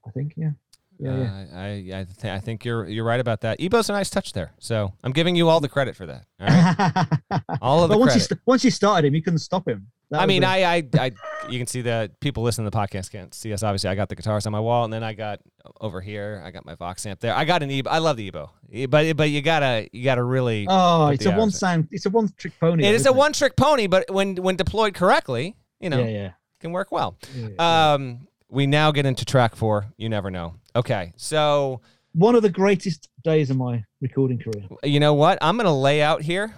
I 0.08 0.12
think, 0.12 0.34
yeah, 0.38 0.52
yeah, 1.00 1.18
yeah. 1.18 1.24
Uh, 1.24 1.58
I 1.58 1.68
I, 1.70 2.06
th- 2.06 2.26
I 2.26 2.40
think 2.40 2.64
you're 2.64 2.88
you're 2.88 3.04
right 3.04 3.20
about 3.20 3.42
that. 3.42 3.60
EBow's 3.60 3.90
a 3.90 3.94
nice 3.94 4.10
touch 4.12 4.34
there, 4.34 4.52
so 4.60 4.94
I'm 5.04 5.12
giving 5.12 5.36
you 5.36 5.50
all 5.50 5.60
the 5.60 5.70
credit 5.70 5.96
for 5.96 6.06
that. 6.06 6.26
All 6.40 6.48
right? 6.48 7.42
All 7.62 7.84
of 7.84 7.90
the 7.90 7.96
but 7.96 8.00
once 8.00 8.14
you 8.16 8.22
st- 8.22 8.40
once 8.46 8.64
you 8.64 8.70
started 8.72 9.08
him, 9.08 9.16
you 9.16 9.24
couldn't 9.24 9.40
stop 9.40 9.68
him. 9.68 9.88
That 10.12 10.22
I 10.22 10.26
mean, 10.26 10.42
the- 10.42 10.48
I, 10.48 10.76
I, 10.76 10.84
I, 11.00 11.12
you 11.50 11.58
can 11.58 11.68
see 11.68 11.82
the 11.82 12.12
people 12.20 12.44
listening 12.44 12.66
to 12.66 12.72
the 12.72 12.78
podcast 12.78 13.12
can't 13.12 13.34
see 13.34 13.54
us. 13.54 13.64
Obviously, 13.64 13.90
I 13.90 13.96
got 13.96 14.10
the 14.10 14.16
guitars 14.16 14.46
on 14.46 14.52
my 14.52 14.60
wall, 14.60 14.84
and 14.84 14.92
then 14.94 15.04
I 15.04 15.14
got 15.14 15.40
over 15.80 16.02
here. 16.02 16.42
I 16.46 16.52
got 16.52 16.66
my 16.66 16.76
Vox 16.76 17.06
amp 17.06 17.20
there. 17.20 17.34
I 17.36 17.46
got 17.46 17.64
an 17.64 17.70
EBow. 17.70 17.88
I 17.88 17.98
love 18.00 18.18
the 18.18 18.30
EBow, 18.30 18.50
but 18.90 19.16
but 19.18 19.30
you 19.32 19.42
gotta 19.42 19.88
you 19.92 20.04
gotta 20.04 20.24
really. 20.24 20.68
oh, 20.70 21.08
it's 21.08 21.26
a 21.26 21.32
one 21.32 21.50
sound, 21.52 21.88
it's 21.92 22.06
a 22.06 22.10
one 22.10 22.30
trick 22.38 22.54
pony. 22.60 22.84
it 22.84 22.88
though, 22.90 22.94
is 22.96 23.06
a 23.06 23.14
one 23.14 23.34
trick 23.34 23.56
pony, 23.56 23.88
but 23.88 24.10
when 24.12 24.36
when 24.36 24.56
deployed 24.56 24.94
correctly, 24.94 25.56
you 25.80 25.90
know, 25.90 26.00
Yeah, 26.04 26.10
yeah. 26.10 26.32
Can 26.62 26.72
work 26.72 26.92
well. 26.92 27.18
yeah. 27.36 27.94
Um, 27.94 28.28
we 28.50 28.68
now 28.68 28.92
get 28.92 29.06
into 29.06 29.26
track 29.26 29.56
four. 29.56 29.88
You 29.98 30.10
never 30.10 30.30
know. 30.30 30.56
Okay, 30.76 31.14
so 31.18 31.82
one 32.14 32.36
of 32.36 32.44
the 32.44 32.50
greatest 32.50 33.10
days 33.24 33.50
of 33.50 33.58
my 33.58 33.84
recording 34.02 34.38
career. 34.38 34.68
you 34.84 35.00
know 35.00 35.14
what? 35.14 35.38
I'm 35.42 35.58
gonna 35.58 35.76
lay 35.76 36.02
out 36.02 36.22
here. 36.22 36.54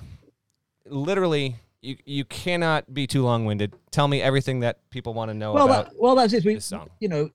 Literally, 0.86 1.56
you 1.82 1.98
you 2.06 2.26
cannot 2.26 2.94
be 2.94 3.08
too 3.08 3.24
long 3.24 3.46
winded. 3.46 3.74
Tell 3.92 4.08
me 4.08 4.22
everything 4.22 4.60
that 4.62 4.90
people 4.90 5.14
want 5.14 5.30
to 5.30 5.34
know 5.34 5.54
well, 5.54 5.66
about 5.66 5.86
that, 5.86 5.96
well, 5.98 6.16
that's 6.16 6.34
it. 6.34 6.44
We, 6.46 6.56
this 6.56 6.66
song. 6.66 6.90
you 7.00 7.08
know, 7.08 7.30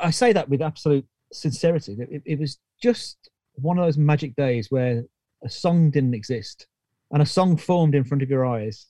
I 0.00 0.10
say 0.10 0.32
that 0.32 0.48
with 0.48 0.62
absolute 0.62 1.06
sincerity. 1.32 1.96
It, 1.98 2.08
it, 2.10 2.22
it 2.26 2.38
was 2.38 2.58
just 2.82 3.30
one 3.54 3.78
of 3.78 3.84
those 3.84 3.98
magic 3.98 4.34
days 4.36 4.70
where 4.70 5.04
a 5.44 5.48
song 5.48 5.90
didn't 5.90 6.14
exist, 6.14 6.66
and 7.10 7.22
a 7.22 7.26
song 7.26 7.56
formed 7.56 7.94
in 7.94 8.04
front 8.04 8.22
of 8.22 8.30
your 8.30 8.44
eyes, 8.44 8.86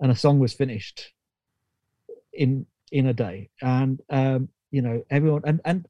and 0.00 0.10
a 0.10 0.16
song 0.16 0.40
was 0.40 0.52
finished 0.52 1.12
in 2.36 2.66
in 2.92 3.06
a 3.06 3.12
day. 3.12 3.50
And 3.62 4.00
um, 4.10 4.48
you 4.70 4.82
know, 4.82 5.02
everyone 5.10 5.42
and 5.44 5.60
and 5.64 5.86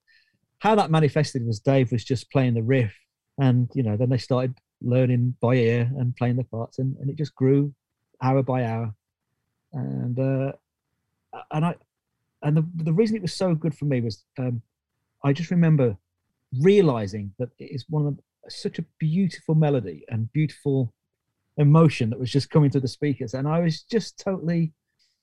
how 0.59 0.75
that 0.75 0.91
manifested 0.91 1.45
was 1.47 1.61
Dave 1.61 1.93
was 1.93 2.05
just 2.05 2.31
playing 2.31 2.55
the 2.55 2.63
riff, 2.63 2.95
and 3.39 3.71
you 3.75 3.83
know, 3.83 3.97
then 3.97 4.11
they 4.11 4.19
started 4.19 4.55
learning 4.81 5.35
by 5.41 5.55
ear 5.55 5.91
and 5.99 6.17
playing 6.17 6.37
the 6.37 6.45
parts, 6.45 6.79
and, 6.79 6.97
and 6.99 7.11
it 7.11 7.17
just 7.17 7.35
grew 7.35 7.75
hour 8.23 8.43
by 8.43 8.65
hour. 8.65 8.95
And 9.73 10.19
uh, 10.19 10.53
and 11.51 11.65
I 11.65 11.75
and 12.43 12.57
the 12.57 12.65
the 12.85 12.93
reason 12.93 13.17
it 13.17 13.23
was 13.23 13.33
so 13.33 13.55
good 13.55 13.75
for 13.77 13.87
me 13.87 14.01
was 14.01 14.25
um, 14.39 14.63
I 15.25 15.33
just 15.33 15.51
remember 15.51 15.97
realizing 16.61 17.33
that 17.39 17.49
it 17.59 17.71
is 17.73 17.87
one 17.89 18.07
of 18.07 18.19
such 18.49 18.79
a 18.79 18.85
beautiful 18.99 19.55
melody 19.55 20.05
and 20.09 20.33
beautiful 20.33 20.93
emotion 21.57 22.11
that 22.11 22.19
was 22.19 22.31
just 22.31 22.51
coming 22.51 22.71
through 22.71 22.83
the 22.83 22.89
speakers, 22.89 23.35
and 23.35 23.49
I 23.49 23.61
was 23.61 23.83
just 23.83 24.19
totally, 24.19 24.73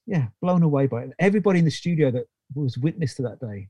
yeah, 0.05 0.27
blown 0.41 0.63
away 0.63 0.87
by 0.87 1.03
it. 1.03 1.11
Everybody 1.19 1.59
in 1.59 1.65
the 1.65 1.71
studio 1.71 2.11
that 2.11 2.25
was 2.53 2.77
witness 2.77 3.15
to 3.15 3.21
that 3.23 3.39
day, 3.39 3.69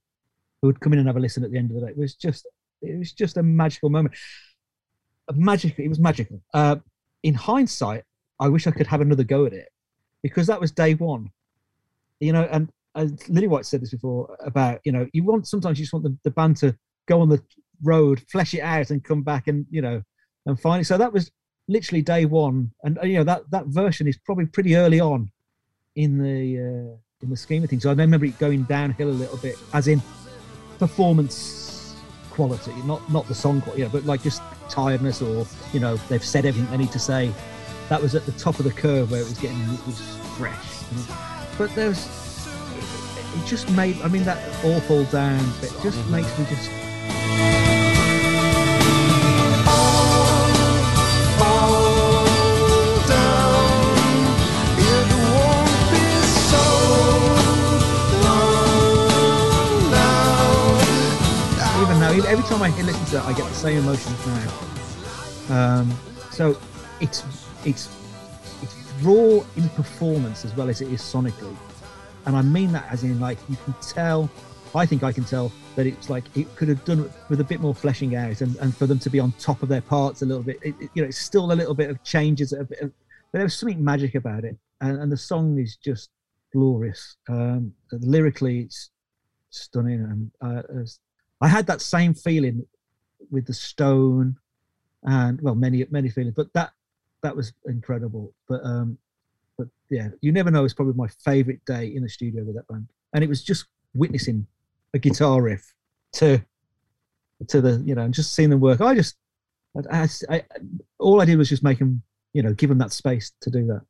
who 0.62 0.68
would 0.68 0.80
come 0.80 0.94
in 0.94 1.00
and 1.00 1.08
have 1.08 1.18
a 1.18 1.20
listen 1.20 1.44
at 1.44 1.52
the 1.52 1.58
end 1.58 1.72
of 1.72 1.80
the 1.80 1.88
day, 1.88 1.94
was 1.96 2.16
just 2.16 2.48
it 2.82 2.98
was 2.98 3.12
just 3.12 3.38
a 3.38 3.44
magical 3.44 3.90
moment. 3.90 4.16
Magic, 5.34 5.78
it 5.78 5.88
was 5.88 6.00
magical. 6.00 6.42
Uh, 6.54 6.78
in 7.24 7.34
hindsight, 7.34 8.04
I 8.40 8.48
wish 8.48 8.68
I 8.68 8.72
could 8.72 8.88
have 8.88 9.02
another 9.02 9.24
go 9.24 9.46
at 9.46 9.54
it 9.54 9.70
because 10.24 10.48
that 10.48 10.60
was 10.60 10.72
day 10.72 10.96
one 10.96 11.32
you 12.22 12.32
know, 12.32 12.48
and, 12.52 12.72
and 12.96 13.20
Lillywhite 13.22 13.66
said 13.66 13.82
this 13.82 13.92
before 13.92 14.38
about, 14.40 14.80
you 14.86 14.94
know, 14.94 15.08
you 15.12 15.24
want 15.24 15.48
sometimes 15.48 15.78
you 15.78 15.84
just 15.84 15.92
want 15.92 16.06
the, 16.06 16.16
the 16.24 16.32
band 16.32 16.56
to 16.58 16.78
go 17.08 17.20
on 17.20 17.28
the 17.28 17.42
road, 17.84 18.22
flesh 18.32 18.54
it 18.54 18.62
out, 18.62 18.92
and 18.92 19.04
come 19.04 19.24
back 19.24 19.48
and 19.48 19.66
you 19.70 19.82
know, 19.82 20.02
and 20.46 20.58
it. 20.64 20.86
So 20.86 20.98
that 20.98 21.12
was 21.12 21.30
literally 21.68 22.04
day 22.04 22.26
one, 22.26 22.72
and 22.84 22.98
you 23.04 23.18
know 23.18 23.24
that 23.24 23.50
that 23.52 23.66
version 23.68 24.08
is 24.08 24.18
probably 24.24 24.46
pretty 24.46 24.76
early 24.76 25.00
on 25.00 25.32
in 25.96 26.18
the 26.18 26.60
uh, 26.60 26.98
in 27.24 27.30
the 27.30 27.38
scheme 27.38 27.64
of 27.64 27.70
things. 27.70 27.84
So 27.84 27.90
I 27.90 27.94
remember 27.94 28.26
it 28.26 28.38
going 28.40 28.64
downhill 28.64 29.10
a 29.10 29.12
little 29.12 29.38
bit, 29.38 29.58
as 29.74 29.88
in 29.88 30.02
performance 30.80 31.96
quality, 32.32 32.74
not 32.86 33.02
not 33.12 33.28
the 33.28 33.36
song 33.36 33.62
quality, 33.62 33.82
you 33.82 33.88
know, 33.88 33.92
but 33.92 34.06
like 34.06 34.24
just 34.24 34.42
tiredness 34.70 35.22
or 35.22 35.46
you 35.74 35.80
know 35.80 35.96
they've 36.10 36.24
said 36.26 36.46
everything 36.46 36.70
they 36.72 36.78
need 36.78 36.92
to 36.92 37.00
say. 37.00 37.32
That 37.90 38.02
was 38.02 38.16
at 38.16 38.26
the 38.26 38.32
top 38.34 38.58
of 38.60 38.64
the 38.66 38.72
curve 38.72 39.12
where 39.12 39.22
it 39.22 39.26
was 39.28 39.38
getting 39.38 39.60
it 39.62 39.86
was 39.86 40.00
fresh. 40.38 40.82
you 40.92 40.98
know 40.98 41.16
but 41.58 41.74
there's 41.76 42.08
it 43.36 43.46
just 43.46 43.70
made 43.72 43.96
i 44.02 44.08
mean 44.08 44.24
that 44.24 44.38
awful 44.66 45.04
down 45.06 45.44
bit 45.60 45.72
just 45.84 46.00
Mhm. 46.00 46.10
makes 46.12 46.40
me 46.40 46.46
just 46.46 47.51
every 62.32 62.46
time 62.46 62.62
i 62.62 62.70
listen 62.82 63.06
to 63.06 63.12
that 63.12 63.26
i 63.26 63.34
get 63.34 63.46
the 63.50 63.54
same 63.56 63.78
emotions 63.80 64.26
now 64.26 65.80
um 65.80 65.92
so 66.32 66.58
it's 67.02 67.26
it's 67.66 67.90
it's 68.62 68.78
raw 69.02 69.44
in 69.58 69.68
performance 69.76 70.46
as 70.46 70.56
well 70.56 70.70
as 70.70 70.80
it 70.80 70.88
is 70.88 71.02
sonically. 71.02 71.54
And 72.26 72.38
i 72.38 72.42
mean 72.42 72.72
that 72.72 72.86
as 72.90 73.04
in 73.04 73.20
like 73.20 73.38
you 73.50 73.58
can 73.66 73.74
tell 73.82 74.30
i 74.74 74.86
think 74.86 75.04
i 75.04 75.12
can 75.12 75.26
tell 75.26 75.52
that 75.76 75.86
it's 75.86 76.10
like 76.10 76.24
it 76.38 76.48
could 76.56 76.70
have 76.70 76.84
done 76.86 77.12
with 77.28 77.42
a 77.42 77.44
bit 77.44 77.60
more 77.60 77.76
fleshing 77.76 78.16
out 78.16 78.40
and, 78.40 78.56
and 78.58 78.78
for 78.78 78.88
them 78.88 79.00
to 79.00 79.10
be 79.10 79.20
on 79.20 79.34
top 79.34 79.62
of 79.62 79.68
their 79.68 79.82
parts 79.82 80.22
a 80.22 80.26
little 80.26 80.44
bit. 80.44 80.58
It, 80.62 80.76
it- 80.80 80.90
you 80.94 81.02
know 81.02 81.08
it's 81.10 81.18
still 81.18 81.52
a 81.52 81.58
little 81.62 81.74
bit 81.74 81.90
of 81.90 82.02
changes 82.04 82.54
a 82.54 82.64
bit 82.64 82.80
of, 82.80 82.92
but 83.34 83.40
there 83.40 83.44
was 83.44 83.58
something 83.58 83.84
magic 83.84 84.16
about 84.16 84.44
it. 84.46 84.58
And, 84.80 85.02
and 85.02 85.12
the 85.12 85.18
song 85.18 85.58
is 85.60 85.76
just 85.76 86.10
glorious. 86.54 87.18
Um 87.28 87.74
lyrically 87.92 88.62
it's 88.62 88.90
stunning 89.50 90.02
and 90.02 90.32
uh, 90.42 90.64
i 91.42 91.48
had 91.48 91.68
that 91.68 91.82
same 91.82 92.14
feeling 92.14 92.66
with 93.30 93.46
the 93.46 93.54
stone 93.54 94.36
and 95.04 95.42
well 95.42 95.56
many 95.56 95.86
many 95.90 96.10
feelings 96.10 96.34
but 96.36 96.52
that 96.54 96.72
that 97.24 97.36
was 97.36 97.54
incredible. 97.68 98.34
But 98.50 98.62
um 98.66 98.98
but 99.58 99.68
yeah 99.92 100.10
you 100.22 100.32
never 100.32 100.50
know 100.50 100.66
it's 100.66 100.74
probably 100.74 100.96
my 100.96 101.08
favorite 101.24 101.64
day 101.66 101.86
in 101.96 102.02
the 102.02 102.10
studio 102.10 102.44
with 102.44 102.56
that 102.56 102.68
band. 102.68 102.88
And 103.14 103.24
it 103.24 103.28
was 103.30 103.44
just 103.44 103.66
witnessing 103.94 104.48
a 104.96 105.00
guitar 105.00 105.42
riff 105.42 105.74
to 106.14 106.42
to 107.48 107.62
the 107.62 107.82
you 107.86 107.94
know 107.96 108.02
and 108.02 108.14
just 108.14 108.34
seeing 108.34 108.50
them 108.50 108.60
work. 108.60 108.82
I 108.82 108.96
just 108.96 109.18
I, 109.92 110.02
I, 110.04 110.10
I- 110.36 110.44
all 111.00 111.22
i 111.22 111.26
did 111.26 111.38
was 111.38 111.48
just 111.50 111.64
make 111.64 111.78
them 111.80 112.02
you 112.34 112.42
know 112.42 112.54
give 112.54 112.70
them 112.70 112.80
that 112.80 112.92
space 112.92 113.32
to 113.42 113.50
do 113.52 113.68
that. 113.68 113.82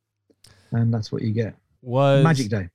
And 0.72 0.92
that's 0.92 1.10
what 1.10 1.22
you 1.22 1.32
get. 1.32 1.54
Was 1.80 2.24
magic 2.24 2.48
day. 2.50 2.68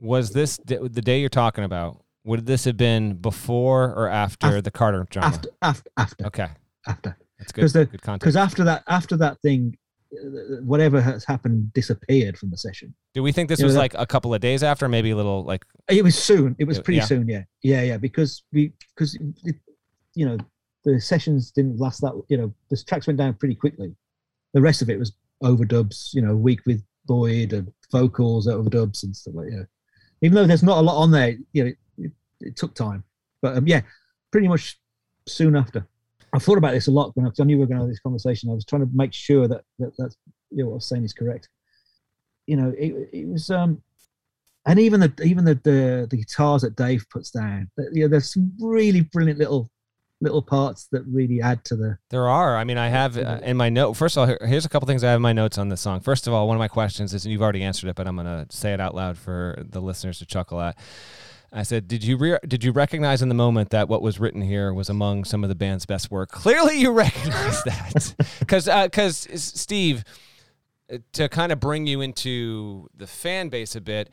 Was 0.00 0.30
this 0.32 0.58
the 0.64 0.88
day 1.02 1.20
you're 1.20 1.28
talking 1.28 1.64
about? 1.64 2.02
Would 2.30 2.46
this 2.46 2.64
have 2.64 2.76
been 2.76 3.14
before 3.14 3.92
or 3.92 4.08
after 4.08 4.56
Af- 4.58 4.64
the 4.64 4.70
Carter 4.70 5.04
drama? 5.10 5.26
after 5.34 5.48
after 5.62 5.90
after 5.96 6.26
Okay, 6.26 6.48
after 6.86 7.16
that's 7.38 7.52
good. 7.52 7.68
the- 7.70 7.84
good 7.86 8.02
context. 8.02 8.20
because 8.20 8.36
after 8.36 8.62
that 8.64 8.84
after 8.88 9.16
that 9.16 9.40
thing 9.42 9.76
whatever 10.62 11.00
has 11.00 11.24
happened 11.24 11.72
disappeared 11.72 12.36
from 12.36 12.50
the 12.50 12.56
session 12.56 12.92
Do 13.14 13.22
we 13.22 13.30
think 13.32 13.48
this 13.48 13.58
you 13.60 13.64
know, 13.64 13.66
was 13.68 13.74
that- 13.74 13.80
like 13.80 13.94
a 13.94 14.06
couple 14.06 14.32
of 14.34 14.40
days 14.40 14.62
after, 14.62 14.88
maybe 14.88 15.10
a 15.10 15.16
little 15.16 15.44
like? 15.44 15.64
It 15.88 16.04
was 16.04 16.16
soon. 16.16 16.54
It 16.58 16.64
was 16.64 16.78
pretty 16.80 16.98
yeah. 16.98 17.04
soon. 17.04 17.28
Yeah, 17.28 17.42
yeah, 17.62 17.82
yeah. 17.82 17.96
Because 17.96 18.42
we, 18.52 18.72
because 18.94 19.18
you 20.14 20.26
know, 20.26 20.36
the 20.84 21.00
sessions 21.00 21.50
didn't 21.50 21.78
last 21.78 22.00
that. 22.00 22.14
You 22.28 22.36
know, 22.38 22.54
the 22.70 22.76
tracks 22.88 23.06
went 23.08 23.18
down 23.18 23.34
pretty 23.34 23.54
quickly. 23.56 23.94
The 24.54 24.60
rest 24.60 24.82
of 24.82 24.88
it 24.90 24.98
was 24.98 25.12
overdubs. 25.42 26.14
You 26.14 26.22
know, 26.22 26.34
week 26.36 26.60
with 26.66 26.82
Boyd 27.06 27.52
and 27.52 27.72
vocals 27.92 28.46
overdubs 28.46 29.02
and 29.02 29.14
stuff 29.16 29.34
like 29.34 29.48
that. 29.48 29.66
Even 30.22 30.34
though 30.36 30.46
there's 30.46 30.62
not 30.62 30.78
a 30.78 30.82
lot 30.82 31.00
on 31.02 31.10
there, 31.10 31.36
you 31.52 31.64
know, 31.64 31.72
it, 32.40 32.56
took 32.56 32.74
time. 32.74 33.04
But 33.42 33.56
um, 33.56 33.66
yeah, 33.66 33.82
pretty 34.30 34.48
much 34.48 34.78
soon 35.26 35.56
after. 35.56 35.86
I 36.32 36.38
thought 36.38 36.58
about 36.58 36.72
this 36.72 36.86
a 36.86 36.92
lot 36.92 37.16
when 37.16 37.26
I, 37.26 37.30
I 37.40 37.44
knew 37.44 37.56
we 37.56 37.60
were 37.60 37.66
going 37.66 37.78
to 37.78 37.84
have 37.84 37.90
this 37.90 38.00
conversation. 38.00 38.50
I 38.50 38.54
was 38.54 38.64
trying 38.64 38.82
to 38.82 38.90
make 38.92 39.12
sure 39.12 39.48
that 39.48 39.62
that 39.78 39.92
that's 39.98 40.16
you 40.50 40.62
know 40.62 40.66
what 40.66 40.72
I 40.72 40.74
was 40.76 40.88
saying 40.88 41.04
is 41.04 41.12
correct. 41.12 41.48
You 42.46 42.56
know, 42.56 42.74
it, 42.76 43.10
it 43.12 43.28
was 43.28 43.50
um 43.50 43.82
and 44.66 44.78
even 44.78 45.00
the 45.00 45.12
even 45.24 45.44
the, 45.44 45.54
the 45.54 46.06
the 46.10 46.16
guitars 46.16 46.62
that 46.62 46.76
Dave 46.76 47.06
puts 47.10 47.30
down, 47.30 47.70
you 47.92 48.02
know, 48.02 48.08
there's 48.08 48.32
some 48.32 48.52
really 48.60 49.00
brilliant 49.00 49.38
little 49.38 49.70
little 50.20 50.42
parts 50.42 50.86
that 50.92 51.02
really 51.06 51.40
add 51.40 51.64
to 51.64 51.76
the. 51.76 51.98
There 52.10 52.28
are. 52.28 52.56
I 52.56 52.64
mean, 52.64 52.76
I 52.76 52.88
have 52.88 53.16
uh, 53.16 53.40
in 53.42 53.56
my 53.56 53.68
note. 53.68 53.94
First 53.94 54.16
of 54.16 54.28
all, 54.28 54.36
here's 54.46 54.64
a 54.64 54.68
couple 54.68 54.86
things 54.86 55.02
I 55.02 55.10
have 55.10 55.16
in 55.16 55.22
my 55.22 55.32
notes 55.32 55.58
on 55.58 55.68
this 55.68 55.80
song. 55.80 56.00
First 56.00 56.26
of 56.26 56.34
all, 56.34 56.46
one 56.46 56.56
of 56.56 56.58
my 56.58 56.68
questions 56.68 57.14
is, 57.14 57.24
and 57.24 57.32
you've 57.32 57.42
already 57.42 57.62
answered 57.62 57.88
it, 57.88 57.96
but 57.96 58.06
I'm 58.06 58.16
going 58.16 58.26
to 58.26 58.46
say 58.54 58.74
it 58.74 58.80
out 58.80 58.94
loud 58.94 59.16
for 59.16 59.64
the 59.66 59.80
listeners 59.80 60.18
to 60.18 60.26
chuckle 60.26 60.60
at. 60.60 60.76
I 61.52 61.64
said, 61.64 61.88
"Did 61.88 62.04
you 62.04 62.16
re- 62.16 62.38
did 62.46 62.62
you 62.62 62.72
recognize 62.72 63.22
in 63.22 63.28
the 63.28 63.34
moment 63.34 63.70
that 63.70 63.88
what 63.88 64.02
was 64.02 64.20
written 64.20 64.42
here 64.42 64.72
was 64.72 64.88
among 64.88 65.24
some 65.24 65.42
of 65.42 65.48
the 65.48 65.54
band's 65.54 65.86
best 65.86 66.10
work?" 66.10 66.30
Clearly, 66.30 66.78
you 66.78 66.90
recognize 66.92 67.62
that 67.64 68.14
because 68.38 68.66
because 68.66 69.26
uh, 69.26 69.36
Steve, 69.36 70.04
uh, 70.92 70.98
to 71.12 71.28
kind 71.28 71.50
of 71.52 71.58
bring 71.58 71.86
you 71.86 72.00
into 72.00 72.88
the 72.96 73.06
fan 73.06 73.48
base 73.48 73.74
a 73.74 73.80
bit. 73.80 74.10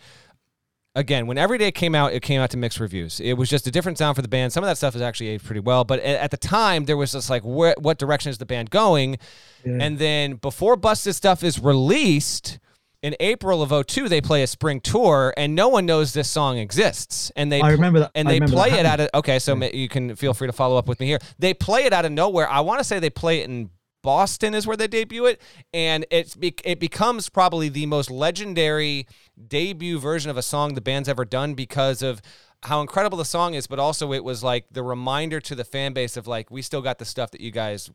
Again, 0.95 1.27
when 1.27 1.37
Everyday 1.37 1.71
came 1.71 1.93
out, 1.93 2.13
it 2.13 2.23
came 2.23 2.41
out 2.41 2.49
to 2.49 2.57
mixed 2.57 2.79
reviews. 2.79 3.19
It 3.19 3.33
was 3.33 3.51
just 3.51 3.67
a 3.67 3.71
different 3.71 3.99
sound 3.99 4.15
for 4.15 4.23
the 4.23 4.27
band. 4.27 4.51
Some 4.51 4.63
of 4.63 4.67
that 4.67 4.77
stuff 4.77 4.95
is 4.95 5.01
actually 5.03 5.27
aged 5.27 5.45
pretty 5.45 5.59
well, 5.59 5.83
but 5.83 5.99
at 5.99 6.31
the 6.31 6.37
time, 6.37 6.85
there 6.85 6.97
was 6.97 7.11
just 7.11 7.29
like, 7.29 7.43
where, 7.43 7.75
what 7.77 7.99
direction 7.99 8.31
is 8.31 8.39
the 8.39 8.47
band 8.47 8.71
going? 8.71 9.19
Yeah. 9.63 9.77
And 9.79 9.99
then 9.99 10.37
before 10.37 10.75
Busted 10.75 11.13
Stuff 11.13 11.43
is 11.43 11.59
released, 11.59 12.57
in 13.03 13.15
April 13.19 13.61
of 13.61 13.87
02, 13.87 14.09
they 14.09 14.21
play 14.21 14.43
a 14.43 14.47
spring 14.47 14.81
tour, 14.81 15.33
and 15.37 15.53
no 15.53 15.67
one 15.67 15.85
knows 15.85 16.13
this 16.13 16.29
song 16.29 16.57
exists. 16.57 17.31
And 17.35 17.51
they 17.51 17.61
I 17.61 17.71
remember 17.71 17.99
that. 17.99 18.11
and 18.15 18.27
I 18.27 18.39
they 18.39 18.45
play 18.45 18.71
that 18.71 18.79
it 18.79 18.85
out 18.85 18.99
of 18.99 19.09
okay. 19.15 19.39
So 19.39 19.55
ma- 19.55 19.69
you 19.71 19.87
can 19.87 20.15
feel 20.15 20.33
free 20.33 20.47
to 20.47 20.53
follow 20.53 20.77
up 20.77 20.87
with 20.87 20.99
me 20.99 21.05
here. 21.05 21.19
They 21.37 21.53
play 21.53 21.85
it 21.85 21.93
out 21.93 22.05
of 22.05 22.11
nowhere. 22.11 22.49
I 22.49 22.61
want 22.61 22.79
to 22.79 22.83
say 22.83 22.99
they 22.99 23.09
play 23.09 23.41
it 23.41 23.49
in 23.49 23.69
Boston 24.03 24.53
is 24.53 24.65
where 24.65 24.77
they 24.77 24.87
debut 24.87 25.25
it, 25.25 25.41
and 25.73 26.05
it's 26.09 26.35
be- 26.35 26.55
it 26.63 26.79
becomes 26.79 27.29
probably 27.29 27.69
the 27.69 27.85
most 27.85 28.09
legendary 28.09 29.07
debut 29.47 29.99
version 29.99 30.31
of 30.31 30.37
a 30.37 30.41
song 30.41 30.73
the 30.73 30.81
band's 30.81 31.09
ever 31.09 31.25
done 31.25 31.53
because 31.53 32.01
of 32.01 32.21
how 32.63 32.81
incredible 32.81 33.17
the 33.17 33.25
song 33.25 33.53
is, 33.53 33.67
but 33.67 33.79
also 33.79 34.13
it 34.13 34.23
was 34.23 34.43
like 34.43 34.65
the 34.71 34.81
reminder 34.81 35.39
to 35.41 35.55
the 35.55 35.63
fan 35.63 35.93
base 35.93 36.17
of 36.17 36.25
like 36.25 36.49
we 36.49 36.61
still 36.61 36.81
got 36.81 36.97
the 36.97 37.05
stuff 37.05 37.31
that 37.31 37.41
you 37.41 37.51
guys 37.51 37.91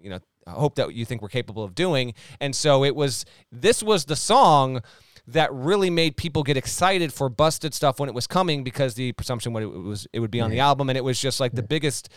you 0.00 0.10
know 0.10 0.18
hope 0.50 0.74
that 0.74 0.92
you 0.94 1.04
think 1.04 1.22
we're 1.22 1.28
capable 1.28 1.64
of 1.64 1.74
doing 1.74 2.14
and 2.40 2.54
so 2.54 2.84
it 2.84 2.94
was 2.94 3.24
this 3.50 3.82
was 3.82 4.06
the 4.06 4.16
song 4.16 4.82
that 5.26 5.52
really 5.52 5.88
made 5.88 6.16
people 6.16 6.42
get 6.42 6.56
excited 6.56 7.12
for 7.12 7.28
busted 7.28 7.72
stuff 7.72 8.00
when 8.00 8.08
it 8.08 8.14
was 8.14 8.26
coming 8.26 8.64
because 8.64 8.94
the 8.94 9.12
presumption 9.12 9.52
would 9.52 9.62
it 9.62 9.66
was 9.66 10.06
it 10.12 10.20
would 10.20 10.30
be 10.30 10.40
on 10.40 10.50
the 10.50 10.60
album 10.60 10.88
and 10.90 10.98
it 10.98 11.04
was 11.04 11.20
just 11.20 11.38
like 11.40 11.52
the 11.52 11.62
biggest 11.62 12.08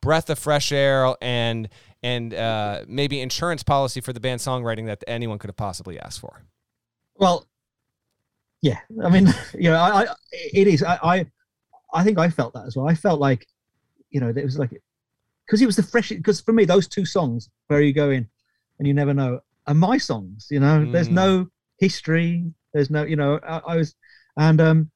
breath 0.00 0.30
of 0.30 0.38
fresh 0.38 0.72
air 0.72 1.14
and 1.20 1.68
and 2.02 2.32
uh, 2.32 2.82
maybe 2.88 3.20
insurance 3.20 3.62
policy 3.62 4.00
for 4.00 4.12
the 4.12 4.20
band 4.20 4.40
songwriting 4.40 4.86
that 4.86 5.04
anyone 5.06 5.38
could 5.38 5.48
have 5.48 5.56
possibly 5.56 5.98
asked 6.00 6.20
for 6.20 6.42
Well, 7.16 7.46
yeah. 8.62 8.78
I 9.02 9.10
mean, 9.10 9.28
you 9.54 9.70
know, 9.70 9.76
I, 9.76 10.02
I 10.02 10.06
it 10.32 10.66
is. 10.66 10.82
I, 10.82 10.98
I, 11.02 11.26
I 11.92 12.04
think 12.04 12.18
I 12.18 12.30
felt 12.30 12.54
that 12.54 12.66
as 12.66 12.76
well. 12.76 12.88
I 12.88 12.94
felt 12.94 13.20
like, 13.20 13.46
you 14.10 14.20
know, 14.20 14.28
it 14.28 14.44
was 14.44 14.58
like, 14.58 14.80
because 15.50 15.62
it 15.62 15.66
was 15.66 15.74
the 15.74 15.82
fresh. 15.82 16.10
Because 16.10 16.40
for 16.40 16.52
me, 16.52 16.64
those 16.64 16.86
two 16.86 17.04
songs, 17.04 17.50
"Where 17.66 17.80
Are 17.80 17.82
You 17.82 17.92
Going," 17.92 18.28
and 18.78 18.86
"You 18.86 18.94
Never 18.94 19.12
Know," 19.12 19.40
are 19.66 19.74
my 19.74 19.98
songs. 19.98 20.46
You 20.48 20.60
know, 20.60 20.84
there's 20.92 21.08
Mm. 21.08 21.22
no 21.24 21.50
history. 21.78 22.54
There's 22.72 22.88
no, 22.88 23.02
you 23.02 23.16
know, 23.16 23.40
I, 23.42 23.58
I 23.72 23.76
was, 23.76 23.96
and 24.36 24.60
um, 24.60 24.90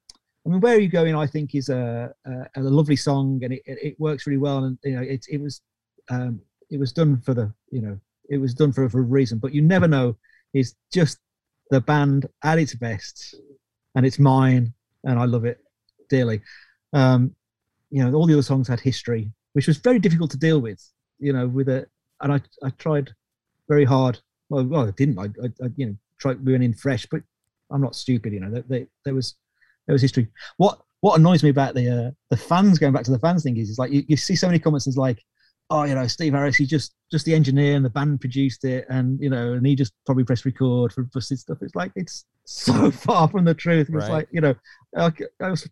I 0.46 0.50
mean, 0.50 0.61
"Where 0.61 0.76
Are 0.76 0.78
You 0.78 0.88
Going?" 0.88 1.16
I 1.16 1.26
think 1.26 1.57
is 1.57 1.70
a 1.70 2.14
a, 2.24 2.46
a 2.55 2.62
lovely 2.62 2.94
song, 2.94 3.42
and 3.42 3.52
it, 3.52 3.62
it, 3.66 3.78
it 3.82 4.00
works 4.00 4.28
really 4.28 4.38
well. 4.38 4.62
And 4.62 4.78
you 4.84 4.94
know, 4.94 5.02
it 5.02 5.26
it 5.28 5.40
was, 5.40 5.61
um, 6.09 6.40
it 6.70 6.78
was 6.78 6.92
done 6.92 7.20
for 7.20 7.34
the, 7.34 7.52
you 7.72 7.82
know, 7.82 7.98
it 8.30 8.38
was 8.38 8.55
done 8.55 8.72
for 8.72 8.88
for 8.88 9.00
a 9.00 9.02
reason. 9.02 9.38
But 9.38 9.52
you 9.55 9.61
never 9.62 9.88
know 9.88 10.16
is 10.52 10.76
just 10.92 11.18
the 11.70 11.80
band 11.80 12.26
at 12.44 12.61
its 12.61 12.76
best, 12.76 13.34
and 13.96 14.07
it's 14.07 14.20
mine, 14.20 14.72
and 15.02 15.18
I 15.18 15.24
love 15.24 15.44
it 15.44 15.59
dearly. 16.09 16.42
Um, 16.92 17.34
you 17.90 18.05
know, 18.05 18.14
all 18.14 18.26
the 18.26 18.34
other 18.34 18.42
songs 18.42 18.68
had 18.68 18.78
history, 18.78 19.32
which 19.55 19.66
was 19.66 19.78
very 19.78 19.98
difficult 19.98 20.30
to 20.32 20.36
deal 20.38 20.61
with. 20.61 20.80
You 21.18 21.32
know, 21.32 21.48
with 21.48 21.68
a 21.68 21.86
and 22.20 22.32
I 22.32 22.40
I 22.62 22.70
tried 22.70 23.11
very 23.68 23.84
hard. 23.84 24.20
Well, 24.50 24.64
well, 24.66 24.86
I 24.88 24.90
didn't. 24.92 25.18
I, 25.18 25.24
I, 25.24 25.46
I 25.64 25.68
you 25.76 25.86
know 25.86 25.96
tried 26.20 26.44
we 26.44 26.52
went 26.52 26.64
in 26.64 26.74
fresh, 26.74 27.07
but 27.11 27.22
I'm 27.70 27.80
not 27.80 27.94
stupid. 27.96 28.32
You 28.32 28.40
know, 28.40 28.50
there, 28.50 28.64
there, 28.68 28.86
there 29.05 29.14
was 29.14 29.34
there 29.86 29.94
was 29.94 30.02
history. 30.02 30.28
What 30.59 30.80
what 31.00 31.18
annoys 31.18 31.42
me 31.42 31.50
about 31.50 31.74
the 31.74 31.88
uh, 31.88 32.11
the 32.30 32.36
fans 32.36 32.78
going 32.78 32.92
back 32.92 33.05
to 33.05 33.11
the 33.11 33.18
fans 33.18 33.42
thing 33.42 33.57
is, 33.57 33.70
is 33.70 33.78
like 33.78 33.90
you, 33.92 34.05
you 34.09 34.16
see 34.16 34.36
so 34.36 34.46
many 34.46 34.59
comments 34.59 34.86
as 34.86 34.96
like, 34.96 35.22
oh, 35.70 35.84
you 35.84 35.94
know, 35.94 36.07
Steve 36.07 36.32
Harris, 36.32 36.57
he 36.57 36.66
just 36.66 36.94
just 37.11 37.24
the 37.24 37.34
engineer 37.34 37.76
and 37.76 37.84
the 37.84 37.90
band 37.90 38.20
produced 38.20 38.64
it, 38.64 38.86
and 38.88 39.20
you 39.20 39.30
know, 39.30 39.52
and 39.55 39.66
he 39.66 39.74
just 39.74 39.92
probably 40.07 40.24
pressed 40.24 40.44
record 40.44 40.92
for 40.92 41.05
busted 41.05 41.38
stuff. 41.38 41.59
It's 41.62 41.74
like 41.74 41.92
it's 41.96 42.24
so 42.44 42.90
far 42.90 43.28
from 43.28 43.44
the 43.44 43.55
truth. 43.55 43.88
It's 43.88 43.90
Right. 43.94 44.11
like 44.11 44.28
you 44.30 44.40
know, 44.40 44.55
I, 44.96 45.12
I 45.40 45.50
was 45.50 45.68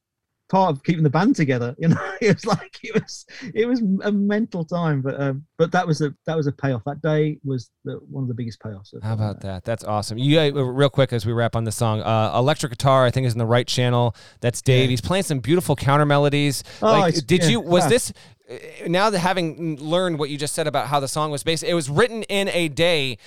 part 0.53 0.71
of 0.71 0.85
keeping 0.85 1.03
the 1.03 1.11
band 1.11 1.35
together. 1.35 1.75
You 1.79 1.89
know, 1.89 2.13
it 2.21 2.35
was 2.35 2.47
like 2.47 2.79
it 2.85 2.95
was 2.95 3.27
it 3.55 3.67
was 3.67 3.81
a 4.05 4.13
mental 4.13 4.65
time, 4.65 5.03
but 5.03 5.21
um, 5.21 5.45
but 5.59 5.73
that 5.73 5.85
was 5.87 6.01
a 6.03 6.15
that 6.27 6.37
was 6.37 6.47
a 6.47 6.53
payoff. 6.53 6.85
That 6.85 7.03
day 7.03 7.39
was 7.43 7.71
the, 7.85 7.95
one 8.09 8.23
of 8.23 8.29
the 8.29 8.35
biggest 8.35 8.61
payoffs. 8.61 8.93
Of, 8.93 9.03
how 9.03 9.11
uh, 9.11 9.15
about 9.15 9.41
that 9.41 9.65
that's 9.65 9.83
awesome 9.85 10.19
you 10.19 10.39
uh, 10.39 10.51
real 10.51 10.91
quick 10.91 11.13
as 11.13 11.25
we 11.27 11.33
wrap 11.33 11.57
on 11.57 11.65
the 11.65 11.73
song 11.73 12.01
uh, 12.03 12.33
electric 12.37 12.71
guitar 12.73 13.05
i 13.07 13.11
think 13.11 13.27
is 13.27 13.33
in 13.33 13.39
the 13.39 13.47
right 13.47 13.67
channel 13.67 14.15
that's 14.41 14.61
dave 14.61 14.85
Yeah. 14.85 14.91
he's 14.91 15.01
playing 15.01 15.25
some 15.25 15.41
beautiful 15.41 15.75
counter 15.75 16.05
melodies 16.05 16.63
Oh, 16.83 16.87
like 17.01 17.15
did 17.27 17.43
yeah, 17.43 17.49
you 17.49 17.61
was 17.61 17.85
fast. 17.85 17.91
this 17.91 18.13
uh, 18.51 18.89
now 18.89 19.09
that 19.11 19.19
having 19.19 19.79
learned 19.81 20.19
what 20.19 20.29
you 20.31 20.37
just 20.39 20.55
said 20.55 20.67
about 20.67 20.89
how 20.89 21.01
the 21.01 21.09
song 21.09 21.31
was 21.31 21.43
based 21.43 21.63
it 21.65 21.75
was 21.75 21.89
written 21.89 22.23
in 22.25 22.49
a 22.49 22.69
day 22.69 23.19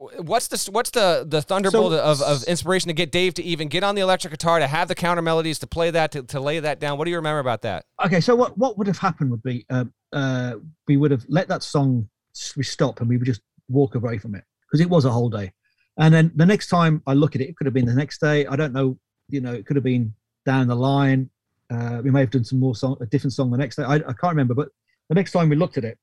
what's 0.00 0.48
the 0.48 0.70
what's 0.72 0.90
the 0.90 1.26
the 1.28 1.42
thunderbolt 1.42 1.92
So- 1.92 2.02
of, 2.02 2.22
of 2.22 2.42
inspiration 2.44 2.88
to 2.88 2.94
get 2.94 3.12
dave 3.12 3.34
to 3.34 3.42
even 3.42 3.68
get 3.68 3.84
on 3.84 3.94
the 3.94 4.00
electric 4.00 4.30
guitar 4.30 4.58
to 4.58 4.66
have 4.66 4.88
the 4.88 4.94
counter 4.94 5.20
melodies 5.20 5.58
to 5.58 5.66
play 5.66 5.90
that 5.90 6.12
to, 6.12 6.22
to 6.22 6.40
lay 6.40 6.58
that 6.58 6.80
down? 6.80 6.96
What 6.96 7.04
do 7.04 7.10
you 7.10 7.18
remember 7.18 7.38
about 7.38 7.62
that? 7.62 7.84
Okay 8.04 8.20
so 8.20 8.34
what 8.34 8.56
what 8.56 8.78
would 8.78 8.86
have 8.86 8.96
happened 8.96 9.30
would 9.30 9.42
be 9.42 9.66
uh, 9.68 9.84
uh 10.12 10.54
we 10.88 10.96
would 10.96 11.10
have 11.10 11.24
let 11.28 11.48
that 11.48 11.62
song 11.62 12.08
we 12.56 12.62
stop 12.62 13.00
and 13.00 13.08
we 13.08 13.18
would 13.18 13.26
just 13.26 13.42
walk 13.68 13.94
away 13.94 14.16
from 14.16 14.34
it 14.34 14.44
because 14.62 14.80
it 14.80 14.88
was 14.88 15.04
a 15.04 15.10
whole 15.10 15.28
day. 15.28 15.52
And 15.98 16.14
then 16.14 16.32
the 16.34 16.46
next 16.46 16.68
time 16.68 17.02
i 17.06 17.12
look 17.12 17.34
at 17.34 17.42
it 17.42 17.50
it 17.50 17.56
could 17.56 17.66
have 17.66 17.74
been 17.74 17.86
the 17.86 17.94
next 17.94 18.20
day. 18.20 18.46
I 18.46 18.56
don't 18.56 18.72
know 18.72 18.98
you 19.28 19.42
know 19.42 19.52
it 19.52 19.66
could 19.66 19.76
have 19.76 19.84
been 19.84 20.14
down 20.46 20.66
the 20.68 20.76
line. 20.76 21.28
Uh 21.68 22.00
we 22.02 22.10
may 22.10 22.20
have 22.20 22.30
done 22.30 22.44
some 22.44 22.58
more 22.58 22.74
song 22.74 22.96
a 23.02 23.06
different 23.06 23.34
song 23.34 23.50
the 23.50 23.58
next 23.58 23.76
day. 23.76 23.82
I, 23.82 23.96
I 23.96 24.14
can't 24.14 24.32
remember 24.36 24.54
but 24.54 24.70
the 25.10 25.14
next 25.14 25.32
time 25.32 25.50
we 25.50 25.56
looked 25.56 25.76
at 25.76 25.84
it 25.84 25.98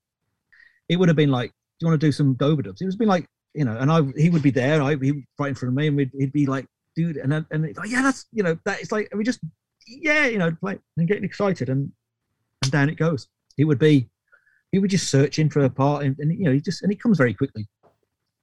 it 0.88 0.98
would 0.98 1.10
have 1.10 1.18
been 1.18 1.32
like 1.32 1.50
do 1.50 1.86
you 1.86 1.88
want 1.90 2.00
to 2.00 2.08
do 2.08 2.12
some 2.12 2.36
overdubs 2.36 2.80
it 2.80 2.86
was 2.86 2.96
been 2.96 3.08
like 3.08 3.28
you 3.54 3.66
know 3.66 3.76
and 3.78 3.92
i 3.92 4.02
he 4.16 4.30
would 4.30 4.44
be 4.44 4.52
there 4.52 4.82
i 4.82 4.96
be 4.96 5.26
right 5.40 5.50
in 5.50 5.56
front 5.56 5.72
of 5.72 5.76
me 5.76 5.88
and 5.88 5.98
we'd, 5.98 6.12
he'd 6.18 6.32
be 6.32 6.46
like 6.46 6.66
dude 6.96 7.18
and 7.18 7.34
and 7.52 7.76
like, 7.78 7.90
yeah 7.90 8.02
that's 8.02 8.26
you 8.32 8.44
know 8.44 8.58
that 8.66 8.80
it's 8.80 8.92
like 8.92 9.08
we 9.16 9.24
just 9.24 9.40
yeah 9.88 10.26
you 10.26 10.38
know 10.38 10.56
like 10.62 10.80
and 10.98 11.08
getting 11.08 11.24
excited 11.24 11.70
and 11.70 11.92
and 12.64 12.72
down 12.72 12.90
it 12.90 12.98
goes. 12.98 13.28
He 13.56 13.64
would 13.64 13.80
be, 13.80 14.10
he 14.72 14.80
would 14.80 14.90
just 14.90 15.10
searching 15.10 15.50
for 15.50 15.62
a 15.62 15.70
part, 15.70 16.04
and, 16.04 16.16
and 16.20 16.32
you 16.38 16.46
know, 16.46 16.52
he 16.52 16.62
just 16.62 16.84
and 16.84 16.92
it 16.92 17.02
comes 17.02 17.18
very 17.18 17.34
quickly. 17.34 17.68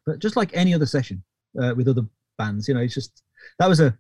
But 0.07 0.19
just 0.19 0.37
like 0.37 0.51
any 0.55 0.75
other 0.75 0.87
session 0.87 1.23
uh, 1.61 1.75
with 1.77 1.89
other 1.89 2.03
bands, 2.39 2.69
you 2.69 2.75
know, 2.75 2.81
it's 2.81 2.95
just 2.95 3.23
that 3.59 3.69
was 3.69 3.81
a, 3.81 3.97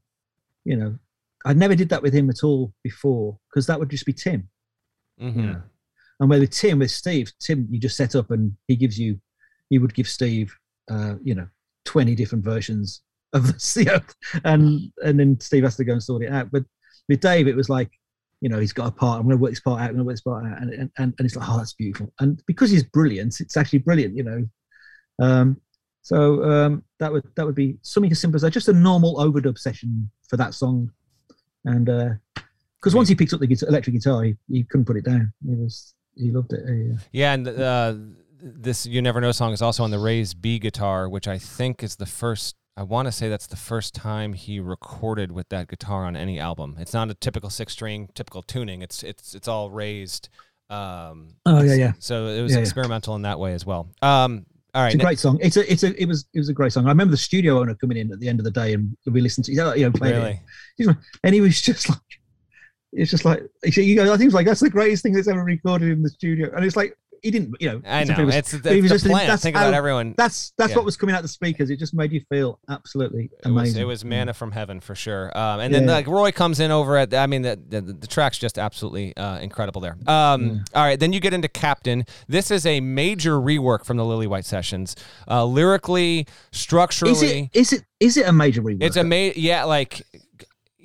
you 0.65 0.77
know, 0.77 0.99
I 1.45 1.53
never 1.53 1.75
did 1.75 1.89
that 1.91 2.03
with 2.03 2.15
him 2.15 2.31
at 2.31 2.43
all 2.43 2.73
before 2.83 3.39
because 3.49 3.67
that 3.67 3.79
would 3.79 3.91
just 3.91 4.07
be 4.07 4.13
Tim. 4.13 4.49
mm-hmm. 5.21 5.45
Yeah. 5.45 5.57
And 6.21 6.31
with 6.31 6.51
Tim, 6.51 6.79
with 6.79 6.93
Steve, 6.93 7.33
Tim, 7.41 7.67
you 7.71 7.81
just 7.81 7.97
set 7.97 8.15
up 8.15 8.31
and 8.31 8.57
he 8.69 8.77
gives 8.77 8.99
you, 8.99 9.21
he 9.69 9.79
would 9.79 9.95
give 9.95 10.09
Steve, 10.09 10.57
uh, 10.91 11.15
you 11.23 11.35
know, 11.35 11.47
twenty 11.85 12.15
different 12.15 12.45
versions 12.45 13.03
of 13.33 13.47
the, 13.47 13.85
know, 13.85 14.41
and 14.45 14.93
and 15.05 15.19
then 15.19 15.39
Steve 15.41 15.65
has 15.65 15.77
to 15.77 15.85
go 15.85 15.93
and 15.93 16.03
sort 16.03 16.23
it 16.23 16.33
out. 16.33 16.51
But 16.51 16.65
with 17.09 17.21
Dave, 17.21 17.49
it 17.49 17.57
was 17.57 17.69
like, 17.69 17.91
you 18.41 18.49
know, 18.49 18.59
he's 18.59 18.73
got 18.73 18.89
a 18.89 18.93
part. 18.93 19.19
I'm 19.19 19.27
going 19.27 19.37
to 19.37 19.43
work 19.43 19.53
this 19.53 19.61
part 19.61 19.81
out. 19.81 19.91
I'm 19.91 19.97
going 19.97 19.99
to 19.99 20.05
work 20.05 20.15
this 20.15 20.21
part 20.23 20.45
out, 20.47 20.61
and 20.63 20.71
and 20.73 20.91
and, 20.99 21.15
and 21.19 21.27
it's 21.27 21.37
like, 21.37 21.49
oh, 21.49 21.59
that's 21.59 21.75
beautiful. 21.75 22.13
And 22.21 22.43
because 22.47 22.71
he's 22.71 22.85
brilliant, 22.85 23.41
it's 23.41 23.57
actually 23.57 23.81
brilliant. 23.81 24.17
You 24.17 24.25
know, 24.25 24.49
um, 25.21 25.61
so 26.03 26.45
um, 26.45 26.85
that 26.99 27.13
would 27.13 27.25
that 27.37 27.47
would 27.47 27.55
be 27.55 27.79
something 27.83 28.13
as 28.13 28.21
simple 28.21 28.37
as 28.37 28.43
that, 28.43 28.51
just 28.51 28.69
a 28.69 28.73
normal 28.73 29.17
overdub 29.17 29.59
session 29.59 30.11
for 30.29 30.37
that 30.37 30.55
song, 30.55 30.91
and 31.65 31.87
because 32.85 32.95
once 32.95 33.09
he 33.09 33.15
picked 33.15 33.33
up 33.33 33.41
the 33.41 33.47
guitar, 33.47 33.71
electric 33.71 33.95
guitar, 33.95 34.23
he, 34.25 34.37
he 34.51 34.63
couldn't 34.65 34.85
put 34.85 34.99
it 34.99 35.07
down. 35.07 35.33
He 35.47 35.55
was 35.55 35.95
he 36.17 36.31
loved 36.31 36.53
it. 36.53 36.63
Yeah. 36.69 36.97
Yeah, 37.13 37.33
and 37.33 37.49
uh, 37.49 37.95
this 38.45 38.87
"You 38.87 39.01
Never 39.03 39.21
Know" 39.21 39.33
song 39.33 39.53
is 39.53 39.63
also 39.63 39.83
on 39.85 39.91
the 39.91 39.99
Ray's 39.99 40.35
B 40.35 40.59
guitar, 40.59 41.09
which 41.09 41.27
I 41.27 41.39
think 41.39 41.83
is 41.83 41.97
the 41.97 42.07
first. 42.07 42.55
I 42.77 42.83
want 42.83 43.07
to 43.07 43.13
say 43.13 43.29
that's 43.29 43.47
the 43.47 43.57
first 43.57 43.95
time 43.95 44.33
he 44.33 44.59
recorded 44.61 45.31
with 45.33 45.49
that 45.51 45.69
guitar 45.69 46.05
on 46.05 46.17
any 46.17 46.41
album. 46.41 46.77
It's 46.79 46.93
not 46.93 47.09
a 47.09 47.15
typical 47.15 47.49
six-string, 47.49 48.09
typical 48.15 48.43
tuning. 48.43 48.83
It's 48.83 49.03
it's 49.03 49.35
it's 49.35 49.49
all 49.49 49.71
raised. 49.71 50.29
Um, 50.71 51.35
Oh, 51.47 51.63
yeah, 51.63 51.75
yeah. 51.75 51.93
So 52.01 52.27
it 52.27 52.43
was 52.43 52.53
Yeah, 52.53 52.59
yeah. 52.59 52.63
experimental 52.63 53.15
in 53.17 53.23
that 53.23 53.39
way 53.39 53.53
as 53.55 53.65
well. 53.65 53.89
Um, 54.03 54.47
all 54.75 54.83
right, 54.83 54.93
It's 54.93 55.01
a 55.03 55.07
great 55.07 55.19
song. 55.21 55.39
It's 55.41 55.57
a, 55.57 55.71
it's 55.73 55.85
a, 55.85 56.03
it 56.03 56.09
was, 56.09 56.27
it 56.35 56.39
was 56.39 56.49
a 56.49 56.53
great 56.53 56.73
song. 56.73 56.87
I 56.87 56.89
remember 56.89 57.13
the 57.13 57.17
studio 57.17 57.61
owner 57.61 57.75
coming 57.77 57.97
in 57.97 58.11
at 58.11 58.19
the 58.19 58.29
end 58.29 58.41
of 58.41 58.45
the 58.45 58.51
day 58.51 58.73
and 58.73 58.97
we 59.07 59.21
listened 59.21 59.45
to, 59.45 59.53
you 59.53 59.59
know, 59.59 59.93
played 59.93 60.17
really. 60.17 60.41
it, 60.79 60.97
and 61.23 61.35
he 61.35 61.41
was 61.41 61.61
just 61.61 61.89
like, 61.89 61.99
it's 62.93 63.11
just 63.11 63.25
like, 63.25 63.43
you 63.63 63.95
go, 63.95 64.13
I 64.13 64.17
think 64.17 64.29
it's 64.29 64.35
like 64.35 64.47
that's 64.47 64.61
the 64.61 64.71
greatest 64.71 65.03
thing 65.05 65.13
that's 65.13 65.29
ever 65.29 65.45
recorded 65.45 65.91
in 65.91 66.03
the 66.03 66.09
studio, 66.09 66.51
and 66.57 66.65
it's 66.65 66.77
like 66.77 66.97
he 67.25 67.31
didn't, 67.33 67.57
you 67.59 67.69
know, 67.71 67.81
I 67.85 68.03
it's 68.03 68.11
a 68.11 68.13
bit 68.15 68.23
know 68.23 68.29
a- 68.33 68.37
it's, 68.39 68.55
it's 68.55 68.69
he 68.69 68.81
was 68.81 68.91
the 68.91 68.95
just- 68.97 69.07
plan. 69.07 69.27
that's 69.27 69.43
Think 69.43 69.57
how- 69.57 69.63
about 69.65 69.75
everyone. 69.75 70.15
that's 70.17 70.53
that's 70.59 70.71
Yeah. 70.71 70.77
what 70.77 70.85
was 70.85 70.97
coming 70.97 71.15
out 71.17 71.23
the 71.23 71.29
speakers. 71.29 71.71
It 71.71 71.79
just 71.81 71.95
made 71.95 72.13
you 72.13 72.21
feel 72.31 72.61
absolutely 72.69 73.25
It 73.25 73.47
was, 73.47 73.47
amazing. 73.47 73.83
it 73.83 73.85
was 73.87 74.05
manna 74.05 74.35
from 74.35 74.53
heaven 74.53 74.79
for 74.81 74.95
sure. 74.95 75.37
Um, 75.37 75.59
and 75.61 75.75
then 75.75 75.87
like 75.87 76.07
Roy 76.07 76.31
comes 76.31 76.61
in 76.61 76.71
over 76.71 76.97
at. 76.97 77.13
I 77.15 77.27
mean, 77.27 77.43
the 77.43 77.59
the, 77.69 77.81
the 77.81 78.07
track's 78.07 78.39
just 78.39 78.59
absolutely 78.59 79.17
uh, 79.17 79.39
incredible 79.39 79.81
there. 79.81 79.97
Um, 80.07 80.65
All 80.75 80.85
right, 80.85 81.01
then 81.01 81.13
you 81.13 81.19
get 81.21 81.33
into 81.35 81.49
Captain. 81.49 82.05
This 82.29 82.51
is 82.51 82.67
a 82.67 82.81
major 82.81 83.33
rework 83.41 83.85
from 83.85 83.97
the 83.97 84.05
Lillywhite 84.05 84.45
sessions, 84.45 84.95
uh, 85.29 85.45
lyrically, 85.45 86.27
structurally. 86.53 87.13
Is 87.13 87.23
it 87.23 87.51
is 87.55 87.73
it 87.73 87.85
is 88.01 88.17
it 88.17 88.27
a 88.29 88.33
major 88.33 88.63
rework? 88.63 88.83
It's 88.83 88.97
a 88.97 89.05
ma- 89.05 89.33
yeah, 89.35 89.65
like 89.65 90.03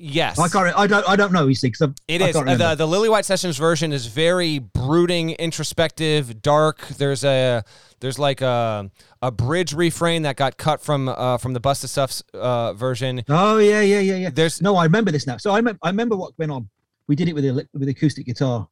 Yes, 0.02 0.40
I 0.40 0.48
can't. 0.48 0.78
I 0.78 0.88
don't. 0.88 1.10
I 1.10 1.18
don't 1.18 1.34
know. 1.34 1.48
You 1.48 1.54
see, 1.54 1.68
because 1.68 1.94
it 2.08 2.22
I 2.22 2.30
is 2.30 2.34
the 2.34 2.76
the 2.76 2.88
Lillywhite 2.88 3.26
Sessions 3.26 3.58
version 3.58 3.92
is 3.92 4.06
very 4.06 4.58
brooding, 4.60 5.32
introspective, 5.32 6.42
dark. 6.42 6.88
There's 6.88 7.26
a 7.26 7.66
there's 8.00 8.18
like 8.18 8.40
a 8.40 8.90
a 9.22 9.30
bridge 9.30 9.74
refrain 9.74 10.22
that 10.22 10.38
got 10.38 10.58
cut 10.58 10.80
from 10.82 11.10
uh, 11.10 11.38
from 11.38 11.52
the 11.52 11.60
Busted 11.60 11.90
Stuff's 11.90 12.24
uh, 12.34 12.72
version. 12.74 13.24
oh 13.28 13.58
yeah, 13.58 13.82
yeah, 13.82 14.00
yeah, 14.00 14.16
yeah. 14.16 14.30
There's 14.30 14.62
No, 14.62 14.78
I 14.78 14.86
remember 14.86 15.12
this 15.12 15.28
now. 15.28 15.36
So 15.36 15.52
I 15.52 15.58
remember. 15.58 15.80
I 15.84 15.90
remember 15.90 16.16
what 16.16 16.32
went 16.40 16.52
on. 16.52 16.70
We 17.08 17.18
did 17.18 17.28
it 17.28 17.34
with 17.34 17.44
the 17.44 17.68
with 17.74 17.90
acoustic 17.90 18.26
guitar, 18.26 18.70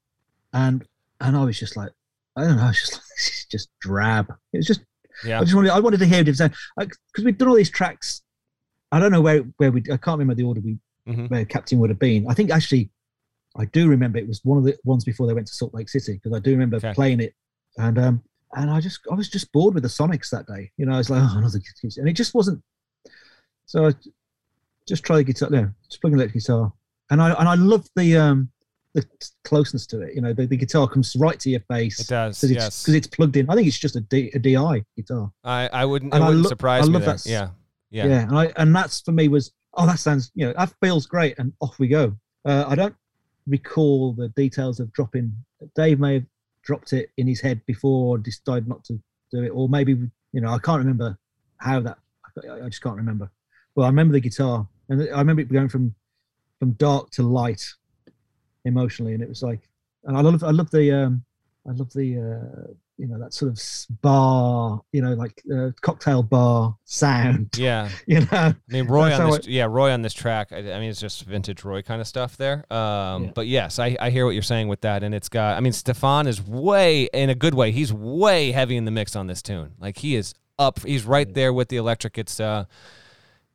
and 0.53 0.87
and 1.19 1.35
I 1.35 1.43
was 1.43 1.59
just 1.59 1.75
like, 1.75 1.91
I 2.37 2.45
don't 2.45 2.55
know. 2.55 2.63
I 2.63 2.67
was 2.67 2.79
just 2.79 2.93
like, 2.93 3.01
this 3.17 3.27
is 3.27 3.45
just 3.51 3.69
drab. 3.81 4.33
It 4.53 4.57
was 4.57 4.67
just. 4.67 4.79
yeah 5.25 5.41
I 5.41 5.43
just 5.43 5.55
wanted. 5.55 5.71
I 5.71 5.79
wanted 5.81 5.99
to 5.99 6.05
hear 6.05 6.21
it 6.21 6.25
because 6.25 6.51
we've 7.21 7.37
done 7.37 7.49
all 7.49 7.55
these 7.55 7.69
tracks. 7.69 8.21
I 8.93 9.01
don't 9.01 9.11
know 9.11 9.19
where 9.19 9.41
where 9.57 9.71
we. 9.71 9.81
I 9.91 9.97
can't 9.97 10.17
remember 10.19 10.35
the 10.35 10.43
order 10.43 10.61
we 10.61 10.77
Mhm. 11.07 11.29
where 11.29 11.45
Captain 11.45 11.79
would 11.79 11.89
have 11.89 11.99
been. 11.99 12.27
I 12.29 12.33
think 12.33 12.51
actually, 12.51 12.89
I 13.55 13.65
do 13.65 13.87
remember 13.87 14.17
it 14.17 14.27
was 14.27 14.41
one 14.43 14.57
of 14.57 14.63
the 14.63 14.77
ones 14.83 15.03
before 15.05 15.25
they 15.27 15.33
went 15.33 15.47
to 15.47 15.53
Salt 15.53 15.73
Lake 15.73 15.89
City 15.89 16.13
because 16.13 16.33
I 16.33 16.39
do 16.39 16.51
remember 16.51 16.77
Okay. 16.77 16.93
playing 16.93 17.19
it, 17.21 17.33
and 17.77 17.97
um 17.97 18.23
and 18.55 18.69
I 18.69 18.79
just 18.81 18.99
I 19.11 19.15
was 19.15 19.29
just 19.29 19.51
bored 19.51 19.73
with 19.73 19.83
the 19.83 19.89
Sonics 19.89 20.29
that 20.31 20.45
day. 20.47 20.71
You 20.77 20.85
know, 20.85 20.93
I 20.93 20.97
was 20.97 21.09
like, 21.09 21.21
oh, 21.25 21.37
another 21.37 21.59
guitar, 21.59 21.89
and 21.97 22.07
it 22.09 22.13
just 22.13 22.33
wasn't. 22.33 22.61
So 23.65 23.87
I 23.87 23.93
just 24.87 25.03
try 25.03 25.17
the 25.17 25.23
guitar. 25.23 25.49
Yeah, 25.51 25.67
just 25.89 26.01
plug 26.01 26.13
an 26.13 26.19
electric 26.19 26.43
guitar, 26.43 26.71
and 27.09 27.21
I 27.21 27.31
and 27.33 27.47
I 27.47 27.55
love 27.55 27.87
the 27.95 28.17
um 28.17 28.49
the 28.93 29.05
closeness 29.43 29.85
to 29.87 30.01
it. 30.01 30.15
You 30.15 30.21
know, 30.21 30.33
the, 30.33 30.47
the 30.47 30.57
guitar 30.57 30.87
comes 30.87 31.15
right 31.17 31.39
to 31.41 31.49
your 31.49 31.59
face. 31.69 31.99
it 31.99 32.07
does. 32.07 32.37
Because 32.39 32.51
it's, 32.51 32.63
Yes, 32.63 32.85
'cause 32.85 32.95
it's 32.95 33.07
plugged 33.07 33.35
in. 33.37 33.47
I 33.49 33.53
think 33.55 33.67
it's 33.67 33.77
just 33.77 33.95
a, 33.95 34.01
D, 34.01 34.31
a 34.33 34.39
DI 34.39 34.83
guitar. 34.95 35.31
I 35.43 35.67
I 35.71 35.85
wouldn't. 35.85 36.13
It 36.13 36.17
I 36.17 36.25
wouldn't 36.27 36.43
lo- 36.43 36.49
surprise 36.49 36.83
I 36.83 36.87
me. 36.87 36.93
love 36.93 37.05
that 37.05 37.25
Yeah. 37.25 37.49
Yeah. 37.91 38.07
Yeah. 38.07 38.21
and 38.27 38.37
I 38.37 38.53
and 38.55 38.75
that's 38.75 39.01
for 39.01 39.11
me 39.11 39.27
was 39.27 39.51
oh 39.77 39.85
that 39.85 39.99
sounds 39.99 40.31
you 40.35 40.45
know 40.45 40.53
that 40.57 40.73
feels 40.81 41.05
great 41.05 41.37
and 41.39 41.53
off 41.61 41.79
we 41.79 41.87
go. 41.87 42.13
Uh, 42.45 42.65
I 42.67 42.75
don't 42.75 42.95
recall 43.47 44.13
the 44.13 44.29
details 44.29 44.79
of 44.79 44.91
dropping. 44.93 45.31
Dave 45.75 45.99
may 45.99 46.15
have 46.15 46.25
dropped 46.63 46.93
it 46.93 47.09
in 47.17 47.27
his 47.27 47.39
head 47.39 47.61
before, 47.65 48.17
decided 48.17 48.67
not 48.67 48.83
to 48.85 48.99
do 49.31 49.43
it, 49.43 49.49
or 49.49 49.69
maybe 49.69 49.93
you 50.33 50.41
know 50.41 50.49
I 50.49 50.59
can't 50.59 50.79
remember 50.79 51.17
how 51.57 51.79
that. 51.81 51.97
I, 52.37 52.67
just 52.67 52.83
can't 52.83 52.97
remember. 52.97 53.31
Well, 53.75 53.85
I 53.85 53.89
remember 53.89 54.13
the 54.13 54.19
guitar, 54.19 54.67
and 54.89 55.01
I 55.13 55.19
remember 55.19 55.41
it 55.41 55.51
going 55.51 55.69
from 55.69 55.95
from 56.59 56.71
dark 56.73 57.09
to 57.11 57.23
light 57.23 57.63
emotionally, 58.65 59.13
and 59.13 59.23
it 59.23 59.29
was 59.29 59.41
like, 59.41 59.61
and 60.03 60.17
I 60.17 60.21
love 60.21 60.43
I 60.43 60.51
love 60.51 60.71
the 60.71 60.91
um 60.91 61.23
I 61.67 61.71
love 61.71 61.91
the 61.93 62.19
uh 62.19 62.73
you 62.97 63.07
know 63.07 63.19
that 63.19 63.33
sort 63.33 63.51
of 63.51 63.61
bar 64.01 64.81
you 64.91 65.01
know 65.01 65.13
like 65.13 65.41
uh, 65.55 65.69
cocktail 65.81 66.23
bar 66.23 66.75
sound 66.85 67.49
Yeah. 67.57 67.89
you 68.07 68.21
know 68.21 68.27
I 68.31 68.55
mean, 68.69 68.87
Roy 68.87 69.09
That's 69.09 69.19
on 69.19 69.31
this, 69.31 69.47
yeah, 69.47 69.65
Roy 69.69 69.91
on 69.91 70.01
this 70.01 70.13
track. 70.13 70.51
I, 70.51 70.57
I 70.57 70.79
mean, 70.79 70.89
it's 70.89 70.99
just 70.99 71.23
vintage 71.23 71.63
Roy 71.63 71.81
kind 71.81 72.01
of 72.01 72.07
stuff 72.07 72.37
there. 72.37 72.65
Um, 72.73 73.25
Yeah. 73.25 73.31
But 73.35 73.47
yes, 73.47 73.79
I, 73.79 73.95
I 73.99 74.09
hear 74.09 74.25
what 74.25 74.31
you're 74.31 74.41
saying 74.43 74.67
with 74.67 74.81
that, 74.81 75.03
and 75.03 75.13
it's 75.13 75.29
got. 75.29 75.57
I 75.57 75.59
mean, 75.59 75.73
Stefan 75.73 76.27
is 76.27 76.41
way 76.41 77.03
in 77.13 77.29
a 77.29 77.35
good 77.35 77.53
way. 77.53 77.71
He's 77.71 77.93
way 77.93 78.51
heavy 78.51 78.77
in 78.77 78.85
the 78.85 78.91
mix 78.91 79.15
on 79.15 79.27
this 79.27 79.41
tune. 79.41 79.73
Like 79.79 79.97
he 79.97 80.15
is 80.15 80.33
up. 80.59 80.79
He's 80.83 81.05
right 81.05 81.31
there 81.33 81.53
with 81.53 81.69
the 81.69 81.77
electric. 81.77 82.17
It's 82.17 82.39
uh, 82.39 82.65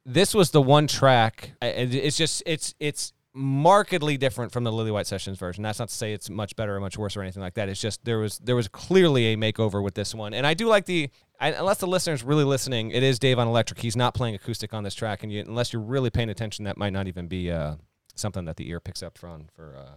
this 0.07 0.35
was 0.35 0.51
the 0.51 0.63
one 0.63 0.87
track. 0.87 1.53
It- 1.61 1.95
It's 1.95 2.17
just 2.17 2.43
it's 2.47 2.75
it's 2.81 3.13
markedly 3.35 4.17
different 4.17 4.53
from 4.53 4.65
the 4.65 4.71
Lillywhite 4.71 5.07
Sessions 5.07 5.39
version. 5.39 5.63
That's 5.63 5.79
not 5.79 5.89
to 5.89 5.95
say 5.95 6.13
it's 6.13 6.29
much 6.29 6.55
better 6.57 6.77
or 6.77 6.81
much 6.81 6.99
worse 6.99 7.17
or 7.17 7.23
anything 7.23 7.43
like 7.43 7.55
that. 7.55 7.69
It's 7.69 7.81
just 7.81 8.05
there 8.05 8.19
was 8.19 8.39
there 8.39 8.57
was 8.57 8.69
clearly 8.69 9.33
a 9.33 9.37
makeover 9.37 9.83
with 9.83 9.95
this 9.95 10.15
one, 10.15 10.35
and 10.35 10.47
I 10.47 10.55
do 10.55 10.67
like 10.67 10.87
the. 10.87 11.11
I, 11.41 11.49
unless 11.53 11.79
the 11.79 11.87
listener's 11.89 12.23
really 12.23 12.45
listening, 12.45 12.91
it 12.93 13.03
is 13.03 13.19
Dave 13.19 13.39
on 13.39 13.49
electric. 13.49 13.81
He's 13.81 13.97
not 13.97 14.15
playing 14.15 14.35
acoustic 14.37 14.73
on 14.73 14.85
this 14.85 14.95
track, 14.95 15.23
and 15.25 15.33
you, 15.33 15.41
unless 15.41 15.73
you're 15.73 15.83
really 15.83 16.11
paying 16.11 16.31
attention, 16.31 16.67
that 16.67 16.77
might 16.77 16.93
not 16.93 17.09
even 17.09 17.27
be 17.27 17.51
uh, 17.51 17.75
something 18.15 18.45
that 18.45 18.57
the 18.57 18.69
ear 18.71 18.79
picks 18.79 19.03
up 19.03 19.19
from 19.19 19.47
for 19.57 19.77
uh, 19.77 19.97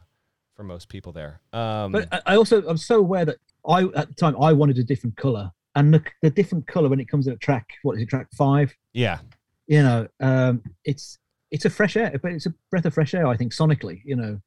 for 0.55 0.63
most 0.63 0.89
people 0.89 1.11
there. 1.11 1.41
Um, 1.53 1.91
but 1.91 2.07
I- 2.25 2.35
also 2.35 2.65
I'm 2.67 2.77
so 2.77 2.99
aware 2.99 3.25
that 3.25 3.37
I 3.67 3.83
at 3.95 4.07
the 4.07 4.15
time 4.15 4.41
I 4.41 4.53
wanted 4.53 4.77
a 4.79 4.83
different 4.83 5.17
color 5.17 5.51
and 5.75 5.93
the, 5.93 6.01
the 6.21 6.29
different 6.29 6.65
color 6.67 6.87
when 6.89 6.99
it 7.01 7.09
comes 7.09 7.25
to 7.25 7.33
a 7.33 7.37
track 7.37 7.67
what 7.83 7.97
is 7.97 8.03
it 8.03 8.09
track 8.09 8.27
five 8.33 8.73
yeah, 8.93 9.19
you 9.67 9.83
know 9.83 10.07
um 10.21 10.63
it's 10.85 11.19
it's 11.55 11.65
a 11.65 11.69
fresh 11.69 11.95
air 11.97 12.19
but 12.21 12.31
it's 12.31 12.45
a 12.45 12.53
breath 12.69 12.85
of 12.85 12.93
fresh 12.93 13.13
air 13.13 13.27
I 13.27 13.37
think 13.37 13.53
sonically 13.53 14.01
you 14.05 14.15
know 14.15 14.39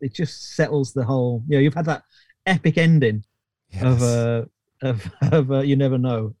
it 0.00 0.14
just 0.14 0.54
settles 0.54 0.92
the 0.92 1.04
whole 1.04 1.42
you 1.48 1.56
know 1.56 1.60
you've 1.60 1.74
had 1.74 1.86
that 1.86 2.02
epic 2.46 2.78
ending 2.78 3.24
of 3.82 4.02
uh 4.02 4.44
of, 4.82 5.10
of 5.32 5.52
uh, 5.52 5.60
you 5.60 5.76
never 5.76 5.98
know 5.98 6.34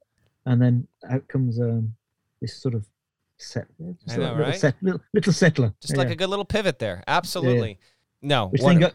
and 0.46 0.62
then 0.62 0.86
out 1.10 1.26
comes 1.28 1.60
um 1.60 1.92
this 2.40 2.60
sort 2.62 2.74
of 2.74 2.86
set 3.38 3.66
know, 3.78 3.94
little, 4.06 4.36
right? 4.36 4.54
set, 4.54 4.74
little, 4.82 5.00
little 5.14 5.32
settler 5.32 5.74
just 5.80 5.96
like 5.96 6.10
a 6.10 6.16
good 6.16 6.28
little 6.28 6.44
pivot 6.44 6.78
there. 6.78 7.04
Absolutely. 7.06 7.78
No, 8.20 8.48
which 8.48 8.62
one- 8.62 8.80
got 8.80 8.94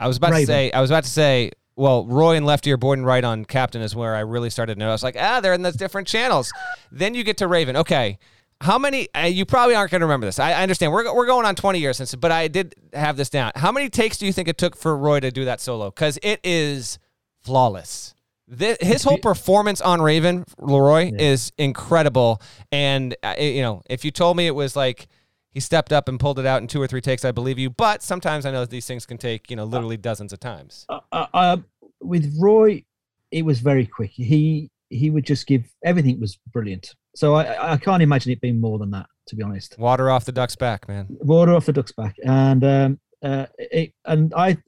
I 0.00 0.08
was 0.08 0.16
about 0.16 0.30
to 0.30 0.44
say. 0.44 0.72
I 0.72 0.80
was 0.80 0.90
about 0.90 1.04
to 1.04 1.10
say. 1.10 1.52
Well, 1.76 2.06
Roy 2.06 2.36
and 2.36 2.46
Left 2.46 2.64
Ear, 2.68 2.76
Boyd 2.76 2.98
and 2.98 3.06
Right 3.06 3.24
on 3.24 3.44
Captain 3.44 3.82
is 3.82 3.96
where 3.96 4.14
I 4.14 4.20
really 4.20 4.48
started 4.48 4.78
to 4.78 4.86
was 4.86 5.02
like, 5.02 5.16
ah, 5.18 5.40
they're 5.40 5.54
in 5.54 5.62
those 5.62 5.74
different 5.74 6.06
channels. 6.06 6.52
then 6.92 7.14
you 7.14 7.24
get 7.24 7.38
to 7.38 7.48
Raven. 7.48 7.76
Okay, 7.76 8.18
how 8.64 8.78
many? 8.78 9.08
Uh, 9.14 9.20
you 9.26 9.44
probably 9.44 9.74
aren't 9.74 9.90
going 9.90 10.00
to 10.00 10.06
remember 10.06 10.26
this. 10.26 10.38
I, 10.38 10.52
I 10.52 10.62
understand. 10.62 10.92
We're 10.92 11.14
we're 11.14 11.26
going 11.26 11.46
on 11.46 11.54
twenty 11.54 11.78
years 11.78 11.96
since, 11.98 12.14
but 12.14 12.32
I 12.32 12.48
did 12.48 12.74
have 12.92 13.16
this 13.16 13.30
down. 13.30 13.52
How 13.54 13.70
many 13.70 13.88
takes 13.90 14.18
do 14.18 14.26
you 14.26 14.32
think 14.32 14.48
it 14.48 14.58
took 14.58 14.76
for 14.76 14.96
Roy 14.96 15.20
to 15.20 15.30
do 15.30 15.44
that 15.44 15.60
solo? 15.60 15.90
Because 15.90 16.18
it 16.22 16.40
is 16.42 16.98
flawless. 17.42 18.14
This, 18.46 18.76
his 18.80 19.02
whole 19.04 19.16
performance 19.18 19.80
on 19.80 20.02
Raven, 20.02 20.44
LeRoi, 20.60 21.12
Yeah. 21.12 21.18
is 21.32 21.50
incredible. 21.56 22.42
And 22.70 23.16
uh, 23.22 23.34
you 23.38 23.62
know, 23.62 23.82
if 23.88 24.04
you 24.04 24.10
told 24.10 24.36
me 24.36 24.46
it 24.46 24.54
was 24.54 24.76
like 24.76 25.06
he 25.50 25.60
stepped 25.60 25.92
up 25.92 26.08
and 26.08 26.18
pulled 26.20 26.38
it 26.38 26.44
out 26.46 26.60
in 26.60 26.68
two 26.68 26.80
or 26.82 26.86
three 26.86 27.00
takes, 27.00 27.24
I 27.24 27.32
believe 27.32 27.58
you. 27.58 27.70
But 27.70 28.02
sometimes 28.02 28.44
I 28.44 28.50
know 28.50 28.60
that 28.60 28.70
these 28.70 28.86
things 28.86 29.06
can 29.06 29.18
take 29.18 29.50
you 29.50 29.56
know 29.56 29.64
literally 29.64 29.96
dozens 29.96 30.32
of 30.32 30.40
times. 30.40 30.84
uh, 30.88 31.00
uh, 31.12 31.26
uh, 31.32 31.56
with 32.00 32.36
Roy, 32.40 32.84
it 33.30 33.44
was 33.44 33.60
very 33.60 33.86
quick. 33.86 34.10
He 34.10 34.70
he 34.90 35.08
would 35.10 35.24
just 35.24 35.46
give 35.46 35.64
everything 35.82 36.20
was 36.20 36.38
brilliant. 36.52 36.94
So 37.14 37.34
I 37.34 37.74
I 37.74 37.76
can't 37.76 38.02
imagine 38.02 38.32
it 38.32 38.40
being 38.40 38.60
more 38.60 38.78
than 38.78 38.90
that, 38.90 39.06
to 39.28 39.36
be 39.36 39.42
honest. 39.42 39.78
Water 39.78 40.10
off 40.10 40.24
the 40.24 40.32
duck's 40.32 40.56
back, 40.56 40.88
man. 40.88 41.06
Water 41.08 41.54
off 41.54 41.66
the 41.66 41.72
duck's 41.72 41.92
back, 41.92 42.16
and 42.24 42.64
um, 42.64 43.00
uh, 43.22 43.46
it, 43.58 43.92
and 44.04 44.32
I, 44.34 44.58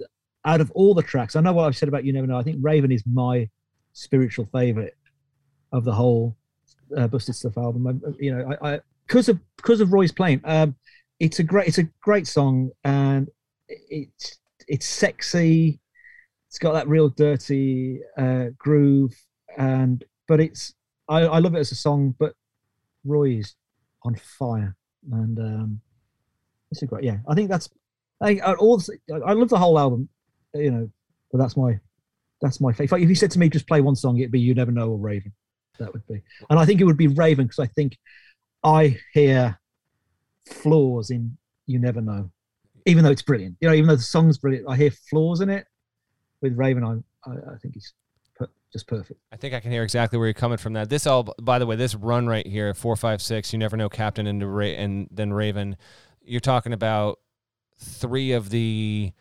out 0.44 0.60
of 0.60 0.70
all 0.72 0.94
the 0.94 1.02
tracks, 1.02 1.36
I 1.36 1.40
know 1.40 1.52
what 1.52 1.64
I've 1.64 1.76
said 1.76 1.88
about 1.88 2.04
you 2.04 2.12
never 2.12 2.26
know. 2.26 2.38
I 2.38 2.42
think 2.42 2.58
Raven 2.60 2.92
is 2.92 3.04
my 3.06 3.48
spiritual 3.92 4.46
favorite 4.52 4.96
of 5.72 5.84
the 5.84 5.92
whole 5.92 6.36
uh, 6.96 7.08
Busted 7.08 7.34
Stuff 7.34 7.58
album. 7.58 7.86
I, 7.86 8.10
you 8.18 8.34
know, 8.34 8.56
I, 8.60 8.74
I 8.74 8.80
because 9.06 9.28
of 9.28 9.40
because 9.56 9.80
of 9.80 9.92
Roy's 9.92 10.12
playing. 10.12 10.40
Um, 10.44 10.76
it's 11.18 11.38
a 11.38 11.42
great 11.42 11.68
it's 11.68 11.78
a 11.78 11.88
great 12.00 12.26
song, 12.26 12.70
and 12.84 13.28
it's 13.68 14.38
it's 14.68 14.86
sexy. 14.86 15.80
It's 16.48 16.58
got 16.58 16.72
that 16.72 16.88
real 16.88 17.08
dirty 17.08 18.00
uh, 18.16 18.46
groove, 18.56 19.14
and 19.56 20.04
but 20.28 20.40
it's 20.40 20.74
I, 21.08 21.22
I 21.22 21.38
love 21.38 21.54
it 21.54 21.60
as 21.60 21.72
a 21.72 21.76
song. 21.76 22.14
But 22.18 22.34
Roy 23.04 23.38
is 23.38 23.54
on 24.02 24.14
fire, 24.16 24.76
and 25.12 25.38
um, 25.38 25.80
it's 26.70 26.82
a 26.82 26.86
great 26.86 27.04
yeah. 27.04 27.18
I 27.28 27.34
think 27.34 27.50
that's 27.50 27.68
I 28.20 28.38
I 28.38 28.54
all 28.54 28.80
I 29.24 29.32
love 29.32 29.48
the 29.48 29.58
whole 29.58 29.78
album, 29.78 30.08
you 30.54 30.70
know. 30.70 30.90
But 31.32 31.38
that's 31.38 31.56
my 31.56 31.78
that's 32.40 32.60
my 32.60 32.72
favorite. 32.72 33.02
If 33.02 33.08
you 33.08 33.14
said 33.14 33.30
to 33.32 33.38
me 33.38 33.48
just 33.48 33.66
play 33.66 33.80
one 33.80 33.96
song, 33.96 34.18
it'd 34.18 34.32
be 34.32 34.40
"You 34.40 34.54
Never 34.54 34.72
Know" 34.72 34.90
or 34.90 34.98
"Raven." 34.98 35.32
That 35.78 35.92
would 35.92 36.06
be, 36.06 36.22
and 36.48 36.58
I 36.58 36.64
think 36.64 36.80
it 36.80 36.84
would 36.84 36.96
be 36.96 37.08
"Raven" 37.08 37.46
because 37.46 37.58
I 37.58 37.66
think 37.66 37.98
I 38.64 38.98
hear 39.12 39.58
flaws 40.46 41.10
in 41.10 41.36
"You 41.66 41.78
Never 41.78 42.00
Know," 42.00 42.30
even 42.86 43.04
though 43.04 43.10
it's 43.10 43.22
brilliant. 43.22 43.56
You 43.60 43.68
know, 43.68 43.74
even 43.74 43.88
though 43.88 43.96
the 43.96 44.02
song's 44.02 44.38
brilliant, 44.38 44.66
I 44.68 44.76
hear 44.76 44.90
flaws 44.90 45.40
in 45.40 45.50
it. 45.50 45.66
With 46.40 46.56
Raven, 46.56 46.84
I 46.84 47.30
I, 47.30 47.54
I 47.54 47.58
think 47.58 47.74
he's 47.74 47.92
just 48.76 48.86
perfect. 48.86 49.20
I 49.32 49.36
think 49.36 49.54
I 49.54 49.60
can 49.60 49.70
hear 49.70 49.82
exactly 49.82 50.18
where 50.18 50.28
you're 50.28 50.34
coming 50.34 50.58
from. 50.58 50.74
That 50.74 50.90
this 50.90 51.06
all, 51.06 51.24
by 51.40 51.58
the 51.58 51.66
way, 51.66 51.76
this 51.76 51.94
run 51.94 52.26
right 52.26 52.46
here, 52.46 52.72
four, 52.74 52.94
five, 52.96 53.22
six. 53.22 53.52
You 53.52 53.58
never 53.58 53.76
know, 53.76 53.88
Captain, 53.88 54.26
and 54.26 54.56
Ra- 54.56 54.66
and 54.66 55.08
then 55.10 55.32
Raven. 55.32 55.76
You're 56.22 56.40
talking 56.40 56.72
about 56.72 57.18
three 57.78 58.32
of 58.32 58.50
the 58.50 59.12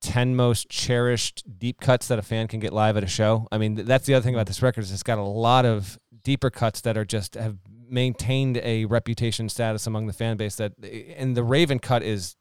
ten 0.00 0.34
most 0.34 0.68
cherished 0.68 1.44
deep 1.58 1.80
cuts 1.80 2.08
that 2.08 2.18
a 2.18 2.22
fan 2.22 2.48
can 2.48 2.60
get 2.60 2.72
live 2.72 2.96
at 2.96 3.04
a 3.04 3.08
show. 3.08 3.46
I 3.52 3.58
mean, 3.58 3.74
that's 3.74 4.06
the 4.06 4.14
other 4.14 4.24
thing 4.24 4.34
about 4.34 4.46
this 4.46 4.62
record 4.62 4.84
is 4.84 4.92
it's 4.92 5.02
got 5.02 5.18
a 5.18 5.22
lot 5.22 5.66
of 5.66 5.98
deeper 6.22 6.50
cuts 6.50 6.80
that 6.82 6.96
are 6.96 7.04
just 7.04 7.34
have 7.34 7.58
maintained 7.90 8.58
a 8.58 8.84
reputation 8.86 9.48
status 9.48 9.86
among 9.86 10.06
the 10.06 10.12
fan 10.12 10.36
base. 10.36 10.56
That 10.56 10.72
and 11.16 11.36
the 11.36 11.44
Raven 11.44 11.78
cut 11.78 12.02
is 12.02 12.36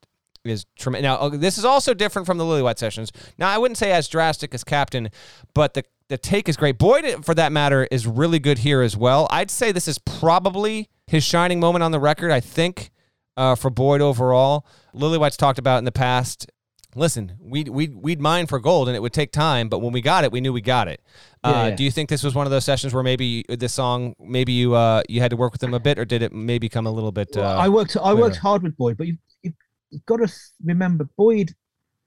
is 0.46 0.66
tremendous. 0.78 1.04
Now, 1.04 1.16
uh, 1.18 1.30
this 1.30 1.58
is 1.58 1.66
also 1.66 1.94
different 1.94 2.26
from 2.26 2.38
the 2.38 2.44
Lillywhite 2.44 2.78
sessions. 2.78 3.12
Now, 3.38 3.50
I 3.50 3.58
wouldn't 3.58 3.78
say 3.78 3.92
as 3.92 4.08
drastic 4.08 4.54
as 4.54 4.64
Captain, 4.64 5.10
but 5.54 5.74
the 5.74 5.84
the 6.10 6.18
take 6.18 6.48
is 6.48 6.56
great. 6.58 6.78
Boyd, 6.78 7.26
for 7.26 7.34
that 7.36 7.52
matter, 7.52 7.88
is 7.92 8.08
really 8.08 8.40
good 8.40 8.60
here 8.60 8.82
as 8.82 8.96
well. 8.96 9.28
I'd 9.30 9.52
say 9.52 9.72
this 9.72 9.88
is 9.88 9.98
probably 10.00 10.90
his 11.06 11.24
shining 11.24 11.60
moment 11.60 11.84
on 11.84 11.92
the 11.92 12.00
record. 12.00 12.32
I 12.32 12.40
think 12.40 12.92
uh, 13.36 13.56
for 13.56 13.70
Boyd 13.70 14.02
overall, 14.02 14.66
Lillywhite's 14.96 15.38
talked 15.38 15.60
about 15.60 15.80
in 15.80 15.84
the 15.86 15.92
past. 15.92 16.50
Listen, 16.96 17.34
we'd, 17.40 17.68
we'd, 17.68 17.94
we'd 17.94 18.20
mine 18.20 18.48
for 18.48 18.60
gold 18.60 18.88
and 18.88 18.96
it 18.96 19.02
would 19.02 19.14
take 19.14 19.32
time, 19.32 19.70
but 19.70 19.80
when 19.80 19.92
we 19.92 20.02
got 20.02 20.24
it, 20.24 20.32
we 20.32 20.42
knew 20.42 20.52
we 20.52 20.62
got 20.62 20.88
it. 20.88 21.02
Uh, 21.44 21.52
Yeah, 21.54 21.68
yeah. 21.68 21.76
Do 21.76 21.84
you 21.84 21.92
think 21.92 22.10
this 22.10 22.24
was 22.24 22.34
one 22.34 22.48
of 22.48 22.52
those 22.52 22.66
sessions 22.66 22.94
where 22.94 23.04
maybe 23.04 23.44
this 23.50 23.74
song, 23.74 24.16
maybe 24.20 24.54
you 24.54 24.74
uh, 24.74 25.04
you 25.08 25.22
had 25.22 25.30
to 25.32 25.38
work 25.38 25.52
with 25.52 25.62
him 25.62 25.74
a 25.74 25.80
bit, 25.80 26.00
or 26.00 26.06
did 26.06 26.24
it 26.24 26.34
maybe 26.34 26.70
come 26.70 26.88
a 26.88 26.92
little 26.92 27.12
bit? 27.12 27.38
Uh, 27.38 27.42
I 27.42 27.70
worked 27.70 27.96
I 27.98 28.14
worked 28.14 28.38
hard 28.38 28.64
with 28.64 28.76
Boyd, 28.78 28.98
but 28.98 29.06
you, 29.08 29.18
you 29.44 29.54
you've 29.92 30.06
got 30.06 30.18
to 30.18 30.34
remember 30.64 31.08
Boyd 31.18 31.52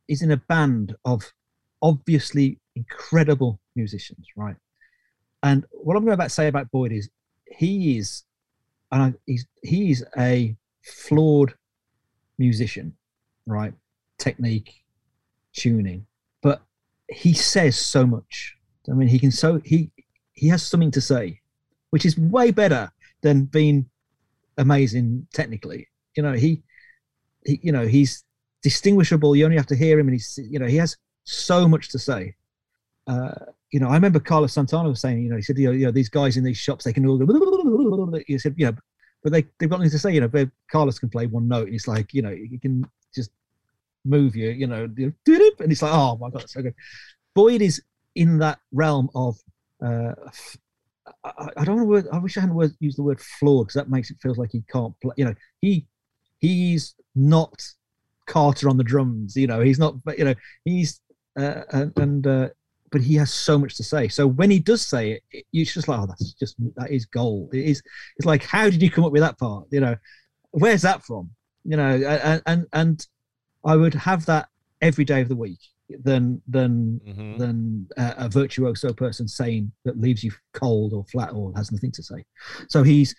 is 0.08 0.22
in 0.22 0.32
a 0.32 0.38
band 0.38 0.96
of 1.04 1.32
obviously 1.82 2.58
incredible 2.74 3.60
musicians, 3.80 4.26
right? 4.36 4.56
And 5.42 5.64
what 5.70 5.96
I'm 5.96 6.04
going 6.04 6.18
to 6.18 6.28
say 6.28 6.48
about 6.48 6.70
Boyd 6.70 6.92
is 6.92 7.08
he 7.46 7.98
is, 7.98 8.24
and 8.92 9.14
he's 9.26 9.46
he's 9.62 10.04
a 10.18 10.56
flawed 10.82 11.54
musician, 12.38 12.94
right? 13.46 13.72
Technique, 14.18 14.84
tuning, 15.52 16.06
but 16.42 16.62
he 17.08 17.32
says 17.32 17.76
so 17.78 18.06
much. 18.06 18.56
I 18.90 18.94
mean, 18.94 19.08
he 19.08 19.18
can 19.18 19.30
so 19.30 19.60
he 19.64 19.90
he 20.32 20.48
has 20.48 20.62
something 20.62 20.90
to 20.92 21.00
say, 21.00 21.40
which 21.90 22.04
is 22.04 22.18
way 22.18 22.50
better 22.50 22.90
than 23.22 23.44
being 23.44 23.86
amazing 24.58 25.26
technically. 25.32 25.88
You 26.16 26.22
know, 26.22 26.32
he, 26.32 26.62
he 27.46 27.60
you 27.62 27.72
know, 27.72 27.86
he's 27.86 28.24
distinguishable. 28.62 29.34
You 29.36 29.44
only 29.44 29.56
have 29.56 29.66
to 29.68 29.76
hear 29.76 29.98
him, 29.98 30.08
and 30.08 30.14
he's 30.14 30.38
you 30.50 30.58
know 30.58 30.66
he 30.66 30.76
has 30.76 30.96
so 31.24 31.68
much 31.68 31.88
to 31.90 31.98
say. 31.98 32.34
Uh, 33.06 33.46
you 33.72 33.80
know, 33.80 33.88
I 33.88 33.94
remember 33.94 34.18
Carlos 34.20 34.52
Santana 34.52 34.88
was 34.88 35.00
saying, 35.00 35.22
you 35.22 35.30
know, 35.30 35.36
he 35.36 35.42
said, 35.42 35.58
you 35.58 35.66
know, 35.66 35.72
you 35.72 35.86
know 35.86 35.92
these 35.92 36.08
guys 36.08 36.36
in 36.36 36.44
these 36.44 36.56
shops, 36.56 36.84
they 36.84 36.92
can 36.92 37.06
all 37.06 37.18
go. 37.18 38.20
He 38.26 38.38
said, 38.38 38.54
you 38.56 38.66
know, 38.66 38.76
but 39.22 39.32
they 39.32 39.46
they've 39.58 39.70
got 39.70 39.78
nothing 39.78 39.90
to 39.90 39.98
say. 39.98 40.12
You 40.12 40.20
know, 40.22 40.50
Carlos 40.70 40.98
can 40.98 41.08
play 41.08 41.26
one 41.26 41.46
note, 41.48 41.66
and 41.66 41.74
it's 41.74 41.86
like, 41.86 42.12
you 42.12 42.22
know, 42.22 42.30
he 42.34 42.58
can 42.58 42.84
just 43.14 43.30
move 44.04 44.34
you, 44.34 44.50
you 44.50 44.66
know, 44.66 44.84
and 44.96 45.14
it's 45.26 45.82
like, 45.82 45.92
oh 45.92 46.16
my 46.16 46.30
god, 46.30 46.48
so 46.48 46.62
good. 46.62 46.74
Boyd 47.34 47.62
is 47.62 47.82
in 48.14 48.38
that 48.38 48.58
realm 48.72 49.10
of. 49.14 49.36
Uh, 49.84 50.12
I, 51.24 51.48
I 51.56 51.64
don't 51.64 51.88
know. 51.88 52.02
I 52.12 52.18
wish 52.18 52.36
I 52.36 52.40
hadn't 52.40 52.76
used 52.80 52.98
the 52.98 53.02
word 53.02 53.20
flawed 53.20 53.66
because 53.66 53.74
that 53.74 53.90
makes 53.90 54.10
it 54.10 54.18
feels 54.22 54.38
like 54.38 54.50
he 54.52 54.62
can't 54.70 54.98
play. 55.00 55.14
You 55.16 55.26
know, 55.26 55.34
he 55.60 55.86
he's 56.38 56.94
not 57.14 57.62
Carter 58.26 58.68
on 58.68 58.76
the 58.76 58.84
drums. 58.84 59.36
You 59.36 59.46
know, 59.46 59.60
he's 59.60 59.78
not. 59.78 59.94
You 60.16 60.24
know, 60.24 60.34
he's 60.64 61.00
uh, 61.38 61.62
and, 61.70 61.98
and 61.98 62.26
uh, 62.26 62.48
but 62.90 63.00
he 63.00 63.14
has 63.14 63.32
so 63.32 63.58
much 63.58 63.76
to 63.76 63.84
say. 63.84 64.08
So 64.08 64.26
when 64.26 64.50
he 64.50 64.58
does 64.58 64.82
say 64.82 65.12
it, 65.12 65.22
it 65.30 65.46
you're 65.52 65.64
just 65.64 65.88
like, 65.88 66.00
oh, 66.00 66.06
that's 66.06 66.32
just 66.34 66.56
that 66.76 66.90
is 66.90 67.06
gold. 67.06 67.54
It 67.54 67.64
is. 67.64 67.82
It's 68.16 68.26
like, 68.26 68.44
how 68.44 68.68
did 68.68 68.82
you 68.82 68.90
come 68.90 69.04
up 69.04 69.12
with 69.12 69.22
that 69.22 69.38
part? 69.38 69.66
You 69.70 69.80
know, 69.80 69.96
where's 70.50 70.82
that 70.82 71.04
from? 71.04 71.30
You 71.64 71.76
know, 71.76 71.88
and 71.88 72.42
and 72.46 72.66
and 72.72 73.06
I 73.64 73.76
would 73.76 73.94
have 73.94 74.26
that 74.26 74.48
every 74.80 75.04
day 75.04 75.20
of 75.20 75.28
the 75.28 75.36
week 75.36 75.60
than 76.02 76.40
than 76.48 77.00
mm-hmm. 77.06 77.38
than 77.38 77.88
a, 77.96 78.14
a 78.18 78.28
virtuoso 78.28 78.92
person 78.92 79.28
saying 79.28 79.72
that 79.84 80.00
leaves 80.00 80.24
you 80.24 80.32
cold 80.52 80.92
or 80.92 81.04
flat 81.04 81.32
or 81.32 81.52
has 81.56 81.72
nothing 81.72 81.92
to 81.92 82.02
say. 82.02 82.24
So 82.68 82.82
he's 82.82 83.14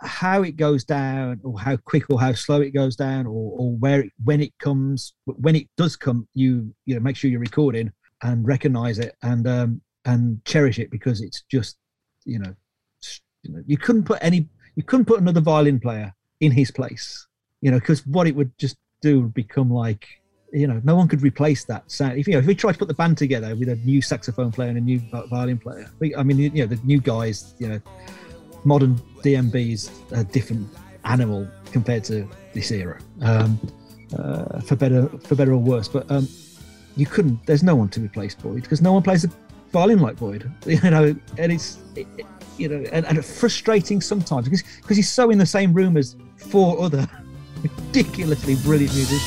how 0.00 0.42
it 0.42 0.56
goes 0.56 0.84
down 0.84 1.40
or 1.42 1.58
how 1.58 1.76
quick 1.76 2.04
or 2.10 2.20
how 2.20 2.32
slow 2.32 2.60
it 2.60 2.72
goes 2.72 2.96
down 2.96 3.26
or, 3.26 3.52
or 3.58 3.76
where 3.76 4.00
it, 4.00 4.12
when 4.24 4.42
it 4.42 4.52
comes 4.58 5.14
when 5.24 5.56
it 5.56 5.68
does 5.78 5.96
come 5.96 6.28
you 6.34 6.74
you 6.84 6.94
know 6.94 7.00
make 7.00 7.16
sure 7.16 7.30
you're 7.30 7.40
recording 7.40 7.90
and 8.22 8.46
recognize 8.46 8.98
it 8.98 9.16
and 9.22 9.46
um 9.46 9.80
and 10.04 10.44
cherish 10.44 10.78
it 10.78 10.90
because 10.90 11.20
it's 11.20 11.42
just 11.50 11.76
you 12.24 12.38
know 12.38 12.54
you 13.66 13.76
couldn't 13.76 14.04
put 14.04 14.18
any 14.22 14.48
you 14.74 14.82
couldn't 14.82 15.06
put 15.06 15.20
another 15.20 15.40
violin 15.40 15.78
player 15.78 16.14
in 16.40 16.50
his 16.52 16.70
place 16.70 17.26
you 17.60 17.70
know 17.70 17.78
because 17.78 18.06
what 18.06 18.26
it 18.26 18.34
would 18.34 18.56
just 18.58 18.76
do 19.02 19.20
would 19.20 19.34
become 19.34 19.70
like 19.70 20.06
you 20.52 20.66
know 20.66 20.80
no 20.84 20.96
one 20.96 21.06
could 21.08 21.22
replace 21.22 21.64
that 21.64 21.88
sound 21.90 22.18
if 22.18 22.26
you 22.26 22.32
know 22.32 22.38
if 22.38 22.46
we 22.46 22.54
tried 22.54 22.72
to 22.72 22.78
put 22.78 22.88
the 22.88 22.94
band 22.94 23.18
together 23.18 23.54
with 23.56 23.68
a 23.68 23.76
new 23.76 24.00
saxophone 24.00 24.50
player 24.50 24.68
and 24.68 24.78
a 24.78 24.80
new 24.80 25.00
violin 25.28 25.58
player 25.58 25.90
i 26.16 26.22
mean 26.22 26.38
you 26.38 26.50
know 26.50 26.66
the 26.66 26.78
new 26.84 27.00
guys 27.00 27.54
you 27.58 27.68
know 27.68 27.80
modern 28.66 28.96
DMB 29.22 29.72
is 29.72 29.90
a 30.10 30.24
different 30.24 30.68
animal 31.04 31.48
compared 31.72 32.04
to 32.04 32.28
this 32.52 32.70
era, 32.70 32.98
um, 33.22 33.58
uh, 34.18 34.60
for 34.60 34.76
better 34.76 35.08
for 35.20 35.34
better 35.36 35.52
or 35.52 35.58
worse. 35.58 35.88
But 35.88 36.10
um, 36.10 36.28
you 36.96 37.06
couldn't. 37.06 37.44
There's 37.46 37.62
no 37.62 37.76
one 37.76 37.88
to 37.90 38.00
replace 38.00 38.34
Boyd 38.34 38.62
because 38.62 38.80
no 38.80 38.92
one 38.92 39.02
plays 39.02 39.24
a 39.24 39.30
violin 39.70 40.00
like 40.00 40.16
Boyd. 40.16 40.50
You 40.66 40.90
know, 40.90 41.14
and 41.38 41.52
it's 41.52 41.78
it, 41.94 42.06
you 42.56 42.68
know, 42.68 42.84
and, 42.90 43.06
and 43.06 43.24
frustrating 43.24 44.00
sometimes 44.00 44.48
because 44.48 44.64
because 44.80 44.96
he's 44.96 45.12
so 45.12 45.30
in 45.30 45.38
the 45.38 45.46
same 45.46 45.72
room 45.72 45.96
as 45.96 46.16
four 46.36 46.80
other 46.80 47.06
ridiculously 47.62 48.56
brilliant 48.56 48.94
musicians. 48.94 49.22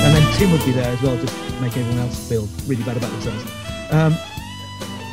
And 0.00 0.16
then 0.16 0.34
Tim 0.38 0.52
would 0.52 0.64
be 0.64 0.72
there 0.72 0.90
as 0.90 1.02
well, 1.02 1.16
just 1.18 1.60
make 1.60 1.76
everyone 1.76 1.98
else 1.98 2.28
feel 2.28 2.48
really 2.66 2.82
bad 2.84 2.96
about 2.96 3.10
themselves. 3.10 3.44
Um, 3.90 4.14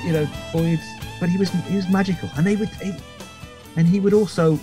you 0.06 0.14
know, 0.14 0.28
Boyd, 0.54 0.80
but 1.20 1.30
he 1.30 1.38
was 1.38 1.50
he 1.50 1.76
was 1.76 1.90
magical, 1.90 2.30
and 2.38 2.46
they 2.46 2.56
would, 2.56 2.70
he, 2.70 2.94
and 3.76 3.88
he 3.88 4.00
would 4.00 4.14
also 4.14 4.60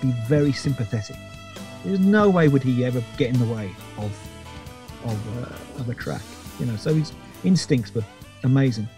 be 0.00 0.14
very 0.28 0.52
sympathetic. 0.52 1.16
There's 1.86 2.00
no 2.00 2.28
way 2.28 2.48
would 2.48 2.64
he 2.64 2.84
ever 2.84 3.00
get 3.16 3.32
in 3.32 3.38
the 3.38 3.54
way 3.54 3.70
of 3.98 4.12
of 5.04 5.38
uh, 5.38 5.80
of 5.80 5.88
a 5.88 5.94
track, 5.94 6.22
you 6.58 6.66
know. 6.66 6.74
So 6.74 6.92
his 6.92 7.12
instincts 7.44 7.94
were 7.94 8.04
amazing. 8.42 8.88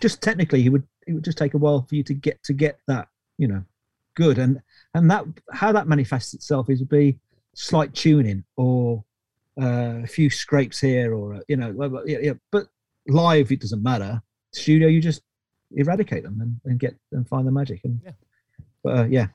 Just 0.00 0.22
technically, 0.22 0.62
he 0.62 0.68
would 0.68 0.84
it 1.08 1.12
would 1.14 1.24
just 1.24 1.38
take 1.38 1.54
a 1.54 1.58
while 1.58 1.82
for 1.82 1.96
you 1.96 2.04
to 2.04 2.14
get 2.14 2.40
to 2.44 2.52
get 2.52 2.78
that, 2.86 3.08
you 3.36 3.48
know, 3.48 3.64
good. 4.14 4.38
And 4.38 4.62
and 4.94 5.10
that 5.10 5.24
how 5.52 5.72
that 5.72 5.88
manifests 5.88 6.34
itself 6.34 6.70
is 6.70 6.78
would 6.78 6.88
be 6.88 7.18
slight 7.54 7.94
tuning 7.94 8.44
or 8.56 9.04
uh, 9.60 10.02
a 10.04 10.06
few 10.06 10.30
scrapes 10.30 10.78
here 10.78 11.14
or 11.14 11.34
uh, 11.34 11.40
you 11.48 11.56
know, 11.56 12.02
yeah, 12.06 12.18
yeah. 12.22 12.32
But 12.52 12.68
live, 13.08 13.50
it 13.50 13.60
doesn't 13.60 13.82
matter. 13.82 14.22
Studio, 14.52 14.86
you 14.86 15.00
just 15.00 15.22
eradicate 15.72 16.22
them 16.22 16.40
and, 16.40 16.60
and 16.64 16.78
get 16.78 16.94
and 17.10 17.28
find 17.28 17.44
the 17.44 17.50
magic. 17.50 17.80
And 17.82 18.00
yeah. 18.04 18.12
but 18.84 18.98
uh, 18.98 19.04
yeah, 19.06 19.26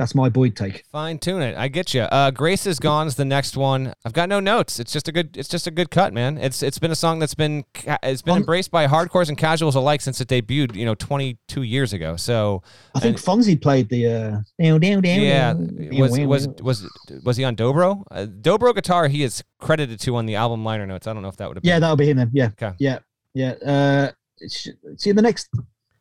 that's 0.00 0.14
my 0.14 0.30
Boyd 0.30 0.56
take. 0.56 0.86
Fine 0.90 1.18
tune 1.18 1.42
it. 1.42 1.58
I 1.58 1.68
get 1.68 1.92
you. 1.92 2.02
Uh, 2.02 2.30
Grace 2.30 2.64
is 2.64 2.80
gone 2.80 3.06
is 3.06 3.16
the 3.16 3.24
next 3.26 3.54
one. 3.54 3.92
I've 4.02 4.14
got 4.14 4.30
no 4.30 4.40
notes. 4.40 4.80
It's 4.80 4.92
just 4.92 5.08
a 5.08 5.12
good. 5.12 5.36
It's 5.36 5.48
just 5.48 5.66
a 5.66 5.70
good 5.70 5.90
cut, 5.90 6.14
man. 6.14 6.38
It's 6.38 6.62
it's 6.62 6.78
been 6.78 6.90
a 6.90 6.96
song 6.96 7.18
that's 7.18 7.34
been 7.34 7.64
it's 8.02 8.22
been 8.22 8.32
Fon- 8.32 8.38
embraced 8.38 8.70
by 8.70 8.86
hardcores 8.86 9.28
and 9.28 9.36
casuals 9.36 9.74
alike 9.74 10.00
since 10.00 10.18
it 10.22 10.28
debuted. 10.28 10.74
You 10.74 10.86
know, 10.86 10.94
22 10.94 11.62
years 11.62 11.92
ago. 11.92 12.16
So 12.16 12.62
I 12.94 13.00
think 13.00 13.18
and, 13.18 13.26
Fonzie 13.26 13.60
played 13.60 13.90
the. 13.90 14.06
Uh, 14.06 14.30
down, 14.62 14.80
down, 14.80 15.02
down, 15.02 15.20
yeah. 15.20 15.52
Was 16.00 16.18
was 16.18 16.48
was 16.62 16.88
was 17.22 17.36
he 17.36 17.44
on 17.44 17.54
dobro? 17.54 18.02
Uh, 18.10 18.24
dobro 18.24 18.74
guitar. 18.74 19.08
He 19.08 19.22
is 19.22 19.44
credited 19.58 20.00
to 20.00 20.16
on 20.16 20.24
the 20.24 20.36
album 20.36 20.64
liner 20.64 20.86
notes. 20.86 21.06
I 21.06 21.12
don't 21.12 21.20
know 21.20 21.28
if 21.28 21.36
that 21.36 21.48
would 21.48 21.58
have. 21.58 21.64
Yeah, 21.64 21.78
that'll 21.78 21.96
be 21.96 22.08
him 22.08 22.16
then. 22.16 22.30
Yeah. 22.32 22.46
Okay. 22.60 22.74
Yeah. 22.78 23.00
Yeah. 23.34 23.50
Uh, 23.50 24.12
see, 24.48 25.12
the 25.12 25.22
next 25.22 25.50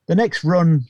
the 0.07 0.15
next 0.15 0.45
run 0.45 0.85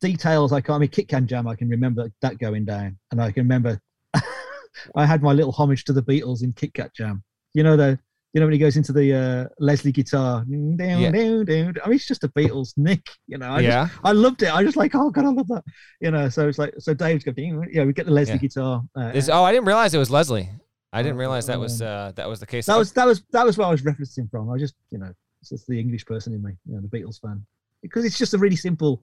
details 0.00 0.52
I 0.52 0.60
can't. 0.60 0.76
I 0.76 0.78
mean, 0.78 0.88
Kit 0.88 1.08
Kat 1.08 1.26
Jam. 1.26 1.46
I 1.46 1.54
can 1.54 1.68
remember 1.68 2.10
that 2.22 2.38
going 2.38 2.64
down, 2.64 2.98
and 3.10 3.20
I 3.20 3.30
can 3.30 3.44
remember 3.44 3.80
I 4.94 5.06
had 5.06 5.22
my 5.22 5.32
little 5.32 5.52
homage 5.52 5.84
to 5.84 5.92
the 5.92 6.02
Beatles 6.02 6.42
in 6.42 6.52
Kit 6.52 6.74
Kat 6.74 6.94
Jam. 6.94 7.22
You 7.54 7.62
know 7.62 7.76
the 7.76 7.98
you 8.32 8.40
know 8.40 8.46
when 8.46 8.52
he 8.52 8.58
goes 8.58 8.76
into 8.76 8.92
the 8.92 9.14
uh, 9.14 9.54
Leslie 9.58 9.92
guitar. 9.92 10.44
Yeah. 10.48 11.08
I 11.08 11.10
mean, 11.10 11.44
it's 11.48 12.06
just 12.06 12.24
a 12.24 12.28
Beatles 12.28 12.74
nick. 12.76 13.06
You 13.26 13.38
know. 13.38 13.50
I 13.50 13.60
yeah. 13.60 13.86
Just, 13.86 14.00
I 14.02 14.12
loved 14.12 14.42
it. 14.42 14.52
I 14.52 14.64
just 14.64 14.76
like, 14.76 14.94
oh 14.94 15.10
god, 15.10 15.24
I 15.24 15.28
love 15.28 15.48
that. 15.48 15.64
You 16.00 16.10
know. 16.10 16.28
So 16.28 16.48
it's 16.48 16.58
like, 16.58 16.74
so 16.78 16.94
Dave's 16.94 17.24
going, 17.24 17.68
yeah, 17.72 17.84
we 17.84 17.92
get 17.92 18.06
the 18.06 18.12
Leslie 18.12 18.34
yeah. 18.34 18.38
guitar. 18.38 18.82
Uh, 18.96 19.12
oh, 19.30 19.44
I 19.44 19.52
didn't 19.52 19.66
realize 19.66 19.94
it 19.94 19.98
was 19.98 20.10
Leslie. 20.10 20.48
I 20.92 21.02
didn't 21.02 21.18
realize 21.18 21.46
that 21.46 21.58
was 21.58 21.82
uh, 21.82 22.12
that 22.16 22.28
was 22.28 22.40
the 22.40 22.46
case. 22.46 22.66
That 22.66 22.78
was 22.78 22.92
that 22.92 23.06
was 23.06 23.22
that 23.32 23.44
was 23.46 23.58
what 23.58 23.68
I 23.68 23.70
was 23.70 23.82
referencing 23.82 24.30
from. 24.30 24.50
I 24.50 24.58
just 24.58 24.74
you 24.90 24.98
know 24.98 25.12
it's 25.44 25.50
just 25.50 25.66
the 25.66 25.78
English 25.78 26.06
person 26.06 26.32
in 26.32 26.42
me, 26.42 26.52
you 26.66 26.74
know, 26.74 26.80
the 26.80 26.88
Beatles 26.88 27.20
fan 27.20 27.44
because 27.84 28.04
it's 28.04 28.18
just 28.18 28.34
a 28.34 28.38
really 28.38 28.56
simple, 28.56 29.02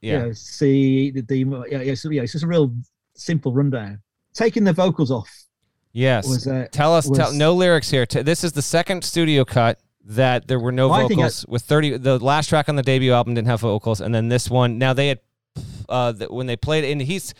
yeah. 0.00 0.12
You 0.12 0.18
know, 0.18 0.32
C, 0.32 1.10
the 1.10 1.22
D, 1.22 1.44
yeah, 1.70 1.82
yeah, 1.82 1.94
so, 1.94 2.10
yeah, 2.10 2.22
it's 2.22 2.32
just 2.32 2.44
a 2.44 2.46
real 2.46 2.74
simple 3.14 3.52
rundown. 3.52 4.00
Taking 4.34 4.64
the 4.64 4.72
vocals 4.72 5.10
off. 5.10 5.30
Yes. 5.92 6.26
Was, 6.26 6.46
uh, 6.46 6.66
tell 6.72 6.94
us, 6.94 7.06
was, 7.06 7.18
tell, 7.18 7.32
no 7.32 7.54
lyrics 7.54 7.90
here. 7.90 8.06
This 8.06 8.44
is 8.44 8.52
the 8.52 8.62
second 8.62 9.04
studio 9.04 9.44
cut 9.44 9.78
that 10.04 10.48
there 10.48 10.58
were 10.58 10.72
no 10.72 10.88
well, 10.88 11.08
vocals 11.08 11.44
I, 11.46 11.52
with 11.52 11.62
30 11.62 11.98
the 11.98 12.18
last 12.18 12.48
track 12.48 12.68
on 12.68 12.76
the 12.76 12.82
debut 12.82 13.12
album 13.12 13.34
didn't 13.34 13.46
have 13.46 13.60
vocals 13.60 14.00
and 14.00 14.12
then 14.12 14.28
this 14.28 14.50
one 14.50 14.76
now 14.76 14.92
they 14.92 15.08
had 15.08 15.20
uh 15.88 16.12
when 16.28 16.46
they 16.46 16.56
played 16.56 16.82
it 16.82 16.90
and 16.90 17.00
he's 17.00 17.34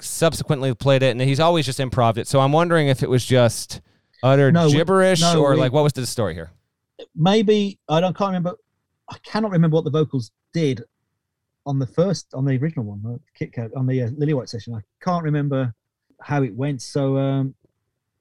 subsequently 0.00 0.74
played 0.74 1.02
it 1.02 1.10
and 1.10 1.20
he's 1.20 1.40
always 1.40 1.66
just 1.66 1.78
improv 1.78 2.16
it 2.16 2.26
so 2.26 2.40
i'm 2.40 2.52
wondering 2.52 2.88
if 2.88 3.02
it 3.02 3.10
was 3.10 3.22
just 3.22 3.82
utter 4.22 4.50
no, 4.50 4.70
gibberish 4.70 5.20
no, 5.20 5.42
or 5.42 5.52
we, 5.52 5.56
like 5.58 5.72
what 5.72 5.82
was 5.82 5.92
the 5.92 6.06
story 6.06 6.32
here 6.32 6.50
maybe 7.14 7.78
i 7.88 8.00
don't 8.00 8.16
can't 8.16 8.28
remember 8.28 8.56
I 9.08 9.16
cannot 9.22 9.52
remember 9.52 9.76
what 9.76 9.84
the 9.84 9.90
vocals 9.90 10.30
did 10.52 10.82
on 11.64 11.78
the 11.78 11.86
first, 11.86 12.32
on 12.34 12.44
the 12.44 12.56
original 12.56 12.84
one, 12.84 13.02
the 13.02 13.20
Kit 13.34 13.52
Kat, 13.52 13.70
on 13.76 13.86
the 13.86 14.02
uh, 14.02 14.08
Lillywhite 14.10 14.48
session. 14.48 14.74
I 14.74 14.80
can't 15.04 15.24
remember 15.24 15.74
how 16.20 16.42
it 16.42 16.54
went. 16.54 16.82
So, 16.82 17.16
um, 17.16 17.54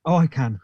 oh, 0.05 0.15
I 0.15 0.27
can. 0.27 0.59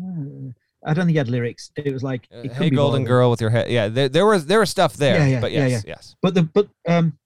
Uh, 0.00 0.52
I 0.84 0.94
don't 0.94 1.06
think 1.06 1.14
he 1.14 1.18
had 1.18 1.28
lyrics. 1.28 1.70
It 1.76 1.92
was 1.92 2.02
like, 2.02 2.26
it 2.30 2.50
uh, 2.50 2.54
"Hey, 2.54 2.70
Golden 2.70 3.04
Girl 3.04 3.30
with 3.30 3.40
your 3.40 3.50
head." 3.50 3.70
Yeah, 3.70 3.88
there, 3.88 4.08
there 4.08 4.26
was 4.26 4.46
there 4.46 4.60
was 4.60 4.70
stuff 4.70 4.94
there. 4.94 5.18
Yeah, 5.18 5.26
yeah, 5.26 5.40
but 5.40 5.52
yes, 5.52 5.70
yeah, 5.70 5.76
yeah. 5.76 5.82
yes. 5.86 6.16
But 6.20 6.34
the 6.34 6.42
but 6.42 6.68
um, 6.88 7.18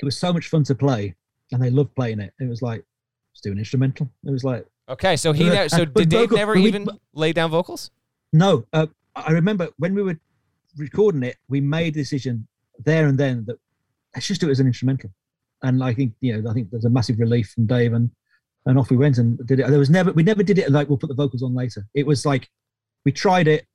it 0.00 0.04
was 0.04 0.16
so 0.16 0.32
much 0.32 0.48
fun 0.48 0.64
to 0.64 0.74
play, 0.74 1.14
and 1.52 1.62
they 1.62 1.70
loved 1.70 1.94
playing 1.94 2.20
it. 2.20 2.32
It 2.38 2.48
was 2.48 2.62
like 2.62 2.84
just 3.32 3.44
doing 3.44 3.58
instrumental. 3.58 4.08
It 4.24 4.30
was 4.30 4.44
like 4.44 4.66
okay. 4.88 5.16
So 5.16 5.32
he 5.32 5.50
uh, 5.50 5.68
so 5.68 5.84
did 5.84 6.08
Dave 6.08 6.30
vocal, 6.30 6.36
never 6.36 6.56
even 6.56 6.84
we, 6.84 6.92
lay 7.12 7.32
down 7.32 7.50
vocals? 7.50 7.90
No, 8.32 8.64
uh, 8.72 8.86
I 9.16 9.32
remember 9.32 9.68
when 9.78 9.94
we 9.94 10.02
were 10.02 10.18
recording 10.76 11.22
it, 11.22 11.36
we 11.48 11.60
made 11.60 11.94
a 11.96 11.98
decision 12.00 12.46
there 12.84 13.06
and 13.06 13.18
then 13.18 13.44
that 13.46 13.56
let's 14.14 14.26
just 14.26 14.40
do 14.40 14.48
it 14.48 14.52
as 14.52 14.60
an 14.60 14.66
instrumental. 14.66 15.10
and 15.62 15.82
I 15.84 15.92
think 15.94 16.14
you 16.20 16.40
know 16.40 16.50
I 16.50 16.54
think 16.54 16.70
there's 16.70 16.84
a 16.86 16.90
massive 16.90 17.18
relief 17.18 17.50
from 17.50 17.66
Dave 17.66 17.92
and 17.92 18.10
and 18.66 18.78
off 18.78 18.90
we 18.90 18.96
went 18.96 19.18
and 19.18 19.38
did 19.46 19.60
it. 19.60 19.68
There 19.68 19.78
was 19.78 19.90
never 19.90 20.12
we 20.12 20.22
never 20.22 20.42
did 20.42 20.58
it 20.58 20.70
like 20.70 20.88
we'll 20.88 20.98
put 20.98 21.08
the 21.08 21.14
vocals 21.14 21.42
on 21.42 21.54
later. 21.54 21.86
It 21.94 22.06
was 22.06 22.24
like 22.26 22.48
we 23.04 23.12
tried 23.12 23.48
it, 23.48 23.66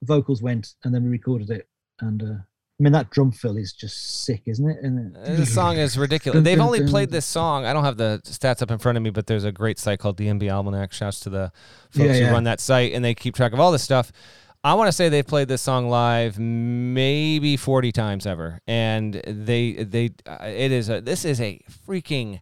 the 0.00 0.06
vocals 0.06 0.42
went, 0.42 0.74
and 0.84 0.94
then 0.94 1.04
we 1.04 1.10
recorded 1.10 1.50
it. 1.50 1.68
And 2.00 2.22
uh, 2.22 2.26
I 2.26 2.82
mean 2.82 2.92
that 2.92 3.10
drum 3.10 3.30
fill 3.30 3.56
is 3.56 3.72
just 3.72 4.24
sick, 4.24 4.42
isn't 4.46 4.68
it? 4.68 4.78
And 4.82 5.16
Uh, 5.16 5.36
This 5.36 5.54
song 5.54 5.76
is 5.78 5.96
ridiculous. 5.96 6.42
They've 6.42 6.58
only 6.58 6.84
played 6.86 7.10
this 7.10 7.24
song. 7.26 7.64
I 7.64 7.72
don't 7.72 7.84
have 7.84 7.96
the 7.96 8.20
stats 8.24 8.62
up 8.62 8.70
in 8.72 8.78
front 8.78 8.98
of 8.98 9.02
me, 9.04 9.10
but 9.10 9.26
there's 9.28 9.44
a 9.44 9.52
great 9.52 9.78
site 9.78 10.00
called 10.00 10.16
DMB 10.16 10.50
Almanac. 10.50 10.92
Shouts 10.92 11.20
to 11.20 11.30
the 11.30 11.52
folks 11.90 12.18
Yeah, 12.18 12.26
who 12.26 12.32
run 12.32 12.44
that 12.44 12.58
site, 12.60 12.92
and 12.92 13.04
they 13.04 13.14
keep 13.14 13.34
track 13.36 13.52
of 13.52 13.60
all 13.60 13.70
this 13.70 13.82
stuff. 13.84 14.10
I 14.64 14.74
want 14.74 14.86
to 14.86 14.92
say 14.92 15.08
they've 15.08 15.26
played 15.26 15.48
this 15.48 15.60
song 15.60 15.88
live 15.88 16.38
maybe 16.38 17.56
40 17.56 17.90
times 17.90 18.26
ever, 18.26 18.60
and 18.68 19.14
they 19.14 19.72
they 19.72 20.10
uh, 20.24 20.38
it 20.44 20.70
is 20.70 20.88
a 20.88 21.00
this 21.00 21.24
is 21.24 21.40
a 21.40 21.60
freaking 21.86 22.40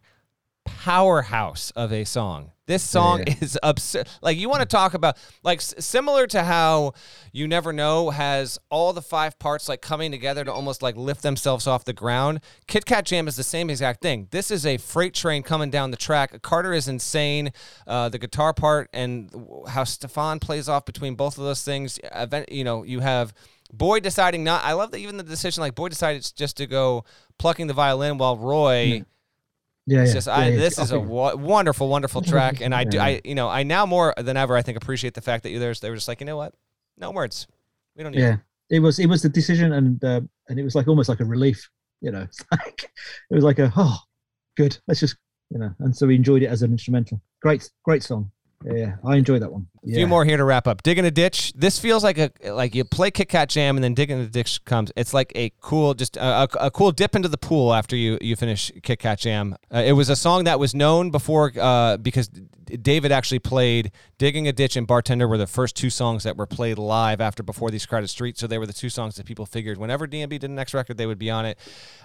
powerhouse 0.85 1.71
of 1.75 1.93
a 1.93 2.03
song. 2.03 2.51
This 2.65 2.81
song 2.83 3.23
Yeah. 3.27 3.35
is 3.41 3.59
absurd. 3.61 4.07
Like 4.23 4.37
you 4.37 4.49
want 4.49 4.61
to 4.61 4.65
talk 4.65 4.95
about 4.95 5.15
like 5.43 5.59
s- 5.59 5.75
similar 5.79 6.25
to 6.27 6.43
how 6.43 6.93
you 7.31 7.47
never 7.47 7.71
know 7.71 8.09
has 8.09 8.57
all 8.71 8.91
the 8.91 9.01
five 9.01 9.37
parts 9.37 9.69
like 9.69 9.81
coming 9.81 10.09
together 10.09 10.43
to 10.43 10.51
almost 10.51 10.81
like 10.81 10.95
lift 10.95 11.21
themselves 11.21 11.67
off 11.67 11.85
the 11.85 11.93
ground. 11.93 12.39
Kit 12.67 12.85
Kat 12.87 13.05
Jam 13.05 13.27
is 13.27 13.35
the 13.35 13.43
same 13.43 13.69
exact 13.69 14.01
thing. 14.01 14.27
This 14.31 14.49
is 14.49 14.65
a 14.65 14.77
freight 14.77 15.13
train 15.13 15.43
coming 15.43 15.69
down 15.69 15.91
the 15.91 15.97
track. 15.97 16.41
Carter 16.41 16.73
is 16.73 16.87
insane. 16.87 17.51
Uh, 17.85 18.09
the 18.09 18.17
guitar 18.17 18.51
part 18.53 18.89
and 18.91 19.29
how 19.67 19.83
Stefan 19.83 20.39
plays 20.39 20.67
off 20.67 20.85
between 20.85 21.13
both 21.13 21.37
of 21.37 21.43
those 21.43 21.61
things. 21.63 21.99
Event, 22.15 22.51
you 22.51 22.63
know, 22.63 22.81
you 22.83 23.01
have. 23.01 23.33
Boyd 23.73 24.03
deciding 24.03 24.43
not. 24.43 24.65
I 24.65 24.73
love 24.73 24.91
that 24.91 24.97
even 24.97 25.15
the 25.15 25.23
decision 25.23 25.61
like 25.61 25.75
Boyd 25.75 25.91
decided 25.91 26.29
just 26.35 26.57
to 26.57 26.67
go 26.67 27.05
plucking 27.37 27.67
the 27.67 27.73
violin 27.73 28.17
while 28.17 28.35
Roy 28.35 29.03
yeah, 29.87 30.01
it's 30.01 30.09
yeah, 30.09 30.13
just 30.13 30.27
yeah, 30.27 30.33
I, 30.35 30.47
yeah. 30.47 30.57
this 30.57 30.77
is 30.77 30.91
a 30.91 30.99
wo- 30.99 31.35
wonderful, 31.35 31.89
wonderful 31.89 32.21
track, 32.33 32.61
and 32.61 32.73
I 32.73 32.83
do, 32.83 32.99
I 32.99 33.21
you 33.23 33.35
know 33.35 33.49
I 33.49 33.63
now 33.63 33.85
more 33.85 34.13
than 34.17 34.37
ever 34.37 34.55
I 34.55 34.61
think 34.61 34.77
appreciate 34.77 35.13
the 35.13 35.21
fact 35.21 35.43
that 35.43 35.49
you 35.49 35.59
there's 35.59 35.79
they 35.79 35.89
were 35.89 35.95
just 35.95 36.07
like 36.07 36.19
you 36.19 36.25
know 36.25 36.37
what, 36.37 36.53
no 36.97 37.11
words, 37.11 37.47
we 37.95 38.03
don't 38.03 38.13
need. 38.13 38.21
yeah. 38.21 38.37
It 38.69 38.79
was 38.79 38.99
it 38.99 39.07
was 39.07 39.21
the 39.21 39.29
decision, 39.29 39.73
and 39.73 40.03
uh, 40.03 40.21
and 40.47 40.59
it 40.59 40.63
was 40.63 40.75
like 40.75 40.87
almost 40.87 41.09
like 41.09 41.19
a 41.19 41.25
relief. 41.25 41.69
You 41.99 42.11
know, 42.11 42.27
like 42.51 42.83
it 43.29 43.35
was 43.35 43.43
like 43.43 43.59
a 43.59 43.71
oh, 43.75 43.97
good. 44.55 44.77
Let's 44.87 44.99
just 44.99 45.17
you 45.49 45.59
know. 45.59 45.73
And 45.79 45.95
so 45.95 46.07
we 46.07 46.15
enjoyed 46.15 46.43
it 46.43 46.47
as 46.47 46.61
an 46.61 46.71
instrumental. 46.71 47.21
Great, 47.41 47.69
great 47.83 48.03
song. 48.03 48.31
Yeah, 48.63 48.73
yeah. 48.73 48.95
I 49.03 49.15
enjoy 49.15 49.39
that 49.39 49.51
one. 49.51 49.67
A 49.83 49.87
few 49.87 50.05
more 50.05 50.23
here 50.23 50.37
to 50.37 50.43
wrap 50.43 50.67
up. 50.67 50.83
Digging 50.83 51.05
a 51.05 51.11
ditch. 51.11 51.53
This 51.55 51.79
feels 51.79 52.03
like 52.03 52.17
a 52.17 52.31
like 52.51 52.75
you 52.75 52.83
play 52.83 53.09
Kit 53.09 53.29
Kat 53.29 53.49
Jam 53.49 53.77
and 53.77 53.83
then 53.83 53.93
digging 53.93 54.19
the 54.19 54.27
ditch 54.27 54.63
comes. 54.65 54.91
It's 54.95 55.13
like 55.13 55.31
a 55.35 55.51
cool 55.59 55.95
just 55.95 56.17
a, 56.17 56.43
a, 56.43 56.47
a 56.59 56.71
cool 56.71 56.91
dip 56.91 57.15
into 57.15 57.27
the 57.27 57.37
pool 57.37 57.73
after 57.73 57.95
you 57.95 58.17
you 58.21 58.35
finish 58.35 58.71
Kit 58.83 58.99
Kat 58.99 59.19
Jam. 59.19 59.55
Uh, 59.73 59.79
it 59.79 59.93
was 59.93 60.09
a 60.09 60.15
song 60.15 60.43
that 60.43 60.59
was 60.59 60.75
known 60.75 61.09
before 61.09 61.51
uh, 61.59 61.97
because 61.97 62.27
David 62.27 63.11
actually 63.11 63.39
played 63.39 63.91
Digging 64.17 64.47
a 64.47 64.53
Ditch 64.53 64.75
and 64.75 64.85
Bartender 64.85 65.27
were 65.27 65.37
the 65.37 65.47
first 65.47 65.75
two 65.75 65.89
songs 65.89 66.23
that 66.23 66.37
were 66.37 66.45
played 66.45 66.77
live 66.77 67.19
after 67.19 67.41
Before 67.41 67.71
These 67.71 67.85
Crowded 67.85 68.09
Streets. 68.09 68.39
So 68.39 68.47
they 68.47 68.59
were 68.59 68.67
the 68.67 68.73
two 68.73 68.89
songs 68.89 69.15
that 69.15 69.25
people 69.25 69.45
figured 69.45 69.77
whenever 69.77 70.07
DMB 70.07 70.29
did 70.29 70.41
the 70.41 70.47
next 70.49 70.73
record 70.73 70.97
they 70.97 71.07
would 71.07 71.19
be 71.19 71.31
on 71.31 71.45
it. 71.45 71.57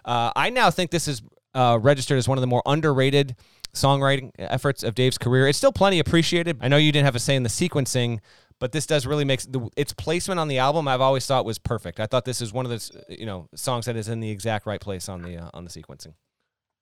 Uh, 0.04 0.32
I 0.34 0.50
now 0.50 0.70
think 0.70 0.90
this 0.90 1.08
is 1.08 1.22
uh, 1.54 1.78
registered 1.80 2.18
as 2.18 2.28
one 2.28 2.38
of 2.38 2.42
the 2.42 2.46
more 2.46 2.62
underrated 2.66 3.34
songwriting 3.76 4.30
efforts 4.38 4.82
of 4.82 4.94
Dave's 4.94 5.18
career. 5.18 5.46
It's 5.48 5.58
still 5.58 5.72
plenty 5.72 5.98
appreciated. 5.98 6.58
I 6.60 6.68
know 6.68 6.76
you 6.76 6.92
didn't 6.92 7.04
have 7.06 7.14
a 7.16 7.20
say 7.20 7.36
in 7.36 7.42
the 7.42 7.48
sequencing, 7.48 8.20
but 8.58 8.72
this 8.72 8.86
does 8.86 9.06
really 9.06 9.24
make 9.24 9.40
the, 9.42 9.68
its 9.76 9.92
placement 9.92 10.40
on 10.40 10.48
the 10.48 10.58
album. 10.58 10.88
I've 10.88 11.00
always 11.00 11.26
thought 11.26 11.44
was 11.44 11.58
perfect. 11.58 12.00
I 12.00 12.06
thought 12.06 12.24
this 12.24 12.40
is 12.40 12.52
one 12.52 12.64
of 12.66 12.70
those 12.70 12.90
you 13.08 13.26
know 13.26 13.48
songs 13.54 13.86
that 13.86 13.96
is 13.96 14.08
in 14.08 14.20
the 14.20 14.30
exact 14.30 14.66
right 14.66 14.80
place 14.80 15.08
on 15.08 15.22
the 15.22 15.36
uh, 15.38 15.50
on 15.54 15.64
the 15.64 15.70
sequencing. 15.70 16.14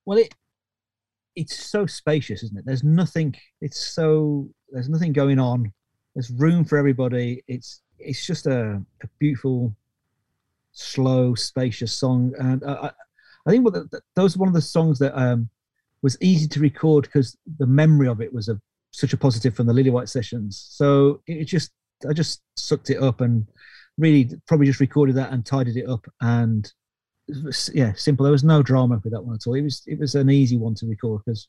Well, 0.07 0.19
it 0.19 0.35
it's 1.37 1.57
so 1.67 1.85
spacious, 1.87 2.43
isn't 2.45 2.59
it? 2.59 2.65
There's 2.65 2.85
nothing. 2.85 3.35
It's 3.61 3.79
so 3.95 4.49
there's 4.71 4.89
nothing 4.89 5.13
going 5.13 5.39
on. 5.39 5.73
There's 6.15 6.31
room 6.31 6.65
for 6.65 6.79
everybody. 6.79 7.43
It's 7.49 7.83
it's 7.99 8.25
just 8.27 8.47
a, 8.47 8.81
a 9.03 9.07
beautiful, 9.19 9.75
slow, 10.73 11.35
spacious 11.35 11.93
song, 11.93 12.33
and 12.39 12.63
uh, 12.63 12.79
I, 12.83 12.91
I 13.47 13.51
think 13.51 13.65
what 13.65 13.75
the- 13.75 14.01
those 14.15 14.37
are 14.37 14.39
one 14.39 14.49
of 14.49 14.55
the 14.55 14.61
songs 14.63 14.99
that 15.01 15.17
um, 15.21 15.49
was 16.05 16.19
easy 16.21 16.47
to 16.47 16.61
record 16.61 17.05
because 17.05 17.37
the 17.59 17.67
memory 17.67 18.07
of 18.09 18.21
it 18.21 18.33
was 18.33 18.49
a 18.51 18.61
such 18.91 19.15
a 19.15 19.17
positive 19.17 19.55
from 19.57 19.67
the 19.67 19.73
Lillywhite 19.73 20.09
sessions. 20.09 20.65
So 20.71 21.23
it 21.27 21.47
just 21.47 21.73
I 22.09 22.13
just 22.13 22.43
sucked 22.57 22.91
it 22.91 23.03
up 23.03 23.23
and 23.23 23.47
really 23.99 24.31
probably 24.47 24.67
just 24.67 24.81
recorded 24.81 25.17
that 25.17 25.33
and 25.33 25.45
tidied 25.47 25.79
it 25.79 25.89
up 25.89 26.07
and 26.21 26.71
it 27.27 27.43
was- 27.43 27.71
yeah, 27.75 27.95
simple. 27.97 28.25
There 28.25 28.33
was 28.33 28.45
no 28.45 28.63
drama 28.63 29.01
with 29.03 29.15
that 29.15 29.23
one 29.25 29.35
at 29.35 29.47
all. 29.47 29.55
It 29.55 29.63
was 29.63 29.83
it 29.87 29.99
was 29.99 30.15
an 30.15 30.29
easy 30.31 30.59
one 30.59 30.75
to 30.77 30.87
record 30.87 31.23
because 31.25 31.49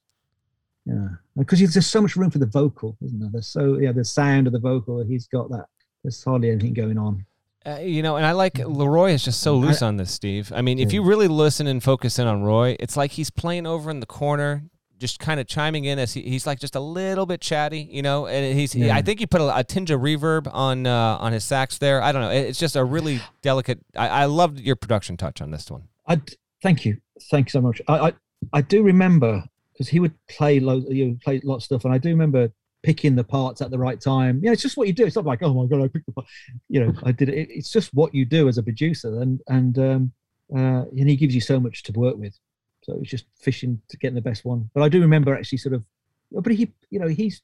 yeah, 0.86 1.10
because 1.38 1.60
there's 1.74 1.86
so 1.88 2.02
much 2.02 2.16
room 2.16 2.32
for 2.32 2.40
the 2.40 2.46
vocal, 2.46 2.98
isn't 3.04 3.20
there? 3.20 3.30
There's 3.32 3.48
so 3.48 3.78
yeah, 3.78 3.92
the 3.92 4.06
sound 4.06 4.48
of 4.48 4.54
the 4.54 4.60
vocal. 4.60 5.04
He's 5.04 5.28
got 5.28 5.50
that. 5.50 5.66
There's 6.04 6.24
hardly 6.24 6.52
anything 6.52 6.74
going 6.74 6.98
on. 6.98 7.26
Uh, 7.66 7.80
you 7.80 8.04
know, 8.04 8.16
and 8.16 8.26
I 8.26 8.34
like 8.34 8.54
LeRoi 8.56 9.12
is 9.14 9.24
just 9.24 9.42
so 9.42 9.56
loose 9.56 9.82
on 9.82 9.98
this, 9.98 10.12
Steve. 10.12 10.52
I 10.56 10.62
mean, 10.62 10.78
if 10.80 10.94
you 10.94 11.04
really 11.04 11.28
listen 11.28 11.66
and 11.68 11.82
focus 11.82 12.20
in 12.20 12.28
on 12.28 12.44
Roy, 12.44 12.76
it's 12.80 12.96
like 12.96 13.12
he's 13.12 13.30
playing 13.32 13.66
over 13.66 13.90
in 13.90 14.00
the 14.02 14.06
corner, 14.06 14.64
just 15.00 15.20
kind 15.20 15.40
of 15.40 15.48
chiming 15.48 15.86
in 15.86 15.98
as 15.98 16.14
he, 16.14 16.22
he's 16.22 16.46
like 16.46 16.60
just 16.60 16.76
a 16.76 16.80
little 16.80 17.26
bit 17.26 17.42
chatty, 17.42 17.82
you 17.92 18.04
know. 18.04 18.28
And 18.28 18.58
he's 18.58 18.76
Yeah. 18.76 18.96
I 18.96 19.02
think 19.02 19.20
he 19.20 19.26
put 19.26 19.42
a, 19.42 19.58
a 19.58 19.64
tinge 19.64 19.90
of 19.90 20.00
reverb 20.02 20.48
on 20.54 20.86
uh, 20.86 21.18
on 21.20 21.34
his 21.34 21.44
sax 21.44 21.80
there. 21.80 22.04
I 22.04 22.12
don't 22.12 22.22
know. 22.22 22.30
It- 22.30 22.46
It's 22.50 22.60
just 22.60 22.76
a 22.76 22.84
really 22.84 23.20
delicate. 23.42 23.80
I, 23.98 24.08
I 24.10 24.26
loved 24.26 24.60
your 24.60 24.76
production 24.76 25.18
touch 25.18 25.42
on 25.42 25.50
this 25.50 25.70
one. 25.72 25.88
I 26.08 26.22
thank 26.62 26.86
you, 26.86 26.98
thank 27.32 27.48
you 27.48 27.52
so 27.52 27.62
much. 27.62 27.82
I 27.88 27.98
I, 28.10 28.14
I 28.54 28.62
do 28.62 28.84
remember 28.84 29.44
because 29.74 29.88
he 29.90 30.00
would 30.00 30.14
play 30.28 30.60
loads, 30.60 30.86
you 30.90 31.06
know, 31.08 31.18
play 31.24 31.42
a 31.44 31.48
lot 31.48 31.56
of 31.56 31.64
stuff, 31.64 31.84
and 31.84 31.94
I 31.94 31.98
do 31.98 32.10
remember 32.10 32.50
picking 32.86 33.16
the 33.16 33.24
parts 33.24 33.62
at 33.64 33.72
the 33.72 33.80
right 33.80 34.00
time. 34.00 34.40
Yeah, 34.44 34.52
it's 34.52 34.62
just 34.62 34.78
what 34.78 34.88
you 34.88 34.94
do. 34.94 35.08
It's 35.08 35.16
not 35.16 35.26
like 35.26 35.42
oh 35.42 35.54
my 35.54 35.66
god, 35.66 35.84
I 35.84 35.88
picked 35.88 36.06
the 36.06 36.12
part. 36.12 36.28
You 36.70 36.86
know, 36.86 36.94
I 37.04 37.12
did 37.12 37.30
it. 37.30 37.50
It's 37.50 37.72
just 37.72 37.92
what 37.96 38.14
you 38.14 38.26
do 38.26 38.48
as 38.48 38.60
a 38.60 38.64
producer, 38.64 39.22
and 39.22 39.42
and 39.48 39.80
um, 39.80 40.12
uh, 40.56 40.86
and 40.86 41.10
he 41.10 41.16
gives 41.16 41.34
you 41.34 41.42
so 41.42 41.60
much 41.60 41.82
to 41.84 41.92
work 41.94 42.16
with. 42.18 42.38
So 42.84 43.00
it's 43.02 43.10
just 43.10 43.26
fishing 43.42 43.82
to 43.90 43.98
getting 43.98 44.14
the 44.14 44.22
best 44.22 44.46
one. 44.46 44.70
But 44.76 44.84
I 44.84 44.90
do 44.90 45.02
remember 45.02 45.36
actually 45.36 45.58
sort 45.58 45.74
of, 45.74 45.84
but 46.32 46.54
he, 46.54 46.72
you 46.92 47.00
know, 47.00 47.08
he's 47.08 47.42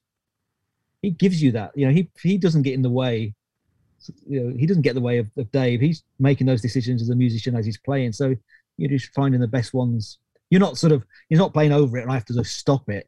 he 1.02 1.10
gives 1.10 1.42
you 1.42 1.52
that. 1.54 1.72
You 1.76 1.88
know, 1.88 1.92
he 1.92 2.08
he 2.22 2.38
doesn't 2.38 2.62
get 2.62 2.76
in 2.76 2.84
the 2.84 2.92
way. 2.92 3.34
You 4.28 4.44
know, 4.44 4.58
he 4.58 4.68
doesn't 4.68 4.84
get 4.84 4.92
in 4.92 4.98
the 4.98 5.02
way 5.02 5.18
of, 5.18 5.28
of 5.38 5.52
Dave. 5.52 5.82
He's 5.82 6.04
making 6.20 6.46
those 6.46 6.62
decisions 6.62 7.02
as 7.02 7.10
a 7.10 7.16
musician 7.16 7.56
as 7.56 7.66
he's 7.66 7.80
playing. 7.80 8.14
So 8.14 8.36
you're 8.78 8.92
just 8.92 9.12
finding 9.14 9.42
the 9.42 9.48
best 9.48 9.74
ones. 9.74 10.20
You're 10.52 10.62
not 10.62 10.78
sort 10.78 10.94
of 10.94 11.04
you're 11.30 11.40
not 11.40 11.54
playing 11.54 11.72
over 11.72 11.98
it 11.98 12.04
and 12.04 12.12
I 12.12 12.14
have 12.14 12.26
to 12.26 12.36
just 12.36 12.58
stop 12.58 12.90
it. 12.90 13.08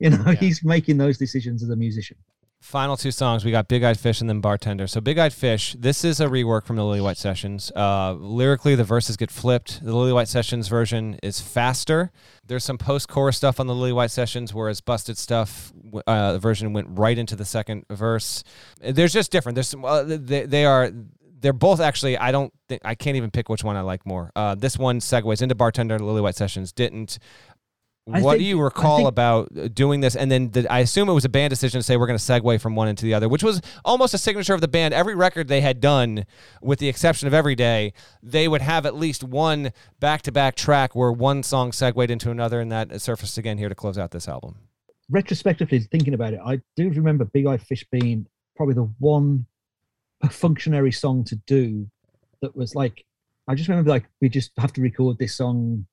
You 0.00 0.10
know, 0.10 0.24
Yeah. 0.26 0.34
he's 0.34 0.64
making 0.64 0.96
those 0.98 1.16
decisions 1.18 1.62
as 1.62 1.70
a 1.70 1.76
musician. 1.76 2.16
Final 2.62 2.96
two 2.98 3.10
songs. 3.10 3.42
We 3.42 3.50
got 3.50 3.68
Big 3.68 3.82
Eyed 3.82 3.98
Fish 3.98 4.20
and 4.20 4.28
then 4.28 4.40
Bartender. 4.40 4.86
So 4.86 5.00
Big 5.00 5.16
Eyed 5.18 5.32
Fish, 5.32 5.74
this 5.78 6.04
is 6.04 6.20
a 6.20 6.26
rework 6.26 6.66
from 6.66 6.76
the 6.76 6.82
Lillywhite 6.82 7.16
Sessions. 7.16 7.72
Uh, 7.74 8.12
lyrically, 8.12 8.74
the 8.74 8.84
verses 8.84 9.16
get 9.16 9.30
flipped. 9.30 9.82
The 9.82 9.92
Lillywhite 9.92 10.28
Sessions 10.28 10.68
version 10.68 11.18
is 11.22 11.40
faster. 11.40 12.10
There's 12.46 12.62
some 12.64 12.76
post-chorus 12.76 13.38
stuff 13.38 13.60
on 13.60 13.66
the 13.66 13.72
Lillywhite 13.72 14.10
Sessions, 14.10 14.52
whereas 14.52 14.82
Busted 14.82 15.16
Stuff, 15.16 15.72
uh, 16.06 16.32
the 16.32 16.38
version 16.38 16.74
went 16.74 16.88
right 16.90 17.16
into 17.16 17.34
the 17.34 17.46
second 17.46 17.86
verse. 17.88 18.44
There's 18.78 19.14
just 19.14 19.32
different. 19.32 19.54
There's 19.54 19.68
some. 19.68 19.82
Uh, 19.84 20.02
they, 20.02 20.44
they 20.44 20.66
are. 20.66 20.90
They're 21.42 21.54
both 21.54 21.80
actually. 21.80 22.18
I 22.18 22.30
don't 22.30 22.52
think 22.68 22.82
I 22.84 22.94
can't 22.94 23.16
even 23.16 23.30
pick 23.30 23.48
which 23.48 23.64
one 23.64 23.74
I 23.74 23.80
like 23.80 24.04
more. 24.04 24.30
Uh, 24.36 24.54
this 24.54 24.76
one 24.76 25.00
segues 25.00 25.40
into 25.40 25.54
Bartender. 25.54 25.98
Lillywhite 25.98 26.34
Sessions 26.34 26.70
didn't. 26.70 27.18
I 28.12 28.22
What 28.22 28.38
do 28.38 28.44
you 28.44 28.60
recall 28.60 28.98
think- 28.98 29.08
about 29.08 29.48
uh, 29.56 29.68
doing 29.68 30.00
this? 30.00 30.16
And 30.16 30.30
then 30.30 30.50
the, 30.50 30.70
I 30.72 30.80
assume 30.80 31.08
it 31.08 31.12
was 31.12 31.24
a 31.24 31.28
band 31.28 31.50
decision 31.50 31.78
to 31.78 31.82
say 31.82 31.96
we're 31.96 32.06
going 32.06 32.18
to 32.18 32.24
segue 32.24 32.60
from 32.60 32.74
one 32.74 32.88
into 32.88 33.04
the 33.04 33.14
other, 33.14 33.28
which 33.28 33.42
was 33.44 33.60
almost 33.84 34.14
a 34.14 34.18
signature 34.18 34.54
of 34.54 34.60
the 34.60 34.68
band. 34.68 34.94
Every 34.94 35.14
record 35.14 35.48
they 35.48 35.60
had 35.60 35.80
done, 35.80 36.24
with 36.62 36.78
the 36.78 36.88
exception 36.88 37.28
of 37.28 37.34
Everyday, 37.34 37.92
they 38.22 38.48
would 38.48 38.62
have 38.62 38.86
at 38.86 38.94
least 38.96 39.22
one 39.22 39.72
back 40.00 40.22
to 40.22 40.32
back 40.32 40.56
track 40.56 40.94
where 40.96 41.12
one 41.12 41.42
song 41.42 41.72
segued 41.72 42.10
into 42.10 42.30
another, 42.30 42.60
and 42.60 42.72
that 42.72 43.00
surfaced 43.00 43.38
again 43.38 43.58
here 43.58 43.68
to 43.68 43.74
close 43.74 43.98
out 43.98 44.10
this 44.10 44.26
album. 44.26 44.56
Retrospectively 45.08 45.80
thinking 45.80 46.14
about 46.14 46.32
it, 46.34 46.40
I 46.44 46.60
do 46.76 46.88
remember 46.90 47.24
Big 47.26 47.46
Eye 47.46 47.58
Fish 47.58 47.84
being 47.92 48.26
probably 48.56 48.74
the 48.74 48.90
one 48.98 49.46
functionary 50.30 50.92
song 50.92 51.24
to 51.24 51.36
do 51.46 51.88
that 52.42 52.54
was 52.56 52.74
like 52.74 53.04
I 53.48 53.54
just 53.54 53.68
remember 53.68 53.90
like 53.90 54.04
we 54.20 54.28
just 54.28 54.52
have 54.58 54.72
to 54.74 54.80
record 54.80 55.18
this 55.18 55.34
song 55.36 55.86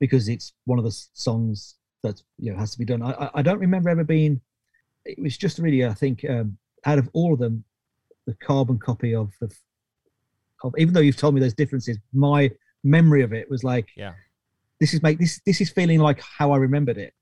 because 0.00 0.28
it's 0.28 0.52
one 0.64 0.78
of 0.78 0.84
the 0.84 0.96
songs 1.12 1.76
that 2.02 2.22
you 2.38 2.52
know 2.52 2.58
has 2.58 2.72
to 2.72 2.78
be 2.78 2.84
done. 2.84 3.02
I 3.02 3.30
I, 3.34 3.42
don't 3.42 3.58
remember 3.58 3.88
ever 3.90 4.04
being. 4.04 4.40
It 5.04 5.20
was 5.20 5.36
just 5.36 5.58
really 5.58 5.84
I 5.84 5.94
think 5.94 6.24
um, 6.28 6.58
out 6.84 6.98
of 6.98 7.08
all 7.12 7.32
of 7.32 7.38
them, 7.38 7.64
the 8.26 8.34
carbon 8.34 8.78
copy 8.78 9.14
of 9.14 9.32
the 9.40 9.54
of 10.62 10.74
even 10.78 10.94
though 10.94 11.00
you've 11.00 11.16
told 11.16 11.34
me 11.34 11.40
there's 11.40 11.54
differences, 11.54 11.98
my 12.12 12.50
memory 12.82 13.22
of 13.22 13.32
it 13.32 13.50
was 13.50 13.64
like 13.64 13.88
Yeah. 13.96 14.12
this 14.80 14.94
is 14.94 15.02
make 15.02 15.18
this 15.18 15.40
this 15.46 15.60
is 15.60 15.70
feeling 15.70 16.00
like 16.00 16.20
how 16.20 16.52
I 16.52 16.56
remembered 16.58 16.98
it. 16.98 17.14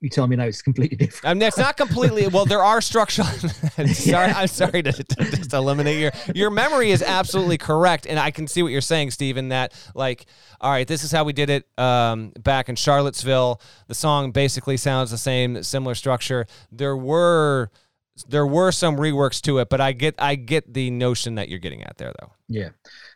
You 0.00 0.08
tell 0.08 0.26
me 0.26 0.36
now 0.36 0.44
it's 0.44 0.62
completely 0.62 0.96
different. 0.96 1.24
I 1.24 1.34
mean, 1.34 1.42
it's 1.42 1.58
not 1.58 1.76
completely. 1.76 2.26
Well, 2.28 2.46
there 2.46 2.62
are 2.64 2.80
structural. 2.80 3.26
sorry, 3.94 4.32
I'm 4.32 4.48
sorry 4.48 4.82
to, 4.82 4.92
to 4.92 5.24
just 5.24 5.52
eliminate 5.52 5.98
your 5.98 6.12
your 6.34 6.50
memory 6.50 6.90
is 6.90 7.02
absolutely 7.02 7.58
correct, 7.58 8.06
and 8.06 8.18
I 8.18 8.30
can 8.30 8.46
see 8.46 8.62
what 8.62 8.72
you're 8.72 8.80
saying, 8.80 9.10
Stephen. 9.10 9.48
That 9.48 9.72
like, 9.94 10.26
all 10.60 10.70
right, 10.70 10.86
this 10.86 11.04
is 11.04 11.12
how 11.12 11.24
we 11.24 11.32
did 11.32 11.50
it 11.50 11.66
um, 11.78 12.32
back 12.38 12.68
in 12.68 12.76
Charlottesville. 12.76 13.60
The 13.88 13.94
song 13.94 14.30
basically 14.32 14.76
sounds 14.76 15.10
the 15.10 15.18
same, 15.18 15.62
similar 15.62 15.94
structure. 15.94 16.46
There 16.72 16.96
were 16.96 17.70
there 18.28 18.46
were 18.46 18.70
some 18.72 18.96
reworks 18.96 19.40
to 19.42 19.58
it, 19.58 19.68
but 19.68 19.80
I 19.80 19.92
get 19.92 20.14
I 20.18 20.36
get 20.36 20.72
the 20.72 20.90
notion 20.90 21.34
that 21.34 21.48
you're 21.48 21.58
getting 21.58 21.82
at 21.82 21.98
there, 21.98 22.12
though. 22.20 22.32
Yeah. 22.48 22.70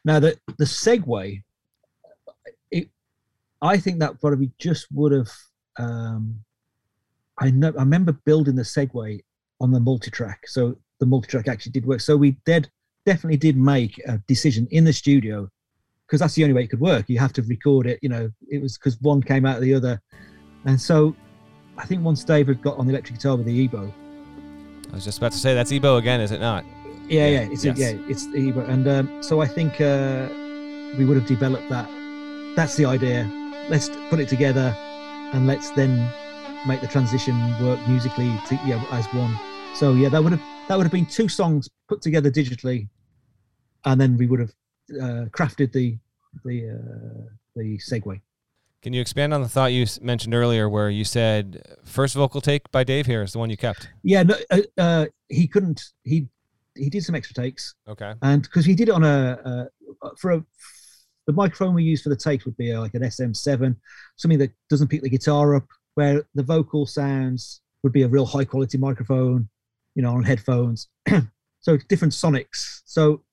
Now 0.05 0.21
the 0.21 0.39
the 0.59 0.65
segue, 0.65 1.43
it, 2.71 2.89
I 3.63 3.79
think 3.79 4.01
that 4.01 4.21
probably 4.21 4.51
just 4.59 4.87
would 4.93 5.13
have. 5.13 5.31
Um, 5.79 6.41
I 7.41 7.51
know. 7.51 7.73
I 7.77 7.81
remember 7.81 8.13
building 8.13 8.57
the 8.57 8.63
segue 8.63 9.21
on 9.61 9.71
the 9.71 9.81
multi-track, 9.81 10.47
so 10.47 10.77
the 11.01 11.07
multi-track 11.07 11.49
actually 11.49 11.73
did 11.73 11.87
work. 11.87 12.01
So 12.01 12.17
we 12.17 12.37
did 12.45 12.71
definitely 13.07 13.39
did 13.39 13.57
make 13.57 13.99
a 14.07 14.19
decision 14.27 14.67
in 14.71 14.85
the 14.85 14.93
studio 14.93 15.49
because 16.07 16.21
that's 16.21 16.35
the 16.35 16.43
only 16.43 16.55
way 16.55 16.65
it 16.65 16.69
could 16.71 16.81
work. 16.81 17.09
You 17.09 17.19
have 17.19 17.33
to 17.35 17.43
record 17.43 17.87
it. 17.87 17.99
You 18.03 18.09
know, 18.09 18.31
it 18.49 18.61
was 18.61 18.77
because 18.77 19.01
one 19.01 19.23
came 19.23 19.47
out 19.47 19.57
of 19.57 19.63
the 19.63 19.75
other, 19.75 20.01
and 20.65 20.81
so 20.81 21.15
I 21.77 21.87
think 21.87 22.03
once 22.03 22.25
David 22.25 22.63
got 22.63 22.77
on 22.79 22.87
the 22.87 22.93
electric 22.93 23.19
guitar 23.19 23.37
with 23.37 23.47
the 23.47 23.69
EBow, 23.69 23.93
I 24.91 24.95
was 24.95 25.05
just 25.05 25.19
about 25.19 25.33
to 25.33 25.39
say 25.39 25.55
that's 25.55 25.71
EBow 25.73 25.99
again, 25.99 26.21
is 26.21 26.33
it 26.33 26.41
not? 26.41 26.65
yeah, 27.09 27.27
yeah, 27.27 27.41
it's 27.51 27.65
Yes. 27.65 27.79
yeah, 27.79 27.93
it's 28.09 28.27
the 28.27 28.53
EBow, 28.53 28.69
and 28.69 28.89
um, 28.89 29.23
so 29.23 29.41
I 29.41 29.47
think 29.47 29.81
uh, 29.81 30.29
we 30.99 31.05
would 31.05 31.17
have 31.17 31.27
developed 31.27 31.69
that. 31.71 31.89
That's 32.57 32.77
the 32.77 32.85
idea. 32.87 33.31
Let's 33.69 33.91
put 34.11 34.19
it 34.19 34.29
together, 34.29 34.75
and 35.33 35.47
let's 35.47 35.71
then 35.71 36.11
make 36.67 36.81
the 36.81 36.87
transition 36.87 37.37
work 37.65 37.79
musically 37.89 38.29
to, 38.49 38.59
yeah, 38.67 38.83
as 38.93 39.07
one. 39.07 39.35
So 39.75 39.95
yeah, 39.95 40.09
that 40.09 40.23
would 40.23 40.33
have 40.33 40.43
that 40.69 40.77
would 40.77 40.85
have 40.85 40.93
been 40.93 41.07
two 41.07 41.29
songs 41.29 41.69
put 41.89 42.03
together 42.03 42.31
digitally, 42.31 42.89
and 43.85 44.01
then 44.01 44.17
we 44.17 44.27
would 44.27 44.41
have 44.41 44.53
uh, 45.01 45.25
crafted 45.31 45.73
the 45.73 45.99
the 46.45 46.71
uh, 46.71 47.29
the 47.55 47.79
segue. 47.79 48.21
Can 48.81 48.93
you 48.93 49.01
expand 49.01 49.35
on 49.35 49.43
the 49.43 49.49
thought 49.49 49.73
you 49.73 49.87
mentioned 50.01 50.35
earlier, 50.35 50.69
where 50.69 50.89
you 50.89 51.05
said 51.05 51.77
first 51.85 52.15
vocal 52.15 52.41
take 52.41 52.71
by 52.71 52.85
Dave 52.85 53.07
here 53.07 53.23
is 53.23 53.33
the 53.33 53.39
one 53.39 53.51
you 53.51 53.57
kept? 53.57 53.89
Yeah, 54.03 54.23
no, 54.23 54.37
uh, 54.51 54.61
uh, 54.77 55.07
he 55.29 55.47
couldn't. 55.47 55.83
He 56.05 56.29
he 56.77 56.89
did 56.89 57.05
some 57.05 57.15
extra 57.15 57.35
takes. 57.35 57.75
Okay. 57.89 58.15
and 58.23 58.43
because 58.43 58.65
he 58.65 58.75
did 58.75 58.89
it 58.89 58.93
on 58.93 59.05
a 59.05 59.69
uh, 60.03 60.11
for 60.17 60.31
a 60.33 60.45
the 61.29 61.33
microphone 61.35 61.75
we 61.75 61.85
use 61.85 62.01
for 62.01 62.09
the 62.09 62.17
takes 62.17 62.47
would 62.47 62.57
be 62.57 62.73
uh, 62.73 62.81
like 62.81 62.95
an 62.95 63.03
SM7, 63.03 63.77
something 64.17 64.39
that 64.39 64.51
doesn't 64.71 64.89
pick 64.89 65.03
the 65.03 65.11
guitar 65.11 65.55
up, 65.57 65.67
where 65.99 66.23
the 66.37 66.45
vocal 66.45 66.87
sounds 66.87 67.61
would 67.83 67.93
be 67.93 68.03
a 68.03 68.09
real 68.09 68.25
high 68.25 68.45
quality 68.45 68.79
microphone, 68.79 69.49
you 69.97 70.03
know, 70.03 70.13
on 70.13 70.23
headphones. 70.23 70.87
so 71.61 71.77
different 71.89 72.15
sonics. 72.15 72.83
So 72.85 73.25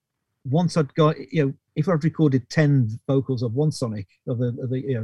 once 0.44 0.76
I'd 0.76 0.92
got, 0.94 1.14
you 1.32 1.46
know, 1.46 1.54
if 1.76 1.88
I'd 1.88 2.02
recorded 2.02 2.50
ten 2.50 2.88
vocals 3.06 3.44
of 3.44 3.54
one 3.54 3.70
sonic 3.70 4.08
of 4.26 4.38
the, 4.38 4.48
of 4.60 4.70
the 4.70 4.80
you 4.80 4.94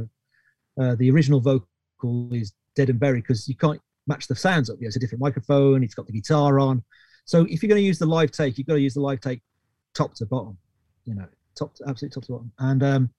know, 0.77 0.83
uh, 0.83 0.95
the 0.95 1.09
original 1.09 1.39
vocal 1.39 2.33
is 2.33 2.51
dead 2.75 2.89
and 2.89 2.99
buried 2.99 3.23
because 3.23 3.47
you 3.47 3.55
can't 3.55 3.79
match 4.07 4.27
the 4.27 4.35
sounds 4.35 4.69
up. 4.69 4.75
You 4.79 4.83
know, 4.83 4.87
it's 4.87 4.97
a 4.97 4.99
different 4.99 5.21
microphone. 5.21 5.85
It's 5.85 5.95
got 5.95 6.05
the 6.05 6.19
guitar 6.19 6.59
on. 6.59 6.83
So 7.23 7.45
if 7.49 7.63
you're 7.63 7.69
going 7.69 7.81
to 7.81 7.87
use 7.87 7.97
the 7.97 8.05
live 8.05 8.31
take, 8.31 8.57
you've 8.57 8.67
got 8.67 8.73
to 8.73 8.81
use 8.81 8.95
the 8.95 8.99
live 8.99 9.21
take 9.21 9.41
top 9.93 10.15
to 10.15 10.25
bottom, 10.25 10.57
you 11.05 11.15
know, 11.15 11.27
top 11.57 11.75
to 11.75 11.85
absolute 11.87 12.11
top 12.11 12.25
to 12.25 12.31
bottom. 12.33 12.51
And 12.59 12.83
um, 12.83 13.09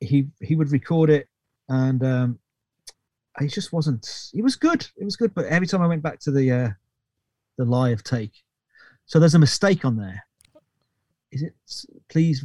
he 0.00 0.26
he 0.42 0.56
would 0.56 0.72
record 0.72 1.08
it, 1.08 1.26
and 1.70 2.04
um, 2.04 2.38
it 3.40 3.48
just 3.48 3.72
wasn't. 3.72 4.30
It 4.34 4.42
was 4.42 4.56
good. 4.56 4.86
It 4.96 5.04
was 5.04 5.16
good, 5.16 5.34
but 5.34 5.46
every 5.46 5.66
time 5.66 5.82
I 5.82 5.86
went 5.86 6.02
back 6.02 6.20
to 6.20 6.30
the 6.30 6.50
uh, 6.52 6.68
the 7.58 7.64
live 7.64 8.02
take, 8.04 8.32
so 9.06 9.18
there's 9.18 9.34
a 9.34 9.38
mistake 9.38 9.84
on 9.84 9.96
there. 9.96 10.24
Is 11.32 11.42
it? 11.42 11.54
Please 12.08 12.44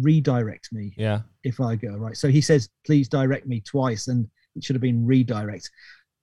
redirect 0.00 0.72
me 0.72 0.94
Yeah. 0.96 1.22
if 1.42 1.60
I 1.60 1.74
go 1.74 1.96
right. 1.96 2.16
So 2.16 2.28
he 2.28 2.40
says, 2.40 2.68
please 2.86 3.08
direct 3.08 3.46
me 3.46 3.60
twice, 3.60 4.08
and 4.08 4.28
it 4.56 4.64
should 4.64 4.76
have 4.76 4.82
been 4.82 5.04
redirect. 5.04 5.68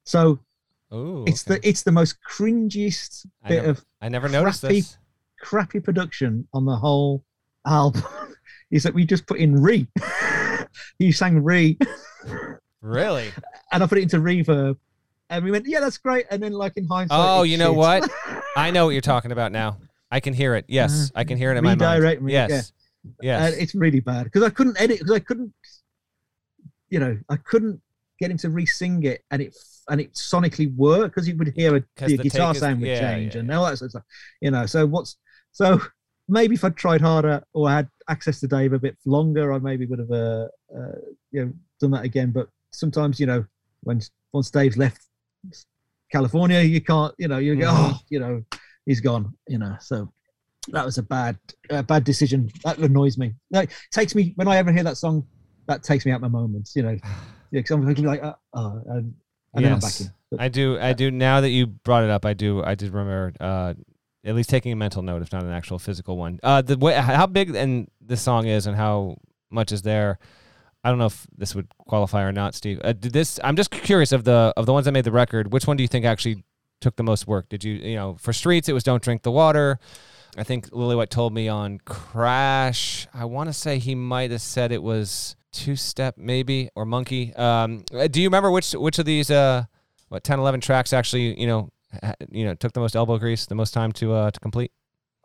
So 0.05 0.39
Ooh. 0.93 1.25
it's 1.27 1.45
okay. 1.45 1.59
the 1.59 1.67
it's 1.69 1.83
the 1.83 1.91
most 1.91 2.17
cringiest 2.27 3.25
I 3.43 3.49
bit 3.49 3.65
of 3.65 3.83
I 4.01 4.09
never 4.09 4.29
noticed 4.29 4.61
this. 4.61 4.97
crappy 5.41 5.79
production 5.79 6.47
on 6.53 6.65
the 6.65 6.75
whole 6.75 7.23
album 7.67 8.03
is 8.71 8.83
that 8.83 8.93
we 8.93 9.05
just 9.05 9.27
put 9.27 9.37
in 9.39 9.61
re. 9.61 9.85
he 10.99 11.11
sang 11.11 11.43
re, 11.43 11.77
Really? 12.81 13.31
and 13.71 13.83
I 13.83 13.87
put 13.87 13.97
it 13.97 14.01
into 14.03 14.17
reverb, 14.17 14.77
and 15.29 15.43
we 15.43 15.51
went, 15.51 15.67
yeah, 15.67 15.79
that's 15.79 15.97
great. 15.97 16.25
And 16.31 16.41
then, 16.41 16.53
like 16.53 16.77
in 16.77 16.85
hindsight, 16.85 17.17
Oh, 17.19 17.43
you 17.43 17.57
know 17.57 17.71
shit. 17.71 17.77
what? 17.77 18.11
I 18.55 18.71
know 18.71 18.85
what 18.85 18.91
you're 18.91 19.01
talking 19.01 19.31
about 19.31 19.51
now. 19.51 19.77
I 20.11 20.19
can 20.19 20.33
hear 20.33 20.55
it. 20.55 20.65
Yes, 20.67 21.11
I 21.15 21.23
can 21.23 21.37
hear 21.37 21.51
it 21.51 21.57
in 21.57 21.63
my 21.63 21.75
mind. 21.75 21.81
Redirect 21.81 22.21
me, 22.21 22.33
yeah. 22.33 22.47
Yes. 22.49 22.71
Yes. 23.21 23.53
And 23.53 23.61
it's 23.61 23.75
really 23.75 23.99
bad 23.99 24.25
because 24.25 24.43
I 24.43 24.49
couldn't 24.49 24.79
edit 24.79 24.99
because 24.99 25.15
I 25.15 25.19
couldn't, 25.19 25.53
you 26.89 26.99
know, 26.99 27.17
I 27.29 27.37
couldn't 27.37 27.81
get 28.19 28.31
him 28.31 28.37
to 28.37 28.49
re-sing 28.49 29.03
it, 29.03 29.23
and 29.31 29.41
it 29.41 29.55
and 29.89 30.01
it 30.01 30.13
sonically 30.13 30.73
worked 30.75 31.15
because 31.15 31.27
you 31.27 31.35
would 31.37 31.49
hear 31.49 31.75
a 31.75 31.83
the 31.97 32.17
the 32.17 32.23
guitar 32.23 32.51
is- 32.51 32.59
sound 32.59 32.81
would 32.81 32.89
yeah, 32.89 32.99
change 32.99 33.35
yeah, 33.35 33.41
and 33.41 33.51
all 33.51 33.65
that 33.65 33.77
sort 33.77 33.87
of 33.87 33.91
stuff. 33.91 34.03
You 34.41 34.51
know, 34.51 34.65
so 34.65 34.85
what's 34.85 35.17
so 35.51 35.81
maybe 36.27 36.55
if 36.55 36.63
I'd 36.63 36.75
tried 36.75 37.01
harder 37.01 37.43
or 37.53 37.69
I 37.69 37.75
had 37.77 37.89
access 38.09 38.39
to 38.41 38.47
Dave 38.47 38.73
a 38.73 38.79
bit 38.79 38.97
longer, 39.05 39.53
I 39.53 39.59
maybe 39.59 39.85
would 39.85 39.99
have 39.99 40.11
uh, 40.11 40.47
uh 40.75 40.99
you 41.31 41.45
know 41.45 41.53
done 41.79 41.91
that 41.91 42.05
again. 42.05 42.31
But 42.31 42.47
sometimes 42.71 43.19
you 43.19 43.25
know 43.25 43.45
when 43.81 44.01
once 44.33 44.49
Dave's 44.51 44.77
left 44.77 45.01
California, 46.11 46.61
you 46.61 46.81
can't 46.81 47.13
you 47.17 47.27
know 47.27 47.37
you 47.37 47.55
go 47.55 47.67
Mhm. 47.67 47.93
oh 47.93 47.99
you 48.09 48.19
know 48.19 48.43
he's 48.85 49.01
gone 49.01 49.33
you 49.47 49.57
know 49.57 49.75
so. 49.79 50.11
That 50.71 50.83
was 50.83 50.97
a 50.97 51.01
bad, 51.03 51.37
a 51.69 51.81
bad 51.81 52.03
decision. 52.03 52.49
That 52.65 52.77
annoys 52.79 53.17
me. 53.17 53.35
No, 53.51 53.63
takes 53.89 54.13
me 54.15 54.33
when 54.35 54.49
I 54.49 54.57
ever 54.57 54.69
hear 54.73 54.83
that 54.83 54.97
song. 54.97 55.25
That 55.67 55.81
takes 55.81 56.05
me 56.05 56.11
out 56.11 56.19
my 56.19 56.27
moments. 56.27 56.75
You 56.75 56.83
know, 56.83 56.89
yeah, 56.99 56.99
because 57.51 57.71
I'm 57.71 57.85
thinking 57.85 58.03
like, 58.03 58.21
uh, 58.21 58.33
oh, 58.53 58.81
and, 58.87 59.13
and 59.53 59.63
then 59.65 59.71
I'm 59.71 59.79
back 59.79 59.91
Yes. 59.97 60.01
in. 60.01 60.11
But, 60.29 60.41
I 60.41 60.49
do. 60.49 60.77
I 60.77 60.91
do. 60.91 61.09
Now 61.09 61.39
that 61.39 61.51
you 61.51 61.67
brought 61.67 62.03
it 62.03 62.09
up, 62.09 62.25
I 62.25 62.33
do. 62.33 62.61
I 62.65 62.75
did 62.75 62.89
remember 62.93 63.31
uh, 63.39 63.75
at 64.25 64.35
least 64.35 64.49
taking 64.49 64.73
a 64.73 64.75
mental 64.75 65.01
note, 65.03 65.21
if 65.21 65.31
not 65.31 65.43
an 65.43 65.51
actual 65.53 65.79
physical 65.79 66.17
one. 66.17 66.37
Uh, 66.43 66.61
the 66.61 66.77
way 66.77 66.95
how 66.95 67.27
big 67.27 67.55
and 67.55 67.87
this 68.01 68.21
song 68.21 68.45
is, 68.45 68.67
and 68.67 68.75
how 68.75 69.15
much 69.49 69.71
is 69.71 69.83
there. 69.83 70.19
I 70.83 70.89
don't 70.89 70.99
know 70.99 71.07
if 71.07 71.27
this 71.35 71.55
would 71.55 71.67
qualify 71.77 72.23
or 72.23 72.31
not, 72.31 72.55
Steve. 72.55 72.79
Uh, 72.83 72.93
did 72.93 73.13
this? 73.13 73.39
I'm 73.43 73.55
just 73.55 73.71
curious 73.71 74.11
of 74.11 74.23
the 74.23 74.53
of 74.55 74.65
the 74.65 74.73
ones 74.73 74.85
that 74.85 74.91
made 74.91 75.03
the 75.03 75.11
record. 75.11 75.51
Which 75.51 75.67
one 75.67 75.77
do 75.77 75.83
you 75.83 75.87
think 75.87 76.05
actually 76.05 76.43
took 76.81 76.95
the 76.95 77.03
most 77.03 77.27
work? 77.27 77.49
Did 77.49 77.63
you 77.63 77.73
you 77.73 77.95
know 77.95 78.15
for 78.19 78.33
Streets 78.33 78.69
it 78.69 78.73
was 78.73 78.83
Don't 78.83 79.01
Drink 79.01 79.23
the 79.23 79.31
Water. 79.31 79.79
I 80.37 80.43
think 80.43 80.69
Lillywhite 80.69 81.09
told 81.09 81.33
me 81.33 81.47
on 81.47 81.79
Crash. 81.85 83.07
I 83.13 83.25
want 83.25 83.49
to 83.49 83.53
say 83.53 83.79
he 83.79 83.95
might 83.95 84.29
have 84.31 84.41
said 84.41 84.71
it 84.71 84.83
was 84.83 85.35
Two 85.51 85.75
Step 85.75 86.15
maybe 86.17 86.69
or 86.75 86.85
Monkey. 86.85 87.33
Um, 87.35 87.83
uh, 87.93 88.07
do 88.07 88.21
you 88.21 88.27
remember 88.27 88.51
which 88.51 88.73
which 88.73 88.99
of 88.99 89.05
these 89.05 89.31
uh 89.31 89.63
what 90.09 90.23
10 90.23 90.39
11 90.39 90.61
tracks 90.61 90.93
actually 90.93 91.39
you 91.39 91.47
know 91.47 91.69
ha- 92.03 92.13
you 92.31 92.45
know 92.45 92.53
took 92.53 92.73
the 92.73 92.79
most 92.79 92.95
elbow 92.95 93.17
grease 93.17 93.45
the 93.45 93.55
most 93.55 93.73
time 93.73 93.91
to 93.93 94.13
uh 94.13 94.31
to 94.31 94.39
complete 94.39 94.71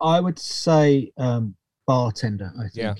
I 0.03 0.19
would 0.19 0.37
say 0.37 1.11
um, 1.17 1.55
bartender. 1.87 2.51
I 2.57 2.67
think. 2.67 2.75
Yeah. 2.75 2.95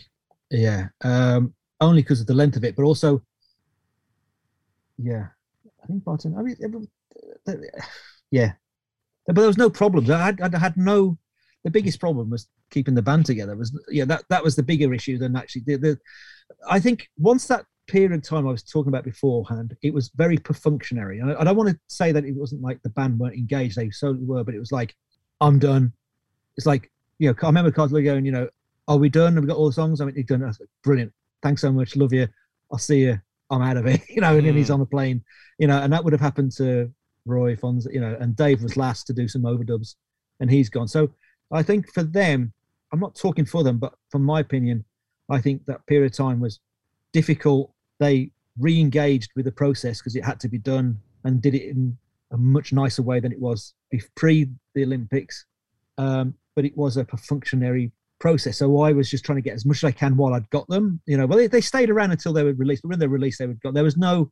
Yeah. 0.50 0.88
Um, 1.02 1.54
only 1.84 2.02
because 2.02 2.22
of 2.22 2.28
the 2.28 2.34
length 2.34 2.56
of 2.58 2.64
it, 2.64 2.76
but 2.76 2.84
also, 2.84 3.22
yeah, 4.98 5.28
I 5.84 5.88
think 5.88 6.04
bartender. 6.04 6.40
I 6.40 6.44
mean, 6.44 6.58
every- 6.64 6.88
uh, 7.48 7.82
yeah, 8.32 8.54
but 9.28 9.36
there 9.36 9.48
was 9.48 9.58
no 9.58 9.70
problems. 9.70 10.10
I 10.10 10.26
had, 10.26 10.42
I 10.42 10.58
had 10.58 10.78
no. 10.78 11.18
The 11.64 11.72
biggest 11.72 12.00
problem 12.00 12.30
was 12.30 12.50
keeping 12.72 12.94
the 12.94 13.02
band 13.02 13.26
together. 13.26 13.56
Was 13.56 13.78
yeah, 13.90 14.06
that 14.06 14.26
that 14.30 14.44
was 14.44 14.56
the 14.56 14.64
bigger 14.64 14.94
issue 14.94 15.18
than 15.18 15.36
actually 15.36 15.64
the. 15.66 15.76
the 15.78 16.00
I 16.70 16.80
think 16.80 17.08
once 17.18 17.48
that 17.48 17.66
period 17.88 18.12
of 18.12 18.22
time 18.24 18.48
I 18.48 18.52
was 18.52 18.64
talking 18.64 18.90
about 18.90 19.04
beforehand, 19.04 19.76
it 19.82 19.94
was 19.94 20.10
very 20.16 20.38
perfunctionary. 20.38 21.22
And 21.22 21.32
I, 21.32 21.42
I 21.42 21.44
don't 21.44 21.56
want 21.56 21.70
to 21.70 21.80
say 21.88 22.12
that 22.12 22.26
it 22.26 22.36
wasn't 22.36 22.62
like 22.62 22.82
the 22.84 22.90
band 22.90 23.20
weren't 23.20 23.36
engaged; 23.36 23.78
they 23.78 23.90
certainly 23.92 24.26
were. 24.26 24.44
But 24.44 24.56
it 24.56 24.60
was 24.60 24.72
like, 24.72 24.96
I'm 25.40 25.60
done. 25.60 25.94
It's 26.58 26.66
like 26.66 26.92
you 27.20 27.30
know, 27.30 27.36
I 27.42 27.46
remember 27.48 27.72
Carter 27.72 28.02
going, 28.02 28.26
you 28.26 28.32
know, 28.32 28.50
are 28.88 28.98
we 28.98 29.10
done? 29.10 29.36
Have 29.36 29.44
we 29.44 29.48
got 29.48 29.58
all 29.58 29.68
the 29.68 29.74
songs? 29.74 30.02
I 30.02 30.06
mean, 30.06 30.16
he's 30.16 30.26
done. 30.26 30.42
Like, 30.42 30.56
brilliant. 30.84 31.14
Thanks 31.44 31.62
so 31.62 31.72
much. 31.72 31.96
Love 31.96 32.14
you. 32.14 32.28
I'll 32.72 32.80
see 32.80 33.02
you. 33.02 33.20
I'm 33.52 33.62
out 33.62 33.78
of 33.78 33.86
it. 33.86 34.02
You 34.10 34.22
know, 34.22 34.36
and 34.38 34.48
then 34.48 34.56
he's 34.56 34.70
Mm. 34.70 34.76
on 34.76 34.80
the 34.80 34.86
plane. 34.88 35.24
You 35.60 35.68
know, 35.68 35.78
and 35.80 35.94
that 35.94 36.04
would 36.04 36.14
have 36.14 36.22
happened 36.22 36.52
to 36.54 36.92
Roy 37.26 37.56
Fonz. 37.56 37.86
You 37.94 38.00
know, 38.02 38.18
and 38.20 38.36
Dave 38.36 38.64
was 38.64 38.76
last 38.78 39.06
to 39.08 39.14
do 39.14 39.28
some 39.28 39.44
overdubs, 39.44 39.96
and 40.40 40.50
he's 40.50 40.70
gone. 40.70 40.88
So 40.88 41.12
I 41.52 41.62
think 41.62 41.92
for 41.94 42.04
them, 42.04 42.54
I'm 42.92 43.00
not 43.00 43.16
talking 43.16 43.46
for 43.46 43.64
them, 43.64 43.78
but 43.78 43.94
from 44.10 44.24
my 44.24 44.40
opinion, 44.40 44.86
I 45.30 45.40
think 45.42 45.66
that 45.66 45.86
period 45.86 46.12
of 46.12 46.18
time 46.18 46.40
was 46.40 46.60
difficult. 47.12 47.72
They 48.00 48.32
re-engaged 48.60 49.32
with 49.36 49.46
the 49.46 49.52
process 49.52 50.00
because 50.00 50.16
it 50.16 50.24
had 50.24 50.40
to 50.42 50.48
be 50.48 50.58
done 50.58 51.00
and 51.24 51.42
did 51.42 51.56
it 51.56 51.64
in 51.70 51.98
a 52.32 52.38
much 52.38 52.72
nicer 52.74 53.02
way 53.02 53.20
than 53.20 53.32
it 53.32 53.40
was 53.40 53.74
pre 54.16 54.50
the 54.74 54.84
Olympics. 54.84 55.46
Um, 55.98 56.36
but 56.56 56.66
it 56.66 56.76
was 56.78 56.98
a 56.98 57.06
functionary 57.06 57.92
process. 58.24 58.60
So 58.60 58.82
I 58.82 58.94
was 58.94 59.12
just 59.12 59.26
trying 59.26 59.36
to 59.36 59.42
get 59.42 59.54
as 59.54 59.66
much 59.66 59.80
as 59.80 59.84
I 59.84 59.92
can 59.92 60.16
while 60.16 60.34
I'd 60.34 60.50
got 60.50 60.66
them. 60.70 61.02
You 61.06 61.18
know, 61.18 61.26
well, 61.26 61.38
they, 61.38 61.48
they 61.48 61.60
stayed 61.60 61.90
around 61.90 62.12
until 62.12 62.32
they 62.32 62.42
were 62.42 62.54
released. 62.54 62.82
But 62.82 62.90
when 62.92 63.00
they 63.00 63.08
were 63.08 63.16
released, 63.16 63.38
they 63.38 63.48
were 63.48 63.56
got. 63.56 63.74
There 63.74 63.84
was 63.84 63.98
no, 63.98 64.32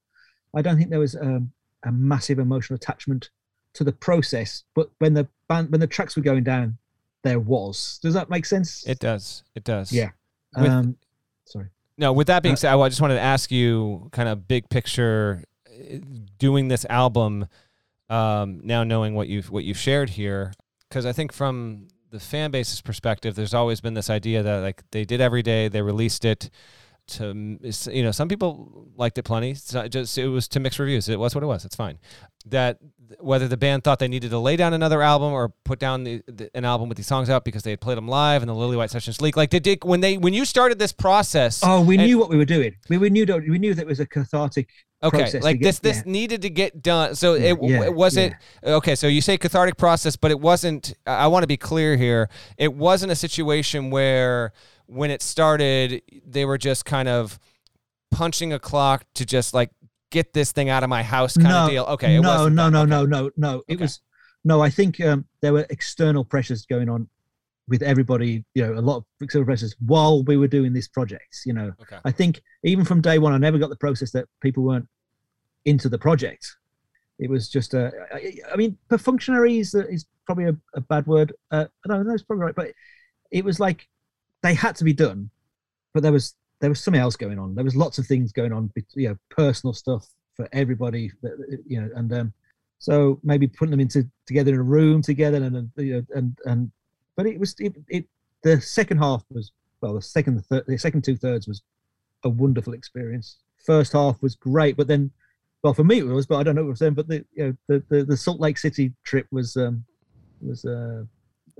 I 0.55 0.61
don't 0.61 0.77
think 0.77 0.89
there 0.89 0.99
was 0.99 1.18
um, 1.18 1.51
a 1.84 1.91
massive 1.91 2.39
emotional 2.39 2.77
attachment 2.77 3.30
to 3.73 3.84
the 3.84 3.91
process. 3.91 4.63
But 4.76 4.89
when 4.99 5.13
the 5.13 5.27
band 5.49 5.72
when 5.72 5.81
the 5.81 5.88
tracks 5.88 6.15
were 6.15 6.22
going 6.22 6.45
down, 6.45 6.77
there 7.23 7.39
was. 7.39 7.99
Does 8.01 8.13
that 8.13 8.30
make 8.30 8.45
sense? 8.45 8.88
It 8.88 8.99
does. 8.99 9.43
It 9.55 9.65
does. 9.65 9.91
Yeah. 9.91 10.11
With- 10.57 10.72
um, 10.72 10.95
sorry. 11.43 11.68
No, 11.97 12.13
with 12.13 12.27
that 12.27 12.43
being 12.43 12.53
Uh, 12.53 12.63
said, 12.63 12.73
I 12.73 12.88
just 12.88 13.01
wanted 13.01 13.15
to 13.15 13.22
ask 13.22 13.51
you 13.51 14.07
kind 14.13 14.30
of 14.30 14.47
big 14.47 14.69
picture 14.69 15.43
doing 16.39 16.69
this 16.69 16.85
album 16.89 17.47
um, 18.09 18.61
now 18.63 18.84
knowing 18.85 19.15
what 19.15 19.27
you've 19.27 19.51
what 19.51 19.63
you've 19.65 19.77
shared 19.77 20.11
here 20.11 20.53
because 20.88 21.05
I 21.05 21.11
think 21.11 21.31
from 21.31 21.88
the 22.11 22.19
fan 22.19 22.51
base's 22.51 22.81
perspective 22.81 23.35
there's 23.35 23.53
always 23.53 23.81
been 23.81 23.93
this 23.93 24.09
idea 24.09 24.43
that 24.43 24.57
like 24.57 24.83
they 24.91 25.05
did 25.05 25.21
Everyday 25.21 25.69
they 25.69 25.81
released 25.81 26.25
it 26.25 26.49
to 27.11 27.57
you 27.91 28.03
know 28.03 28.11
some 28.11 28.27
people 28.27 28.88
liked 28.95 29.17
it 29.17 29.23
plenty 29.23 29.55
not 29.73 29.89
just 29.89 30.17
it 30.17 30.27
was 30.27 30.47
to 30.47 30.59
mixed 30.59 30.79
reviews 30.79 31.07
it 31.09 31.19
was 31.19 31.33
what 31.35 31.43
it 31.43 31.47
was 31.47 31.65
it's 31.65 31.75
fine 31.75 31.97
that 32.45 32.77
whether 33.19 33.47
the 33.47 33.57
band 33.57 33.83
thought 33.83 33.99
they 33.99 34.07
needed 34.07 34.29
to 34.31 34.39
lay 34.39 34.55
down 34.55 34.73
another 34.73 35.01
album 35.01 35.33
or 35.33 35.49
put 35.65 35.79
down 35.79 36.03
the, 36.05 36.23
the, 36.27 36.49
an 36.55 36.63
album 36.65 36.88
with 36.89 36.95
these 36.97 37.07
songs 37.07 37.29
out 37.29 37.43
because 37.43 37.61
they 37.63 37.71
had 37.71 37.81
played 37.81 37.97
them 37.97 38.07
live 38.07 38.41
and 38.41 38.49
the 38.49 38.53
Lillywhite 38.53 38.89
sessions 38.89 39.21
leaked 39.21 39.38
like 39.38 39.49
did 39.49 39.83
when 39.83 39.99
they 39.99 40.17
when 40.17 40.33
you 40.33 40.45
started 40.45 40.79
this 40.79 40.91
process 40.93 41.61
Oh, 41.63 41.81
we 41.81 41.97
and- 41.97 42.07
knew 42.07 42.17
what 42.17 42.29
we 42.29 42.38
were 42.38 42.45
doing. 42.45 42.75
We, 42.89 42.97
we 42.97 43.09
knew 43.09 43.25
we 43.47 43.59
knew 43.59 43.73
that 43.73 43.81
it 43.81 43.88
was 43.88 43.99
a 43.99 44.05
cathartic. 44.07 44.69
Okay, 45.03 45.39
like 45.39 45.59
get- 45.59 45.65
this 45.65 45.79
this 45.79 45.97
yeah. 45.97 46.11
needed 46.11 46.41
to 46.43 46.49
get 46.49 46.81
done. 46.81 47.15
So 47.15 47.33
Yeah, 47.33 47.51
it, 47.51 47.57
yeah, 47.61 47.83
it 47.83 47.93
was 47.93 48.15
yeah. 48.15 48.33
it 48.63 48.69
okay. 48.69 48.95
So 48.95 49.07
you 49.07 49.19
say 49.19 49.38
cathartic 49.38 49.75
process, 49.77 50.15
but 50.15 50.31
it 50.31 50.39
wasn't. 50.39 50.93
I 51.05 51.27
want 51.27 51.43
to 51.43 51.47
be 51.47 51.57
clear 51.57 51.97
here. 51.97 52.29
It 52.57 52.73
wasn't 52.73 53.11
a 53.11 53.15
situation 53.15 53.89
where 53.91 54.53
when 54.91 55.09
it 55.09 55.22
started, 55.22 56.01
they 56.27 56.43
were 56.43 56.57
just 56.57 56.84
kind 56.84 57.07
of 57.07 57.39
punching 58.11 58.51
a 58.51 58.59
clock 58.59 59.05
to 59.13 59.26
just 59.26 59.53
like 59.53 59.72
get 60.09 60.34
this 60.34 60.51
thing 60.51 60.68
out 60.69 60.84
of 60.84 60.89
my 60.89 61.01
house 61.01 61.38
kind 61.38 61.47
no, 61.49 61.63
of 61.63 61.69
deal. 61.69 61.84
Okay, 61.85 62.15
it 62.18 62.22
no, 62.22 62.30
wasn't 62.30 62.55
no, 62.55 62.69
no, 62.69 62.81
Okay. 62.81 62.89
no, 62.89 63.05
no, 63.05 63.31
no. 63.38 63.63
It 63.69 63.76
Okay. 63.76 63.84
was 63.84 64.01
no. 64.43 64.61
I 64.61 64.69
think 64.69 64.99
um, 64.99 65.26
there 65.41 65.53
were 65.53 65.65
external 65.69 66.26
pressures 66.26 66.65
going 66.65 66.89
on 66.89 67.07
with 67.69 67.81
everybody. 67.81 68.43
You 68.53 68.68
know, 68.68 68.73
a 68.73 68.81
lot 68.81 68.97
of 68.97 69.05
external 69.22 69.45
pressures 69.45 69.73
while 69.85 70.23
we 70.26 70.35
were 70.35 70.49
doing 70.49 70.73
this 70.73 70.89
project. 70.89 71.38
You 71.45 71.53
know, 71.53 71.72
Okay. 71.81 71.97
I 72.03 72.11
think 72.11 72.41
even 72.63 72.84
from 72.84 72.99
day 72.99 73.18
one, 73.18 73.31
I 73.34 73.38
never 73.38 73.57
got 73.57 73.69
the 73.69 73.77
process 73.77 74.11
that 74.11 74.27
people 74.41 74.63
weren't 74.63 74.88
into 75.63 75.88
the 75.88 75.97
project. 75.97 76.53
It 77.18 77.30
was 77.30 77.47
just 77.47 77.73
a. 77.73 77.91
I, 78.13 78.34
I 78.51 78.57
mean, 78.57 78.77
perfunctionary 78.89 79.61
is, 79.61 79.73
is 79.73 80.05
probably 80.26 80.45
a, 80.45 80.57
a 80.76 80.81
bad 80.81 81.07
word. 81.07 81.31
Uh, 81.49 81.68
no, 81.88 82.03
no, 82.03 82.13
it's 82.13 82.23
probably 82.23 82.43
right. 82.43 82.55
But 82.55 82.72
it 83.31 83.45
was 83.45 83.57
like 83.57 83.88
they 84.43 84.53
had 84.53 84.76
to 84.77 84.84
be 84.84 84.93
done, 84.93 85.30
but 85.93 86.03
there 86.03 86.11
was 86.11 86.35
there 86.59 86.69
was 86.69 86.80
something 86.80 87.01
else 87.01 87.15
going 87.15 87.39
on. 87.39 87.55
There 87.55 87.63
was 87.65 87.76
lots 87.76 87.97
of 87.97 88.05
things 88.05 88.31
going 88.31 88.53
on, 88.53 88.72
you 88.93 89.09
know, 89.09 89.18
personal 89.30 89.73
stuff 89.73 90.07
for 90.35 90.47
everybody. 90.53 91.11
You 91.68 91.81
know, 91.81 91.89
and 91.95 92.13
um, 92.13 92.34
so 92.80 93.19
maybe 93.23 93.47
putting 93.47 93.72
them 93.72 93.80
into 93.80 94.07
together 94.26 94.53
in 94.53 94.59
a 94.59 94.63
room 94.63 95.01
together, 95.01 95.38
and 95.38 95.72
you 95.77 95.93
know, 95.93 96.05
and 96.15 96.38
and 96.45 96.72
but 97.15 97.26
it 97.26 97.39
was 97.39 97.55
it, 97.59 97.76
it 97.89 98.05
the 98.43 98.59
second 98.61 98.97
half 98.97 99.23
was 99.31 99.51
well, 99.81 99.93
the 99.93 100.01
second 100.01 100.35
the, 100.35 100.41
third, 100.41 100.65
the 100.68 100.77
second 100.77 101.03
two 101.03 101.15
thirds 101.15 101.47
was 101.47 101.61
a 102.23 102.30
wonderful 102.30 102.73
experience. 102.73 103.38
First 103.65 103.93
half 103.93 104.22
was 104.22 104.35
great, 104.35 104.77
but 104.77 104.88
then, 104.88 105.11
well, 105.63 105.73
for 105.73 105.84
me 105.84 105.99
it 105.99 106.03
was, 106.03 106.26
but 106.26 106.38
I 106.38 106.43
don't 106.43 106.55
know 106.55 106.63
what 106.63 106.72
was 106.72 106.80
then. 106.80 106.93
But 106.93 107.07
the 107.07 107.26
you 107.34 107.47
know 107.47 107.55
the 107.68 107.84
the, 107.89 108.03
the 108.03 108.18
Salt 108.18 108.39
Lake 108.39 108.57
City 108.57 108.93
trip 109.03 109.27
was 109.31 109.57
um 109.57 109.84
was 110.41 110.65
uh, 110.65 111.03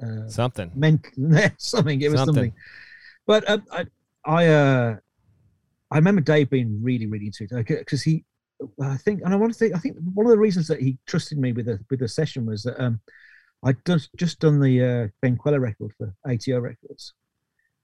uh 0.02 0.28
Something. 0.28 0.72
meant 0.76 1.06
something. 1.58 2.02
It 2.02 2.10
was 2.10 2.20
Something. 2.20 2.36
something. 2.36 2.54
But 3.28 3.50
um, 3.50 3.64
I 3.72 3.86
I 4.26 4.48
uh 4.48 4.96
I 5.92 5.96
remember 5.98 6.22
Dave 6.22 6.50
being 6.50 6.82
really 6.84 7.08
really 7.08 7.28
into 7.28 7.48
it 7.58 7.66
because 7.68 8.02
he 8.02 8.26
I 8.82 8.98
think 8.98 9.22
and 9.24 9.34
I 9.34 9.38
want 9.38 9.54
to 9.54 9.58
think 9.58 9.76
I 9.76 9.80
think 9.80 9.98
one 10.14 10.26
of 10.26 10.32
the 10.32 10.38
reasons 10.38 10.68
that 10.68 10.80
he 10.82 10.98
trusted 11.08 11.38
me 11.38 11.52
with 11.52 11.66
the 11.66 11.80
with 11.90 12.00
the 12.00 12.08
session 12.08 12.46
was 12.46 12.64
that 12.64 12.82
um 12.84 13.00
I'd 13.64 13.84
just 13.86 14.10
just 14.16 14.40
done 14.40 14.60
the 14.60 14.84
uh, 14.84 15.08
Ben 15.22 15.38
Kweller 15.38 15.60
record 15.60 15.92
for 15.98 16.14
ATO 16.26 16.60
Records, 16.60 17.14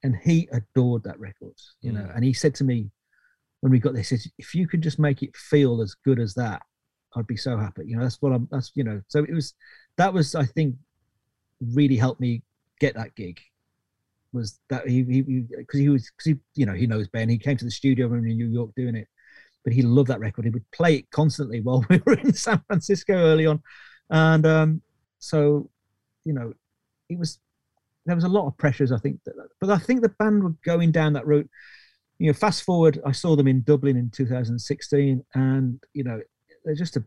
and 0.03 0.15
he 0.23 0.49
adored 0.51 1.03
that 1.03 1.19
record, 1.19 1.53
you 1.81 1.91
know. 1.91 2.01
Mm. 2.01 2.15
And 2.15 2.25
he 2.25 2.33
said 2.33 2.55
to 2.55 2.63
me 2.63 2.89
when 3.61 3.71
we 3.71 3.79
got 3.79 3.93
this, 3.93 4.11
if 4.37 4.55
you 4.55 4.67
could 4.67 4.81
just 4.81 4.97
make 4.99 5.21
it 5.21 5.35
feel 5.35 5.81
as 5.81 5.95
good 6.05 6.19
as 6.19 6.33
that, 6.35 6.61
I'd 7.15 7.27
be 7.27 7.37
so 7.37 7.57
happy. 7.57 7.83
You 7.85 7.97
know, 7.97 8.03
that's 8.03 8.21
what 8.21 8.33
I'm. 8.33 8.47
That's 8.51 8.71
you 8.75 8.83
know. 8.83 9.01
So 9.07 9.23
it 9.23 9.33
was 9.33 9.53
that 9.97 10.13
was 10.13 10.33
I 10.35 10.45
think 10.45 10.75
really 11.61 11.95
helped 11.95 12.19
me 12.19 12.43
get 12.79 12.95
that 12.95 13.15
gig. 13.15 13.39
Was 14.33 14.59
that 14.69 14.87
he 14.87 15.03
he 15.03 15.21
because 15.21 15.79
he, 15.79 15.89
was 15.89 16.11
because 16.11 16.25
he 16.25 16.35
you 16.55 16.65
know 16.65 16.73
he 16.73 16.85
knows 16.85 17.07
Ben. 17.07 17.29
He 17.29 17.37
came 17.37 17.57
to 17.57 17.65
the 17.65 17.71
studio 17.71 18.07
were 18.07 18.17
in 18.17 18.25
New 18.25 18.47
York 18.47 18.71
doing 18.75 18.95
it, 18.95 19.07
but 19.63 19.73
he 19.73 19.81
loved 19.81 20.09
that 20.09 20.19
record. 20.19 20.45
He 20.45 20.51
would 20.51 20.69
play 20.71 20.95
it 20.95 21.11
constantly 21.11 21.61
while 21.61 21.85
we 21.89 22.01
were 22.05 22.15
in 22.15 22.33
San 22.33 22.61
Francisco 22.67 23.13
early 23.13 23.45
on, 23.45 23.61
and 24.09 24.45
um, 24.45 24.81
so 25.19 25.69
you 26.25 26.33
know 26.33 26.53
it 27.09 27.17
was 27.17 27.39
there 28.05 28.15
was 28.15 28.25
a 28.25 28.29
lot 28.29 28.47
of 28.47 28.57
pressures 28.57 28.91
I 28.91 28.97
think 28.97 29.19
that, 29.25 29.35
but 29.59 29.69
I 29.69 29.77
think 29.77 30.01
the 30.01 30.09
band 30.09 30.43
were 30.43 30.55
going 30.63 30.91
down 30.91 31.13
that 31.13 31.27
route. 31.27 31.49
You 32.19 32.27
know, 32.27 32.33
fast 32.33 32.63
forward, 32.63 32.99
I 33.05 33.11
saw 33.11 33.35
them 33.35 33.47
in 33.47 33.61
Dublin 33.61 33.95
in 33.95 34.09
2016, 34.09 35.23
and 35.35 35.83
you 35.93 36.03
know 36.03 36.21
they're 36.65 36.75
just 36.75 36.97
a 36.97 37.03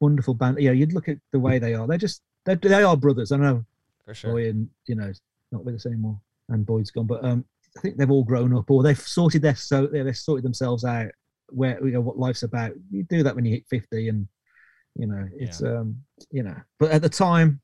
wonderful 0.00 0.34
band. 0.34 0.58
You 0.60 0.68
know, 0.68 0.74
you'd 0.74 0.92
look 0.92 1.08
at 1.08 1.18
the 1.32 1.40
way 1.40 1.58
they 1.58 1.74
are. 1.74 1.86
They're 1.86 1.98
just 1.98 2.22
they're, 2.44 2.56
they 2.56 2.82
are 2.82 2.96
brothers. 2.96 3.32
I 3.32 3.36
know 3.36 3.64
For 4.12 4.20
sure. 4.20 4.32
Boy 4.32 4.48
and 4.48 4.68
you 4.86 4.94
know 4.94 5.12
not 5.50 5.64
with 5.64 5.74
us 5.74 5.86
anymore, 5.86 6.18
and 6.48 6.64
Boyd's 6.64 6.90
gone, 6.90 7.06
but 7.06 7.24
um, 7.24 7.44
I 7.76 7.80
think 7.80 7.96
they've 7.96 8.10
all 8.10 8.24
grown 8.24 8.56
up 8.56 8.70
or 8.70 8.82
they've 8.82 8.98
sorted 8.98 9.42
their 9.42 9.54
so 9.54 9.86
they've 9.86 10.16
sorted 10.16 10.44
themselves 10.44 10.84
out 10.84 11.10
where 11.48 11.84
you 11.84 11.92
know 11.92 12.00
what 12.00 12.18
life's 12.18 12.42
about. 12.42 12.72
You 12.90 13.04
do 13.04 13.22
that 13.22 13.34
when 13.34 13.44
you 13.44 13.52
hit 13.52 13.66
50, 13.68 14.08
and 14.08 14.26
you 14.96 15.06
know 15.06 15.28
it's 15.36 15.62
um 15.62 15.96
you 16.30 16.42
know. 16.42 16.56
But 16.78 16.90
at 16.90 17.02
the 17.02 17.08
time, 17.08 17.60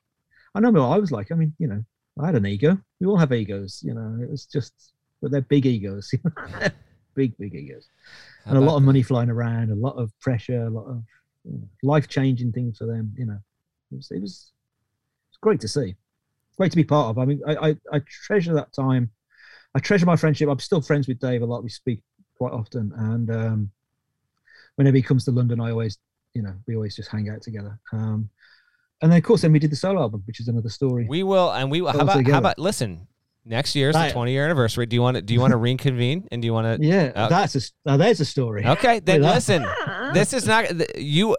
I 0.55 0.61
know 0.61 0.71
what 0.71 0.83
I 0.83 0.99
was 0.99 1.13
like. 1.13 1.33
I 1.33 1.35
mean, 1.35 1.55
you 1.59 1.69
know, 1.69 1.85
I 2.21 2.27
had 2.27 2.35
an 2.35 2.47
ego. 2.47 2.79
We 3.01 3.07
all 3.07 3.17
have 3.17 3.33
egos, 3.33 3.83
you 3.85 3.95
know. 3.95 4.19
It 4.23 4.31
was 4.31 4.47
just, 4.47 4.73
but 5.21 5.31
they're 5.31 5.41
big 5.43 5.67
egos, 5.67 6.13
big 7.15 7.37
big 7.39 7.55
egos, 7.55 7.89
How 8.45 8.51
and 8.51 8.59
a 8.59 8.63
lot 8.63 8.77
of 8.77 8.83
money 8.83 9.03
flying 9.03 9.31
around, 9.31 9.71
a 9.71 9.75
lot 9.75 9.97
of 9.97 10.13
pressure, 10.21 10.63
a 10.63 10.71
lot 10.71 10.87
of 10.87 11.03
you 11.45 11.53
know, 11.53 11.69
life 11.83 12.09
changing 12.09 12.53
things 12.53 12.79
for 12.79 12.87
them. 12.87 13.15
You 13.17 13.27
know, 13.27 13.39
it 13.93 13.97
was 13.97 14.11
it 14.11 14.21
was 14.21 14.53
it's 15.31 15.39
great 15.41 15.61
to 15.61 15.69
see, 15.69 15.97
great 16.59 16.71
to 16.73 16.77
be 16.77 16.85
part 16.85 17.09
of. 17.11 17.19
I 17.19 17.25
mean, 17.25 17.41
I 17.47 17.69
I, 17.71 17.77
I 17.93 18.01
treasure 18.27 18.53
that 18.55 18.73
time. 18.75 19.11
I 19.75 19.79
treasure 19.81 20.07
my 20.07 20.17
friendship. 20.17 20.49
I'm 20.49 20.59
still 20.59 20.81
friends 20.83 21.09
with 21.09 21.19
Dave 21.21 21.43
a 21.43 21.47
lot. 21.47 21.63
We 21.63 21.71
speak 21.71 22.01
quite 22.37 22.53
often, 22.53 22.93
and 22.97 23.31
um, 23.31 23.71
whenever 24.77 24.97
he 24.97 25.03
comes 25.03 25.25
to 25.27 25.31
London, 25.31 25.61
I 25.61 25.71
always, 25.71 25.99
you 26.35 26.43
know, 26.43 26.55
we 26.67 26.75
always 26.77 26.95
just 26.97 27.11
hang 27.11 27.29
out 27.31 27.43
together. 27.43 27.79
Um, 27.93 28.29
and 29.01 29.11
then 29.13 29.19
of 29.19 29.25
course, 29.25 29.43
then 29.43 29.53
we 29.53 29.59
did 29.59 29.71
the 29.71 29.77
solo 29.77 30.01
album, 30.03 30.23
which 30.27 30.41
is 30.41 30.49
another 30.49 30.69
story. 30.69 31.07
We 31.09 31.23
will, 31.23 31.51
and 31.53 31.71
we 31.71 31.81
will. 31.81 31.93
How 31.93 31.99
All 32.01 32.05
about 32.11 32.27
how 32.29 32.39
about 32.39 32.59
listen? 32.59 33.07
Next 33.45 33.75
year's 33.75 33.95
the 33.95 34.01
Right. 34.01 34.13
20 34.13 34.33
year 34.33 34.45
anniversary. 34.45 34.85
Do 34.85 34.95
you 34.95 35.01
want 35.01 35.15
to 35.17 35.23
do 35.23 35.33
you 35.33 35.41
want 35.41 35.53
to 35.53 35.57
reconvene 35.71 36.29
and 36.31 36.43
do 36.43 36.47
you 36.47 36.53
want 36.53 36.81
to? 36.83 36.87
yeah, 36.87 37.13
Uh, 37.15 37.29
that's 37.29 37.55
a 37.57 37.61
now 37.87 37.97
there's 37.97 38.21
a 38.21 38.25
story. 38.27 38.67
Okay, 38.67 39.01
then 39.01 39.23
listen. 39.23 39.65
This 40.13 40.33
is 40.33 40.47
not 40.47 40.65
you. 40.99 41.37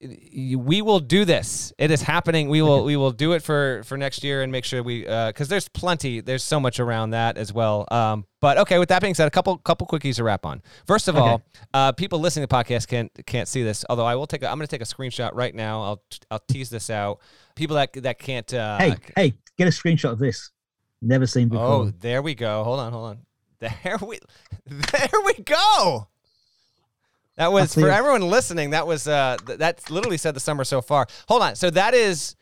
We 0.00 0.82
will 0.82 1.00
do 1.00 1.24
this. 1.24 1.72
It 1.78 1.90
is 1.90 2.02
happening. 2.02 2.50
We 2.50 2.60
will. 2.60 2.84
We 2.84 2.96
will 2.96 3.12
do 3.12 3.32
it 3.32 3.42
for 3.42 3.82
for 3.84 3.96
next 3.96 4.22
year 4.22 4.42
and 4.42 4.52
make 4.52 4.64
sure 4.66 4.82
we 4.82 5.00
because 5.04 5.48
there's 5.48 5.68
plenty. 5.68 6.20
There's 6.20 6.44
so 6.44 6.60
much 6.60 6.78
around 6.80 7.10
that 7.10 7.38
as 7.38 7.50
well. 7.52 7.86
Um, 7.90 8.26
but 8.42 8.58
okay. 8.58 8.78
With 8.78 8.90
that 8.90 9.00
being 9.00 9.14
said, 9.14 9.26
a 9.26 9.30
couple 9.30 9.56
couple 9.56 9.86
quickies 9.86 10.16
to 10.16 10.24
wrap 10.24 10.44
on. 10.44 10.62
First 10.86 11.08
of 11.08 11.16
Okay. 11.16 11.24
all, 11.26 11.42
uh, 11.72 11.92
people 11.92 12.18
listening 12.18 12.46
to 12.46 12.48
the 12.48 12.54
podcast 12.54 12.88
can't 12.88 13.10
can't 13.26 13.48
see 13.48 13.62
this. 13.62 13.86
Although 13.88 14.04
I 14.04 14.16
will 14.16 14.26
take. 14.26 14.42
A, 14.42 14.50
I'm 14.50 14.58
going 14.58 14.66
to 14.66 14.70
take 14.70 14.82
a 14.82 14.84
screenshot 14.84 15.30
right 15.32 15.54
now. 15.54 15.82
I'll 15.82 16.02
I'll 16.30 16.42
tease 16.46 16.68
this 16.68 16.90
out. 16.90 17.20
People 17.54 17.76
that 17.76 17.94
that 17.94 18.18
can't. 18.18 18.52
Uh, 18.52 18.76
Hey, 18.78 18.94
hey, 19.16 19.34
get 19.56 19.66
a 19.66 19.70
screenshot 19.70 20.10
of 20.12 20.18
this. 20.18 20.50
Never 21.00 21.26
seen 21.26 21.48
before. 21.48 21.64
Oh, 21.64 21.92
there 22.00 22.20
we 22.20 22.34
go. 22.34 22.64
Hold 22.64 22.80
on, 22.80 22.92
hold 22.92 23.06
on. 23.06 23.18
There 23.82 23.96
we, 24.06 24.18
there 24.66 25.08
we 25.24 25.32
go. 25.42 26.08
That 27.36 27.52
was 27.52 27.74
for 27.74 27.80
the- 27.80 27.94
everyone 27.94 28.22
listening. 28.22 28.70
That 28.70 28.86
was 28.86 29.06
uh, 29.06 29.36
th- 29.46 29.58
that 29.58 29.90
literally 29.90 30.16
said 30.18 30.34
the 30.34 30.40
summer 30.40 30.64
so 30.64 30.80
far. 30.80 31.06
Hold 31.28 31.42
on. 31.42 31.54
So 31.56 31.68
that 31.70 31.92
is, 31.94 32.34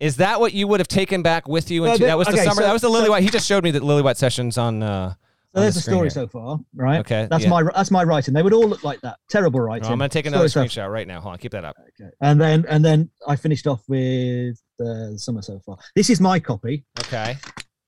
is 0.00 0.16
that 0.16 0.38
what 0.40 0.52
you 0.52 0.68
would 0.68 0.80
have 0.80 0.88
taken 0.88 1.22
back 1.22 1.48
with 1.48 1.70
you? 1.70 1.84
Into, 1.86 2.04
that 2.04 2.18
was 2.18 2.28
the 2.28 2.36
summer. 2.38 2.54
so- 2.54 2.60
that 2.62 2.72
was 2.72 2.82
the 2.82 2.88
Lily 2.90 3.06
so- 3.06 3.10
White. 3.12 3.22
He 3.22 3.30
just 3.30 3.46
showed 3.46 3.64
me 3.64 3.70
the 3.70 3.80
Lillywhite 3.80 4.16
sessions 4.16 4.58
on. 4.58 4.82
Uh, 4.82 5.14
so 5.54 5.60
there's 5.60 5.74
the 5.74 5.78
a 5.78 5.82
screen 5.82 5.94
story 5.94 6.04
here. 6.06 6.10
so 6.10 6.26
far, 6.26 6.58
right? 6.74 6.98
Okay, 6.98 7.28
That's 7.30 7.44
yeah. 7.44 7.48
my 7.50 7.62
that's 7.62 7.92
my 7.92 8.02
writing. 8.02 8.34
They 8.34 8.42
would 8.42 8.52
all 8.52 8.66
look 8.68 8.82
like 8.82 9.00
that. 9.02 9.18
Terrible 9.30 9.60
writing. 9.60 9.86
Oh, 9.88 9.92
I'm 9.92 9.98
gonna 9.98 10.08
take 10.08 10.26
another 10.26 10.48
Story 10.48 10.66
screenshot 10.66 10.90
right 10.92 11.06
now. 11.06 11.20
Hold 11.20 11.34
on, 11.34 11.38
keep 11.38 11.52
that 11.52 11.64
up. 11.64 11.76
Okay. 11.78 12.10
And 12.20 12.40
then 12.40 12.64
and 12.68 12.84
then 12.84 13.08
I 13.28 13.36
finished 13.36 13.68
off 13.68 13.80
with 13.86 14.60
uh, 14.80 15.12
the 15.12 15.14
summer 15.18 15.42
so 15.42 15.60
far. 15.64 15.76
This 15.94 16.10
is 16.10 16.20
my 16.20 16.40
copy, 16.40 16.84
Okay. 16.98 17.36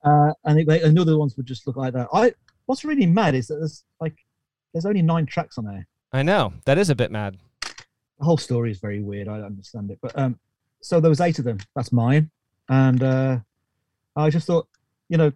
uh, 0.04 0.30
and 0.44 0.60
it, 0.60 0.68
and 0.84 0.96
the 0.96 1.00
other 1.02 1.18
ones 1.18 1.36
would 1.36 1.46
just 1.46 1.66
look 1.66 1.76
like 1.76 1.92
that. 1.94 2.06
I 2.14 2.34
what's 2.66 2.84
really 2.84 3.04
mad 3.04 3.34
is 3.34 3.48
that 3.48 3.56
there's 3.56 3.82
like 4.00 4.14
there's 4.72 4.86
only 4.86 5.02
nine 5.02 5.26
tracks 5.26 5.58
on 5.58 5.64
there. 5.64 5.88
I 6.16 6.22
know 6.22 6.54
that 6.64 6.78
is 6.78 6.88
a 6.88 6.94
bit 6.94 7.10
mad. 7.10 7.36
The 7.60 8.24
whole 8.24 8.38
story 8.38 8.70
is 8.70 8.78
very 8.78 9.02
weird. 9.02 9.28
I 9.28 9.40
understand 9.40 9.90
it, 9.90 9.98
but 10.00 10.18
um, 10.18 10.38
so 10.80 10.98
there 10.98 11.10
was 11.10 11.20
eight 11.20 11.38
of 11.38 11.44
them. 11.44 11.58
That's 11.74 11.92
mine, 11.92 12.30
and 12.70 13.02
uh, 13.02 13.38
I 14.16 14.30
just 14.30 14.46
thought, 14.46 14.66
you 15.10 15.18
know, 15.18 15.30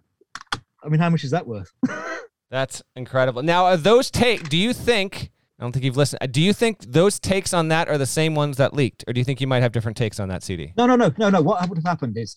I 0.83 0.89
mean, 0.89 0.99
how 0.99 1.11
much 1.11 1.23
is 1.23 1.29
that 1.29 1.45
worth? 1.45 1.71
That's 2.49 2.81
incredible. 2.95 3.43
Now, 3.43 3.65
are 3.65 3.77
those 3.77 4.09
take? 4.09 4.49
Do 4.49 4.57
you 4.57 4.73
think? 4.73 5.29
I 5.59 5.63
don't 5.63 5.71
think 5.71 5.85
you've 5.85 5.97
listened. 5.97 6.31
Do 6.31 6.41
you 6.41 6.51
think 6.51 6.79
those 6.81 7.19
takes 7.19 7.53
on 7.53 7.67
that 7.67 7.87
are 7.87 7.99
the 7.99 8.07
same 8.07 8.33
ones 8.33 8.57
that 8.57 8.73
leaked, 8.73 9.03
or 9.07 9.13
do 9.13 9.21
you 9.21 9.25
think 9.25 9.39
you 9.39 9.45
might 9.45 9.61
have 9.61 9.71
different 9.71 9.97
takes 9.97 10.19
on 10.19 10.29
that 10.29 10.41
CD? 10.41 10.73
No, 10.77 10.87
no, 10.87 10.95
no, 10.95 11.13
no, 11.19 11.29
no. 11.29 11.43
What 11.43 11.69
would 11.69 11.77
have 11.77 11.85
happened 11.85 12.17
is, 12.17 12.35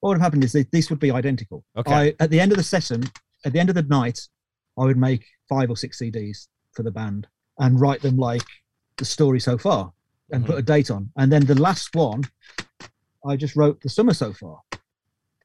what 0.00 0.08
would 0.08 0.16
have 0.16 0.22
happened 0.22 0.42
is 0.42 0.50
that 0.52 0.68
these 0.72 0.90
would 0.90 0.98
be 0.98 1.12
identical. 1.12 1.64
Okay. 1.76 1.92
I, 1.92 2.14
at 2.18 2.30
the 2.30 2.40
end 2.40 2.50
of 2.50 2.58
the 2.58 2.64
session, 2.64 3.04
at 3.44 3.52
the 3.52 3.60
end 3.60 3.68
of 3.68 3.76
the 3.76 3.84
night, 3.84 4.18
I 4.76 4.82
would 4.82 4.98
make 4.98 5.24
five 5.48 5.70
or 5.70 5.76
six 5.76 6.00
CDs 6.00 6.48
for 6.72 6.82
the 6.82 6.90
band 6.90 7.28
and 7.58 7.80
write 7.80 8.02
them 8.02 8.16
like 8.16 8.42
the 8.96 9.04
story 9.04 9.40
so 9.40 9.56
far 9.58 9.92
and 10.30 10.42
Mhm. 10.44 10.46
put 10.46 10.58
a 10.58 10.62
date 10.62 10.90
on. 10.90 11.10
And 11.16 11.30
then 11.32 11.44
the 11.46 11.54
last 11.60 11.94
one, 11.94 12.22
I 13.26 13.36
just 13.36 13.56
wrote 13.56 13.80
the 13.80 13.88
summer 13.88 14.14
so 14.14 14.32
far 14.32 14.60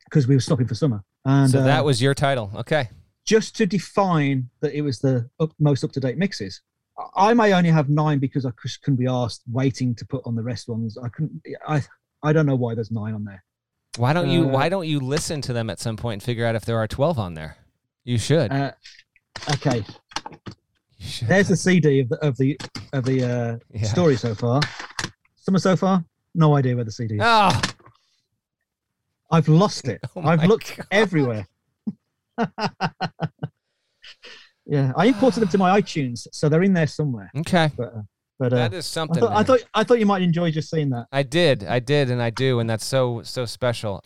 because 0.06 0.28
we 0.28 0.36
were 0.36 0.42
stopping 0.42 0.68
for 0.68 0.76
summer. 0.76 1.04
And 1.26 1.50
so 1.52 1.60
uh, 1.60 1.64
that 1.64 1.86
was 1.86 2.02
your 2.02 2.14
title. 2.14 2.52
Okay. 2.56 2.90
just 3.26 3.56
to 3.56 3.68
define 3.68 4.50
that 4.62 4.74
it 4.74 4.82
was 4.82 5.00
the 5.00 5.30
up, 5.40 5.52
most 5.60 5.84
up 5.84 5.92
to 5.92 6.00
date 6.00 6.18
mixes. 6.18 6.62
I- 7.16 7.34
may 7.36 7.54
only 7.54 7.70
have 7.70 7.88
nine 7.88 8.18
because 8.18 8.44
I 8.44 8.50
couldn't 8.82 8.96
be 8.98 9.06
asked 9.08 9.44
waiting 9.52 9.94
to 9.96 10.06
put 10.06 10.24
on 10.26 10.34
the 10.36 10.42
rest 10.42 10.68
ones. 10.68 10.98
I 10.98 11.10
couldn't. 11.10 11.40
I 11.68 11.84
I 12.24 12.34
don't 12.34 12.46
know 12.48 12.56
why 12.56 12.74
there's 12.76 12.90
nine 12.92 13.14
on 13.14 13.24
there. 13.26 13.44
Why 13.98 14.14
don't 14.14 14.30
you 14.30 14.46
Uh, 14.46 14.52
Why 14.52 14.68
don't 14.68 14.88
you 14.88 15.00
listen 15.00 15.42
to 15.42 15.54
them 15.54 15.70
at 15.70 15.80
some 15.80 15.96
point 15.96 16.14
and 16.14 16.24
figure 16.24 16.46
out 16.46 16.56
if 16.56 16.66
there 16.66 16.78
are 16.78 16.88
twelve 16.88 17.20
on 17.20 17.36
there? 17.36 17.58
You 18.04 18.18
should. 18.18 18.52
Uh, 18.52 18.72
okay. 19.52 19.86
There's 21.24 21.48
the 21.48 21.56
CD 21.56 22.02
of 22.02 22.10
the 22.10 22.18
of 22.26 22.38
the 22.38 22.60
of 22.94 23.06
the 23.06 23.24
uh, 23.24 23.58
Yeah. 23.74 23.84
story 23.88 24.16
so 24.16 24.36
far. 24.36 24.62
Summer 25.36 25.60
so 25.60 25.76
far, 25.76 26.04
no 26.36 26.56
idea 26.56 26.76
where 26.76 26.86
the 26.86 26.92
CD 26.92 27.16
is. 27.16 27.22
Oh, 27.24 27.60
I've 29.32 29.48
lost 29.48 29.88
it. 29.88 30.02
Oh 30.16 30.22
I've 30.24 30.44
looked 30.46 30.76
God. 30.78 30.86
everywhere. 30.92 31.48
yeah, 34.66 34.92
I 34.96 35.06
imported 35.08 35.42
them 35.42 35.50
to 35.50 35.58
my 35.58 35.80
iTunes, 35.82 36.28
so 36.32 36.50
they're 36.50 36.64
in 36.64 36.74
there 36.74 36.88
somewhere. 36.88 37.32
okay. 37.38 37.70
But 37.78 37.94
uh, 37.96 38.02
but 38.38 38.54
uh, 38.54 38.56
That 38.56 38.74
is 38.74 38.86
I 38.86 38.90
something. 38.90 39.20
thought, 39.20 39.32
I 39.34 39.44
thought 39.44 39.60
I 39.74 39.84
thought 39.84 40.00
you 40.00 40.06
might 40.06 40.22
enjoy 40.22 40.52
just 40.52 40.70
seeing 40.70 40.90
that. 40.92 41.08
I 41.12 41.24
did, 41.24 41.64
I 41.64 41.80
did, 41.80 42.10
and 42.12 42.22
I 42.22 42.30
do, 42.30 42.60
and 42.60 42.70
that's 42.70 42.86
so 42.86 43.22
so 43.24 43.46
special. 43.46 44.04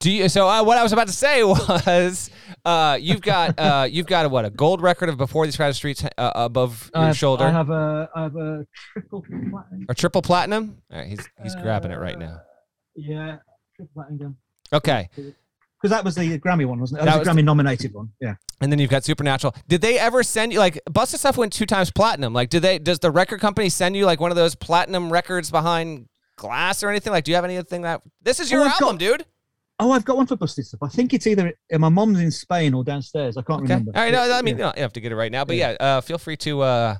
Do 0.00 0.10
you? 0.10 0.28
So 0.28 0.46
uh, 0.48 0.62
what 0.62 0.76
I 0.78 0.82
was 0.82 0.92
about 0.92 1.06
to 1.06 1.12
say 1.12 1.42
was, 1.44 2.30
uh, 2.64 2.98
you've 3.00 3.22
got 3.22 3.58
uh, 3.58 3.88
you've 3.90 4.06
got 4.06 4.26
a, 4.26 4.28
what 4.28 4.44
a 4.44 4.50
gold 4.50 4.82
record 4.82 5.08
of 5.08 5.16
before 5.16 5.46
these 5.46 5.56
crowded 5.56 5.74
streets 5.74 6.04
uh, 6.04 6.32
above 6.34 6.90
your 6.94 7.04
have- 7.04 7.16
shoulder, 7.16 7.44
I 7.44 7.50
have 7.50 7.70
a 7.70 8.08
I 8.14 8.22
have 8.24 8.36
a 8.36 8.66
triple 8.92 9.22
platinum. 9.22 9.86
or 9.88 9.94
triple 9.94 10.22
platinum. 10.22 10.82
All 10.92 10.98
right, 10.98 11.08
he's 11.08 11.26
he's 11.42 11.54
grabbing 11.56 11.90
it 11.92 11.98
right 11.98 12.18
now. 12.18 12.40
Yeah, 12.94 13.38
triple 13.74 13.90
platinum. 13.94 14.36
Okay, 14.72 15.08
Because 15.14 15.90
that 15.90 16.04
was 16.04 16.14
the 16.16 16.38
Grammy 16.40 16.66
one, 16.66 16.80
wasn't 16.80 17.00
it? 17.00 17.04
That 17.04 17.12
That 17.12 17.18
was 17.20 17.28
was 17.28 17.34
the 17.36 17.40
Grammy 17.42 17.44
nominated 17.46 17.94
one. 17.94 18.10
Yeah. 18.20 18.34
and 18.60 18.70
then 18.72 18.78
you've 18.80 18.90
got 18.90 19.04
Supernatural. 19.04 19.54
Did 19.68 19.80
they 19.80 19.96
ever 19.98 20.22
send 20.24 20.52
you 20.52 20.58
like 20.58 20.78
Busted 20.90 21.20
Stuff 21.20 21.36
went 21.38 21.52
two 21.52 21.66
times 21.66 21.90
platinum? 21.92 22.32
Like, 22.34 22.50
did 22.50 22.62
they? 22.62 22.78
Does 22.78 22.98
the 22.98 23.10
record 23.10 23.40
company 23.40 23.68
send 23.70 23.96
you 23.96 24.04
like 24.06 24.20
one 24.20 24.30
of 24.30 24.36
those 24.36 24.54
platinum 24.56 25.10
records 25.10 25.50
behind 25.50 26.08
glass 26.36 26.82
or 26.82 26.90
anything? 26.90 27.12
Like, 27.12 27.24
do 27.24 27.30
you 27.30 27.36
have 27.36 27.44
anything 27.44 27.82
that 27.82 28.02
this 28.22 28.40
is 28.40 28.50
your 28.50 28.62
Oh, 28.62 28.64
album, 28.68 28.88
got- 28.88 28.98
dude? 28.98 29.26
Oh, 29.78 29.92
I've 29.92 30.04
got 30.04 30.16
one 30.16 30.26
for 30.26 30.36
Busted 30.36 30.66
Stuff. 30.66 30.82
I 30.82 30.88
think 30.88 31.12
it's 31.12 31.26
either 31.26 31.52
uh, 31.72 31.78
my 31.78 31.90
mom's 31.90 32.20
in 32.20 32.30
Spain 32.30 32.72
or 32.72 32.82
downstairs. 32.82 33.36
I 33.36 33.42
can't 33.42 33.62
Okay. 33.62 33.74
remember. 33.74 33.92
All 33.94 34.02
right. 34.02 34.12
No, 34.12 34.32
I 34.32 34.40
mean, 34.42 34.56
yeah. 34.58 34.72
you 34.74 34.82
have 34.82 34.92
to 34.94 35.00
get 35.00 35.12
it 35.12 35.16
right 35.16 35.30
now, 35.32 35.44
but 35.44 35.56
Yeah. 35.56 35.76
yeah, 35.78 35.96
uh, 35.96 36.00
feel 36.00 36.16
free 36.18 36.36
to 36.38 36.62
uh, 36.62 36.96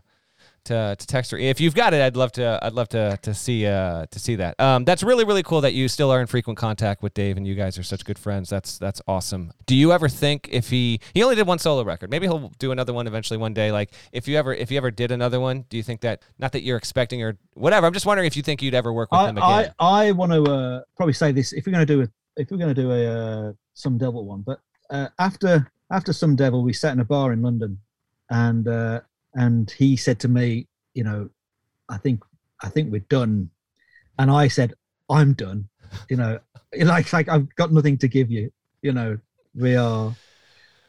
to 0.65 0.97
to 0.99 1.07
text 1.07 1.31
her 1.31 1.39
if 1.39 1.61
you've 1.61 1.75
got 1.77 1.95
it. 1.95 2.03
I'd 2.03 2.17
love 2.17 2.33
to. 2.33 2.59
I'd 2.61 2.73
love 2.75 2.89
to 2.91 3.17
to 3.23 3.33
see 3.33 3.67
uh, 3.67 4.05
to 4.11 4.19
see 4.19 4.35
that. 4.37 4.61
Um, 4.61 4.85
that's 4.85 5.03
really 5.03 5.25
really 5.25 5.43
cool 5.45 5.61
that 5.63 5.75
you 5.75 5.89
still 5.89 6.11
are 6.11 6.21
in 6.21 6.27
frequent 6.27 6.59
contact 6.59 7.03
with 7.03 7.15
Dave 7.15 7.37
and 7.37 7.47
you 7.47 7.55
guys 7.55 7.79
are 7.79 7.83
such 7.85 8.05
good 8.05 8.19
friends. 8.19 8.51
That's 8.51 8.77
that's 8.77 9.01
awesome. 9.07 9.53
Do 9.67 9.77
you 9.77 9.93
ever 9.93 10.09
think 10.09 10.49
if 10.51 10.69
he 10.69 11.01
he 11.15 11.23
only 11.23 11.37
did 11.37 11.47
one 11.47 11.59
solo 11.61 11.83
record, 11.85 12.11
maybe 12.11 12.27
he'll 12.27 12.53
do 12.59 12.73
another 12.73 12.93
one 12.93 13.07
eventually 13.07 13.39
one 13.39 13.55
day? 13.55 13.71
Like 13.73 13.93
if 14.13 14.27
you 14.29 14.37
ever 14.37 14.53
if 14.53 14.71
you 14.71 14.77
ever 14.77 14.91
did 14.91 15.13
another 15.13 15.39
one, 15.41 15.65
do 15.71 15.77
you 15.77 15.83
think 15.85 16.01
that 16.03 16.21
not 16.39 16.51
that 16.53 16.63
you're 16.63 16.77
expecting 16.77 17.23
or 17.23 17.39
whatever? 17.55 17.87
I'm 17.87 17.93
just 17.95 18.05
wondering 18.05 18.27
if 18.27 18.37
you 18.37 18.43
think 18.43 18.61
you'd 18.61 18.75
ever 18.75 18.93
work 18.93 19.13
with 19.13 19.21
I, 19.21 19.29
him 19.31 19.39
again. 19.39 19.73
I, 19.79 20.09
I 20.09 20.11
want 20.13 20.33
to 20.33 20.43
uh, 20.43 20.81
probably 20.97 21.15
say 21.15 21.31
this 21.33 21.53
if 21.53 21.65
we're 21.67 21.73
going 21.73 21.87
to 21.87 21.95
do 21.95 22.03
a 22.03 22.09
if 22.37 22.51
we're 22.51 22.59
going 22.59 22.75
to 22.75 22.81
do 22.81 22.93
a 22.93 23.07
uh, 23.07 23.53
some 23.75 23.99
devil 23.99 24.25
one, 24.27 24.43
but 24.43 24.61
uh, 24.91 25.09
after 25.19 25.71
after 25.91 26.13
some 26.13 26.37
devil, 26.37 26.63
we 26.63 26.73
sat 26.73 26.93
in 26.93 27.01
a 27.01 27.05
bar 27.05 27.33
in 27.33 27.43
London, 27.43 27.79
and 28.31 28.69
uh, 28.69 29.01
and 29.35 29.71
he 29.71 29.97
said 29.97 30.21
to 30.21 30.29
me, 30.29 30.69
you 30.95 31.05
know, 31.05 31.29
I 31.89 31.99
think 31.99 32.23
I 32.63 32.69
think 32.69 32.93
we're 32.93 33.01
done, 33.09 33.51
and 34.19 34.31
I 34.31 34.49
said 34.49 34.75
I'm 35.11 35.33
done, 35.35 35.69
you 36.09 36.17
know, 36.17 36.39
like 36.79 37.13
like 37.13 37.29
I've 37.29 37.55
got 37.57 37.73
nothing 37.73 37.99
to 37.99 38.09
give 38.09 38.31
you, 38.31 38.51
you 38.83 38.93
know, 38.93 39.19
we 39.55 39.77
are. 39.77 40.15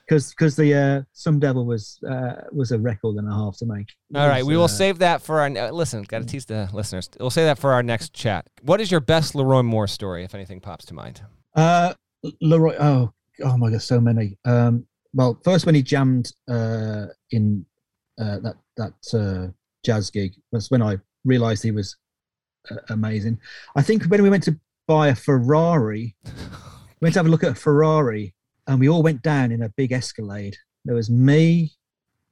Because 0.07 0.29
because 0.29 0.55
the 0.55 0.73
uh, 0.73 1.01
some 1.11 1.37
devil 1.37 1.65
was 1.65 1.99
uh, 2.09 2.35
was 2.53 2.71
a 2.71 2.79
record 2.79 3.17
and 3.17 3.27
a 3.27 3.31
half 3.33 3.57
to 3.57 3.65
make. 3.65 3.89
All 4.15 4.25
right, 4.25 4.37
was, 4.37 4.47
we 4.47 4.55
will 4.55 4.63
uh, 4.63 4.67
save 4.67 4.99
that 4.99 5.21
for 5.21 5.41
our. 5.41 5.47
Uh, 5.47 5.69
listen, 5.71 6.03
got 6.03 6.19
to 6.19 6.25
tease 6.25 6.45
the 6.45 6.69
listeners. 6.71 7.09
We'll 7.19 7.29
say 7.29 7.43
that 7.43 7.59
for 7.59 7.73
our 7.73 7.83
next 7.83 8.13
chat. 8.13 8.47
What 8.61 8.79
is 8.79 8.89
your 8.89 9.01
best 9.01 9.33
LeRoi 9.33 9.65
Moore 9.65 9.85
story, 9.85 10.23
if 10.23 10.33
anything 10.33 10.61
pops 10.61 10.85
to 10.85 10.93
mind? 10.93 11.23
Uh, 11.57 11.93
LeRoi. 12.43 12.75
Oh, 12.79 13.11
oh 13.43 13.57
my 13.57 13.71
God, 13.71 13.81
so 13.81 13.99
many. 13.99 14.37
Um, 14.45 14.85
well, 15.13 15.39
first 15.43 15.65
when 15.65 15.75
he 15.75 15.81
jammed 15.81 16.31
uh, 16.47 17.07
in 17.31 17.65
uh, 18.19 18.39
that 18.39 18.55
that 18.77 18.93
uh, 19.13 19.51
jazz 19.83 20.11
gig, 20.11 20.35
that's 20.51 20.69
when 20.69 20.83
I 20.83 20.97
realised 21.25 21.63
he 21.63 21.71
was 21.71 21.97
uh, 22.69 22.75
amazing. 22.89 23.39
I 23.75 23.81
think 23.81 24.05
when 24.05 24.21
we 24.21 24.29
went 24.29 24.43
to 24.43 24.59
buy 24.87 25.09
a 25.09 25.15
Ferrari, 25.15 26.15
we 26.23 26.31
went 27.01 27.13
to 27.13 27.19
have 27.19 27.25
a 27.25 27.29
look 27.29 27.43
at 27.43 27.53
a 27.53 27.55
Ferrari, 27.55 28.35
and 28.67 28.79
we 28.79 28.87
all 28.87 29.01
went 29.01 29.23
down 29.23 29.51
in 29.51 29.63
a 29.63 29.69
big 29.69 29.91
Escalade. 29.91 30.55
There 30.85 30.95
was 30.95 31.09
me, 31.09 31.71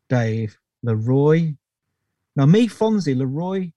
Dave, 0.07 0.57
LeRoi, 0.85 1.57
Now 2.35 2.45
me, 2.45 2.67
Fonzie, 2.67 3.15
LeRoi, 3.15 3.73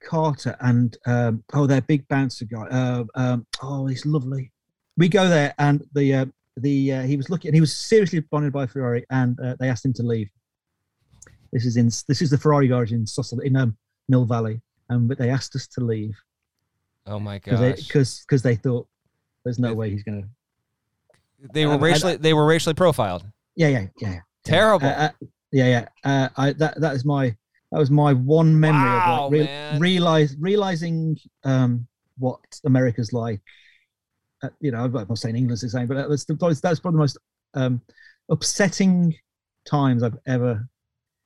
Carter, 0.00 0.56
and 0.60 0.96
um, 1.06 1.44
oh, 1.54 1.66
their 1.66 1.80
big 1.80 2.06
bouncer 2.08 2.44
guy. 2.44 2.66
Uh, 2.68 3.04
um, 3.14 3.46
oh, 3.62 3.86
he's 3.86 4.06
lovely. 4.06 4.52
We 4.96 5.08
go 5.08 5.28
there, 5.28 5.54
and 5.58 5.84
the 5.94 6.14
uh, 6.14 6.26
the 6.56 6.92
uh, 6.92 7.02
he 7.02 7.16
was 7.16 7.30
looking, 7.30 7.48
and 7.48 7.54
he 7.54 7.60
was 7.60 7.74
seriously 7.74 8.20
bonded 8.20 8.52
by 8.52 8.66
Ferrari, 8.66 9.04
and 9.10 9.38
uh, 9.40 9.56
they 9.60 9.68
asked 9.68 9.84
him 9.84 9.92
to 9.94 10.02
leave. 10.02 10.28
This 11.52 11.64
is 11.64 11.76
in 11.76 11.86
this 11.86 12.20
is 12.22 12.30
the 12.30 12.38
Ferrari 12.38 12.68
garage 12.68 12.92
in 12.92 13.06
Sussex, 13.06 13.42
in 13.42 13.56
um, 13.56 13.76
Mill 14.08 14.24
Valley, 14.24 14.60
and 14.88 15.08
but 15.08 15.18
they 15.18 15.30
asked 15.30 15.54
us 15.56 15.66
to 15.68 15.80
leave 15.80 16.16
Oh 17.06 17.18
my 17.18 17.38
god! 17.38 17.76
because 17.76 18.20
because 18.26 18.42
they 18.42 18.56
thought 18.56 18.86
there's 19.44 19.58
no 19.58 19.72
way 19.72 19.90
he's 19.90 20.02
gonna. 20.02 20.28
they 21.52 21.64
were 21.66 21.72
I- 21.72 21.76
I- 21.76 21.80
racially 21.80 22.16
they 22.16 22.34
were 22.34 22.46
racially 22.46 22.74
profiled. 22.74 23.24
Yeah, 23.56 23.68
yeah, 23.68 23.86
yeah. 24.00 24.12
yeah. 24.12 24.20
Terrible. 24.44 24.86
Uh, 24.86 24.90
uh, 24.90 25.10
yeah, 25.52 25.66
yeah. 25.66 25.88
Uh, 26.04 26.28
I 26.36 26.52
that 26.54 26.80
that 26.80 26.94
is 26.94 27.04
my 27.04 27.34
that 27.72 27.78
was 27.78 27.90
my 27.90 28.12
one 28.12 28.58
memory 28.58 28.96
Wow, 28.96 29.26
of 29.26 29.32
like 29.32 29.50
man. 29.70 29.80
realize 29.80 30.36
realizing 30.38 31.16
um 31.44 31.86
what 32.18 32.40
America's 32.64 33.12
like. 33.12 33.40
Uh, 34.42 34.48
you 34.60 34.70
know, 34.70 34.84
I'm 34.84 34.92
not 34.92 35.18
saying 35.18 35.36
England's 35.36 35.62
the 35.62 35.68
same, 35.68 35.88
but 35.88 35.94
that 35.94 36.08
was 36.08 36.24
the, 36.24 36.34
that's 36.62 36.80
probably 36.80 36.96
the 36.96 37.02
most 37.02 37.18
um 37.54 37.80
upsetting 38.30 39.14
times 39.66 40.02
I've 40.02 40.18
ever. 40.26 40.68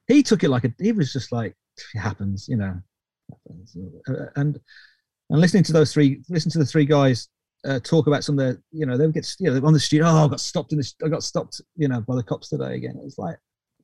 He 0.09 0.23
took 0.23 0.45
it 0.45 0.49
like 0.49 0.65
a. 0.65 0.75
He 0.79 0.93
was 0.93 1.13
just 1.13 1.33
like 1.33 1.55
it 1.95 1.99
happens, 1.99 2.47
you 2.49 2.57
know, 2.57 2.75
happens. 3.31 3.77
Uh, 4.09 4.27
and 4.37 4.59
and 5.31 5.41
listening 5.41 5.63
to 5.65 5.73
those 5.73 5.93
three, 5.93 6.23
listen 6.29 6.51
to 6.53 6.59
the 6.59 6.67
three 6.67 6.85
guys 6.85 7.29
uh, 7.67 7.81
talk 7.81 8.07
about 8.07 8.25
some 8.25 8.39
of 8.39 8.45
their, 8.45 8.63
you 8.71 8.87
know, 8.87 8.97
they 8.97 9.07
would 9.07 9.15
get, 9.15 9.29
you 9.39 9.51
know, 9.51 9.67
on 9.67 9.73
the 9.73 9.81
street. 9.81 10.03
Oh, 10.03 10.27
I 10.27 10.29
got 10.29 10.41
stopped 10.41 10.73
in 10.73 10.79
this. 10.79 10.95
I 11.05 11.09
got 11.09 11.23
stopped, 11.23 11.61
you 11.77 11.89
know, 11.89 12.01
by 12.01 12.17
the 12.17 12.23
cops 12.23 12.49
today 12.49 12.75
again. 12.75 12.97
It 12.97 13.05
was 13.05 13.19
like, 13.19 13.37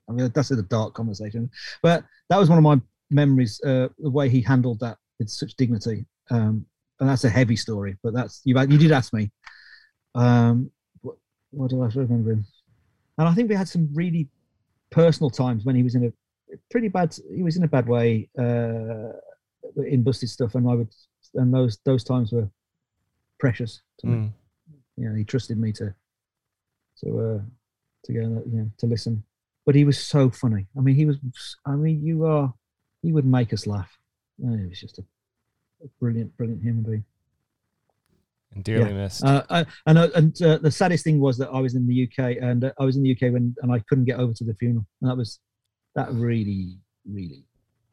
I 0.09 0.12
mean, 0.12 0.30
that's 0.35 0.51
a 0.51 0.62
dark 0.62 0.94
conversation, 0.94 1.51
but 1.82 2.05
that 2.30 2.39
was 2.39 2.48
one 2.48 2.59
of 2.59 2.64
my 2.64 2.80
memories. 3.10 3.60
Uh, 3.62 3.89
the 3.98 4.10
way 4.10 4.28
he 4.28 4.40
handled 4.40 4.80
that 4.80 4.97
with 5.18 5.28
such 5.28 5.55
dignity, 5.56 6.06
um, 6.30 6.64
and 7.01 7.09
that's 7.09 7.24
a 7.24 7.28
heavy 7.30 7.56
story. 7.56 7.97
But 8.02 8.14
that's 8.14 8.40
you. 8.44 8.59
You 8.59 8.78
did 8.78 8.93
ask 8.93 9.12
me. 9.12 9.30
Um, 10.14 10.70
what, 11.02 11.16
what 11.51 11.70
do 11.70 11.82
I 11.82 11.86
remember 11.89 12.32
him? 12.32 12.47
And 13.18 13.28
I 13.28 13.35
think 13.35 13.48
we 13.48 13.55
had 13.56 13.68
some 13.68 13.89
really 13.93 14.28
personal 14.90 15.30
times 15.30 15.64
when 15.64 15.76
he 15.76 15.82
was 15.82 15.94
in 15.94 16.05
a 16.06 16.12
pretty 16.70 16.89
bad. 16.89 17.14
He 17.35 17.43
was 17.43 17.56
in 17.56 17.64
a 17.64 17.68
bad 17.68 17.86
way 17.86 18.28
uh, 18.39 19.12
in 19.85 20.02
busted 20.02 20.30
stuff, 20.30 20.55
and 20.55 20.68
I 20.68 20.74
would, 20.74 20.89
and 21.35 21.52
those 21.52 21.78
those 21.85 22.05
times 22.05 22.32
were 22.32 22.48
precious 23.39 23.82
to 24.01 24.06
me 24.06 24.16
Mm. 24.16 24.32
you 24.97 25.09
know, 25.09 25.14
he 25.14 25.24
trusted 25.24 25.59
me 25.59 25.72
to 25.72 25.94
to 27.05 27.20
uh 27.20 27.40
to 28.05 28.12
go 28.12 28.20
you 28.20 28.59
know 28.59 28.70
to 28.78 28.86
listen. 28.86 29.22
But 29.69 29.74
he 29.74 29.85
was 29.85 29.99
so 29.99 30.31
funny. 30.31 30.66
I 30.78 30.81
mean, 30.81 30.95
he 30.95 31.05
was. 31.05 31.19
I 31.66 31.73
mean, 31.73 32.03
you 32.03 32.24
are. 32.24 32.55
He 33.03 33.12
would 33.12 33.27
make 33.27 33.53
us 33.53 33.66
laugh. 33.66 33.99
He 34.39 34.47
was 34.66 34.81
just 34.81 34.99
a, 34.99 35.03
a 35.85 35.89
brilliant, 36.01 36.35
brilliant 36.39 36.62
human 36.62 36.82
being. 36.85 37.05
And 38.55 38.65
dearly 38.65 38.95
missed. 38.95 39.23
Uh, 39.23 39.43
uh, 39.51 39.65
and 39.85 39.99
uh, 39.99 40.09
and 40.15 40.43
uh, 40.43 40.57
the 40.57 40.70
saddest 40.70 41.05
thing 41.05 41.20
was 41.20 41.36
that 41.36 41.51
I 41.51 41.61
was 41.61 41.74
in 41.74 41.86
the 41.86 42.05
UK, 42.05 42.39
and 42.40 42.65
uh, 42.65 42.73
I 42.81 42.85
was 42.86 42.97
in 42.97 43.03
the 43.03 43.12
UK 43.12 43.31
when, 43.31 43.55
and 43.61 43.70
I 43.70 43.81
couldn't 43.81 44.07
get 44.07 44.19
over 44.19 44.32
to 44.32 44.43
the 44.43 44.55
funeral. 44.55 44.86
And 45.03 45.11
that 45.11 45.19
was 45.19 45.39
that 45.95 46.11
really, 46.15 46.78
really, 47.05 47.45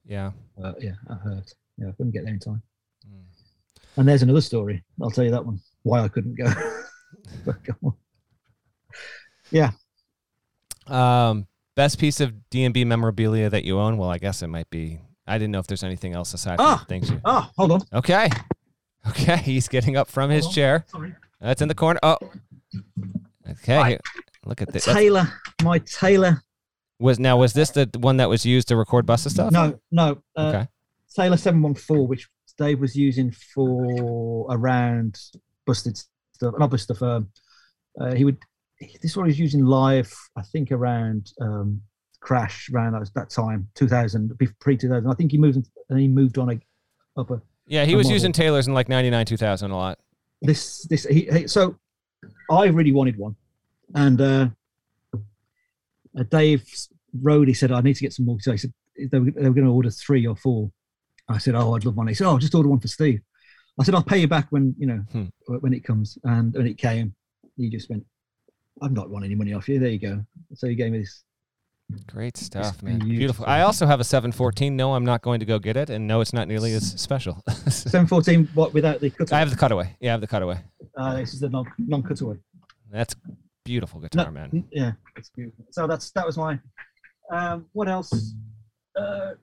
yeah. 0.05 0.31
uh, 0.63 0.75
yeah, 0.79 0.93
that 1.09 1.19
hurt. 1.25 1.53
Yeah, 1.77 1.89
I 1.89 1.91
couldn't 1.91 2.13
get 2.13 2.23
there 2.23 2.35
in 2.35 2.39
time. 2.39 2.61
Mm. 3.05 3.25
And 3.97 4.07
there's 4.07 4.23
another 4.23 4.39
story. 4.39 4.81
I'll 5.01 5.11
tell 5.11 5.25
you 5.25 5.31
that 5.31 5.45
one. 5.45 5.59
Why 5.83 6.05
I 6.05 6.07
couldn't 6.07 6.37
go. 6.37 6.49
But 7.45 7.61
go 7.65 7.73
on. 7.83 7.93
Yeah. 9.51 9.71
Um, 10.87 11.47
Best 11.75 11.99
piece 11.99 12.19
of 12.21 12.33
DMB 12.51 12.85
memorabilia 12.85 13.49
that 13.49 13.63
you 13.65 13.79
own? 13.79 13.97
Well, 13.97 14.09
I 14.09 14.17
guess 14.17 14.41
it 14.41 14.47
might 14.47 14.69
be. 14.69 14.99
I 15.27 15.37
didn't 15.37 15.51
know 15.51 15.59
if 15.59 15.67
there's 15.67 15.83
anything 15.83 16.13
else 16.13 16.33
aside 16.33 16.57
from 16.57 16.65
Ah. 16.65 16.85
things 16.87 17.09
you. 17.09 17.19
Oh, 17.25 17.49
hold 17.57 17.71
on. 17.71 17.81
Okay. 17.93 18.29
Okay. 19.09 19.37
He's 19.37 19.67
getting 19.67 19.97
up 19.97 20.07
from 20.07 20.29
his 20.29 20.45
on. 20.45 20.51
chair. 20.53 20.85
Sorry. 20.87 21.13
That's 21.41 21.61
in 21.61 21.67
the 21.67 21.75
corner. 21.75 21.99
Oh. 22.01 22.17
Okay. 23.49 23.77
Right. 23.77 24.01
Look 24.45 24.61
at 24.61 24.71
this. 24.71 24.85
Taylor, 24.85 25.27
my 25.63 25.79
Taylor. 25.79 26.41
Was 26.99 27.19
now 27.19 27.37
was 27.37 27.53
this 27.53 27.71
the 27.71 27.89
one 27.99 28.17
that 28.17 28.29
was 28.29 28.45
used 28.45 28.67
to 28.69 28.75
record 28.77 29.05
Busted 29.05 29.33
Stuff? 29.33 29.51
No, 29.51 29.79
no. 29.91 30.21
Uh, 30.35 30.41
Okay. 30.47 30.67
Taylor 31.15 31.37
714, 31.37 32.07
which 32.07 32.27
Dave 32.57 32.79
was 32.79 32.95
using 32.95 33.31
for 33.31 34.47
around 34.49 35.19
busted 35.65 35.97
stuff, 36.33 36.53
not 36.57 36.69
busted 36.69 36.95
stuff. 36.97 37.01
Um, 37.01 37.29
uh, 37.99 38.13
he 38.15 38.23
would, 38.25 38.37
this 39.01 39.15
one 39.15 39.25
he 39.25 39.29
was 39.29 39.39
using 39.39 39.65
live, 39.65 40.13
I 40.35 40.41
think 40.41 40.71
around 40.71 41.31
um, 41.41 41.81
Crash, 42.19 42.69
around 42.73 42.93
that, 42.93 43.09
that 43.15 43.29
time, 43.29 43.67
2000, 43.75 44.37
pre 44.59 44.77
2000. 44.77 45.09
I 45.09 45.13
think 45.15 45.31
he 45.31 45.37
moved 45.37 45.67
and 45.89 45.99
he 45.99 46.07
moved 46.07 46.37
on 46.37 46.49
a, 46.49 47.19
up 47.19 47.29
a, 47.31 47.41
Yeah, 47.67 47.85
he 47.85 47.91
the 47.91 47.97
was 47.97 48.05
model. 48.07 48.15
using 48.15 48.31
Taylor's 48.31 48.67
in 48.67 48.73
like 48.73 48.89
99, 48.89 49.25
2000 49.25 49.71
a 49.71 49.75
lot. 49.77 49.99
this, 50.41 50.81
this, 50.87 51.05
he, 51.05 51.27
he, 51.31 51.47
so 51.47 51.77
I 52.49 52.65
really 52.65 52.91
wanted 52.91 53.17
one. 53.17 53.35
And 53.93 54.19
uh, 54.19 54.47
uh, 56.17 56.23
Dave 56.29 56.65
Rode, 57.21 57.47
he 57.47 57.53
said, 57.53 57.71
I 57.71 57.81
need 57.81 57.95
to 57.95 58.01
get 58.01 58.13
some 58.13 58.25
more. 58.25 58.39
So 58.39 58.51
he 58.51 58.57
said, 58.57 58.73
they 59.11 59.19
were, 59.19 59.31
they 59.31 59.43
were 59.49 59.53
going 59.55 59.65
to 59.67 59.71
order 59.73 59.89
three 59.91 60.25
or 60.25 60.35
four. 60.35 60.71
I 61.27 61.37
said, 61.39 61.55
"Oh, 61.55 61.73
I'd 61.75 61.83
love 61.85 61.97
one." 61.97 62.07
He 62.07 62.13
said, 62.13 62.27
"Oh, 62.27 62.37
just 62.37 62.53
order 62.53 62.69
one 62.69 62.79
for 62.79 62.87
Steve." 62.87 63.19
I 63.79 63.83
said, 63.83 63.95
"I'll 63.95 64.03
pay 64.03 64.19
you 64.19 64.27
back 64.27 64.45
when 64.51 64.75
you 64.77 64.85
know 64.85 64.97
Hmm. 65.11 65.23
when 65.47 65.73
it 65.73 65.83
comes." 65.83 66.17
And 66.23 66.53
when 66.53 66.67
it 66.67 66.77
came, 66.77 67.15
he 67.57 67.67
just 67.69 67.89
went, 67.89 68.05
"I'm 68.81 68.93
not 68.93 69.09
wanting 69.09 69.27
any 69.27 69.35
money 69.35 69.53
off 69.53 69.67
you." 69.69 69.79
There 69.79 69.89
you 69.89 69.99
go. 69.99 70.25
So 70.53 70.67
you 70.67 70.75
gave 70.75 70.91
me 70.91 70.99
this. 70.99 71.23
Great 72.07 72.35
stuff, 72.35 72.81
man. 72.81 72.93
beautiful. 72.97 73.17
Beautiful. 73.17 73.45
I 73.45 73.61
also 73.61 73.85
have 73.85 73.99
a 73.99 74.03
714. 74.03 74.75
No, 74.75 74.95
I'm 74.95 75.05
not 75.05 75.21
going 75.21 75.39
to 75.39 75.45
go 75.45 75.59
get 75.59 75.77
it, 75.77 75.91
and 75.91 76.07
no, 76.07 76.19
it's 76.19 76.33
not 76.33 76.47
nearly 76.47 76.73
as 76.73 76.99
special. 76.99 77.43
714, 77.67 78.49
what 78.55 78.73
without 78.73 78.99
the 79.01 79.11
cutaway? 79.11 79.35
I 79.37 79.39
have 79.39 79.51
the 79.51 79.55
cutaway. 79.55 79.95
Yeah, 79.99 80.09
I 80.09 80.13
have 80.13 80.21
the 80.21 80.27
cutaway. 80.27 80.57
uh, 80.97 81.15
this 81.17 81.33
is 81.35 81.41
the 81.41 81.49
non 81.49 81.65
non 81.77 82.01
cutaway. 82.01 82.37
That's 82.91 83.15
beautiful 83.63 83.99
guitar, 83.99 84.25
No, 84.25 84.31
man. 84.31 84.63
Yeah, 84.71 84.93
it's 85.15 85.29
beautiful. 85.29 85.65
So 85.69 85.85
that's 85.85 86.09
that 86.11 86.25
was 86.25 86.37
my. 86.37 86.59
Um, 87.31 87.67
what 87.73 87.87
else? 87.87 88.33
Uh, 88.99 89.33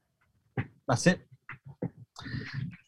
that's 0.89 1.07
it. 1.07 1.21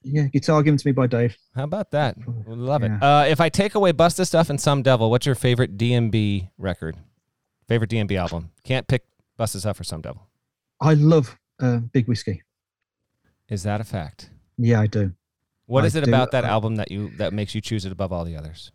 Yeah, 0.05 0.25
guitar 0.29 0.63
given 0.63 0.77
to 0.79 0.87
me 0.87 0.93
by 0.93 1.07
Dave. 1.07 1.37
How 1.55 1.65
about 1.65 1.91
that? 1.93 2.17
Love 2.47 2.83
it. 2.83 2.93
Uh, 3.03 3.25
if 3.27 3.41
I 3.41 3.49
take 3.49 3.75
away 3.75 3.93
Busted 3.93 4.27
Stuff 4.27 4.51
and 4.51 4.61
Some 4.61 4.83
Devil, 4.83 5.11
what's 5.11 5.25
your 5.27 5.35
favorite 5.35 5.77
DMB 5.79 6.51
record? 6.59 6.97
Favorite 7.69 7.91
DMB 7.91 8.17
album? 8.19 8.51
Can't 8.65 8.87
pick 8.87 9.05
Busted 9.39 9.63
Stuff 9.63 9.81
or 9.81 9.85
Some 9.85 10.03
Devil. 10.03 10.27
I 10.81 10.95
love 10.95 11.37
uh, 11.61 11.79
Big 11.79 12.07
Whiskey. 12.07 12.43
Is 13.49 13.63
that 13.63 13.81
a 13.81 13.85
fact? 13.85 14.31
Yeah, 14.59 14.81
I 14.81 14.87
do. 14.87 15.13
What 15.67 15.85
I 15.85 15.87
is 15.87 15.97
it 15.97 16.05
do. 16.05 16.11
about 16.11 16.31
that 16.33 16.45
Uh, 16.45 16.49
album 16.49 16.77
that 16.77 16.91
you 16.91 17.11
that 17.17 17.33
makes 17.33 17.55
you 17.55 17.61
choose 17.63 17.87
it 17.87 17.93
above 17.93 18.13
all 18.13 18.25
the 18.25 18.37
others? 18.37 18.71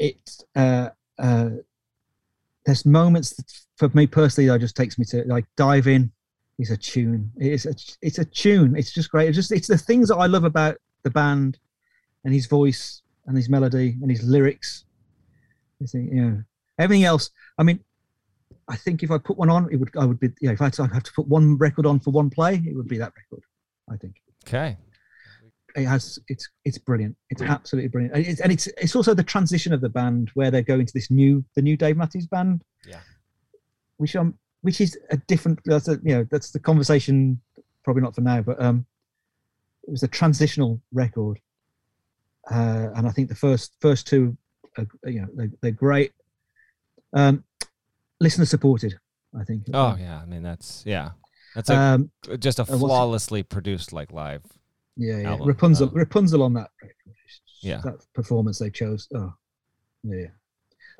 It's 0.00 0.42
uh, 0.56 0.88
uh, 1.18 1.50
there's 2.66 2.84
moments 2.84 3.30
that 3.36 3.52
for 3.76 3.88
me 3.96 4.06
personally 4.08 4.48
that 4.48 4.60
just 4.60 4.74
takes 4.76 4.98
me 4.98 5.04
to 5.06 5.22
like 5.26 5.44
dive 5.56 5.86
in. 5.86 6.10
It's 6.62 6.70
a 6.70 6.76
tune. 6.76 7.30
It's 7.36 7.66
a 7.66 7.74
it's 8.06 8.18
a 8.18 8.24
tune. 8.24 8.76
It's 8.76 8.92
just 8.92 9.10
great. 9.10 9.28
It's 9.28 9.36
just 9.36 9.52
it's 9.52 9.68
the 9.68 9.76
things 9.78 10.08
that 10.08 10.16
I 10.16 10.26
love 10.26 10.44
about 10.44 10.76
the 11.02 11.10
band 11.10 11.58
and 12.24 12.32
his 12.32 12.46
voice 12.46 13.02
and 13.26 13.36
his 13.36 13.48
melody 13.48 13.96
and 14.00 14.10
his 14.10 14.22
lyrics. 14.22 14.84
I 15.82 15.86
think 15.86 16.12
you 16.12 16.22
know 16.22 16.42
everything 16.78 17.04
else. 17.04 17.30
I 17.58 17.64
mean, 17.64 17.80
I 18.68 18.76
think 18.76 19.02
if 19.02 19.10
I 19.10 19.18
put 19.18 19.36
one 19.36 19.50
on, 19.50 19.68
it 19.72 19.76
would 19.76 19.90
I 19.98 20.04
would 20.04 20.20
be 20.20 20.28
yeah. 20.40 20.52
If 20.52 20.60
I 20.60 20.64
had 20.66 20.72
to, 20.74 20.82
I'd 20.84 20.92
have 20.92 21.02
to 21.02 21.12
put 21.12 21.26
one 21.26 21.58
record 21.58 21.84
on 21.84 21.98
for 22.00 22.12
one 22.12 22.30
play, 22.30 22.62
it 22.64 22.76
would 22.76 22.88
be 22.88 22.98
that 22.98 23.12
record. 23.16 23.42
I 23.92 23.96
think 23.96 24.14
Okay. 24.46 24.76
it 25.74 25.84
has 25.86 26.18
it's 26.28 26.48
it's 26.64 26.78
brilliant 26.78 27.16
it's 27.30 27.42
absolutely 27.42 27.88
brilliant 27.88 28.14
and 28.14 28.26
it's, 28.26 28.40
and 28.40 28.52
it's 28.52 28.66
it's 28.84 28.94
also 28.94 29.14
the 29.14 29.22
transition 29.24 29.72
of 29.72 29.80
the 29.80 29.88
band 29.88 30.30
where 30.34 30.50
they're 30.50 30.62
going 30.62 30.86
to 30.86 30.92
this 30.92 31.10
new 31.10 31.44
the 31.56 31.62
new 31.62 31.76
dave 31.76 31.96
matthews 31.96 32.26
band 32.26 32.62
Yeah. 32.86 33.00
which 33.96 34.14
um 34.16 34.34
which 34.62 34.80
is 34.80 34.98
a 35.10 35.16
different 35.28 35.60
that's 35.64 35.88
a, 35.88 35.98
you 36.02 36.14
know 36.14 36.26
that's 36.30 36.50
the 36.50 36.58
conversation 36.58 37.40
probably 37.84 38.02
not 38.02 38.14
for 38.14 38.20
now 38.22 38.40
but 38.40 38.60
um 38.62 38.86
it 39.86 39.90
was 39.90 40.02
a 40.02 40.08
transitional 40.08 40.80
record 40.92 41.38
uh 42.50 42.88
and 42.96 43.06
i 43.06 43.10
think 43.10 43.28
the 43.28 43.34
first 43.34 43.76
first 43.80 44.06
two 44.06 44.36
are, 44.78 44.86
you 45.04 45.20
know 45.20 45.28
they're, 45.34 45.50
they're 45.60 45.70
great 45.72 46.12
um 47.14 47.44
listener 48.20 48.44
supported 48.46 48.94
i 49.38 49.44
think 49.44 49.64
Oh 49.74 49.96
yeah. 49.98 50.20
I 50.20 50.26
mean 50.26 50.42
that's 50.42 50.82
yeah. 50.86 51.10
That's 51.54 51.68
a, 51.70 51.76
um 51.76 52.10
just 52.38 52.58
a 52.58 52.64
flawlessly 52.64 53.42
produced 53.42 53.92
like 53.92 54.12
live. 54.12 54.42
yeah, 54.96 55.18
yeah. 55.18 55.30
album, 55.30 55.48
Rapunzel, 55.48 55.88
um, 55.88 55.94
Rapunzel 55.94 56.42
on 56.42 56.54
that. 56.54 56.70
record. 56.80 56.94
Yeah. 57.60 57.80
that 57.84 58.04
performance 58.14 58.58
they 58.58 58.70
chose. 58.70 59.08
Oh, 59.14 59.32
yeah, 60.02 60.16
yeah. 60.22 60.26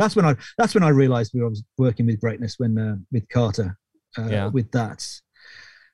That's 0.03 0.17
when 0.17 0.25
I. 0.25 0.35
That's 0.59 0.75
when 0.75 0.83
I 0.83 0.89
realised 0.89 1.33
we 1.35 1.43
was 1.43 1.63
working 1.79 2.07
with 2.07 2.21
greatness 2.21 2.57
when 2.59 2.77
uh, 2.79 2.97
with 3.13 3.29
Carter. 3.29 3.79
Uh, 4.19 4.29
Yeah. 4.31 4.47
With 4.49 4.71
that, 4.73 5.07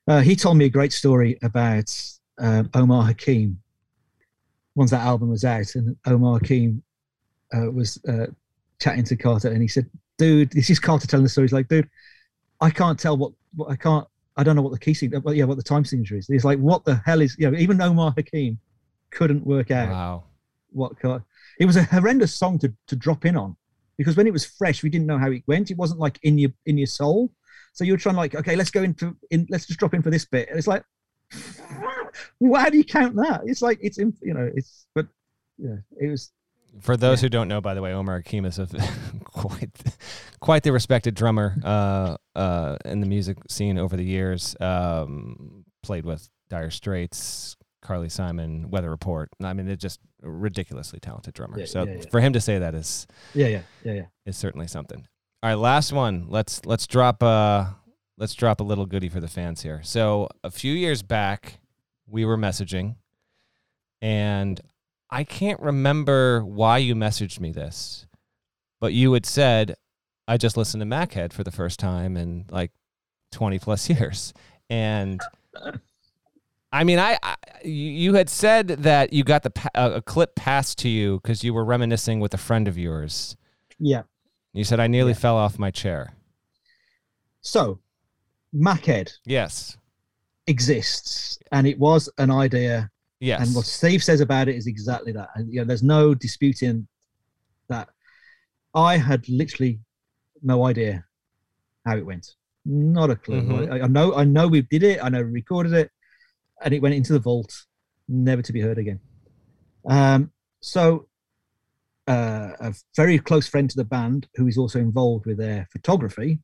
uh, 0.09 0.21
he 0.21 0.35
told 0.35 0.57
me 0.57 0.65
a 0.65 0.69
great 0.71 0.93
story 0.93 1.39
about 1.43 1.91
um, 2.39 2.69
Omar 2.75 3.05
Hakim. 3.05 3.61
Once 4.75 4.91
that 4.93 5.01
album 5.01 5.29
was 5.29 5.45
out, 5.45 5.75
and 5.75 5.97
Omar 6.07 6.39
Hakim 6.39 6.83
uh, 7.55 7.71
was 7.71 7.99
uh, 8.09 8.27
chatting 8.81 9.05
to 9.05 9.17
Carter, 9.17 9.49
and 9.49 9.61
he 9.63 9.69
said, 9.69 9.89
"Dude, 10.19 10.51
this 10.53 10.71
is 10.71 10.79
Carter 10.81 11.07
telling 11.07 11.25
the 11.25 11.29
story. 11.31 11.47
He's 11.47 11.53
like, 11.53 11.69
dude, 11.69 11.89
I 12.61 12.71
can't 12.71 12.99
tell 12.99 13.17
what, 13.17 13.33
what 13.55 13.71
I 13.71 13.77
can't. 13.77 14.07
I 14.37 14.45
don't 14.45 14.55
know 14.55 14.63
what 14.63 14.73
the 14.73 14.79
key 14.79 14.95
signature, 14.95 15.21
well, 15.21 15.35
yeah, 15.35 15.45
what 15.45 15.57
the 15.57 15.65
time 15.65 15.85
signature 15.85 16.17
is. 16.17 16.29
He's 16.29 16.45
like, 16.45 16.61
what 16.61 16.85
the 16.85 17.01
hell 17.05 17.21
is, 17.21 17.35
you 17.41 17.51
know, 17.51 17.59
even 17.59 17.81
Omar 17.81 18.15
Hakim 18.17 18.59
couldn't 19.11 19.45
work 19.45 19.73
out 19.73 19.91
Wow. 19.91 20.25
what 20.71 20.97
car. 21.01 21.25
It 21.59 21.67
was 21.67 21.77
a 21.77 21.83
horrendous 21.83 22.33
song 22.35 22.57
to, 22.61 22.73
to 22.87 22.95
drop 22.95 23.25
in 23.25 23.37
on 23.37 23.57
because 23.99 24.17
when 24.17 24.27
it 24.27 24.33
was 24.33 24.45
fresh, 24.47 24.83
we 24.83 24.89
didn't 24.89 25.07
know 25.07 25.19
how 25.19 25.31
it 25.31 25.43
went. 25.47 25.71
It 25.71 25.77
wasn't 25.77 26.01
like 26.01 26.19
in 26.23 26.39
your 26.39 26.51
in 26.67 26.79
your 26.79 26.87
soul. 26.87 27.31
So 27.75 27.85
you 27.85 27.93
were 27.93 27.99
trying 27.99 28.17
like, 28.17 28.35
okay, 28.35 28.57
let's 28.57 28.71
go 28.71 28.83
into 28.83 29.17
in, 29.31 29.47
let's 29.51 29.67
just 29.67 29.79
drop 29.79 29.93
in 29.95 30.03
for 30.03 30.11
this 30.11 30.25
bit. 30.25 30.49
And 30.49 30.57
it's 30.59 30.67
like, 30.67 30.83
why 32.39 32.71
do 32.71 32.79
you 32.79 32.85
count 32.85 33.15
that? 33.17 33.43
It's 33.45 33.63
like 33.63 33.79
it's 33.83 33.99
in, 33.99 34.15
you 34.23 34.35
know, 34.35 34.51
it's 34.55 34.87
but 34.95 35.07
yeah, 35.59 35.77
it 36.01 36.09
was 36.09 36.33
For 36.81 36.97
those 36.97 37.21
Yeah. 37.21 37.27
who 37.27 37.31
don't 37.31 37.49
know, 37.49 37.61
by 37.61 37.75
the 37.75 37.83
way, 37.83 37.93
Omar 37.93 38.17
Hakim 38.19 38.45
is 38.45 38.59
a 38.59 38.67
quite 39.25 39.71
quite 40.41 40.63
the 40.63 40.73
respected 40.73 41.15
drummer 41.15 41.57
uh, 41.65 42.17
uh, 42.35 42.77
in 42.85 43.01
the 43.01 43.07
music 43.07 43.39
scene 43.49 43.79
over 43.79 43.97
the 43.97 44.05
years. 44.05 44.57
Um, 44.61 45.65
played 45.83 46.05
with 46.05 46.29
Dire 46.49 46.71
Straits, 46.71 47.57
Carly 47.89 48.11
Simon, 48.11 48.71
Weather 48.71 48.91
Report. 48.91 49.31
I 49.43 49.55
mean, 49.55 49.65
they're 49.65 49.75
just 49.75 49.99
a 50.23 50.29
ridiculously 50.29 51.01
talented 51.01 51.33
drummer. 51.33 51.59
Yeah, 51.59 51.65
so 51.65 51.85
yeah, 51.85 51.95
yeah. 51.95 52.03
for 52.11 52.21
him 52.21 52.35
to 52.35 52.41
say 52.41 52.59
that 52.59 52.75
is 52.75 53.07
yeah, 53.33 53.47
yeah, 53.47 53.63
yeah, 53.83 53.93
yeah. 53.95 54.03
is 54.27 54.37
certainly 54.37 54.67
something. 54.67 55.09
All 55.43 55.49
right, 55.49 55.55
last 55.55 55.91
one. 55.95 56.27
Let's 56.29 56.67
let's 56.67 56.87
drop 56.87 57.23
uh 57.23 57.65
let's 58.19 58.35
drop 58.35 58.61
a 58.61 58.63
little 58.63 58.85
goodie 58.85 59.09
for 59.09 59.21
the 59.21 59.29
fans 59.29 59.63
here. 59.63 59.81
So 59.83 60.29
a 60.45 60.51
few 60.51 60.75
years 60.75 61.03
back, 61.03 61.61
we 62.07 62.27
were 62.27 62.37
messaging, 62.37 62.97
and 64.03 64.61
I 65.09 65.25
can't 65.25 65.59
remember 65.59 66.45
why 66.45 66.77
you 66.79 66.95
messaged 66.95 67.41
me 67.41 67.53
this, 67.53 68.07
but 68.83 68.93
you 68.93 69.15
had 69.15 69.25
said 69.25 69.77
I 70.27 70.37
just 70.37 70.59
listened 70.59 70.83
to 70.83 70.87
Machead 70.87 71.33
for 71.33 71.43
the 71.43 71.51
first 71.51 71.81
time 71.81 72.19
in 72.19 72.45
like 72.51 72.71
twenty 73.33 73.59
plus 73.59 73.89
years, 73.99 74.35
and. 74.69 75.23
I 76.73 76.85
mean, 76.85 76.99
I, 76.99 77.19
I 77.23 77.37
you 77.65 78.15
had 78.15 78.29
said 78.29 78.69
that 78.69 79.13
you 79.13 79.25
got 79.25 79.43
the 79.43 79.53
uh, 79.75 79.93
a 79.97 80.03
clip 80.03 80.35
passed 80.35 80.79
to 80.79 80.89
you 80.89 81.21
because 81.23 81.43
you 81.43 81.55
were 81.55 81.65
reminiscing 81.65 82.21
with 82.21 82.35
a 82.35 82.39
friend 82.39 82.69
of 82.69 82.77
yours. 82.77 83.37
Yeah. 83.79 84.03
You 84.53 84.65
said 84.65 84.81
I 84.81 84.87
nearly 84.87 85.13
Yeah. 85.13 85.19
fell 85.19 85.37
off 85.37 85.59
my 85.59 85.71
chair. 85.71 86.13
So 87.41 87.81
Machead 88.55 89.11
Yes. 89.25 89.77
exists 90.47 91.39
and 91.53 91.67
it 91.67 91.79
was 91.79 92.09
an 92.19 92.31
idea 92.31 92.91
Yes. 93.21 93.45
And 93.45 93.57
what 93.57 93.65
Steve 93.67 94.05
says 94.05 94.21
about 94.21 94.47
it 94.47 94.55
is 94.55 94.69
exactly 94.69 95.11
that. 95.11 95.31
And 95.35 95.53
you 95.53 95.59
know, 95.59 95.65
there's 95.65 95.83
no 95.83 96.15
disputing 96.15 96.87
that. 97.69 97.89
I 98.75 98.97
had 98.97 99.29
literally 99.29 99.81
no 100.41 100.65
idea 100.67 101.05
how 101.85 101.97
it 101.97 102.07
went. 102.07 102.37
Not 102.65 103.11
a 103.11 103.17
clue. 103.17 103.43
Mhm. 103.43 103.73
I, 103.73 103.81
I 103.81 103.87
know. 103.89 104.15
I 104.15 104.23
know 104.23 104.47
we 104.47 104.63
did 104.63 104.85
it. 104.85 105.03
I 105.03 105.09
know 105.09 105.19
we 105.25 105.33
recorded 105.33 105.73
it, 105.73 105.91
and 106.63 106.75
it 106.75 106.83
went 106.83 106.95
into 106.95 107.13
the 107.13 107.19
vault, 107.19 107.65
never 108.09 108.43
to 108.43 108.53
be 108.53 108.61
heard 108.61 108.79
again. 108.79 109.01
Um, 109.89 110.33
so, 110.61 111.09
uh, 112.07 112.53
a 112.61 112.75
very 112.97 113.19
close 113.19 113.47
friend 113.47 113.69
to 113.71 113.77
the 113.77 113.85
band, 113.85 114.29
who 114.35 114.47
is 114.47 114.59
also 114.59 114.79
involved 114.79 115.27
with 115.27 115.39
their 115.39 115.69
photography, 115.73 116.41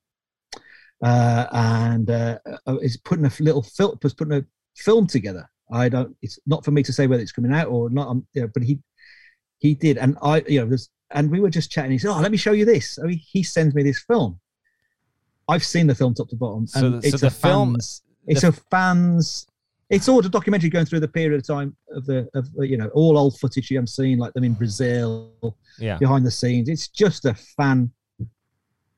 uh, 1.02 1.46
and 1.52 2.10
uh, 2.10 2.38
uh, 2.66 2.76
is 2.78 2.96
putting 2.98 3.24
a 3.24 3.32
little 3.40 3.62
film, 3.62 3.98
was 4.02 4.14
putting 4.14 4.34
a 4.34 4.44
film 4.76 5.06
together. 5.06 5.48
I 5.72 5.88
don't. 5.88 6.14
It's 6.22 6.38
not 6.46 6.64
for 6.64 6.70
me 6.70 6.82
to 6.82 6.92
say 6.92 7.06
whether 7.06 7.22
it's 7.22 7.32
coming 7.32 7.52
out 7.52 7.68
or 7.68 7.90
not. 7.90 8.08
Um, 8.08 8.26
you 8.34 8.42
know, 8.42 8.50
but 8.52 8.62
he 8.62 8.78
he 9.58 9.74
did, 9.74 9.98
and 9.98 10.16
I, 10.22 10.42
you 10.46 10.60
know, 10.60 10.66
there's, 10.66 10.90
and 11.10 11.30
we 11.30 11.40
were 11.40 11.50
just 11.50 11.70
chatting. 11.70 11.92
He 11.92 11.98
said, 11.98 12.10
"Oh, 12.10 12.20
let 12.20 12.30
me 12.30 12.36
show 12.36 12.52
you 12.52 12.64
this." 12.64 12.90
So 12.92 13.06
he, 13.08 13.16
he 13.16 13.42
sends 13.42 13.74
me 13.74 13.82
this 13.82 14.00
film, 14.00 14.38
I've 15.48 15.64
seen 15.64 15.86
the 15.86 15.94
film 15.94 16.14
top 16.14 16.28
to 16.30 16.36
bottom, 16.36 16.60
and 16.60 16.68
so 16.70 17.00
it's 17.02 17.20
the 17.20 17.28
a 17.28 17.30
film- 17.30 17.74
fans. 17.74 18.02
It's 18.26 18.44
a 18.44 18.52
fans. 18.52 19.46
It's 19.90 20.06
sort 20.06 20.24
of 20.24 20.30
documentary 20.32 20.70
going 20.70 20.86
through 20.86 21.00
the 21.00 21.08
period 21.08 21.34
of 21.38 21.46
time 21.46 21.76
of 21.90 22.06
the 22.06 22.28
of 22.34 22.48
you 22.58 22.76
know 22.76 22.88
all 22.94 23.18
old 23.18 23.38
footage 23.38 23.70
you 23.70 23.76
haven't 23.76 23.88
seen, 23.88 24.18
like 24.18 24.32
them 24.32 24.44
in 24.44 24.54
Brazil, 24.54 25.32
Yeah. 25.78 25.98
behind 25.98 26.24
the 26.24 26.30
scenes. 26.30 26.68
It's 26.68 26.88
just 26.88 27.24
a 27.26 27.34
fan. 27.34 27.90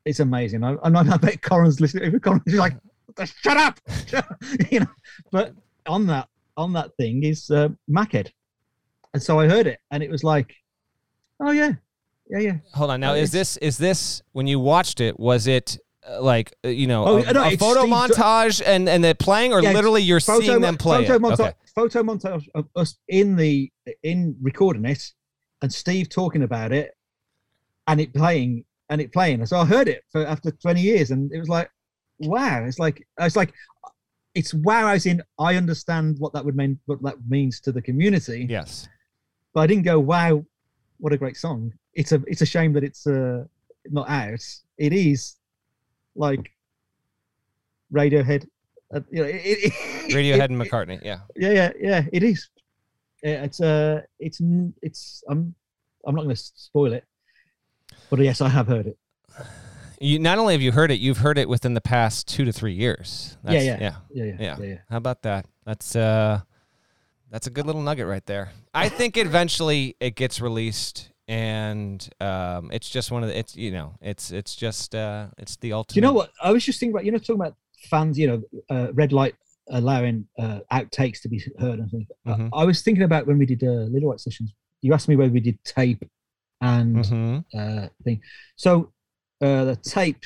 It's 0.05 0.21
amazing. 0.21 0.63
I, 0.63 0.75
I 0.75 0.89
I 0.91 1.17
bet 1.17 1.43
Coran's 1.43 1.81
listening. 1.81 2.19
Coran's 2.21 2.55
like, 2.55 2.77
"Shut 3.25 3.57
up," 3.57 3.81
you 4.71 4.81
know. 4.81 4.87
But 5.33 5.55
on 5.87 6.07
that 6.07 6.29
on 6.57 6.73
that 6.75 6.95
thing 6.97 7.25
is 7.25 7.51
uh, 7.51 7.69
Machead, 7.91 8.29
and 9.13 9.23
so 9.23 9.41
I 9.41 9.49
heard 9.49 9.67
it, 9.67 9.81
and 9.91 10.03
it 10.03 10.11
was 10.11 10.23
like, 10.23 10.55
oh 11.41 11.51
yeah, 11.51 11.73
yeah, 12.31 12.39
yeah. 12.39 12.57
Hold 12.75 12.91
on. 12.93 13.01
Now, 13.01 13.13
Uh, 13.13 13.17
is 13.17 13.33
this 13.33 13.57
is 13.57 13.77
this 13.79 14.23
when 14.33 14.47
you 14.47 14.61
watched 14.61 15.01
it? 15.01 15.19
Was 15.19 15.49
it 15.49 15.77
uh, 15.77 15.83
like 16.21 16.55
uh, 16.65 16.69
you 16.69 16.87
know 16.87 17.05
Oh, 17.07 17.17
a, 17.19 17.33
no, 17.33 17.45
a 17.45 17.57
photo 17.57 17.81
Steve- 17.81 17.93
montage 17.93 18.63
and 18.65 18.89
and 18.89 19.03
they're 19.03 19.15
playing, 19.15 19.53
or 19.53 19.63
Yeah, 19.63 19.73
literally 19.73 20.03
you're 20.03 20.21
seeing 20.21 20.61
them 20.61 20.77
play 20.77 21.05
photo 21.07 21.15
it? 21.17 21.23
montage, 21.23 21.41
Okay. 21.41 21.53
photo 21.75 22.03
montage 22.03 22.49
of 22.55 22.69
us 22.77 22.97
in 23.09 23.37
the 23.37 23.71
in 24.03 24.37
recording 24.41 24.85
it, 24.85 25.03
and 25.63 25.73
Steve 25.73 26.09
talking 26.09 26.43
about 26.43 26.73
it, 26.73 26.93
and 27.89 28.01
it 28.01 28.13
playing 28.15 28.65
and 28.89 29.01
it 29.01 29.13
playing. 29.13 29.45
So 29.47 29.59
I 29.59 29.65
heard 29.65 29.89
it 29.89 30.03
for 30.11 30.25
after 30.27 30.51
twenty 30.53 30.81
years, 30.81 31.11
and 31.11 31.33
it 31.33 31.39
was 31.39 31.49
like, 31.49 31.71
wow! 32.21 32.65
It's 32.65 32.79
like 32.79 33.07
it's 33.19 33.37
like 33.37 33.53
it's 34.35 34.53
wow 34.55 34.89
as 34.89 35.07
in 35.07 35.23
I 35.39 35.57
understand 35.57 36.17
what 36.19 36.33
that 36.35 36.45
would 36.45 36.57
mean, 36.57 36.79
what 36.87 37.03
that 37.03 37.17
means 37.29 37.61
to 37.63 37.73
the 37.73 37.81
community, 37.83 38.47
Yes. 38.49 38.87
but 39.55 39.63
I 39.63 39.67
didn't 39.67 39.85
go, 39.85 39.99
wow, 39.99 40.45
what 40.99 41.13
a 41.13 41.17
great 41.17 41.37
song. 41.39 41.73
It's 41.95 42.13
a 42.13 42.23
it's 42.27 42.43
a 42.43 42.47
shame 42.47 42.73
that 42.75 42.85
it's 42.85 43.07
uh, 43.07 43.45
not 43.91 44.09
out. 44.11 44.45
It 44.79 44.93
is 44.93 45.37
like 46.17 46.51
Radiohead. 47.93 48.47
Uh, 48.95 49.01
you 49.11 49.23
know, 49.23 49.29
it, 49.29 49.41
it, 49.45 49.73
Radiohead 50.13 50.45
it- 50.45 50.51
and 50.51 50.61
McCartney. 50.61 51.01
Yeah. 51.05 51.21
yeah, 51.37 51.51
yeah, 51.51 51.73
yeah. 51.81 52.03
It 52.13 52.23
is. 52.23 52.49
It's 53.23 53.61
uh, 53.61 54.03
it's 54.21 54.41
it's. 54.83 55.25
I'm 55.29 55.55
I'm 56.07 56.15
not 56.15 56.23
going 56.25 56.37
to 56.37 56.41
spoil 56.55 56.93
it, 56.93 57.05
but 58.11 58.21
yes, 58.21 58.41
I 58.41 58.49
have 58.49 58.69
heard 58.69 58.87
it. 58.87 58.97
You 59.99 60.19
not 60.19 60.39
only 60.39 60.53
have 60.55 60.61
you 60.63 60.71
heard 60.73 60.91
it, 60.91 61.01
you've 61.01 61.19
heard 61.19 61.39
it 61.39 61.49
within 61.49 61.75
the 61.75 61.81
past 61.81 62.29
two 62.29 62.45
to 62.45 62.53
three 62.53 62.75
years. 62.75 63.37
That's, 63.43 63.65
yeah. 63.65 63.79
yeah. 63.81 63.95
Yeah, 64.13 64.25
yeah, 64.25 64.25
Yeah. 64.39 64.57
yeah, 64.61 64.65
yeah. 64.67 64.79
How 64.91 64.99
about 64.99 65.23
that? 65.23 65.47
That's 65.65 65.97
uh 65.97 66.41
that's 67.31 67.47
a 67.47 67.51
good 67.51 67.67
little 67.67 67.81
nugget 67.83 68.07
right 68.07 68.25
there. 68.27 68.53
I 68.75 68.89
think 68.91 69.17
eventually 69.17 69.97
it 69.99 70.15
gets 70.15 70.41
released 70.41 71.11
and 71.29 72.09
um 72.21 72.71
it's 72.73 72.89
just 72.89 73.11
one 73.11 73.23
of 73.23 73.29
the 73.29 73.39
it's 73.39 73.57
you 73.57 73.71
know, 73.73 73.95
it's 74.01 74.31
it's 74.31 74.55
just 74.55 74.95
uh 74.95 75.27
it's 75.39 75.57
the 75.57 75.73
ultimate 75.73 75.95
Do 75.95 75.99
you 75.99 76.03
know 76.03 76.13
what? 76.13 76.31
I 76.43 76.53
was 76.53 76.65
just 76.65 76.79
thinking 76.81 76.95
about 76.95 77.05
you 77.05 77.13
know 77.13 77.19
talking 77.19 77.37
about 77.37 77.55
fans. 77.91 78.19
You 78.19 78.27
know, 78.29 78.43
uh, 78.71 78.93
red 78.93 79.13
light 79.13 79.35
allowing 79.69 80.27
uh, 80.39 80.61
outtakes 80.73 81.21
to 81.23 81.29
be 81.29 81.43
heard. 81.59 81.81
And 81.81 81.91
things. 81.91 82.07
Uh, 82.25 82.37
Mhm. 82.37 82.51
I 82.55 82.65
was 82.65 82.83
thinking 82.83 83.03
about 83.03 83.27
when 83.27 83.39
we 83.39 83.47
did 83.47 83.63
uh, 83.65 83.89
Lillywhite 83.91 84.21
sessions. 84.21 84.55
You 84.83 84.95
asked 84.95 85.09
me 85.09 85.17
whether 85.17 85.33
we 85.33 85.41
did 85.41 85.59
tape 85.65 86.05
and 86.61 86.97
Mhm. 87.05 87.45
uh, 87.55 87.89
thing. 88.05 88.21
So 88.57 88.93
uh, 89.43 89.65
the 89.65 89.77
tape, 89.77 90.23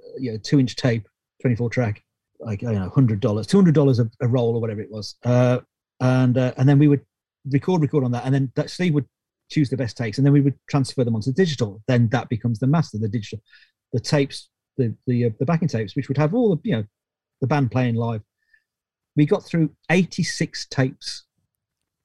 uh, 0.00 0.18
you 0.18 0.32
know, 0.32 0.38
two 0.38 0.60
inch 0.60 0.76
tape, 0.76 1.06
24 1.42 1.68
track, 1.70 2.02
like, 2.38 2.62
I 2.62 2.72
don't 2.72 2.80
know, 2.82 2.90
$100, 2.90 3.20
$200 3.20 3.98
a, 3.98 4.10
a 4.24 4.28
roll 4.28 4.54
or 4.54 4.60
whatever 4.60 4.80
it 4.80 4.90
was. 4.90 5.16
Uh, 5.24 5.60
and 6.00 6.38
uh, 6.38 6.52
and 6.56 6.68
then 6.68 6.78
we 6.78 6.86
would 6.88 7.04
record, 7.50 7.82
record 7.82 8.04
on 8.04 8.12
that. 8.12 8.24
And 8.24 8.34
then 8.34 8.52
that 8.54 8.70
Steve 8.70 8.94
would 8.94 9.06
choose 9.50 9.70
the 9.70 9.76
best 9.76 9.96
takes 9.96 10.18
and 10.18 10.26
then 10.26 10.32
we 10.32 10.40
would 10.40 10.58
transfer 10.68 11.04
them 11.04 11.14
onto 11.14 11.32
digital. 11.32 11.82
Then 11.86 12.08
that 12.08 12.28
becomes 12.28 12.58
the 12.58 12.66
master, 12.66 12.98
the 12.98 13.08
digital, 13.08 13.40
the 13.92 14.00
tapes, 14.00 14.48
the, 14.76 14.94
the, 15.06 15.26
uh, 15.26 15.30
the 15.38 15.46
backing 15.46 15.68
tapes, 15.68 15.94
which 15.96 16.08
would 16.08 16.18
have 16.18 16.34
all 16.34 16.54
the, 16.54 16.60
you 16.64 16.76
know, 16.76 16.84
the 17.40 17.46
band 17.46 17.70
playing 17.70 17.94
live. 17.94 18.22
We 19.16 19.26
got 19.26 19.44
through 19.44 19.70
86 19.90 20.66
tapes 20.66 21.24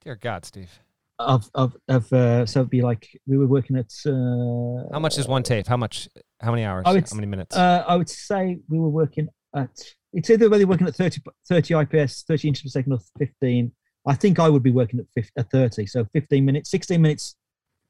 Dear 0.03 0.15
God, 0.15 0.45
Steve. 0.45 0.71
of, 1.17 1.49
of, 1.53 1.75
of 1.87 2.11
uh, 2.13 2.45
so 2.45 2.61
it'd 2.61 2.69
be 2.69 2.81
like, 2.81 3.07
we 3.27 3.37
were 3.37 3.47
working 3.47 3.75
at, 3.77 3.91
uh, 4.05 4.89
How 4.93 4.99
much 4.99 5.17
is 5.17 5.27
one 5.27 5.43
tape? 5.43 5.67
How 5.67 5.77
much 5.77 6.07
how 6.41 6.51
many 6.51 6.63
hours? 6.63 6.85
It's- 6.87 7.11
how 7.11 7.15
many 7.15 7.27
minutes? 7.27 7.55
Uh, 7.55 7.83
I 7.87 7.95
would 7.95 8.09
say 8.09 8.59
we 8.69 8.79
were 8.79 8.89
working 8.89 9.27
at 9.55 9.69
it's 10.13 10.29
either 10.29 10.49
whether 10.49 10.61
you're 10.61 10.67
working 10.69 10.87
at 10.87 10.95
30, 10.95 11.21
30 11.47 11.73
IPS, 11.81 12.23
30 12.23 12.47
inches 12.47 12.63
per 12.63 12.69
second, 12.69 12.93
or 12.93 12.99
15. 13.19 13.71
I 14.07 14.15
think 14.15 14.39
I 14.39 14.49
would 14.49 14.63
be 14.63 14.71
working 14.71 14.99
at, 14.99 15.05
50, 15.13 15.31
at 15.37 15.51
30, 15.51 15.85
so 15.85 16.05
15 16.13 16.43
minutes, 16.45 16.69
16 16.71 17.01
minutes 17.01 17.35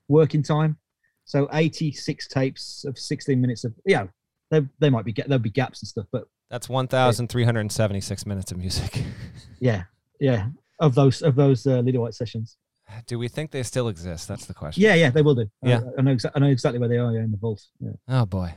working 0.07 0.41
time. 0.43 0.77
So 1.25 1.47
86 1.53 2.27
tapes 2.27 2.83
of 2.85 2.97
16 2.97 3.39
minutes 3.39 3.63
of 3.63 3.73
yeah. 3.85 4.07
They, 4.51 4.65
they 4.79 4.89
might 4.89 5.05
be 5.05 5.11
there'll 5.13 5.37
be 5.37 5.51
gaps 5.51 5.81
and 5.83 5.87
stuff, 5.87 6.07
but 6.11 6.23
That's 6.49 6.67
1376 6.67 8.25
minutes 8.25 8.51
of 8.51 8.57
music. 8.57 9.03
yeah, 9.59 9.83
yeah. 10.19 10.47
Of 10.79 10.95
those 10.95 11.21
of 11.21 11.35
those 11.35 11.67
uh, 11.67 11.81
Lillywhite 11.81 12.15
sessions, 12.15 12.57
Do 13.05 13.19
we 13.19 13.27
think 13.27 13.51
they 13.51 13.61
still 13.63 13.89
exist? 13.89 14.27
That's 14.27 14.45
the 14.47 14.53
question. 14.55 14.81
yeah, 14.81 14.95
yeah, 14.95 15.11
they 15.11 15.21
will 15.21 15.35
do. 15.35 15.47
I- 15.63 15.69
Yeah. 15.69 15.81
I, 15.97 16.01
know 16.01 16.15
exa- 16.15 16.31
I 16.33 16.39
know 16.39 16.47
exactly 16.47 16.79
where 16.79 16.89
they 16.89 16.97
are. 16.97 17.11
Yeah, 17.13 17.19
in 17.19 17.31
the 17.31 17.37
vault. 17.37 17.61
Yeah. 17.79 17.91
Oh 18.07 18.25
boy. 18.25 18.55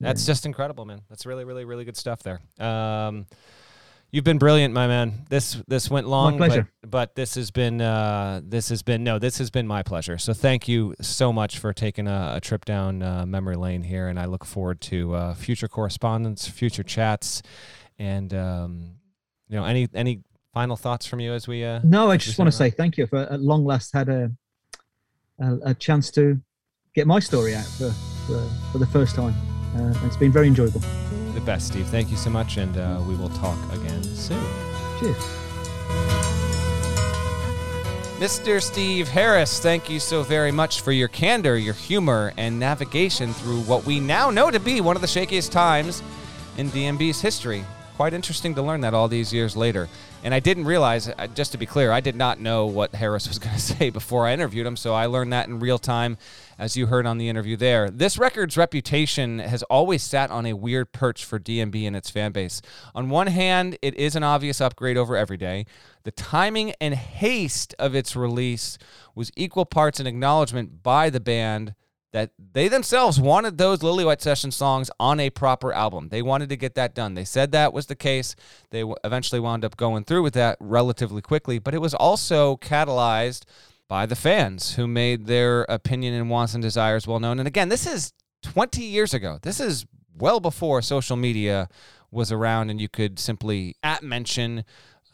That's 0.00 0.22
Yeah. 0.26 0.32
just 0.32 0.46
incredible, 0.46 0.84
man. 0.86 1.02
That's 1.08 1.26
really, 1.26 1.44
really, 1.44 1.64
really 1.64 1.84
good 1.84 1.96
stuff 1.96 2.22
there. 2.24 2.40
Um, 2.58 3.26
you've 4.10 4.24
been 4.24 4.38
brilliant, 4.38 4.74
my 4.74 4.86
man. 4.86 5.24
This 5.28 5.60
this 5.68 5.90
went 5.90 6.06
long, 6.06 6.36
pleasure. 6.36 6.70
But, 6.82 6.90
but 6.90 7.14
this 7.14 7.34
has 7.34 7.50
been 7.50 7.80
uh, 7.80 8.40
this 8.44 8.68
has 8.68 8.82
been 8.82 9.04
no, 9.04 9.18
this 9.18 9.38
has 9.38 9.50
been 9.50 9.66
my 9.66 9.82
pleasure. 9.82 10.18
So 10.18 10.32
thank 10.32 10.68
you 10.68 10.94
so 11.00 11.32
much 11.32 11.58
for 11.58 11.72
taking 11.72 12.06
a, 12.06 12.34
a 12.36 12.40
trip 12.40 12.64
down 12.64 13.02
uh, 13.02 13.26
memory 13.26 13.56
lane 13.56 13.82
here, 13.82 14.08
and 14.08 14.18
I 14.18 14.26
look 14.26 14.44
forward 14.44 14.80
to 14.82 15.14
uh, 15.14 15.34
future 15.34 15.68
correspondence, 15.68 16.46
future 16.46 16.82
chats, 16.82 17.42
and 17.98 18.32
um, 18.34 18.94
you 19.48 19.56
know 19.56 19.64
any 19.64 19.88
any 19.94 20.22
final 20.54 20.76
thoughts 20.76 21.06
from 21.06 21.20
you 21.20 21.32
as 21.32 21.46
we 21.46 21.64
uh, 21.64 21.80
No, 21.84 22.10
I 22.10 22.16
just 22.16 22.38
want 22.38 22.50
to 22.50 22.56
say 22.56 22.70
thank 22.70 22.96
you 22.96 23.06
for 23.06 23.18
at 23.18 23.40
long 23.40 23.64
last 23.64 23.92
had 23.92 24.08
a 24.08 24.30
a, 25.38 25.58
a 25.66 25.74
chance 25.74 26.10
to 26.12 26.40
get 26.94 27.06
my 27.06 27.20
story 27.20 27.54
out 27.54 27.66
for 27.66 27.90
for, 28.26 28.48
for 28.72 28.78
the 28.78 28.86
first 28.86 29.14
time. 29.14 29.34
Uh, 29.76 30.06
it's 30.06 30.16
been 30.16 30.32
very 30.32 30.48
enjoyable. 30.48 30.80
Off. 31.38 31.44
the 31.44 31.52
best, 31.52 31.68
Steve. 31.68 31.86
Thank 31.86 32.10
you 32.10 32.16
so 32.16 32.30
much, 32.30 32.56
and 32.56 32.76
uh, 32.76 33.00
we 33.06 33.14
will 33.14 33.30
talk 33.30 33.58
again 33.72 34.02
soon. 34.02 34.42
Cheers. 35.00 35.16
Mr. 38.18 38.60
Steve 38.60 39.06
Harris, 39.06 39.60
thank 39.60 39.88
you 39.88 40.00
so 40.00 40.24
very 40.24 40.50
much 40.50 40.80
for 40.80 40.90
your 40.90 41.06
candor, 41.06 41.56
your 41.56 41.74
humor, 41.74 42.32
and 42.36 42.58
navigation 42.58 43.32
through 43.32 43.60
what 43.60 43.86
we 43.86 44.00
now 44.00 44.28
know 44.28 44.50
to 44.50 44.58
be 44.58 44.80
one 44.80 44.96
of 44.96 45.02
the 45.02 45.08
shakiest 45.08 45.52
times 45.52 46.02
in 46.56 46.68
DMB's 46.70 47.20
history. 47.20 47.64
Quite 47.98 48.14
interesting 48.14 48.54
to 48.54 48.62
learn 48.62 48.82
that 48.82 48.94
all 48.94 49.08
these 49.08 49.32
years 49.32 49.56
later. 49.56 49.88
And 50.22 50.32
I 50.32 50.38
didn't 50.38 50.66
realize, 50.66 51.08
uh, 51.08 51.26
just 51.34 51.50
to 51.50 51.58
be 51.58 51.66
clear, 51.66 51.90
I 51.90 51.98
did 51.98 52.14
not 52.14 52.38
know 52.38 52.64
what 52.64 52.94
Harris 52.94 53.26
was 53.26 53.38
going 53.40 53.56
to 53.56 53.60
say 53.60 53.90
before 53.90 54.24
I 54.24 54.32
interviewed 54.32 54.68
him, 54.68 54.76
so 54.76 54.94
I 54.94 55.06
learned 55.06 55.32
that 55.32 55.48
in 55.48 55.58
real 55.58 55.80
time, 55.80 56.16
as 56.60 56.76
you 56.76 56.86
heard 56.86 57.06
on 57.06 57.18
the 57.18 57.28
interview 57.28 57.56
there. 57.56 57.90
This 57.90 58.16
record's 58.16 58.56
reputation 58.56 59.40
has 59.40 59.64
always 59.64 60.04
sat 60.04 60.30
on 60.30 60.46
a 60.46 60.52
weird 60.52 60.92
perch 60.92 61.24
for 61.24 61.40
DMB 61.40 61.88
and 61.88 61.96
its 61.96 62.08
fan 62.08 62.30
base. 62.30 62.62
On 62.94 63.10
one 63.10 63.26
hand, 63.26 63.76
it 63.82 63.96
is 63.96 64.14
an 64.14 64.22
obvious 64.22 64.60
upgrade 64.60 64.96
over 64.96 65.16
Everyday. 65.16 65.66
The 66.04 66.12
timing 66.12 66.74
and 66.80 66.94
haste 66.94 67.74
of 67.80 67.96
its 67.96 68.14
release 68.14 68.78
was 69.16 69.32
equal 69.36 69.64
parts 69.64 69.98
an 69.98 70.06
acknowledgement 70.06 70.84
by 70.84 71.10
the 71.10 71.18
band 71.18 71.74
that 72.12 72.30
they 72.52 72.68
themselves 72.68 73.20
wanted 73.20 73.58
those 73.58 73.80
Lillywhite 73.80 74.20
Session 74.20 74.50
songs 74.50 74.90
on 74.98 75.20
a 75.20 75.30
proper 75.30 75.72
album. 75.72 76.08
They 76.08 76.22
wanted 76.22 76.48
to 76.48 76.56
get 76.56 76.74
that 76.74 76.94
done. 76.94 77.14
They 77.14 77.24
said 77.24 77.52
that 77.52 77.72
was 77.72 77.86
the 77.86 77.94
case. 77.94 78.34
They 78.70 78.84
eventually 79.04 79.40
wound 79.40 79.64
up 79.64 79.76
going 79.76 80.04
through 80.04 80.22
with 80.22 80.34
that 80.34 80.56
relatively 80.60 81.20
quickly, 81.20 81.58
but 81.58 81.74
it 81.74 81.80
was 81.80 81.94
also 81.94 82.56
catalyzed 82.56 83.44
by 83.88 84.06
the 84.06 84.16
fans 84.16 84.76
who 84.76 84.86
made 84.86 85.26
their 85.26 85.62
opinion 85.68 86.14
and 86.14 86.30
wants 86.30 86.54
and 86.54 86.62
desires 86.62 87.06
well 87.06 87.20
known. 87.20 87.38
And 87.38 87.48
again, 87.48 87.68
this 87.68 87.86
is 87.86 88.12
20 88.42 88.82
years 88.82 89.12
ago. 89.12 89.38
This 89.42 89.60
is 89.60 89.86
well 90.16 90.40
before 90.40 90.82
social 90.82 91.16
media 91.16 91.68
was 92.10 92.32
around 92.32 92.70
and 92.70 92.80
you 92.80 92.88
could 92.88 93.18
simply 93.18 93.76
at 93.82 94.02
mention 94.02 94.64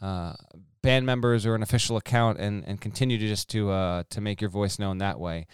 uh, 0.01 0.33
band 0.81 1.05
members 1.05 1.45
or 1.45 1.55
an 1.55 1.63
official 1.63 1.97
account 1.97 2.39
and, 2.39 2.63
and 2.65 2.79
continue 2.79 3.17
to 3.17 3.27
just 3.27 3.49
to 3.49 3.71
uh, 3.71 4.03
to 4.09 4.21
make 4.21 4.39
your 4.39 4.49
voice 4.49 4.77
known 4.79 4.99
that 4.99 5.19
way. 5.19 5.47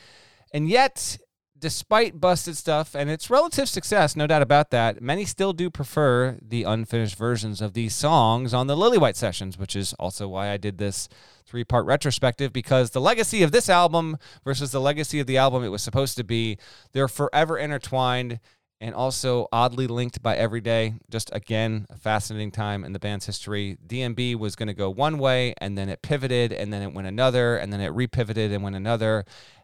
And 0.54 0.68
yet, 0.68 1.18
despite 1.62 2.20
busted 2.20 2.58
stuff 2.58 2.96
and 2.96 3.10
its 3.10 3.30
relative 3.30 3.70
success, 3.70 4.16
no 4.16 4.28
doubt 4.28 4.42
about 4.42 4.72
that, 4.72 5.02
many 5.02 5.24
still 5.24 5.54
do 5.54 5.70
prefer 5.70 6.38
the 6.42 6.64
unfinished 6.64 7.16
versions 7.16 7.62
of 7.62 7.74
these 7.74 7.96
songs 7.96 8.54
on 8.54 8.68
the 8.68 8.76
Lillywhite 8.76 9.16
sessions, 9.16 9.58
which 9.58 9.76
is 9.76 9.94
also 9.94 10.28
why 10.28 10.50
I 10.50 10.58
did 10.58 10.78
this 10.78 11.08
three 11.46 11.64
part 11.64 11.86
retrospective 11.86 12.52
because 12.52 12.90
the 12.90 13.00
legacy 13.00 13.44
of 13.44 13.52
this 13.52 13.70
album 13.70 14.18
versus 14.44 14.72
the 14.72 14.82
legacy 14.82 15.20
of 15.20 15.28
the 15.28 15.38
album 15.38 15.64
it 15.64 15.70
was 15.70 15.84
supposed 15.84 16.18
to 16.18 16.24
be, 16.24 16.58
they're 16.92 17.08
forever 17.08 17.58
intertwined 17.58 18.40
and 18.82 18.96
also 18.96 19.48
oddly 19.52 19.86
linked 19.86 20.24
by 20.24 20.36
Everyday. 20.36 20.96
Just 21.10 21.30
again, 21.32 21.86
a 21.92 21.98
fascinating 21.98 22.52
time 22.52 22.84
in 22.84 22.94
the 22.94 23.00
band's 23.00 23.28
history. 23.28 23.78
DMB 23.86 24.36
was 24.38 24.56
going 24.56 24.68
to 24.68 24.74
go 24.74 24.90
one 24.90 25.20
way, 25.20 25.54
and 25.60 25.78
then 25.78 25.88
it 25.88 26.02
pivoted, 26.02 26.52
and 26.52 26.74
then 26.74 26.82
it 26.82 26.92
went 26.92 27.08
another, 27.08 27.58
and 27.58 27.72
then 27.72 27.80
it 27.80 27.94
repivoted 27.94 28.52
and 28.52 28.64
went 28.64 28.76
another. 28.76 29.24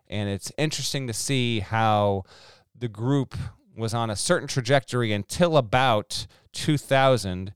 And 0.10 0.30
it's 0.30 0.52
interesting 0.58 1.08
to 1.08 1.14
see 1.14 1.60
how 1.60 2.24
the 2.78 2.88
group 2.88 3.36
was 3.76 3.94
on 3.94 4.10
a 4.10 4.16
certain 4.16 4.48
trajectory 4.48 5.14
until 5.14 5.58
about 5.58 6.28
2000 6.54 7.54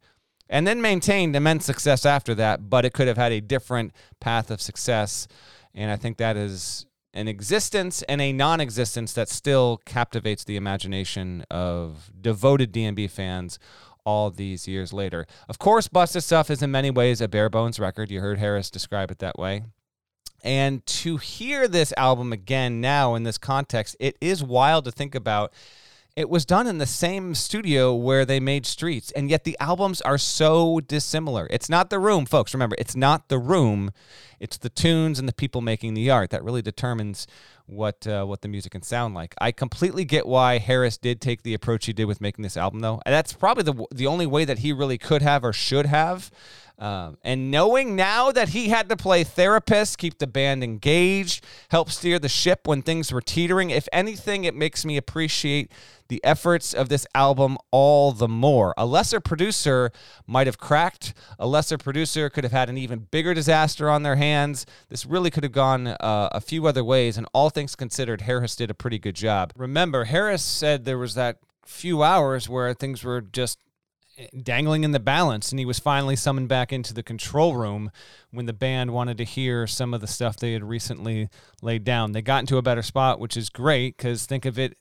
and 0.50 0.68
then 0.68 0.82
maintained 0.82 1.36
immense 1.36 1.66
success 1.66 2.06
after 2.06 2.36
that, 2.36 2.70
but 2.70 2.84
it 2.84 2.94
could 2.94 3.08
have 3.08 3.18
had 3.18 3.32
a 3.32 3.40
different 3.40 3.94
path 4.20 4.52
of 4.52 4.62
success. 4.62 5.28
And 5.74 5.90
I 5.90 5.96
think 5.96 6.18
that 6.18 6.36
is 6.36 6.86
an 7.14 7.28
existence 7.28 8.02
and 8.04 8.22
a 8.22 8.34
non 8.34 8.60
existence 8.60 9.14
that 9.14 9.30
still 9.30 9.82
captivates 9.86 10.44
the 10.44 10.58
imagination 10.58 11.46
of 11.50 12.12
devoted 12.20 12.74
DMB 12.74 13.10
fans 13.10 13.60
all 14.06 14.30
these 14.30 14.68
years 14.68 14.92
later. 14.92 15.26
Of 15.48 15.58
course, 15.58 15.88
Busted 15.88 16.24
Stuff 16.24 16.50
is 16.50 16.62
in 16.62 16.72
many 16.72 16.92
ways 16.92 17.22
a 17.22 17.28
bare 17.28 17.50
bones 17.50 17.80
record. 17.80 18.12
You 18.12 18.20
heard 18.20 18.40
Harris 18.40 18.70
describe 18.70 19.10
it 19.10 19.20
that 19.20 19.40
way. 19.40 19.64
And 20.44 20.86
to 20.88 21.18
hear 21.18 21.68
this 21.68 21.94
album 21.98 22.34
again 22.34 22.82
now 22.82 23.16
in 23.16 23.24
this 23.24 23.38
context, 23.38 23.96
it 24.00 24.18
is 24.22 24.44
wild 24.44 24.86
to 24.86 24.92
think 24.92 25.16
about. 25.16 25.54
It 26.14 26.30
was 26.30 26.46
done 26.46 26.68
in 26.68 26.78
the 26.78 26.86
same 26.86 27.36
studio 27.36 27.96
where 27.96 28.26
they 28.26 28.42
made 28.42 28.66
Streets, 28.66 29.12
and 29.12 29.30
yet 29.30 29.46
the 29.46 29.56
albums 29.62 30.02
are 30.02 30.18
so 30.18 30.82
dissimilar. 30.82 31.48
It's 31.50 31.70
not 31.70 31.90
the 31.90 32.00
room, 32.00 32.26
folks. 32.26 32.54
Remember, 32.54 32.76
it's 32.78 32.98
not 32.98 33.30
the 33.30 33.40
room. 33.40 33.92
It's 34.38 34.58
the 34.58 34.70
tunes 34.70 35.20
and 35.20 35.28
the 35.28 35.34
people 35.34 35.62
making 35.62 35.94
the 35.94 36.10
art 36.10 36.32
that 36.32 36.44
really 36.44 36.62
determines 36.62 37.28
what 37.66 38.06
uh, 38.06 38.26
what 38.26 38.42
the 38.42 38.50
music 38.50 38.74
can 38.74 38.82
sound 38.82 39.16
like. 39.16 39.34
I 39.40 39.54
completely 39.54 40.04
get 40.04 40.28
why 40.28 40.58
Harris 40.58 40.98
did 40.98 41.22
take 41.22 41.44
the 41.44 41.54
approach 41.54 41.86
he 41.86 41.94
did 41.94 42.06
with 42.06 42.20
making 42.20 42.44
this 42.44 42.58
album, 42.58 42.82
though. 42.82 43.02
And 43.06 43.14
that's 43.14 43.32
probably 43.32 43.64
the 43.64 43.86
the 43.92 44.08
only 44.08 44.26
way 44.26 44.44
that 44.44 44.60
he 44.60 44.74
really 44.74 44.98
could 44.98 45.22
have 45.22 45.46
or 45.46 45.54
should 45.54 45.86
have. 45.86 46.30
Um, 46.82 47.20
and 47.24 47.52
knowing 47.52 47.96
now 47.96 48.32
that 48.32 48.50
he 48.50 48.70
had 48.70 48.90
to 48.90 48.98
play 48.98 49.24
therapist, 49.24 50.00
keep 50.00 50.18
the 50.18 50.26
band 50.26 50.64
engaged, 50.64 51.46
help 51.70 51.92
steer 51.92 52.18
the 52.18 52.28
ship 52.28 52.68
when 52.68 52.82
things 52.82 53.14
were 53.14 53.22
teetering, 53.22 53.70
if 53.70 53.88
anything, 53.94 54.46
it 54.46 54.56
makes 54.56 54.84
me 54.84 54.98
appreciate 54.98 55.72
the 56.08 56.20
efforts 56.24 56.74
of 56.74 56.90
this 56.90 57.06
album 57.14 57.60
all 57.70 58.12
the 58.12 58.28
more. 58.28 58.74
A 58.78 58.86
lesser 58.88 59.20
producer 59.20 59.92
might 60.26 60.48
have 60.48 60.58
cracked, 60.58 61.14
a 61.38 61.46
lesser 61.46 61.78
producer 61.78 62.32
could 62.32 62.44
have 62.44 62.52
had 62.52 62.68
an 62.68 62.80
even 62.80 63.08
bigger 63.12 63.36
disaster 63.36 63.88
on 63.88 64.02
their 64.02 64.16
hands. 64.16 64.66
This 64.90 65.06
really 65.06 65.30
could 65.30 65.44
have 65.44 65.54
gone 65.54 65.86
uh, 65.86 66.30
a 66.32 66.42
few 66.42 66.66
other 66.66 66.84
ways, 66.84 67.16
and 67.16 67.28
all 67.32 67.52
things 67.52 67.76
considered, 67.76 68.22
Harris 68.22 68.56
did 68.56 68.72
a 68.72 68.74
pretty 68.74 68.98
good 68.98 69.16
job. 69.16 69.54
Remember, 69.56 70.06
Harris 70.06 70.42
said 70.42 70.86
there 70.86 70.98
was 70.98 71.14
that 71.14 71.38
few 71.64 72.02
hours 72.02 72.50
where 72.50 72.74
things 72.74 73.04
were 73.04 73.22
just 73.22 73.60
dangling 74.42 74.84
in 74.84 74.92
the 74.92 75.00
balance 75.00 75.52
and 75.52 75.60
he 75.60 75.66
was 75.66 75.80
finally 75.80 76.16
summoned 76.16 76.48
back 76.48 76.74
into 76.74 76.94
the 76.94 77.04
control 77.04 77.56
room 77.56 77.92
when 78.32 78.46
the 78.46 78.54
band 78.54 78.92
wanted 78.92 79.18
to 79.18 79.24
hear 79.24 79.66
some 79.68 79.94
of 79.94 80.02
the 80.02 80.08
stuff 80.08 80.38
they 80.38 80.54
had 80.54 80.64
recently 80.64 81.30
laid 81.62 81.84
down. 81.84 82.12
They 82.12 82.22
got 82.22 82.40
into 82.42 82.58
a 82.58 82.62
better 82.62 82.82
spot 82.82 83.20
which 83.20 83.38
is 83.38 83.50
great 83.50 83.98
because 83.98 84.26
think 84.26 84.46
of 84.46 84.60
it 84.60 84.78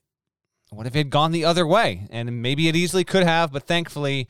what 0.71 0.87
if 0.87 0.95
it 0.95 0.99
had 0.99 1.11
gone 1.11 1.33
the 1.33 1.45
other 1.45 1.67
way? 1.67 2.07
And 2.11 2.43
maybe 2.43 2.69
it 2.69 2.77
easily 2.77 3.05
could 3.05 3.25
have 3.25 3.53
but 3.53 3.67
thankfully 3.67 4.29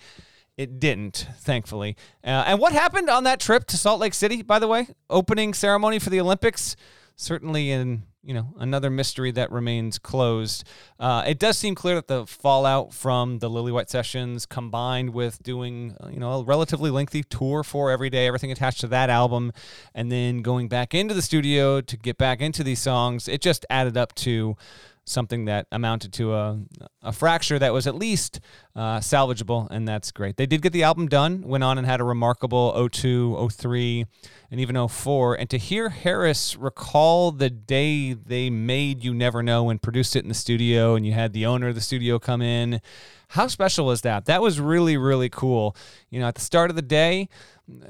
it 0.57 0.79
didn't 0.79 1.27
thankfully. 1.39 1.97
Uh, 2.23 2.45
and 2.47 2.59
what 2.59 2.73
happened 2.73 3.09
on 3.09 3.25
that 3.25 3.41
trip 3.41 3.67
to 3.67 3.77
salt 3.77 4.01
lake 4.01 4.15
city 4.15 4.43
by 4.43 4.59
the 4.59 4.69
way? 4.69 4.89
Opening 5.09 5.55
ceremony 5.55 5.99
for 5.99 6.11
the 6.11 6.21
olympics? 6.21 6.77
Certainly 7.17 7.71
in 7.71 8.05
you 8.23 8.35
know 8.35 8.53
another 8.59 8.91
mystery 8.91 9.31
that 9.31 9.51
remains 9.51 9.99
closed. 9.99 10.65
Uh, 10.99 11.25
it 11.27 11.39
does 11.39 11.57
seem 11.57 11.75
clear 11.75 11.95
that 11.95 12.07
the 12.07 12.27
fallout 12.27 12.93
from 12.93 13.39
the 13.39 13.49
Lillywhite 13.49 13.89
sessions, 13.89 14.45
combined 14.47 15.11
with 15.11 15.43
doing 15.43 15.97
uh, 16.03 16.09
you 16.09 16.21
know 16.21 16.33
a 16.33 16.45
relatively 16.45 16.91
lengthy 16.91 17.23
tour 17.23 17.63
for 17.63 17.91
Everyday, 17.91 18.27
everything 18.27 18.53
attached 18.53 18.81
to 18.81 18.87
that 18.89 19.11
album, 19.11 19.53
and 19.95 20.13
then 20.13 20.43
going 20.43 20.69
back 20.69 20.95
into 20.95 21.15
the 21.15 21.23
studio 21.23 21.81
to 21.81 21.97
get 21.97 22.19
back 22.19 22.41
into 22.41 22.63
these 22.63 22.81
songs, 22.81 23.27
it 23.29 23.41
just 23.41 23.65
added 23.71 23.97
up 23.97 24.15
to 24.17 24.57
something 25.05 25.47
that 25.47 25.67
amounted 25.73 26.13
to 26.15 26.35
a, 26.35 26.59
a 27.03 27.13
fracture 27.13 27.59
that 27.59 27.73
was 27.73 27.87
at 27.87 27.95
least 27.95 28.41
uh, 28.77 28.99
salvageable, 28.99 29.69
and 29.71 29.87
that's 29.87 30.13
great. 30.13 30.37
They 30.37 30.47
did 30.47 30.63
get 30.63 30.73
the 30.73 30.83
album 30.83 31.09
done, 31.09 31.43
went 31.43 31.65
on 31.65 31.79
and 31.79 31.87
had 31.87 32.01
a 32.01 32.05
remarkable 32.05 32.89
02, 32.89 33.49
03, 33.51 34.07
and 34.51 34.61
even 34.61 34.89
04. 34.89 35.35
And 35.35 35.51
to 35.51 35.59
hear 35.59 35.89
Harris 35.89 36.57
recall 36.57 37.33
the 37.33 37.51
day 37.51 38.13
they 38.13 38.51
made 38.51 39.05
You 39.05 39.15
Never 39.15 39.43
Know 39.43 39.71
and 39.71 39.83
produced 39.83 40.17
it 40.17 40.23
in 40.23 40.29
the 40.29 40.35
studio, 40.35 40.95
and 40.95 41.07
you 41.07 41.13
had 41.13 41.33
the 41.33 41.47
owner 41.47 41.69
of 41.69 41.75
the 41.75 41.81
studio 41.81 42.19
come 42.19 42.43
in, 42.43 42.81
how 43.29 43.47
special 43.47 43.87
was 43.87 44.01
that? 44.01 44.25
That 44.25 44.43
was 44.43 44.59
really, 44.59 44.97
really 44.97 45.29
cool. 45.29 45.77
You 46.11 46.19
know, 46.19 46.27
at 46.27 46.35
the 46.35 46.41
start 46.41 46.69
of 46.69 46.75
the 46.75 46.83
day, 46.83 47.29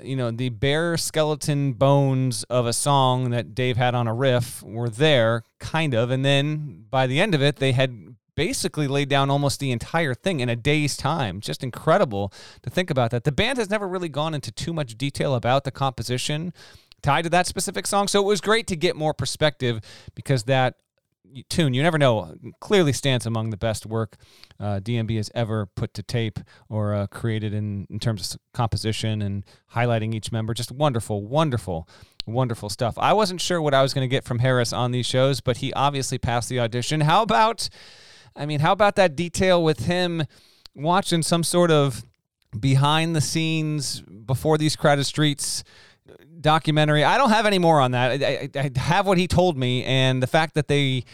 you 0.02 0.16
know, 0.16 0.30
the 0.30 0.48
bare 0.48 0.96
skeleton 0.96 1.72
bones 1.72 2.44
of 2.44 2.66
a 2.66 2.72
song 2.72 3.30
that 3.30 3.54
Dave 3.54 3.76
had 3.76 3.94
on 3.94 4.06
a 4.06 4.14
riff 4.14 4.62
were 4.62 4.88
there, 4.88 5.42
kind 5.58 5.94
of. 5.94 6.10
And 6.10 6.24
then 6.24 6.84
by 6.90 7.06
the 7.06 7.20
end 7.20 7.34
of 7.34 7.42
it, 7.42 7.56
they 7.56 7.72
had 7.72 8.16
basically 8.34 8.88
laid 8.88 9.08
down 9.08 9.30
almost 9.30 9.60
the 9.60 9.70
entire 9.70 10.14
thing 10.14 10.40
in 10.40 10.48
a 10.48 10.56
day's 10.56 10.96
time. 10.96 11.40
Just 11.40 11.62
incredible 11.62 12.32
to 12.62 12.70
think 12.70 12.90
about 12.90 13.10
that. 13.10 13.24
The 13.24 13.32
band 13.32 13.58
has 13.58 13.68
never 13.68 13.86
really 13.86 14.08
gone 14.08 14.34
into 14.34 14.50
too 14.50 14.72
much 14.72 14.96
detail 14.96 15.34
about 15.34 15.64
the 15.64 15.70
composition 15.70 16.52
tied 17.02 17.22
to 17.22 17.30
that 17.30 17.46
specific 17.46 17.86
song. 17.86 18.08
So 18.08 18.20
it 18.20 18.26
was 18.26 18.40
great 18.40 18.66
to 18.68 18.76
get 18.76 18.96
more 18.96 19.14
perspective 19.14 19.80
because 20.14 20.44
that 20.44 20.76
tune, 21.48 21.74
you 21.74 21.82
never 21.82 21.98
know, 21.98 22.34
clearly 22.60 22.92
stands 22.92 23.26
among 23.26 23.50
the 23.50 23.56
best 23.56 23.86
work 23.86 24.16
uh, 24.58 24.80
DMB 24.80 25.16
has 25.16 25.30
ever 25.34 25.66
put 25.66 25.94
to 25.94 26.02
tape 26.02 26.38
or 26.68 26.94
uh, 26.94 27.06
created 27.06 27.54
in, 27.54 27.86
in 27.90 27.98
terms 27.98 28.34
of 28.34 28.40
composition 28.52 29.22
and 29.22 29.44
highlighting 29.74 30.14
each 30.14 30.32
member. 30.32 30.54
Just 30.54 30.70
wonderful, 30.70 31.26
wonderful, 31.26 31.88
wonderful 32.26 32.68
stuff. 32.68 32.94
I 32.98 33.12
wasn't 33.12 33.40
sure 33.40 33.60
what 33.60 33.74
I 33.74 33.82
was 33.82 33.94
going 33.94 34.08
to 34.08 34.10
get 34.10 34.24
from 34.24 34.40
Harris 34.40 34.72
on 34.72 34.92
these 34.92 35.06
shows, 35.06 35.40
but 35.40 35.58
he 35.58 35.72
obviously 35.72 36.18
passed 36.18 36.48
the 36.48 36.60
audition. 36.60 37.02
How 37.02 37.22
about, 37.22 37.68
I 38.36 38.46
mean, 38.46 38.60
how 38.60 38.72
about 38.72 38.96
that 38.96 39.16
detail 39.16 39.62
with 39.62 39.86
him 39.86 40.24
watching 40.74 41.22
some 41.22 41.42
sort 41.42 41.70
of 41.70 42.04
behind 42.58 43.14
the 43.14 43.20
scenes 43.20 44.02
before 44.02 44.58
these 44.58 44.76
crowded 44.76 45.04
streets? 45.04 45.64
Documentary. 46.40 47.04
I 47.04 47.18
don't 47.18 47.30
have 47.30 47.46
any 47.46 47.58
more 47.58 47.80
on 47.80 47.92
that. 47.92 48.22
I, 48.22 48.50
I, 48.54 48.60
I 48.60 48.78
have 48.78 49.06
what 49.06 49.18
he 49.18 49.26
told 49.26 49.56
me, 49.56 49.84
and 49.84 50.22
the 50.22 50.26
fact 50.26 50.54
that 50.54 50.68
they 50.68 51.04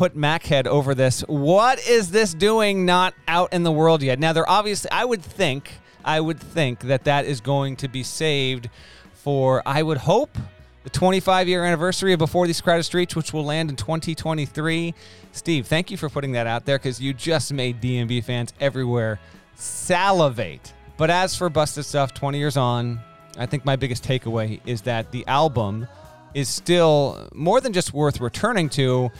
put 0.00 0.16
Machead 0.16 0.66
over 0.66 0.94
this. 0.94 1.20
What 1.28 1.78
is 1.86 2.10
this 2.10 2.32
doing 2.32 2.86
not 2.86 3.12
out 3.28 3.52
in 3.52 3.64
the 3.64 3.72
world 3.72 4.02
yet? 4.02 4.18
Now, 4.18 4.32
they're 4.32 4.48
obviously, 4.48 4.90
I 4.90 5.04
would 5.04 5.22
think, 5.22 5.72
I 6.02 6.20
would 6.20 6.40
think 6.40 6.80
that 6.80 7.04
that 7.04 7.26
is 7.26 7.42
going 7.42 7.76
to 7.76 7.88
be 7.88 8.02
saved 8.02 8.70
for, 9.12 9.62
I 9.66 9.82
would 9.82 9.98
hope, 9.98 10.38
the 10.84 10.90
25 10.90 11.48
year 11.48 11.66
anniversary 11.66 12.14
of 12.14 12.18
Before 12.18 12.46
These 12.46 12.62
Crowded 12.62 12.84
Streets, 12.84 13.14
which 13.14 13.34
will 13.34 13.44
land 13.44 13.68
in 13.68 13.76
2023. 13.76 14.94
Steve, 15.32 15.66
thank 15.66 15.90
you 15.90 15.98
for 15.98 16.08
putting 16.08 16.32
that 16.32 16.46
out 16.46 16.64
there 16.64 16.78
because 16.78 16.98
you 16.98 17.12
just 17.12 17.52
made 17.52 17.82
DMB 17.82 18.24
fans 18.24 18.54
everywhere 18.58 19.20
salivate. 19.54 20.72
But 20.96 21.10
as 21.10 21.36
for 21.36 21.50
Busted 21.50 21.84
Stuff, 21.84 22.14
20 22.14 22.38
years 22.38 22.56
on, 22.56 23.00
I 23.38 23.46
think 23.46 23.64
my 23.64 23.76
biggest 23.76 24.04
takeaway 24.04 24.60
is 24.66 24.82
that 24.82 25.12
the 25.12 25.26
album 25.26 25.86
is 26.34 26.48
still 26.48 27.28
more 27.34 27.60
than 27.60 27.72
just 27.72 27.92
worth 27.92 28.20
returning 28.20 28.68
to, 28.70 29.10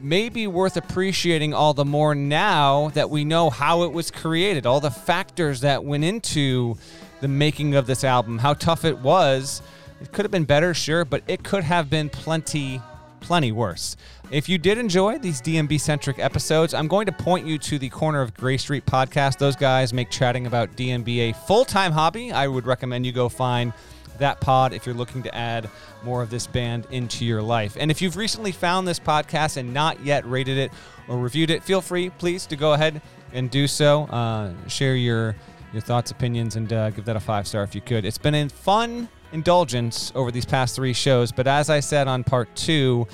maybe 0.00 0.46
worth 0.46 0.76
appreciating 0.76 1.54
all 1.54 1.74
the 1.74 1.84
more 1.84 2.14
now 2.14 2.88
that 2.90 3.10
we 3.10 3.24
know 3.24 3.50
how 3.50 3.82
it 3.82 3.92
was 3.92 4.10
created, 4.10 4.66
all 4.66 4.80
the 4.80 4.90
factors 4.90 5.60
that 5.60 5.84
went 5.84 6.04
into 6.04 6.76
the 7.20 7.28
making 7.28 7.74
of 7.74 7.86
this 7.86 8.04
album, 8.04 8.38
how 8.38 8.54
tough 8.54 8.84
it 8.84 8.98
was. 8.98 9.62
It 10.00 10.10
could 10.12 10.24
have 10.24 10.32
been 10.32 10.44
better, 10.44 10.74
sure, 10.74 11.04
but 11.04 11.22
it 11.28 11.44
could 11.44 11.62
have 11.62 11.88
been 11.88 12.08
plenty, 12.08 12.80
plenty 13.20 13.52
worse. 13.52 13.96
If 14.32 14.48
you 14.48 14.56
did 14.56 14.78
enjoy 14.78 15.18
these 15.18 15.42
DMB 15.42 15.78
centric 15.78 16.18
episodes, 16.18 16.72
I'm 16.72 16.88
going 16.88 17.04
to 17.04 17.12
point 17.12 17.46
you 17.46 17.58
to 17.58 17.78
the 17.78 17.90
Corner 17.90 18.22
of 18.22 18.32
Grey 18.32 18.56
Street 18.56 18.86
podcast. 18.86 19.36
Those 19.36 19.56
guys 19.56 19.92
make 19.92 20.08
chatting 20.08 20.46
about 20.46 20.74
DMB 20.74 21.18
a 21.18 21.34
full 21.34 21.66
time 21.66 21.92
hobby. 21.92 22.32
I 22.32 22.48
would 22.48 22.64
recommend 22.64 23.04
you 23.04 23.12
go 23.12 23.28
find 23.28 23.74
that 24.16 24.40
pod 24.40 24.72
if 24.72 24.86
you're 24.86 24.94
looking 24.94 25.22
to 25.24 25.34
add 25.34 25.68
more 26.02 26.22
of 26.22 26.30
this 26.30 26.46
band 26.46 26.86
into 26.90 27.26
your 27.26 27.42
life. 27.42 27.76
And 27.78 27.90
if 27.90 28.00
you've 28.00 28.16
recently 28.16 28.52
found 28.52 28.88
this 28.88 28.98
podcast 28.98 29.58
and 29.58 29.74
not 29.74 30.02
yet 30.02 30.26
rated 30.26 30.56
it 30.56 30.72
or 31.08 31.18
reviewed 31.18 31.50
it, 31.50 31.62
feel 31.62 31.82
free, 31.82 32.08
please, 32.08 32.46
to 32.46 32.56
go 32.56 32.72
ahead 32.72 33.02
and 33.34 33.50
do 33.50 33.66
so. 33.66 34.04
Uh, 34.04 34.54
share 34.66 34.96
your 34.96 35.36
your 35.74 35.82
thoughts, 35.82 36.10
opinions, 36.10 36.56
and 36.56 36.72
uh, 36.72 36.88
give 36.88 37.04
that 37.04 37.16
a 37.16 37.20
five 37.20 37.46
star 37.46 37.64
if 37.64 37.74
you 37.74 37.82
could. 37.82 38.06
It's 38.06 38.16
been 38.16 38.34
a 38.34 38.48
fun 38.48 39.10
indulgence 39.32 40.10
over 40.14 40.30
these 40.30 40.46
past 40.46 40.74
three 40.74 40.94
shows, 40.94 41.32
but 41.32 41.46
as 41.46 41.68
I 41.68 41.80
said 41.80 42.08
on 42.08 42.24
part 42.24 42.54
two, 42.56 43.06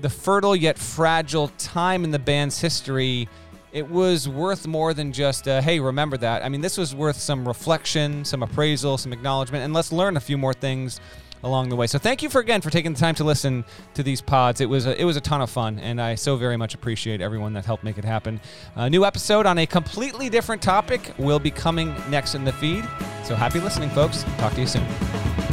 the 0.00 0.10
fertile 0.10 0.56
yet 0.56 0.78
fragile 0.78 1.48
time 1.58 2.04
in 2.04 2.10
the 2.10 2.18
band's 2.18 2.60
history, 2.60 3.28
it 3.72 3.88
was 3.88 4.28
worth 4.28 4.66
more 4.66 4.92
than 4.94 5.12
just, 5.12 5.48
uh, 5.48 5.60
hey, 5.60 5.80
remember 5.80 6.16
that. 6.18 6.44
I 6.44 6.48
mean, 6.48 6.60
this 6.60 6.76
was 6.76 6.94
worth 6.94 7.16
some 7.16 7.46
reflection, 7.46 8.24
some 8.24 8.42
appraisal, 8.42 8.98
some 8.98 9.12
acknowledgement, 9.12 9.64
and 9.64 9.72
let's 9.72 9.92
learn 9.92 10.16
a 10.16 10.20
few 10.20 10.36
more 10.36 10.52
things 10.52 11.00
along 11.44 11.68
the 11.68 11.76
way. 11.76 11.86
So 11.86 11.98
thank 11.98 12.22
you 12.22 12.28
for 12.28 12.40
again 12.40 12.60
for 12.60 12.70
taking 12.70 12.92
the 12.92 13.00
time 13.00 13.14
to 13.16 13.24
listen 13.24 13.64
to 13.94 14.02
these 14.02 14.20
pods. 14.20 14.60
It 14.60 14.68
was 14.68 14.86
a, 14.86 15.00
it 15.00 15.04
was 15.04 15.16
a 15.16 15.20
ton 15.20 15.40
of 15.40 15.50
fun, 15.50 15.78
and 15.78 16.00
I 16.00 16.14
so 16.14 16.36
very 16.36 16.56
much 16.56 16.74
appreciate 16.74 17.20
everyone 17.20 17.52
that 17.54 17.64
helped 17.64 17.82
make 17.82 17.98
it 17.98 18.04
happen. 18.04 18.40
A 18.76 18.88
new 18.88 19.04
episode 19.04 19.46
on 19.46 19.58
a 19.58 19.66
completely 19.66 20.28
different 20.28 20.62
topic 20.62 21.12
will 21.18 21.40
be 21.40 21.50
coming 21.50 21.94
next 22.10 22.34
in 22.34 22.44
the 22.44 22.52
feed. 22.52 22.84
So 23.24 23.34
happy 23.34 23.60
listening, 23.60 23.90
folks. 23.90 24.24
Talk 24.38 24.54
to 24.54 24.60
you 24.60 24.66
soon. 24.66 25.51